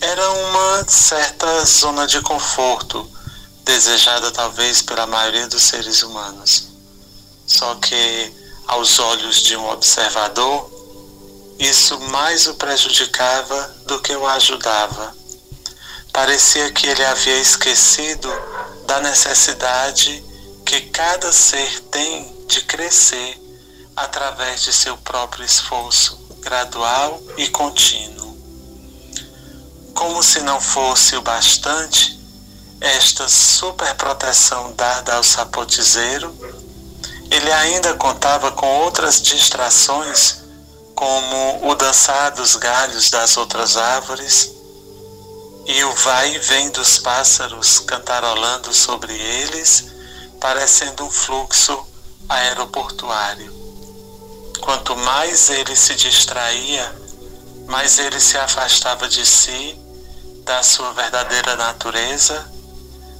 Era 0.00 0.30
uma 0.30 0.84
certa 0.88 1.64
zona 1.64 2.06
de 2.06 2.20
conforto, 2.20 3.08
desejada 3.64 4.30
talvez 4.30 4.82
pela 4.82 5.06
maioria 5.06 5.46
dos 5.46 5.62
seres 5.62 6.02
humanos. 6.02 6.68
Só 7.46 7.74
que, 7.76 8.32
aos 8.66 8.98
olhos 8.98 9.42
de 9.42 9.56
um 9.56 9.68
observador, 9.68 10.70
isso 11.58 11.98
mais 12.10 12.46
o 12.46 12.54
prejudicava 12.54 13.76
do 13.86 14.00
que 14.00 14.14
o 14.14 14.26
ajudava. 14.26 15.14
Parecia 16.12 16.70
que 16.72 16.86
ele 16.86 17.04
havia 17.04 17.38
esquecido 17.38 18.28
da 18.86 19.00
necessidade 19.00 20.24
que 20.64 20.80
cada 20.90 21.32
ser 21.32 21.80
tem 21.90 22.34
de 22.46 22.62
crescer 22.62 23.40
através 23.96 24.62
de 24.62 24.72
seu 24.72 24.96
próprio 24.98 25.44
esforço 25.44 26.18
gradual 26.40 27.22
e 27.36 27.48
contínuo. 27.48 28.36
Como 29.94 30.22
se 30.22 30.40
não 30.40 30.60
fosse 30.60 31.16
o 31.16 31.22
bastante, 31.22 32.18
esta 32.82 33.28
superproteção 33.28 34.72
dada 34.72 35.14
ao 35.14 35.22
sapotizeiro, 35.22 36.36
ele 37.30 37.50
ainda 37.52 37.94
contava 37.94 38.50
com 38.50 38.66
outras 38.80 39.22
distrações, 39.22 40.42
como 40.96 41.70
o 41.70 41.74
dançar 41.76 42.32
dos 42.32 42.56
galhos 42.56 43.08
das 43.08 43.36
outras 43.36 43.76
árvores 43.76 44.50
e 45.64 45.84
o 45.84 45.94
vai 45.94 46.34
e 46.34 46.38
vem 46.40 46.70
dos 46.70 46.98
pássaros 46.98 47.78
cantarolando 47.78 48.74
sobre 48.74 49.14
eles, 49.14 49.86
parecendo 50.40 51.04
um 51.04 51.10
fluxo 51.10 51.86
aeroportuário. 52.28 53.52
Quanto 54.60 54.96
mais 54.96 55.50
ele 55.50 55.76
se 55.76 55.94
distraía, 55.94 56.92
mais 57.66 58.00
ele 58.00 58.18
se 58.18 58.36
afastava 58.36 59.08
de 59.08 59.24
si, 59.24 59.78
da 60.44 60.64
sua 60.64 60.92
verdadeira 60.92 61.54
natureza, 61.54 62.44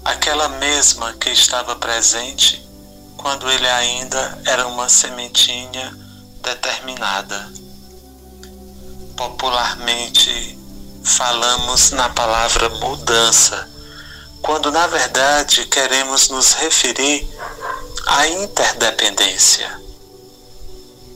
aquela 0.05 0.49
mesma 0.49 1.13
que 1.15 1.31
estava 1.31 1.77
presente 1.77 2.63
quando 3.17 3.51
ele 3.51 3.69
ainda 3.69 4.43
era 4.47 4.67
uma 4.67 4.89
sementinha 4.89 5.97
determinada. 6.43 7.53
Popularmente 9.17 10.59
falamos 11.05 11.91
na 11.91 12.09
palavra 12.11 12.69
mudança, 12.69 13.69
quando 14.41 14.71
na 14.71 14.87
verdade 14.87 15.67
queremos 15.67 16.29
nos 16.29 16.53
referir 16.55 17.29
à 18.07 18.27
interdependência 18.27 19.83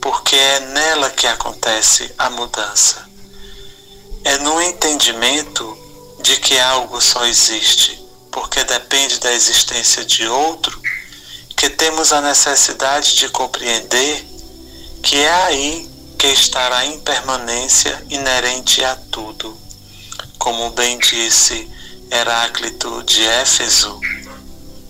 porque 0.07 0.37
é 0.37 0.59
nela 0.61 1.09
que 1.09 1.27
acontece 1.27 2.13
a 2.17 2.29
mudança. 2.29 3.05
É 4.23 4.37
no 4.37 4.61
entendimento 4.61 5.77
de 6.21 6.37
que 6.37 6.57
algo 6.57 7.01
só 7.01 7.25
existe 7.25 8.06
porque 8.37 8.63
depende 8.63 9.19
da 9.19 9.33
existência 9.33 10.05
de 10.05 10.27
outro 10.27 10.79
que 11.55 11.71
temos 11.71 12.13
a 12.13 12.21
necessidade 12.21 13.15
de 13.15 13.29
compreender 13.29 14.23
que 15.01 15.17
é 15.17 15.33
aí 15.45 15.89
que 16.19 16.27
está 16.27 16.77
a 16.77 16.85
impermanência 16.85 17.99
inerente 18.11 18.83
a 18.83 18.95
tudo. 18.95 19.57
Como 20.37 20.69
bem 20.69 20.99
disse 20.99 21.67
Heráclito 22.11 23.01
de 23.05 23.25
Éfeso, 23.25 23.99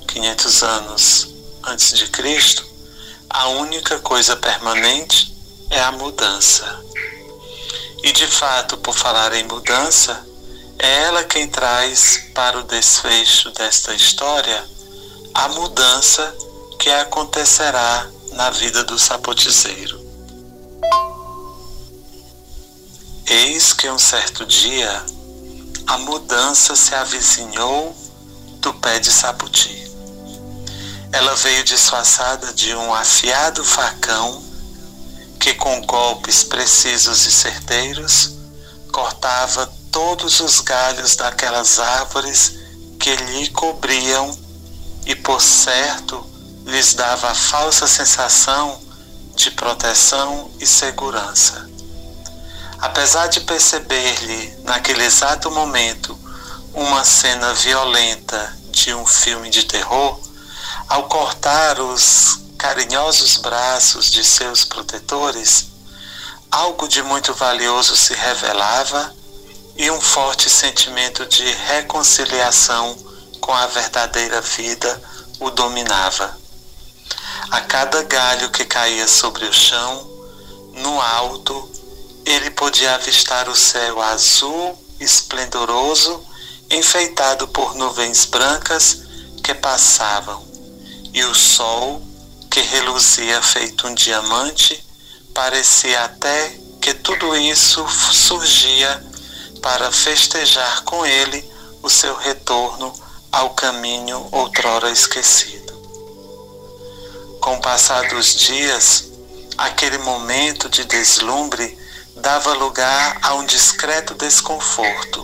500 0.10 0.64
anos 0.64 1.30
antes 1.64 1.94
de 1.94 2.06
Cristo, 2.10 2.68
a 3.30 3.48
única 3.48 3.98
coisa 4.00 4.36
permanente 4.36 5.34
é 5.70 5.80
a 5.80 5.94
mudança. 5.94 6.84
E 8.04 8.12
de 8.12 8.28
fato, 8.28 8.76
por 8.80 8.94
falar 8.94 9.34
em 9.36 9.46
mudança, 9.46 10.27
é 10.80 11.04
ela 11.04 11.24
quem 11.24 11.48
traz 11.48 12.30
para 12.34 12.60
o 12.60 12.64
desfecho 12.64 13.52
desta 13.52 13.94
história 13.94 14.64
a 15.34 15.48
mudança 15.50 16.36
que 16.80 16.90
acontecerá 16.90 18.08
na 18.34 18.50
vida 18.52 18.84
do 18.84 18.98
sapotizeiro. 19.00 20.06
Eis 23.26 23.74
que 23.74 23.90
um 23.90 24.00
certo 24.00 24.46
dia 24.46 25.04
a 25.88 25.98
mudança 25.98 26.76
se 26.76 26.94
avizinhou 26.94 27.96
do 28.60 28.74
pé 28.76 29.00
de 29.00 29.12
saputi. 29.12 29.86
Ela 31.12 31.36
veio 31.36 31.64
disfarçada 31.64 32.54
de 32.54 32.76
um 32.76 32.94
afiado 32.94 33.64
facão 33.64 34.44
que, 35.40 35.54
com 35.54 35.82
golpes 35.82 36.44
precisos 36.44 37.26
e 37.26 37.32
certeiros, 37.32 38.34
cortava 38.92 39.77
todos 39.92 40.40
os 40.40 40.60
galhos 40.60 41.16
daquelas 41.16 41.80
árvores 41.80 42.54
que 43.00 43.16
lhe 43.16 43.50
cobriam 43.50 44.38
e, 45.06 45.16
por 45.16 45.42
certo, 45.42 46.26
lhes 46.66 46.94
dava 46.94 47.32
a 47.32 47.36
falsa 47.36 47.88
sensação 47.88 48.82
de 49.36 49.52
proteção 49.52 50.52
e 50.60 50.66
segurança. 50.66 51.70
Apesar 52.80 53.28
de 53.28 53.40
perceber-lhe, 53.42 54.54
naquele 54.64 55.04
exato 55.04 55.50
momento, 55.50 56.18
uma 56.74 57.04
cena 57.04 57.54
violenta 57.54 58.56
de 58.72 58.94
um 58.94 59.06
filme 59.06 59.50
de 59.50 59.64
terror, 59.64 60.20
ao 60.88 61.08
cortar 61.08 61.80
os 61.80 62.40
carinhosos 62.58 63.38
braços 63.38 64.12
de 64.12 64.24
seus 64.24 64.64
protetores, 64.64 65.68
algo 66.52 66.88
de 66.88 67.02
muito 67.02 67.34
valioso 67.34 67.96
se 67.96 68.14
revelava 68.14 69.14
e 69.78 69.92
um 69.92 70.02
forte 70.02 70.50
sentimento 70.50 71.26
de 71.26 71.44
reconciliação 71.44 72.98
com 73.40 73.54
a 73.54 73.68
verdadeira 73.68 74.42
vida 74.42 75.02
o 75.40 75.50
dominava. 75.52 76.36
A 77.52 77.62
cada 77.62 78.04
galho 78.04 78.50
que 78.50 78.66
caía 78.66 79.08
sobre 79.08 79.46
o 79.46 79.54
chão, 79.54 80.08
no 80.74 81.00
alto, 81.00 81.70
ele 82.26 82.50
podia 82.52 82.96
avistar 82.96 83.48
o 83.48 83.56
céu 83.56 84.02
azul 84.02 84.78
esplendoroso, 85.00 86.26
enfeitado 86.70 87.48
por 87.48 87.76
nuvens 87.76 88.26
brancas 88.26 89.04
que 89.44 89.54
passavam 89.54 90.46
e 91.14 91.24
o 91.24 91.34
sol, 91.34 92.02
que 92.50 92.60
reluzia 92.60 93.42
feito 93.42 93.88
um 93.88 93.94
diamante, 93.94 94.84
parecia 95.34 96.04
até 96.04 96.60
que 96.82 96.94
tudo 96.94 97.36
isso 97.36 97.86
surgia 98.12 99.07
para 99.68 99.92
festejar 99.92 100.82
com 100.86 101.06
ele 101.06 101.44
o 101.84 101.90
seu 101.90 102.16
retorno 102.16 102.94
ao 103.30 103.50
caminho 103.50 104.26
outrora 104.32 104.90
esquecido. 104.90 105.74
Com 107.42 107.56
o 107.56 107.60
passar 107.62 108.08
dos 108.08 108.34
dias, 108.34 109.12
aquele 109.58 109.98
momento 109.98 110.70
de 110.70 110.86
deslumbre 110.86 111.78
dava 112.16 112.54
lugar 112.54 113.20
a 113.22 113.34
um 113.34 113.46
discreto 113.46 114.14
desconforto. 114.14 115.20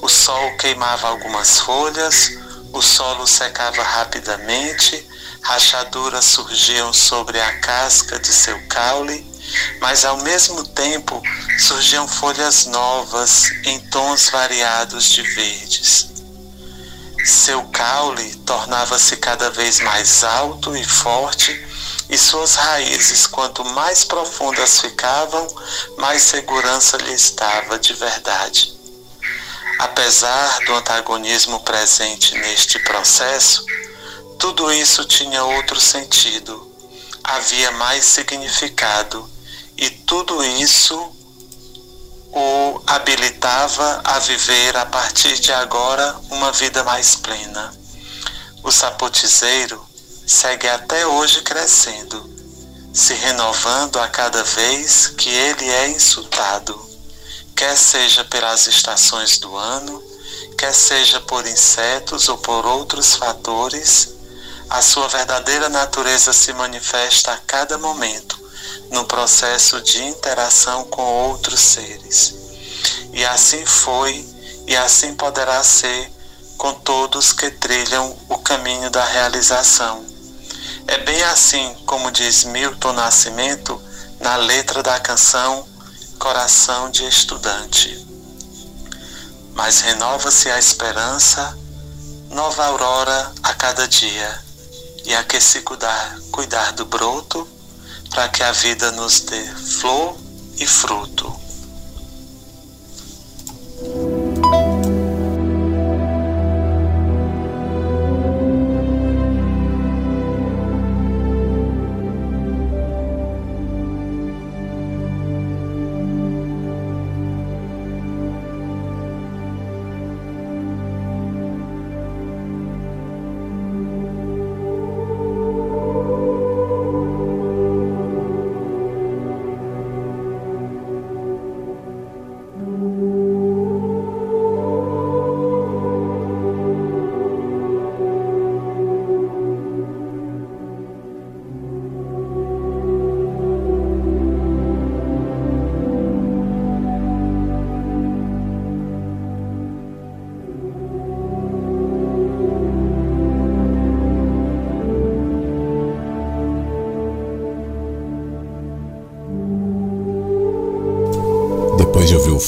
O 0.00 0.08
sol 0.08 0.56
queimava 0.56 1.08
algumas 1.08 1.60
folhas, 1.60 2.30
o 2.72 2.80
solo 2.80 3.26
secava 3.26 3.82
rapidamente, 3.82 5.06
rachaduras 5.42 6.24
surgiam 6.24 6.94
sobre 6.94 7.38
a 7.38 7.60
casca 7.60 8.18
de 8.18 8.32
seu 8.32 8.58
caule, 8.68 9.29
mas 9.80 10.04
ao 10.04 10.18
mesmo 10.18 10.64
tempo 10.68 11.22
surgiam 11.58 12.06
folhas 12.06 12.66
novas 12.66 13.50
em 13.64 13.80
tons 13.88 14.28
variados 14.30 15.08
de 15.10 15.22
verdes. 15.22 16.08
Seu 17.24 17.62
caule 17.64 18.34
tornava-se 18.46 19.16
cada 19.16 19.50
vez 19.50 19.80
mais 19.80 20.24
alto 20.24 20.76
e 20.76 20.84
forte, 20.84 21.66
e 22.08 22.18
suas 22.18 22.54
raízes, 22.56 23.26
quanto 23.26 23.64
mais 23.64 24.04
profundas 24.04 24.80
ficavam, 24.80 25.46
mais 25.98 26.22
segurança 26.22 26.96
lhe 26.96 27.12
estava 27.12 27.78
de 27.78 27.92
verdade. 27.94 28.72
Apesar 29.78 30.58
do 30.66 30.74
antagonismo 30.74 31.60
presente 31.60 32.36
neste 32.36 32.78
processo, 32.80 33.64
Tudo 34.40 34.72
isso 34.72 35.04
tinha 35.04 35.44
outro 35.44 35.78
sentido, 35.78 36.69
havia 37.22 37.70
mais 37.72 38.04
significado, 38.04 39.28
e 39.76 39.90
tudo 39.90 40.44
isso 40.44 40.96
o 42.32 42.80
habilitava 42.86 44.00
a 44.04 44.18
viver 44.20 44.76
a 44.76 44.86
partir 44.86 45.38
de 45.40 45.52
agora 45.52 46.16
uma 46.30 46.52
vida 46.52 46.84
mais 46.84 47.16
plena. 47.16 47.72
O 48.62 48.70
sapotizeiro 48.70 49.84
segue 50.26 50.68
até 50.68 51.06
hoje 51.06 51.42
crescendo, 51.42 52.28
se 52.92 53.14
renovando 53.14 53.98
a 53.98 54.06
cada 54.08 54.44
vez 54.44 55.08
que 55.08 55.28
ele 55.28 55.68
é 55.68 55.88
insultado, 55.88 56.78
quer 57.56 57.76
seja 57.76 58.24
pelas 58.24 58.66
estações 58.66 59.38
do 59.38 59.56
ano, 59.56 60.00
quer 60.56 60.72
seja 60.72 61.20
por 61.20 61.46
insetos 61.46 62.28
ou 62.28 62.38
por 62.38 62.64
outros 62.64 63.14
fatores, 63.14 64.14
a 64.70 64.80
sua 64.80 65.08
verdadeira 65.08 65.68
natureza 65.68 66.32
se 66.32 66.52
manifesta 66.52 67.32
a 67.32 67.36
cada 67.38 67.76
momento 67.76 68.40
no 68.92 69.04
processo 69.04 69.80
de 69.80 70.00
interação 70.04 70.84
com 70.84 71.02
outros 71.02 71.60
seres. 71.60 72.34
E 73.12 73.24
assim 73.24 73.66
foi 73.66 74.24
e 74.68 74.76
assim 74.76 75.14
poderá 75.14 75.62
ser 75.64 76.12
com 76.56 76.72
todos 76.72 77.32
que 77.32 77.50
trilham 77.50 78.16
o 78.28 78.38
caminho 78.38 78.88
da 78.90 79.04
realização. 79.04 80.04
É 80.86 80.98
bem 80.98 81.20
assim 81.24 81.74
como 81.84 82.12
diz 82.12 82.44
Milton 82.44 82.92
Nascimento 82.92 83.82
na 84.20 84.36
letra 84.36 84.84
da 84.84 85.00
canção 85.00 85.66
Coração 86.16 86.90
de 86.90 87.04
Estudante. 87.08 88.06
Mas 89.52 89.80
renova-se 89.80 90.48
a 90.48 90.58
esperança, 90.58 91.58
nova 92.30 92.66
aurora 92.66 93.32
a 93.42 93.52
cada 93.54 93.88
dia, 93.88 94.49
e 95.04 95.14
a 95.14 95.24
que 95.24 95.40
se 95.40 95.62
cuidar, 95.62 96.18
cuidar 96.30 96.72
do 96.72 96.84
broto, 96.84 97.48
para 98.10 98.28
que 98.28 98.42
a 98.42 98.52
vida 98.52 98.90
nos 98.92 99.20
dê 99.20 99.44
flor 99.54 100.16
e 100.58 100.66
fruto. 100.66 101.39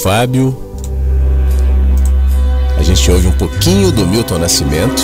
Fábio, 0.03 0.53
a 2.77 2.83
gente 2.83 3.09
ouve 3.09 3.29
um 3.29 3.33
pouquinho 3.33 3.93
do 3.93 4.05
Milton 4.05 4.39
Nascimento 4.39 5.01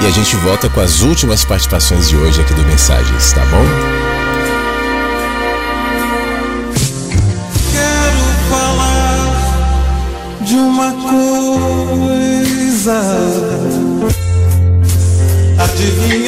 e 0.00 0.06
a 0.06 0.10
gente 0.10 0.36
volta 0.36 0.68
com 0.70 0.80
as 0.80 1.02
últimas 1.02 1.44
participações 1.44 2.08
de 2.08 2.16
hoje 2.16 2.40
aqui 2.40 2.54
do 2.54 2.62
Mensagens, 2.62 3.32
tá 3.32 3.44
bom? 3.46 3.64
Quero 7.72 8.20
falar 8.48 9.34
de 10.42 10.54
uma 10.54 10.92
coisa. 10.92 12.20
Adivinha 15.58 16.19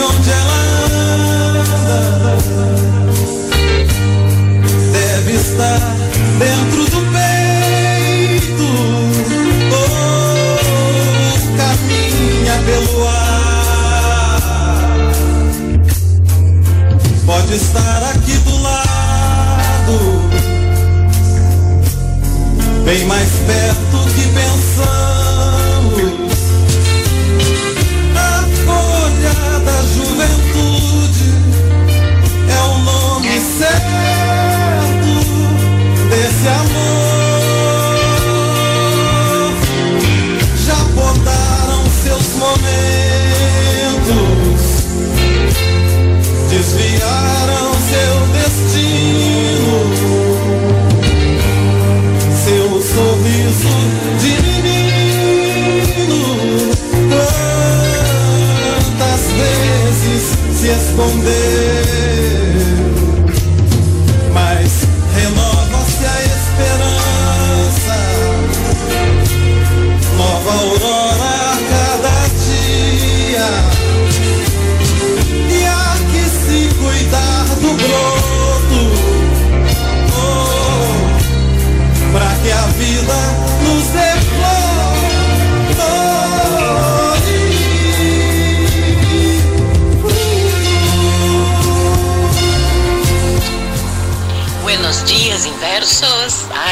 escondeu, 60.92 61.61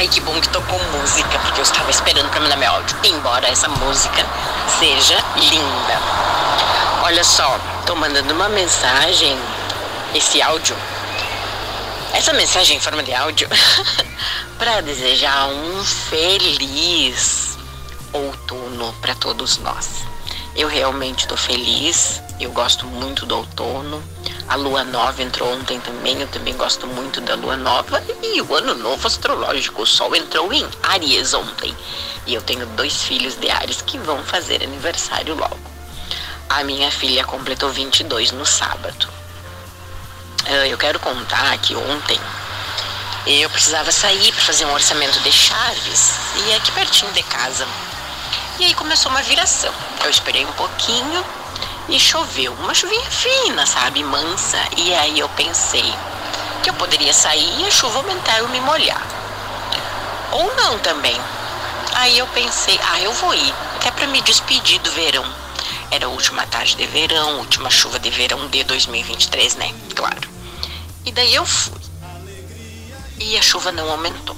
Ai, 0.01 0.09
que 0.09 0.22
bom 0.22 0.40
que 0.40 0.48
tocou 0.48 0.78
música, 0.98 1.39
porque 1.40 1.60
eu 1.60 1.62
estava 1.62 1.90
esperando 1.90 2.31
para 2.31 2.40
mandar 2.40 2.56
meu 2.56 2.72
áudio. 2.72 2.97
Embora 3.05 3.47
essa 3.47 3.68
música 3.68 4.27
seja 4.78 5.22
linda. 5.36 6.01
Olha 7.02 7.22
só, 7.22 7.60
tô 7.85 7.94
mandando 7.94 8.32
uma 8.32 8.48
mensagem, 8.48 9.39
esse 10.14 10.40
áudio, 10.40 10.74
essa 12.14 12.32
mensagem 12.32 12.78
em 12.78 12.81
forma 12.81 13.02
de 13.02 13.12
áudio, 13.12 13.47
para 14.59 14.81
desejar 14.81 15.48
um 15.48 15.85
feliz 15.85 17.59
outono 18.10 18.94
para 19.02 19.14
todos 19.14 19.59
nós. 19.59 20.06
Eu 20.56 20.68
realmente 20.68 21.24
estou 21.24 21.36
feliz, 21.36 22.22
eu 22.40 22.51
gosto 22.52 22.86
muito 22.86 23.27
do 23.27 23.36
outono. 23.36 24.02
A 24.51 24.56
lua 24.56 24.82
nova 24.82 25.22
entrou 25.22 25.48
ontem 25.52 25.78
também, 25.78 26.20
eu 26.20 26.27
também 26.27 26.56
gosto 26.56 26.85
muito 26.85 27.20
da 27.20 27.36
lua 27.36 27.56
nova. 27.56 28.02
E 28.20 28.43
o 28.43 28.52
ano 28.52 28.74
novo 28.74 29.06
astrológico, 29.06 29.82
o 29.82 29.86
sol 29.86 30.12
entrou 30.16 30.52
em 30.52 30.68
Áries 30.82 31.32
ontem. 31.35 31.72
E 32.27 32.35
eu 32.35 32.43
tenho 32.43 32.66
dois 32.66 33.01
filhos 33.01 33.36
de 33.36 33.48
Áries 33.48 33.81
que 33.81 33.97
vão 33.98 34.20
fazer 34.24 34.60
aniversário 34.64 35.36
logo. 35.36 35.56
A 36.48 36.64
minha 36.64 36.90
filha 36.90 37.24
completou 37.24 37.70
22 37.70 38.32
no 38.32 38.44
sábado. 38.44 39.09
Ah, 40.44 40.66
Eu 40.66 40.77
quero 40.77 40.98
contar 40.98 41.56
que 41.59 41.77
ontem 41.77 42.18
eu 43.27 43.48
precisava 43.51 43.93
sair 43.93 44.32
para 44.32 44.43
fazer 44.43 44.64
um 44.64 44.72
orçamento 44.72 45.20
de 45.20 45.31
chaves 45.31 46.14
e 46.44 46.55
aqui 46.55 46.72
pertinho 46.72 47.12
de 47.12 47.22
casa. 47.22 47.68
E 48.59 48.64
aí 48.64 48.74
começou 48.74 49.12
uma 49.12 49.22
viração. 49.22 49.72
Eu 50.02 50.10
esperei 50.10 50.44
um 50.44 50.52
pouquinho 50.55 51.24
E 51.91 51.99
choveu, 51.99 52.53
uma 52.55 52.73
chuvinha 52.73 53.11
fina, 53.11 53.67
sabe, 53.67 54.05
mansa. 54.05 54.59
E 54.77 54.95
aí 54.95 55.19
eu 55.19 55.29
pensei 55.31 55.93
que 56.62 56.71
eu 56.71 56.75
poderia 56.75 57.12
sair 57.12 57.61
e 57.61 57.67
a 57.67 57.71
chuva 57.71 57.99
aumentar 57.99 58.37
e 58.37 58.39
eu 58.39 58.49
me 58.49 58.61
molhar. 58.61 59.03
Ou 60.31 60.55
não 60.55 60.79
também. 60.79 61.21
Aí 61.95 62.17
eu 62.17 62.27
pensei, 62.29 62.79
ah, 62.83 63.01
eu 63.01 63.12
vou 63.12 63.35
ir, 63.35 63.55
até 63.77 63.91
para 63.91 64.07
me 64.07 64.23
despedir 64.23 64.79
do 64.81 64.91
verão. 64.93 65.25
Era 65.91 66.07
a 66.07 66.09
última 66.09 66.47
tarde 66.47 66.77
de 66.77 66.87
verão, 66.87 67.39
última 67.39 67.69
chuva 67.69 67.99
de 67.99 68.11
verão 68.11 68.47
de 68.47 68.62
2023, 68.62 69.57
né? 69.57 69.75
Claro. 69.97 70.31
E 71.05 71.11
daí 71.11 71.35
eu 71.35 71.45
fui. 71.45 71.81
E 73.19 73.37
a 73.37 73.43
chuva 73.43 73.73
não 73.73 73.91
aumentou. 73.91 74.37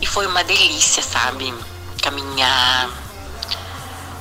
E 0.00 0.06
foi 0.06 0.26
uma 0.26 0.42
delícia, 0.42 1.02
sabe? 1.02 1.52
Caminhar, 2.00 2.88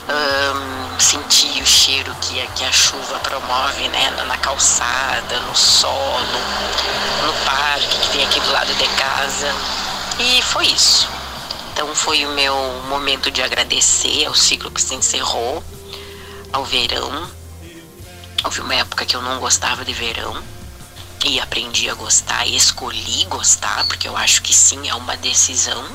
um, 0.09 0.82
sentir 1.03 1.61
o 1.61 1.65
cheiro 1.65 2.15
que, 2.21 2.41
a, 2.41 2.47
que 2.47 2.63
a 2.63 2.71
chuva 2.71 3.19
promove, 3.19 3.87
né? 3.89 4.09
Na 4.25 4.37
calçada, 4.37 5.39
no 5.41 5.55
solo, 5.55 6.39
no 7.25 7.33
parque 7.45 7.99
que 7.99 8.09
tem 8.09 8.25
aqui 8.25 8.39
do 8.39 8.51
lado 8.51 8.73
de 8.73 8.87
casa. 8.87 9.53
E 10.17 10.41
foi 10.41 10.67
isso. 10.67 11.07
Então 11.73 11.93
foi 11.93 12.25
o 12.25 12.29
meu 12.29 12.55
momento 12.87 13.29
de 13.29 13.41
agradecer 13.41 14.25
ao 14.25 14.33
ciclo 14.33 14.71
que 14.71 14.81
se 14.81 14.95
encerrou, 14.95 15.61
ao 16.53 16.63
verão. 16.63 17.29
Houve 18.45 18.61
uma 18.61 18.75
época 18.75 19.05
que 19.05 19.15
eu 19.15 19.21
não 19.21 19.39
gostava 19.39 19.83
de 19.83 19.93
verão 19.93 20.41
e 21.25 21.39
aprendi 21.39 21.89
a 21.89 21.95
gostar 21.95 22.45
e 22.45 22.55
escolhi 22.55 23.25
gostar, 23.25 23.85
porque 23.87 24.07
eu 24.07 24.15
acho 24.15 24.41
que 24.41 24.53
sim, 24.53 24.87
é 24.87 24.95
uma 24.95 25.17
decisão. 25.17 25.85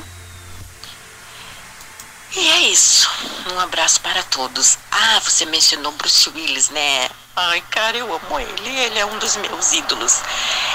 E 2.35 2.47
é 2.47 2.59
isso. 2.69 3.09
Um 3.51 3.59
abraço 3.59 3.99
para 4.01 4.21
todos. 4.23 4.77
Ah, 4.91 5.19
você 5.23 5.45
mencionou 5.45 5.91
Bruce 5.93 6.29
Willis, 6.29 6.69
né? 6.69 7.09
Ai, 7.35 7.61
cara, 7.71 7.97
eu 7.97 8.13
amo 8.13 8.39
ele. 8.39 8.69
Ele 8.69 8.99
é 8.99 9.05
um 9.05 9.17
dos 9.17 9.35
meus 9.37 9.71
ídolos. 9.71 10.21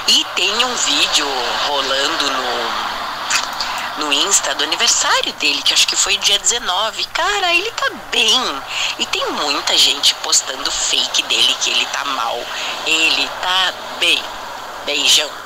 E 0.07 0.25
tem 0.35 0.65
um 0.65 0.75
vídeo 0.75 1.25
rolando 1.67 2.31
no, 2.31 4.05
no 4.05 4.13
Insta 4.13 4.53
do 4.55 4.65
aniversário 4.65 5.31
dele, 5.33 5.61
que 5.61 5.73
acho 5.73 5.87
que 5.87 5.95
foi 5.95 6.17
dia 6.17 6.37
19. 6.39 7.05
Cara, 7.05 7.53
ele 7.53 7.71
tá 7.71 7.89
bem. 8.11 8.61
E 8.99 9.05
tem 9.05 9.25
muita 9.31 9.77
gente 9.77 10.13
postando 10.15 10.69
fake 10.69 11.23
dele 11.23 11.55
que 11.61 11.69
ele 11.69 11.85
tá 11.85 12.03
mal. 12.03 12.37
Ele 12.85 13.29
tá 13.41 13.73
bem. 13.99 14.21
Beijão. 14.85 15.44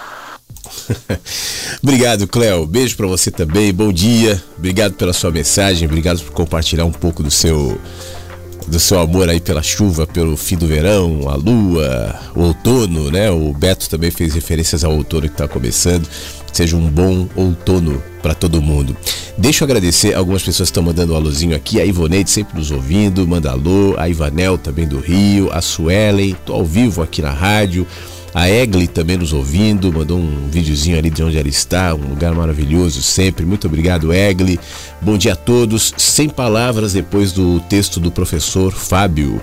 obrigado, 1.81 2.27
Cléo. 2.27 2.65
Beijo 2.65 2.95
para 2.95 3.07
você 3.07 3.31
também. 3.31 3.73
Bom 3.73 3.91
dia. 3.91 4.41
Obrigado 4.57 4.93
pela 4.93 5.13
sua 5.13 5.31
mensagem. 5.31 5.87
Obrigado 5.87 6.21
por 6.21 6.31
compartilhar 6.31 6.85
um 6.85 6.91
pouco 6.91 7.23
do 7.23 7.31
seu 7.31 7.79
do 8.69 8.79
seu 8.79 8.99
amor 8.99 9.27
aí 9.29 9.39
pela 9.39 9.63
chuva, 9.63 10.05
pelo 10.05 10.37
fim 10.37 10.55
do 10.55 10.67
verão, 10.67 11.27
a 11.27 11.35
lua, 11.35 12.15
o 12.35 12.41
outono, 12.41 13.09
né? 13.09 13.31
O 13.31 13.51
Beto 13.51 13.89
também 13.89 14.11
fez 14.11 14.35
referências 14.35 14.83
ao 14.83 14.95
outono 14.95 15.23
que 15.23 15.33
está 15.33 15.47
começando. 15.47 16.07
Seja 16.53 16.75
um 16.75 16.87
bom 16.87 17.27
outono 17.35 18.01
para 18.21 18.33
todo 18.33 18.61
mundo. 18.61 18.95
Deixa 19.37 19.63
eu 19.63 19.65
agradecer 19.65 20.13
algumas 20.13 20.43
pessoas 20.43 20.69
que 20.69 20.71
estão 20.71 20.83
mandando 20.83 21.13
um 21.13 21.15
alôzinho 21.15 21.55
aqui. 21.55 21.79
A 21.79 21.85
Ivoneide 21.85 22.29
sempre 22.29 22.57
nos 22.57 22.69
ouvindo, 22.69 23.27
manda 23.27 23.49
alô. 23.49 23.95
A 23.97 24.09
Ivanel 24.09 24.57
também 24.57 24.87
do 24.87 24.99
Rio. 24.99 25.49
A 25.51 25.61
Suelen, 25.61 26.35
tô 26.45 26.53
ao 26.53 26.65
vivo 26.65 27.01
aqui 27.01 27.21
na 27.21 27.31
rádio. 27.31 27.87
A 28.39 28.49
Egli 28.49 28.87
também 28.87 29.17
nos 29.17 29.33
ouvindo, 29.33 29.91
mandou 29.91 30.17
um 30.17 30.47
videozinho 30.47 30.97
ali 30.97 31.09
de 31.09 31.21
onde 31.21 31.37
ela 31.37 31.49
está, 31.49 31.93
um 31.93 32.07
lugar 32.07 32.33
maravilhoso 32.33 33.01
sempre. 33.01 33.45
Muito 33.45 33.67
obrigado, 33.67 34.13
Egli. 34.13 34.57
Bom 35.01 35.17
dia 35.17 35.33
a 35.33 35.35
todos. 35.35 35.93
Sem 35.97 36.29
palavras 36.29 36.93
depois 36.93 37.33
do 37.33 37.59
texto 37.59 37.99
do 37.99 38.09
professor 38.09 38.71
Fábio. 38.71 39.41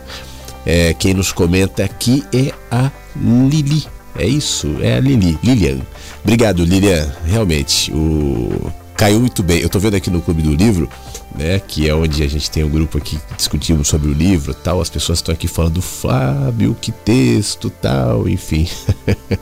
É, 0.65 0.95
quem 0.95 1.13
nos 1.13 1.31
comenta 1.31 1.85
aqui 1.85 2.25
é 2.33 2.55
a 2.71 2.91
Lili. 3.15 3.85
É 4.19 4.27
isso, 4.27 4.79
é 4.81 4.97
a 4.97 5.01
Lili, 5.01 5.39
Lilian. 5.45 5.81
Obrigado, 6.25 6.65
Lilian. 6.65 7.07
Realmente, 7.27 7.93
o 7.93 8.73
caiu 8.97 9.21
muito 9.21 9.43
bem. 9.43 9.59
Eu 9.59 9.67
estou 9.67 9.79
vendo 9.79 9.97
aqui 9.97 10.09
no 10.09 10.23
Clube 10.23 10.41
do 10.41 10.55
Livro 10.55 10.89
né? 11.37 11.61
Que 11.61 11.89
é 11.89 11.95
onde 11.95 12.23
a 12.23 12.29
gente 12.29 12.51
tem 12.51 12.65
um 12.65 12.69
grupo 12.69 12.99
aqui 12.99 13.17
que 13.17 13.35
discutimos 13.37 13.89
sobre 13.89 14.09
o 14.09 14.13
livro 14.13 14.55
tal. 14.55 14.81
As 14.81 14.91
pessoas 14.91 15.19
estão 15.19 15.33
aqui 15.33 15.49
falando, 15.49 15.83
Flávio, 15.83 16.77
que 16.81 16.93
texto 16.93 17.71
tal, 17.71 18.29
enfim. 18.29 18.69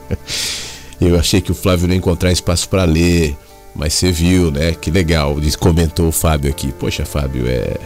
Eu 0.99 1.19
achei 1.19 1.41
que 1.41 1.51
o 1.51 1.55
Flávio 1.55 1.87
não 1.87 1.93
ia 1.93 1.99
encontrar 1.99 2.31
espaço 2.31 2.69
para 2.69 2.85
ler, 2.85 3.35
mas 3.75 3.93
você 3.93 4.11
viu, 4.11 4.49
né? 4.51 4.73
Que 4.73 4.89
legal. 4.89 5.35
Comentou 5.59 6.07
o 6.07 6.11
Fábio 6.11 6.49
aqui. 6.49 6.71
Poxa, 6.71 7.05
Fábio, 7.05 7.45
é 7.47 7.77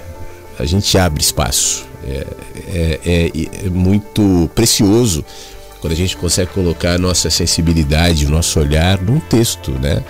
a 0.59 0.65
gente 0.65 0.97
abre 0.97 1.21
espaço. 1.21 1.87
É, 2.03 2.27
é, 2.67 2.99
é, 3.05 3.65
é 3.65 3.69
muito 3.69 4.49
precioso 4.53 5.23
quando 5.81 5.93
a 5.93 5.95
gente 5.95 6.17
consegue 6.17 6.51
colocar 6.51 6.93
a 6.93 6.97
nossa 6.97 7.29
sensibilidade, 7.29 8.25
o 8.25 8.29
nosso 8.29 8.59
olhar 8.59 8.99
num 9.01 9.19
texto, 9.19 9.71
né? 9.71 10.03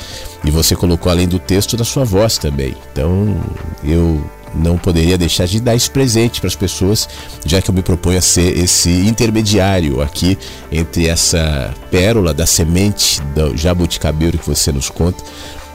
E 0.43 0.51
você 0.51 0.75
colocou 0.75 1.11
além 1.11 1.27
do 1.27 1.37
texto 1.37 1.77
da 1.77 1.83
sua 1.83 2.03
voz 2.03 2.37
também. 2.37 2.75
Então, 2.91 3.39
eu 3.83 4.23
não 4.55 4.77
poderia 4.77 5.17
deixar 5.17 5.45
de 5.45 5.59
dar 5.59 5.75
esse 5.75 5.89
presente 5.89 6.39
para 6.39 6.47
as 6.47 6.55
pessoas, 6.55 7.07
já 7.45 7.61
que 7.61 7.69
eu 7.69 7.75
me 7.75 7.83
proponho 7.83 8.17
a 8.17 8.21
ser 8.21 8.57
esse 8.57 8.89
intermediário 8.89 10.01
aqui 10.01 10.37
entre 10.71 11.07
essa 11.07 11.73
pérola 11.91 12.33
da 12.33 12.45
semente 12.45 13.21
do 13.35 13.55
jabuticabeiro 13.55 14.37
que 14.37 14.47
você 14.47 14.71
nos 14.71 14.89
conta 14.89 15.23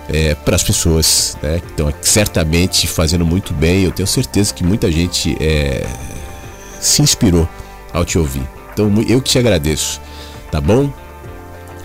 é, 0.09 0.35
para 0.35 0.57
as 0.57 0.63
pessoas 0.63 1.37
né, 1.43 1.61
que 1.61 1.71
estão 1.71 1.93
certamente 2.01 2.87
fazendo 2.87 3.25
muito 3.25 3.53
bem. 3.55 3.85
Eu 3.85 3.93
tenho 3.93 4.07
certeza 4.07 4.53
que 4.53 4.65
muita 4.65 4.91
gente 4.91 5.37
é, 5.41 5.87
se 6.81 7.03
inspirou 7.03 7.49
ao 7.93 8.05
te 8.05 8.19
ouvir. 8.19 8.54
Então 8.75 8.93
eu 9.09 9.23
que 9.23 9.31
te 9.31 9.39
agradeço, 9.39 10.01
tá 10.51 10.61
bom? 10.61 10.93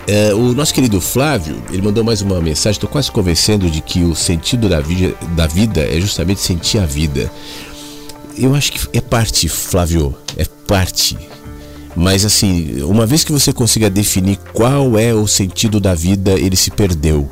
É, 0.06 0.34
o 0.34 0.52
nosso 0.52 0.74
querido 0.74 1.00
Flávio, 1.00 1.62
ele 1.70 1.82
mandou 1.82 2.02
mais 2.02 2.20
uma 2.20 2.40
mensagem. 2.40 2.72
Estou 2.72 2.90
quase 2.90 3.10
convencendo 3.12 3.70
de 3.70 3.80
que 3.80 4.02
o 4.02 4.14
sentido 4.14 4.68
da 4.68 4.80
vida, 4.80 5.14
da 5.36 5.46
vida 5.46 5.80
é 5.82 6.00
justamente 6.00 6.40
sentir 6.40 6.78
a 6.78 6.86
vida. 6.86 7.30
Eu 8.36 8.54
acho 8.54 8.72
que 8.72 8.96
é 8.96 9.00
parte, 9.00 9.48
Flávio, 9.48 10.14
é 10.36 10.44
parte. 10.66 11.16
Mas 11.94 12.24
assim, 12.24 12.82
uma 12.82 13.06
vez 13.06 13.22
que 13.22 13.32
você 13.32 13.52
consiga 13.52 13.88
definir 13.88 14.38
qual 14.52 14.98
é 14.98 15.14
o 15.14 15.26
sentido 15.28 15.78
da 15.78 15.94
vida, 15.94 16.32
ele 16.32 16.56
se 16.56 16.70
perdeu. 16.70 17.30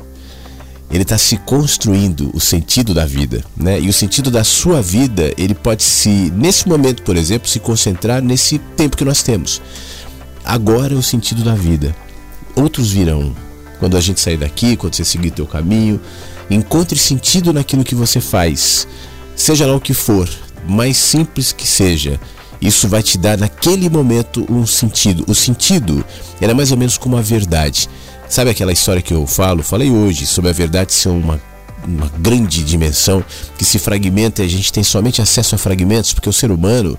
Ele 0.91 1.03
está 1.03 1.17
se 1.17 1.37
construindo 1.37 2.31
o 2.33 2.39
sentido 2.39 2.93
da 2.93 3.05
vida, 3.05 3.43
né? 3.55 3.79
E 3.79 3.89
o 3.89 3.93
sentido 3.93 4.31
da 4.31 4.43
sua 4.43 4.81
vida, 4.81 5.31
ele 5.37 5.53
pode 5.53 5.83
se, 5.83 6.31
nesse 6.35 6.67
momento, 6.67 7.03
por 7.03 7.15
exemplo, 7.15 7.47
se 7.47 7.59
concentrar 7.59 8.21
nesse 8.21 8.57
tempo 8.75 8.97
que 8.97 9.05
nós 9.05 9.21
temos. 9.21 9.61
Agora 10.43 10.95
é 10.95 10.97
o 10.97 11.03
sentido 11.03 11.43
da 11.43 11.53
vida 11.53 11.95
outros 12.59 12.91
virão. 12.91 13.35
Quando 13.79 13.95
a 13.95 14.01
gente 14.01 14.19
sair 14.19 14.37
daqui, 14.37 14.75
quando 14.75 14.95
você 14.95 15.05
seguir 15.05 15.31
teu 15.31 15.45
caminho, 15.45 15.99
encontre 16.49 16.97
sentido 16.97 17.53
naquilo 17.53 17.83
que 17.83 17.95
você 17.95 18.19
faz. 18.19 18.87
Seja 19.35 19.65
lá 19.65 19.75
o 19.75 19.79
que 19.79 19.93
for, 19.93 20.29
mais 20.67 20.97
simples 20.97 21.53
que 21.53 21.65
seja, 21.65 22.19
isso 22.61 22.89
vai 22.89 23.01
te 23.01 23.17
dar 23.17 23.37
naquele 23.37 23.89
momento 23.89 24.45
um 24.49 24.65
sentido. 24.65 25.23
O 25.27 25.33
sentido 25.33 26.03
era 26.41 26.53
mais 26.53 26.71
ou 26.71 26.77
menos 26.77 26.97
como 26.97 27.15
a 27.15 27.21
verdade. 27.21 27.89
Sabe 28.29 28.51
aquela 28.51 28.71
história 28.71 29.01
que 29.01 29.11
eu 29.11 29.25
falo? 29.25 29.63
Falei 29.63 29.89
hoje 29.89 30.27
sobre 30.27 30.51
a 30.51 30.53
verdade 30.53 30.93
ser 30.93 31.09
uma, 31.09 31.41
uma 31.83 32.07
grande 32.19 32.63
dimensão 32.63 33.25
que 33.57 33.65
se 33.65 33.79
fragmenta 33.79 34.43
e 34.43 34.45
a 34.45 34.47
gente 34.47 34.71
tem 34.71 34.83
somente 34.83 35.19
acesso 35.19 35.55
a 35.55 35.57
fragmentos, 35.57 36.13
porque 36.13 36.29
o 36.29 36.33
ser 36.33 36.51
humano 36.51 36.97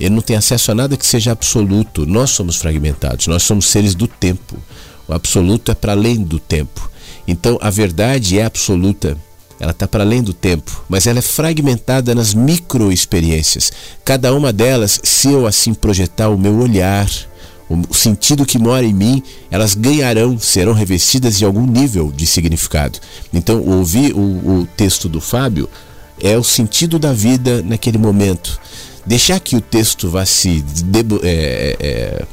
ele 0.00 0.14
não 0.14 0.22
tem 0.22 0.36
acesso 0.36 0.70
a 0.70 0.74
nada 0.74 0.96
que 0.96 1.04
seja 1.06 1.32
absoluto. 1.32 2.06
Nós 2.06 2.30
somos 2.30 2.56
fragmentados, 2.56 3.26
nós 3.26 3.42
somos 3.42 3.66
seres 3.66 3.94
do 3.94 4.06
tempo. 4.06 4.56
O 5.06 5.12
absoluto 5.12 5.70
é 5.70 5.74
para 5.74 5.92
além 5.92 6.16
do 6.22 6.38
tempo. 6.38 6.90
Então 7.28 7.58
a 7.60 7.68
verdade 7.68 8.38
é 8.38 8.44
absoluta, 8.46 9.18
ela 9.60 9.72
está 9.72 9.86
para 9.86 10.02
além 10.02 10.22
do 10.22 10.32
tempo, 10.32 10.82
mas 10.88 11.06
ela 11.06 11.18
é 11.18 11.22
fragmentada 11.22 12.14
nas 12.14 12.32
microexperiências. 12.32 13.70
Cada 14.02 14.32
uma 14.32 14.50
delas, 14.50 14.98
se 15.04 15.28
eu 15.28 15.46
assim 15.46 15.74
projetar 15.74 16.30
o 16.30 16.38
meu 16.38 16.58
olhar, 16.58 17.06
o 17.70 17.94
sentido 17.94 18.44
que 18.44 18.58
mora 18.58 18.84
em 18.84 18.92
mim, 18.92 19.22
elas 19.48 19.74
ganharão, 19.74 20.36
serão 20.38 20.72
revestidas 20.72 21.38
de 21.38 21.44
algum 21.44 21.64
nível 21.64 22.10
de 22.10 22.26
significado. 22.26 22.98
Então, 23.32 23.62
ouvir 23.64 24.12
o, 24.12 24.18
o 24.18 24.68
texto 24.76 25.08
do 25.08 25.20
Fábio 25.20 25.68
é 26.20 26.36
o 26.36 26.42
sentido 26.42 26.98
da 26.98 27.12
vida 27.12 27.62
naquele 27.62 27.96
momento. 27.96 28.60
Deixar 29.06 29.38
que 29.38 29.54
o 29.54 29.60
texto 29.60 30.10
vá 30.10 30.26
se. 30.26 30.64
É, 31.22 31.76
é, 31.78 32.24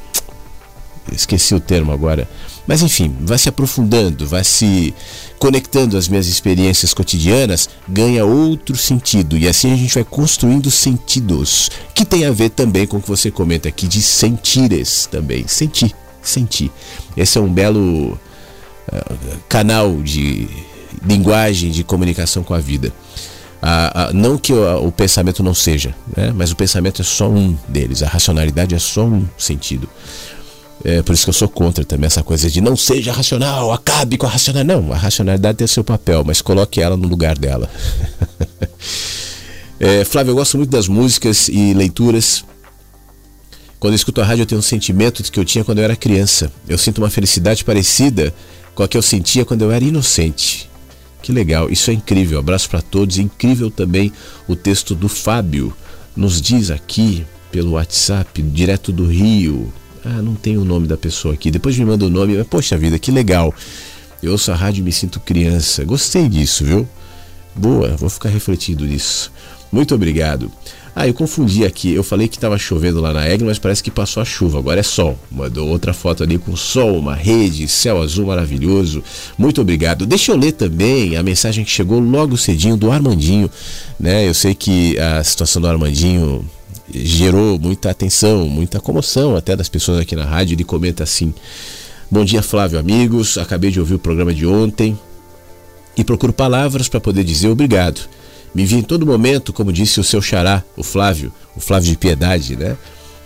esqueci 1.12 1.54
o 1.54 1.60
termo 1.60 1.92
agora 1.92 2.28
mas 2.68 2.82
enfim, 2.82 3.16
vai 3.22 3.38
se 3.38 3.48
aprofundando, 3.48 4.26
vai 4.26 4.44
se 4.44 4.94
conectando 5.38 5.96
às 5.96 6.06
minhas 6.06 6.26
experiências 6.26 6.92
cotidianas, 6.92 7.66
ganha 7.88 8.26
outro 8.26 8.76
sentido. 8.76 9.38
E 9.38 9.48
assim 9.48 9.72
a 9.72 9.76
gente 9.76 9.94
vai 9.94 10.04
construindo 10.04 10.70
sentidos, 10.70 11.70
que 11.94 12.04
tem 12.04 12.26
a 12.26 12.30
ver 12.30 12.50
também 12.50 12.86
com 12.86 12.98
o 12.98 13.00
que 13.02 13.08
você 13.08 13.30
comenta 13.30 13.70
aqui 13.70 13.88
de 13.88 14.02
sentires 14.02 15.08
também. 15.10 15.48
Sentir, 15.48 15.94
sentir. 16.20 16.70
Esse 17.16 17.38
é 17.38 17.40
um 17.40 17.50
belo 17.50 18.12
uh, 18.12 19.16
canal 19.48 20.02
de 20.02 20.46
linguagem 21.02 21.70
de 21.70 21.82
comunicação 21.82 22.42
com 22.42 22.52
a 22.52 22.58
vida. 22.58 22.92
A, 23.62 24.08
a, 24.08 24.12
não 24.12 24.36
que 24.36 24.52
o, 24.52 24.86
o, 24.86 24.92
pensamento 24.92 25.42
não 25.42 25.54
seja, 25.54 25.94
né? 26.16 26.32
mas 26.36 26.52
o 26.52 26.56
pensamento 26.56 27.02
é 27.02 27.04
só 27.04 27.28
um 27.28 27.56
deles, 27.66 28.02
a 28.02 28.08
racionalidade 28.08 28.74
é 28.74 28.78
só 28.78 29.04
um 29.04 29.26
sentido. 29.36 29.88
É 30.84 31.02
por 31.02 31.12
isso 31.12 31.24
que 31.24 31.30
eu 31.30 31.34
sou 31.34 31.48
contra 31.48 31.84
também 31.84 32.06
essa 32.06 32.22
coisa 32.22 32.48
de 32.48 32.60
não 32.60 32.76
seja 32.76 33.12
racional, 33.12 33.72
acabe 33.72 34.16
com 34.16 34.26
a 34.26 34.28
racionalidade. 34.28 34.80
Não, 34.80 34.92
a 34.92 34.96
racionalidade 34.96 35.58
tem 35.58 35.66
seu 35.66 35.82
papel, 35.82 36.22
mas 36.24 36.40
coloque 36.40 36.80
ela 36.80 36.96
no 36.96 37.08
lugar 37.08 37.36
dela. 37.36 37.68
é, 39.80 40.04
Flávio, 40.04 40.30
eu 40.30 40.36
gosto 40.36 40.56
muito 40.56 40.70
das 40.70 40.86
músicas 40.86 41.48
e 41.48 41.74
leituras. 41.74 42.44
Quando 43.80 43.92
eu 43.92 43.96
escuto 43.96 44.20
a 44.20 44.24
rádio, 44.24 44.42
eu 44.42 44.46
tenho 44.46 44.58
um 44.58 44.62
sentimento 44.62 45.22
que 45.22 45.38
eu 45.38 45.44
tinha 45.44 45.64
quando 45.64 45.78
eu 45.78 45.84
era 45.84 45.96
criança. 45.96 46.50
Eu 46.68 46.78
sinto 46.78 46.98
uma 46.98 47.10
felicidade 47.10 47.64
parecida 47.64 48.32
com 48.74 48.82
a 48.82 48.88
que 48.88 48.96
eu 48.96 49.02
sentia 49.02 49.44
quando 49.44 49.62
eu 49.62 49.72
era 49.72 49.84
inocente. 49.84 50.68
Que 51.22 51.32
legal, 51.32 51.68
isso 51.70 51.90
é 51.90 51.94
incrível. 51.94 52.38
Abraço 52.38 52.68
para 52.70 52.80
todos. 52.80 53.18
Incrível 53.18 53.70
também 53.70 54.12
o 54.46 54.54
texto 54.54 54.94
do 54.94 55.08
Fábio. 55.08 55.74
Nos 56.16 56.40
diz 56.40 56.70
aqui 56.70 57.24
pelo 57.50 57.72
WhatsApp, 57.72 58.40
direto 58.42 58.92
do 58.92 59.06
Rio. 59.06 59.72
Ah, 60.10 60.22
não 60.22 60.34
tem 60.34 60.56
o 60.56 60.64
nome 60.64 60.86
da 60.86 60.96
pessoa 60.96 61.34
aqui. 61.34 61.50
Depois 61.50 61.76
me 61.76 61.84
manda 61.84 62.06
o 62.06 62.08
nome. 62.08 62.42
Poxa 62.44 62.78
vida, 62.78 62.98
que 62.98 63.10
legal. 63.10 63.54
Eu 64.22 64.32
ouço 64.32 64.50
a 64.50 64.54
rádio 64.54 64.80
e 64.80 64.82
me 64.82 64.90
sinto 64.90 65.20
criança. 65.20 65.84
Gostei 65.84 66.30
disso, 66.30 66.64
viu? 66.64 66.88
Boa, 67.54 67.94
vou 67.94 68.08
ficar 68.08 68.30
refletindo 68.30 68.86
nisso. 68.86 69.30
Muito 69.70 69.94
obrigado. 69.94 70.50
Ah, 70.96 71.06
eu 71.06 71.12
confundi 71.12 71.62
aqui. 71.62 71.92
Eu 71.92 72.02
falei 72.02 72.26
que 72.26 72.36
estava 72.36 72.56
chovendo 72.56 73.02
lá 73.02 73.12
na 73.12 73.28
Egg, 73.28 73.44
mas 73.44 73.58
parece 73.58 73.82
que 73.82 73.90
passou 73.90 74.22
a 74.22 74.24
chuva. 74.24 74.58
Agora 74.58 74.80
é 74.80 74.82
sol. 74.82 75.18
Mandou 75.30 75.68
outra 75.68 75.92
foto 75.92 76.22
ali 76.22 76.38
com 76.38 76.56
sol, 76.56 76.98
uma 76.98 77.14
rede, 77.14 77.68
céu 77.68 78.00
azul 78.00 78.26
maravilhoso. 78.26 79.04
Muito 79.36 79.60
obrigado. 79.60 80.06
Deixa 80.06 80.32
eu 80.32 80.36
ler 80.36 80.52
também 80.52 81.18
a 81.18 81.22
mensagem 81.22 81.66
que 81.66 81.70
chegou 81.70 82.00
logo 82.00 82.34
cedinho 82.38 82.78
do 82.78 82.90
Armandinho. 82.90 83.50
Né? 84.00 84.26
Eu 84.26 84.32
sei 84.32 84.54
que 84.54 84.98
a 84.98 85.22
situação 85.22 85.60
do 85.60 85.68
Armandinho 85.68 86.48
gerou 86.92 87.58
muita 87.58 87.90
atenção, 87.90 88.48
muita 88.48 88.80
comoção 88.80 89.36
até 89.36 89.54
das 89.54 89.68
pessoas 89.68 90.00
aqui 90.00 90.16
na 90.16 90.24
rádio. 90.24 90.54
Ele 90.54 90.64
comenta 90.64 91.02
assim: 91.02 91.32
Bom 92.10 92.24
dia, 92.24 92.42
Flávio, 92.42 92.78
amigos. 92.78 93.36
Acabei 93.36 93.70
de 93.70 93.80
ouvir 93.80 93.94
o 93.94 93.98
programa 93.98 94.32
de 94.32 94.46
ontem 94.46 94.98
e 95.96 96.04
procuro 96.04 96.32
palavras 96.32 96.88
para 96.88 97.00
poder 97.00 97.24
dizer 97.24 97.48
obrigado. 97.48 98.00
Me 98.54 98.64
vi 98.64 98.76
em 98.76 98.82
todo 98.82 99.04
momento, 99.04 99.52
como 99.52 99.72
disse 99.72 100.00
o 100.00 100.04
seu 100.04 100.22
xará, 100.22 100.64
o 100.76 100.82
Flávio, 100.82 101.32
o 101.54 101.60
Flávio 101.60 101.90
de 101.90 101.98
Piedade, 101.98 102.56
né? 102.56 102.76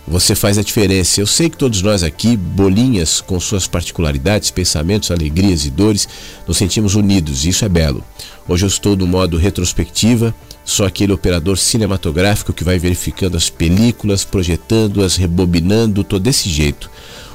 Você 0.05 0.35
faz 0.35 0.57
a 0.57 0.61
diferença. 0.61 1.21
Eu 1.21 1.27
sei 1.27 1.49
que 1.49 1.55
todos 1.55 1.81
nós 1.81 2.03
aqui, 2.03 2.35
bolinhas 2.35 3.21
com 3.21 3.39
suas 3.39 3.67
particularidades, 3.67 4.51
pensamentos, 4.51 5.11
alegrias 5.11 5.65
e 5.65 5.69
dores, 5.69 6.09
nos 6.45 6.57
sentimos 6.57 6.95
unidos, 6.95 7.45
e 7.45 7.49
isso 7.49 7.63
é 7.63 7.69
belo. 7.69 8.03
Hoje 8.47 8.65
eu 8.65 8.67
estou 8.67 8.97
no 8.97 9.07
modo 9.07 9.37
retrospectiva, 9.37 10.35
sou 10.65 10.85
aquele 10.85 11.13
operador 11.13 11.57
cinematográfico 11.57 12.53
que 12.53 12.63
vai 12.63 12.79
verificando 12.79 13.35
as 13.35 13.49
películas, 13.49 14.23
projetando-as, 14.23 15.15
rebobinando, 15.15 16.03
tô 16.03 16.19
desse 16.19 16.49
jeito. 16.49 16.89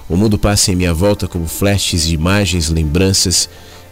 O 0.08 0.16
mundo 0.16 0.38
passa 0.38 0.72
em 0.72 0.76
minha 0.76 0.94
volta 0.94 1.28
como 1.28 1.46
flashes 1.46 2.06
de 2.06 2.14
imagens, 2.14 2.70
lembranças 2.70 3.48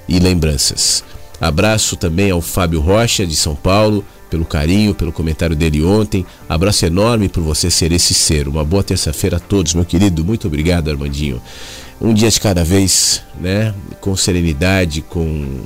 e 0.09 0.19
lembranças. 0.19 1.05
Abraço 1.39 1.97
também 1.97 2.31
ao 2.31 2.41
Fábio 2.41 2.81
Rocha, 2.81 3.27
de 3.27 3.37
São 3.37 3.55
Paulo, 3.55 4.03
pelo 4.31 4.45
carinho, 4.45 4.95
pelo 4.95 5.13
comentário 5.13 5.55
dele 5.55 5.85
ontem. 5.85 6.25
Abraço 6.49 6.87
enorme 6.87 7.29
por 7.29 7.43
você 7.43 7.71
ser 7.71 7.93
esse 7.93 8.15
ser. 8.15 8.49
Uma 8.49 8.65
boa 8.65 8.83
terça-feira 8.83 9.37
a 9.37 9.41
todos, 9.41 9.75
meu 9.75 9.85
querido. 9.85 10.25
Muito 10.25 10.47
obrigado, 10.47 10.91
Armandinho. 10.91 11.41
Um 12.01 12.15
dia 12.15 12.31
de 12.31 12.41
cada 12.41 12.65
vez, 12.65 13.23
né? 13.39 13.75
Com 14.01 14.17
serenidade, 14.17 15.03
com, 15.03 15.61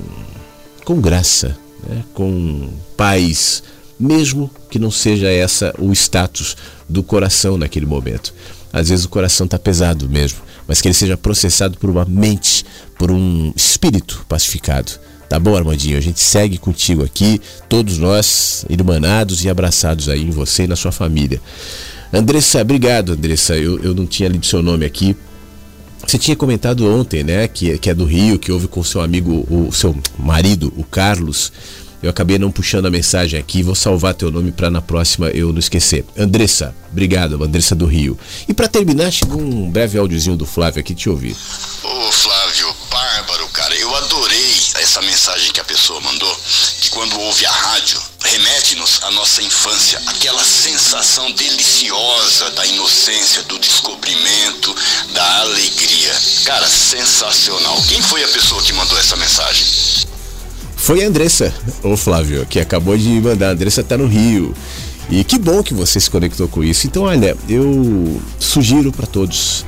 com 0.84 1.00
graça, 1.00 1.56
né? 1.88 2.04
com 2.14 2.68
paz, 2.96 3.62
mesmo 3.98 4.50
que 4.70 4.78
não 4.78 4.90
seja 4.90 5.28
essa 5.28 5.74
o 5.78 5.92
status 5.92 6.56
do 6.88 7.02
coração 7.02 7.56
naquele 7.58 7.86
momento. 7.86 8.32
Às 8.72 8.88
vezes 8.88 9.04
o 9.04 9.08
coração 9.08 9.44
está 9.44 9.58
pesado 9.58 10.08
mesmo, 10.08 10.38
mas 10.66 10.80
que 10.80 10.88
ele 10.88 10.94
seja 10.94 11.16
processado 11.16 11.76
por 11.78 11.90
uma 11.90 12.04
mente, 12.04 12.64
por 12.98 13.10
um 13.10 13.52
espírito 13.56 14.24
pacificado. 14.28 14.92
Tá 15.28 15.38
bom, 15.38 15.56
Armandinho? 15.56 15.96
A 15.96 16.00
gente 16.00 16.20
segue 16.20 16.58
contigo 16.58 17.04
aqui, 17.04 17.40
todos 17.68 17.98
nós 17.98 18.64
irmanados 18.68 19.44
e 19.44 19.48
abraçados 19.48 20.08
aí 20.08 20.22
em 20.22 20.30
você 20.30 20.64
e 20.64 20.66
na 20.66 20.74
sua 20.74 20.90
família. 20.90 21.40
Andressa, 22.12 22.60
obrigado, 22.60 23.12
Andressa. 23.12 23.56
Eu, 23.56 23.78
eu 23.80 23.94
não 23.94 24.06
tinha 24.06 24.28
lido 24.28 24.44
seu 24.44 24.60
nome 24.62 24.84
aqui. 24.84 25.16
Você 26.10 26.18
tinha 26.18 26.34
comentado 26.34 26.92
ontem, 26.92 27.22
né, 27.22 27.46
que, 27.46 27.78
que 27.78 27.88
é 27.88 27.94
do 27.94 28.04
Rio, 28.04 28.36
que 28.36 28.50
houve 28.50 28.66
com 28.66 28.82
seu 28.82 29.00
amigo, 29.00 29.46
o 29.48 29.70
seu 29.70 29.96
marido, 30.18 30.72
o 30.76 30.82
Carlos. 30.82 31.52
Eu 32.02 32.10
acabei 32.10 32.36
não 32.36 32.50
puxando 32.50 32.86
a 32.86 32.90
mensagem 32.90 33.38
aqui, 33.38 33.62
vou 33.62 33.76
salvar 33.76 34.12
teu 34.14 34.28
nome 34.28 34.50
para 34.50 34.68
na 34.68 34.82
próxima 34.82 35.28
eu 35.28 35.52
não 35.52 35.60
esquecer. 35.60 36.04
Andressa, 36.18 36.74
obrigado, 36.90 37.40
Andressa 37.44 37.76
do 37.76 37.86
Rio. 37.86 38.18
E 38.48 38.52
para 38.52 38.66
terminar, 38.66 39.12
chegou 39.12 39.40
um 39.40 39.70
breve 39.70 39.98
áudiozinho 39.98 40.36
do 40.36 40.44
Flávio 40.44 40.80
aqui 40.80 40.96
te 40.96 41.08
ouvir. 41.08 41.36
Ô 41.84 42.10
Flávio, 42.10 42.74
bárbaro, 42.90 43.46
cara, 43.50 43.76
eu 43.76 43.94
adorei 43.94 44.49
essa 44.80 45.02
mensagem 45.02 45.52
que 45.52 45.60
a 45.60 45.64
pessoa 45.64 46.00
mandou, 46.00 46.40
que 46.80 46.90
quando 46.90 47.20
ouve 47.20 47.44
a 47.44 47.50
rádio, 47.50 48.00
remete-nos 48.22 49.00
à 49.02 49.10
nossa 49.10 49.42
infância, 49.42 50.00
aquela 50.06 50.42
sensação 50.42 51.30
deliciosa 51.32 52.50
da 52.52 52.66
inocência, 52.66 53.42
do 53.42 53.58
descobrimento, 53.58 54.74
da 55.12 55.40
alegria. 55.40 56.12
Cara, 56.44 56.66
sensacional. 56.68 57.80
Quem 57.88 58.00
foi 58.00 58.24
a 58.24 58.28
pessoa 58.28 58.62
que 58.62 58.72
mandou 58.72 58.98
essa 58.98 59.16
mensagem? 59.16 59.66
Foi 60.76 61.04
a 61.04 61.06
Andressa, 61.06 61.54
ô 61.82 61.96
Flávio, 61.96 62.46
que 62.46 62.58
acabou 62.58 62.96
de 62.96 63.08
mandar. 63.20 63.48
A 63.48 63.52
Andressa 63.52 63.84
tá 63.84 63.98
no 63.98 64.06
Rio. 64.06 64.56
E 65.10 65.22
que 65.24 65.38
bom 65.38 65.62
que 65.62 65.74
você 65.74 66.00
se 66.00 66.08
conectou 66.08 66.48
com 66.48 66.64
isso. 66.64 66.86
Então, 66.86 67.02
olha, 67.02 67.36
eu 67.48 68.20
sugiro 68.38 68.92
para 68.92 69.06
todos 69.06 69.66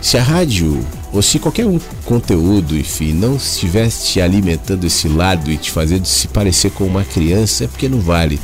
se 0.00 0.16
a 0.16 0.22
rádio 0.22 0.84
ou 1.12 1.20
se 1.20 1.38
qualquer 1.38 1.66
um 1.66 1.78
conteúdo, 2.04 2.76
enfim, 2.76 3.12
não 3.12 3.36
estivesse 3.36 4.06
te 4.06 4.20
alimentando 4.20 4.86
esse 4.86 5.08
lado 5.08 5.50
e 5.50 5.56
te 5.56 5.70
fazendo 5.70 6.06
se 6.06 6.28
parecer 6.28 6.70
com 6.70 6.84
uma 6.84 7.04
criança, 7.04 7.64
é 7.64 7.66
porque 7.66 7.88
não 7.88 8.00
vale. 8.00 8.40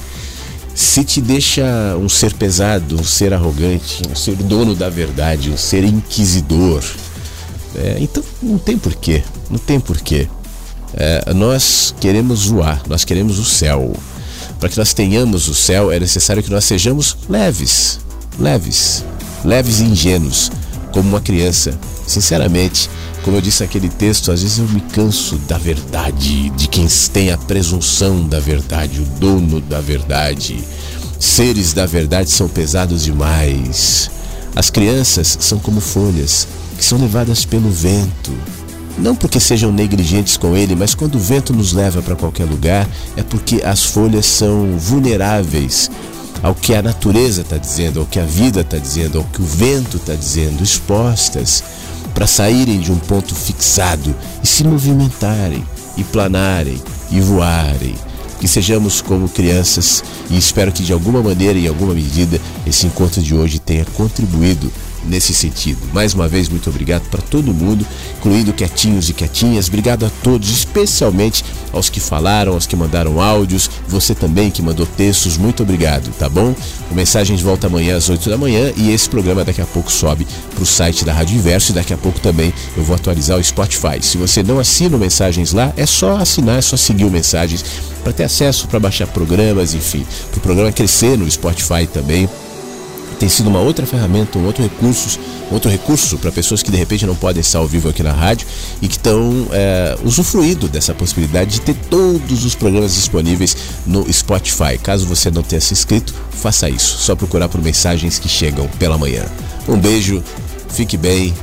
Se 0.74 1.02
te 1.04 1.20
deixa 1.20 1.64
um 1.98 2.08
ser 2.08 2.34
pesado, 2.34 3.00
um 3.00 3.04
ser 3.04 3.32
arrogante, 3.32 4.02
um 4.10 4.14
ser 4.14 4.36
dono 4.36 4.74
da 4.74 4.90
verdade, 4.90 5.50
um 5.50 5.56
ser 5.56 5.84
inquisidor, 5.84 6.84
é, 7.74 7.96
então 8.00 8.22
não 8.42 8.58
tem 8.58 8.76
porquê, 8.76 9.22
não 9.50 9.58
tem 9.58 9.80
porquê. 9.80 10.28
É, 10.92 11.32
nós 11.32 11.94
queremos 12.00 12.46
voar, 12.46 12.82
nós 12.86 13.04
queremos 13.04 13.38
o 13.38 13.44
céu. 13.44 13.94
Para 14.60 14.68
que 14.68 14.78
nós 14.78 14.92
tenhamos 14.92 15.48
o 15.48 15.54
céu, 15.54 15.90
é 15.90 16.00
necessário 16.00 16.42
que 16.42 16.50
nós 16.50 16.64
sejamos 16.64 17.16
leves, 17.28 18.00
leves, 18.38 19.04
leves 19.44 19.80
e 19.80 19.84
ingênuos 19.84 20.50
como 20.97 21.10
uma 21.10 21.20
criança. 21.20 21.78
Sinceramente, 22.06 22.89
como 23.23 23.36
eu 23.36 23.43
disse 23.43 23.62
naquele 23.62 23.90
texto, 23.90 24.32
às 24.32 24.40
vezes 24.43 24.56
eu 24.56 24.64
me 24.64 24.81
canso 24.81 25.36
da 25.47 25.59
verdade, 25.59 26.48
de 26.51 26.66
quem 26.66 26.86
tem 27.12 27.31
a 27.31 27.36
presunção 27.36 28.27
da 28.27 28.40
verdade, 28.40 29.02
o 29.02 29.05
dono 29.20 29.60
da 29.60 29.78
verdade. 29.78 30.59
Seres 31.20 31.74
da 31.74 31.85
verdade 31.85 32.31
são 32.31 32.48
pesados 32.48 33.05
demais. 33.05 34.10
As 34.55 34.70
crianças 34.70 35.36
são 35.39 35.59
como 35.59 35.82
folhas 35.82 36.48
que 36.78 36.85
são 36.85 36.98
levadas 36.98 37.44
pelo 37.44 37.70
vento. 37.70 38.32
Não 38.97 39.14
porque 39.14 39.39
sejam 39.39 39.70
negligentes 39.70 40.39
com 40.39 40.56
ele, 40.56 40.74
mas 40.74 40.94
quando 40.94 41.16
o 41.16 41.20
vento 41.20 41.52
nos 41.52 41.74
leva 41.74 42.01
para 42.01 42.16
qualquer 42.16 42.44
lugar, 42.44 42.89
é 43.18 43.23
porque 43.23 43.60
as 43.62 43.85
folhas 43.85 44.24
são 44.24 44.78
vulneráveis 44.78 45.90
ao 46.42 46.54
que 46.54 46.74
a 46.74 46.82
natureza 46.82 47.42
está 47.42 47.56
dizendo, 47.56 48.00
ao 48.00 48.06
que 48.06 48.18
a 48.18 48.24
vida 48.24 48.60
está 48.60 48.78
dizendo, 48.78 49.18
ao 49.18 49.24
que 49.24 49.40
o 49.40 49.44
vento 49.44 49.96
está 49.96 50.14
dizendo, 50.14 50.62
expostas 50.62 51.62
para 52.14 52.26
saírem 52.26 52.80
de 52.80 52.90
um 52.90 52.98
ponto 52.98 53.34
fixado 53.34 54.14
e 54.42 54.46
se 54.46 54.64
movimentarem, 54.64 55.64
e 55.96 56.04
planarem, 56.04 56.80
e 57.10 57.20
voarem. 57.20 57.94
Que 58.40 58.46
sejamos 58.46 59.00
como 59.00 59.28
crianças 59.28 60.04
e 60.30 60.36
espero 60.36 60.70
que 60.70 60.82
de 60.82 60.92
alguma 60.92 61.22
maneira, 61.22 61.58
em 61.58 61.68
alguma 61.68 61.94
medida, 61.94 62.40
esse 62.66 62.86
encontro 62.86 63.22
de 63.22 63.34
hoje 63.34 63.58
tenha 63.58 63.84
contribuído 63.96 64.70
nesse 65.08 65.34
sentido. 65.34 65.78
Mais 65.92 66.14
uma 66.14 66.28
vez, 66.28 66.48
muito 66.48 66.68
obrigado 66.68 67.08
para 67.10 67.22
todo 67.22 67.52
mundo, 67.52 67.86
incluindo 68.18 68.52
quietinhos 68.52 69.08
e 69.08 69.12
quietinhas. 69.12 69.68
Obrigado 69.68 70.04
a 70.06 70.10
todos, 70.22 70.50
especialmente 70.50 71.44
aos 71.72 71.90
que 71.90 72.00
falaram, 72.00 72.54
aos 72.54 72.66
que 72.66 72.76
mandaram 72.76 73.20
áudios, 73.20 73.70
você 73.86 74.14
também 74.14 74.50
que 74.50 74.62
mandou 74.62 74.86
textos, 74.86 75.36
muito 75.36 75.62
obrigado, 75.62 76.10
tá 76.18 76.28
bom? 76.28 76.54
O 76.90 76.94
Mensagens 76.94 77.40
volta 77.40 77.66
amanhã 77.66 77.96
às 77.96 78.08
8 78.08 78.28
da 78.30 78.38
manhã 78.38 78.72
e 78.76 78.90
esse 78.90 79.08
programa 79.08 79.44
daqui 79.44 79.60
a 79.60 79.66
pouco 79.66 79.90
sobe 79.90 80.26
para 80.54 80.62
o 80.62 80.66
site 80.66 81.04
da 81.04 81.12
Rádio 81.12 81.36
Inverso 81.36 81.72
e 81.72 81.74
daqui 81.74 81.92
a 81.92 81.98
pouco 81.98 82.20
também 82.20 82.52
eu 82.76 82.82
vou 82.82 82.96
atualizar 82.96 83.38
o 83.38 83.44
Spotify. 83.44 83.98
Se 84.00 84.16
você 84.16 84.42
não 84.42 84.58
assina 84.58 84.96
o 84.96 85.00
Mensagens 85.00 85.52
lá, 85.52 85.72
é 85.76 85.86
só 85.86 86.16
assinar, 86.16 86.58
é 86.58 86.62
só 86.62 86.76
seguir 86.76 87.04
o 87.04 87.10
Mensagens 87.10 87.64
para 88.02 88.12
ter 88.12 88.24
acesso, 88.24 88.68
para 88.68 88.78
baixar 88.78 89.06
programas, 89.08 89.74
enfim, 89.74 90.06
para 90.30 90.38
o 90.38 90.40
programa 90.40 90.72
crescer 90.72 91.18
no 91.18 91.30
Spotify 91.30 91.86
também 91.86 92.28
tem 93.18 93.28
sido 93.28 93.48
uma 93.48 93.60
outra 93.60 93.86
ferramenta, 93.86 94.38
um 94.38 94.44
outro 94.44 94.62
recurso, 94.62 95.18
outro 95.51 95.70
recurso 95.70 96.18
para 96.18 96.30
pessoas 96.30 96.62
que 96.62 96.70
de 96.70 96.76
repente 96.76 97.06
não 97.06 97.14
podem 97.14 97.40
estar 97.40 97.59
ao 97.59 97.66
vivo 97.66 97.88
aqui 97.88 98.02
na 98.02 98.12
rádio 98.12 98.47
e 98.80 98.88
que 98.88 98.97
estão 98.97 99.48
é, 99.52 99.97
usufruindo 100.05 100.68
dessa 100.68 100.94
possibilidade 100.94 101.52
de 101.52 101.60
ter 101.60 101.74
todos 101.90 102.44
os 102.44 102.55
programas 102.55 102.94
disponíveis 102.94 103.56
no 103.86 104.10
Spotify. 104.12 104.78
Caso 104.82 105.06
você 105.06 105.30
não 105.30 105.43
tenha 105.43 105.60
se 105.60 105.72
inscrito, 105.72 106.14
faça 106.30 106.68
isso. 106.68 106.98
Só 106.98 107.16
procurar 107.16 107.48
por 107.48 107.60
mensagens 107.62 108.18
que 108.18 108.28
chegam 108.28 108.68
pela 108.78 108.98
manhã. 108.98 109.24
Um 109.68 109.78
beijo, 109.78 110.22
fique 110.68 110.97
bem 110.97 111.34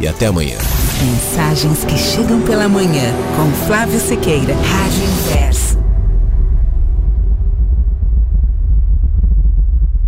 e 0.00 0.08
até 0.08 0.26
amanhã. 0.26 0.56
Mensagens 1.02 1.84
que 1.84 1.98
chegam 1.98 2.40
pela 2.42 2.68
manhã 2.68 3.14
com 3.36 3.66
Flávio 3.66 4.00
Sequeira, 4.00 4.54
Rádio 4.54 5.02
Inverso. 5.04 5.69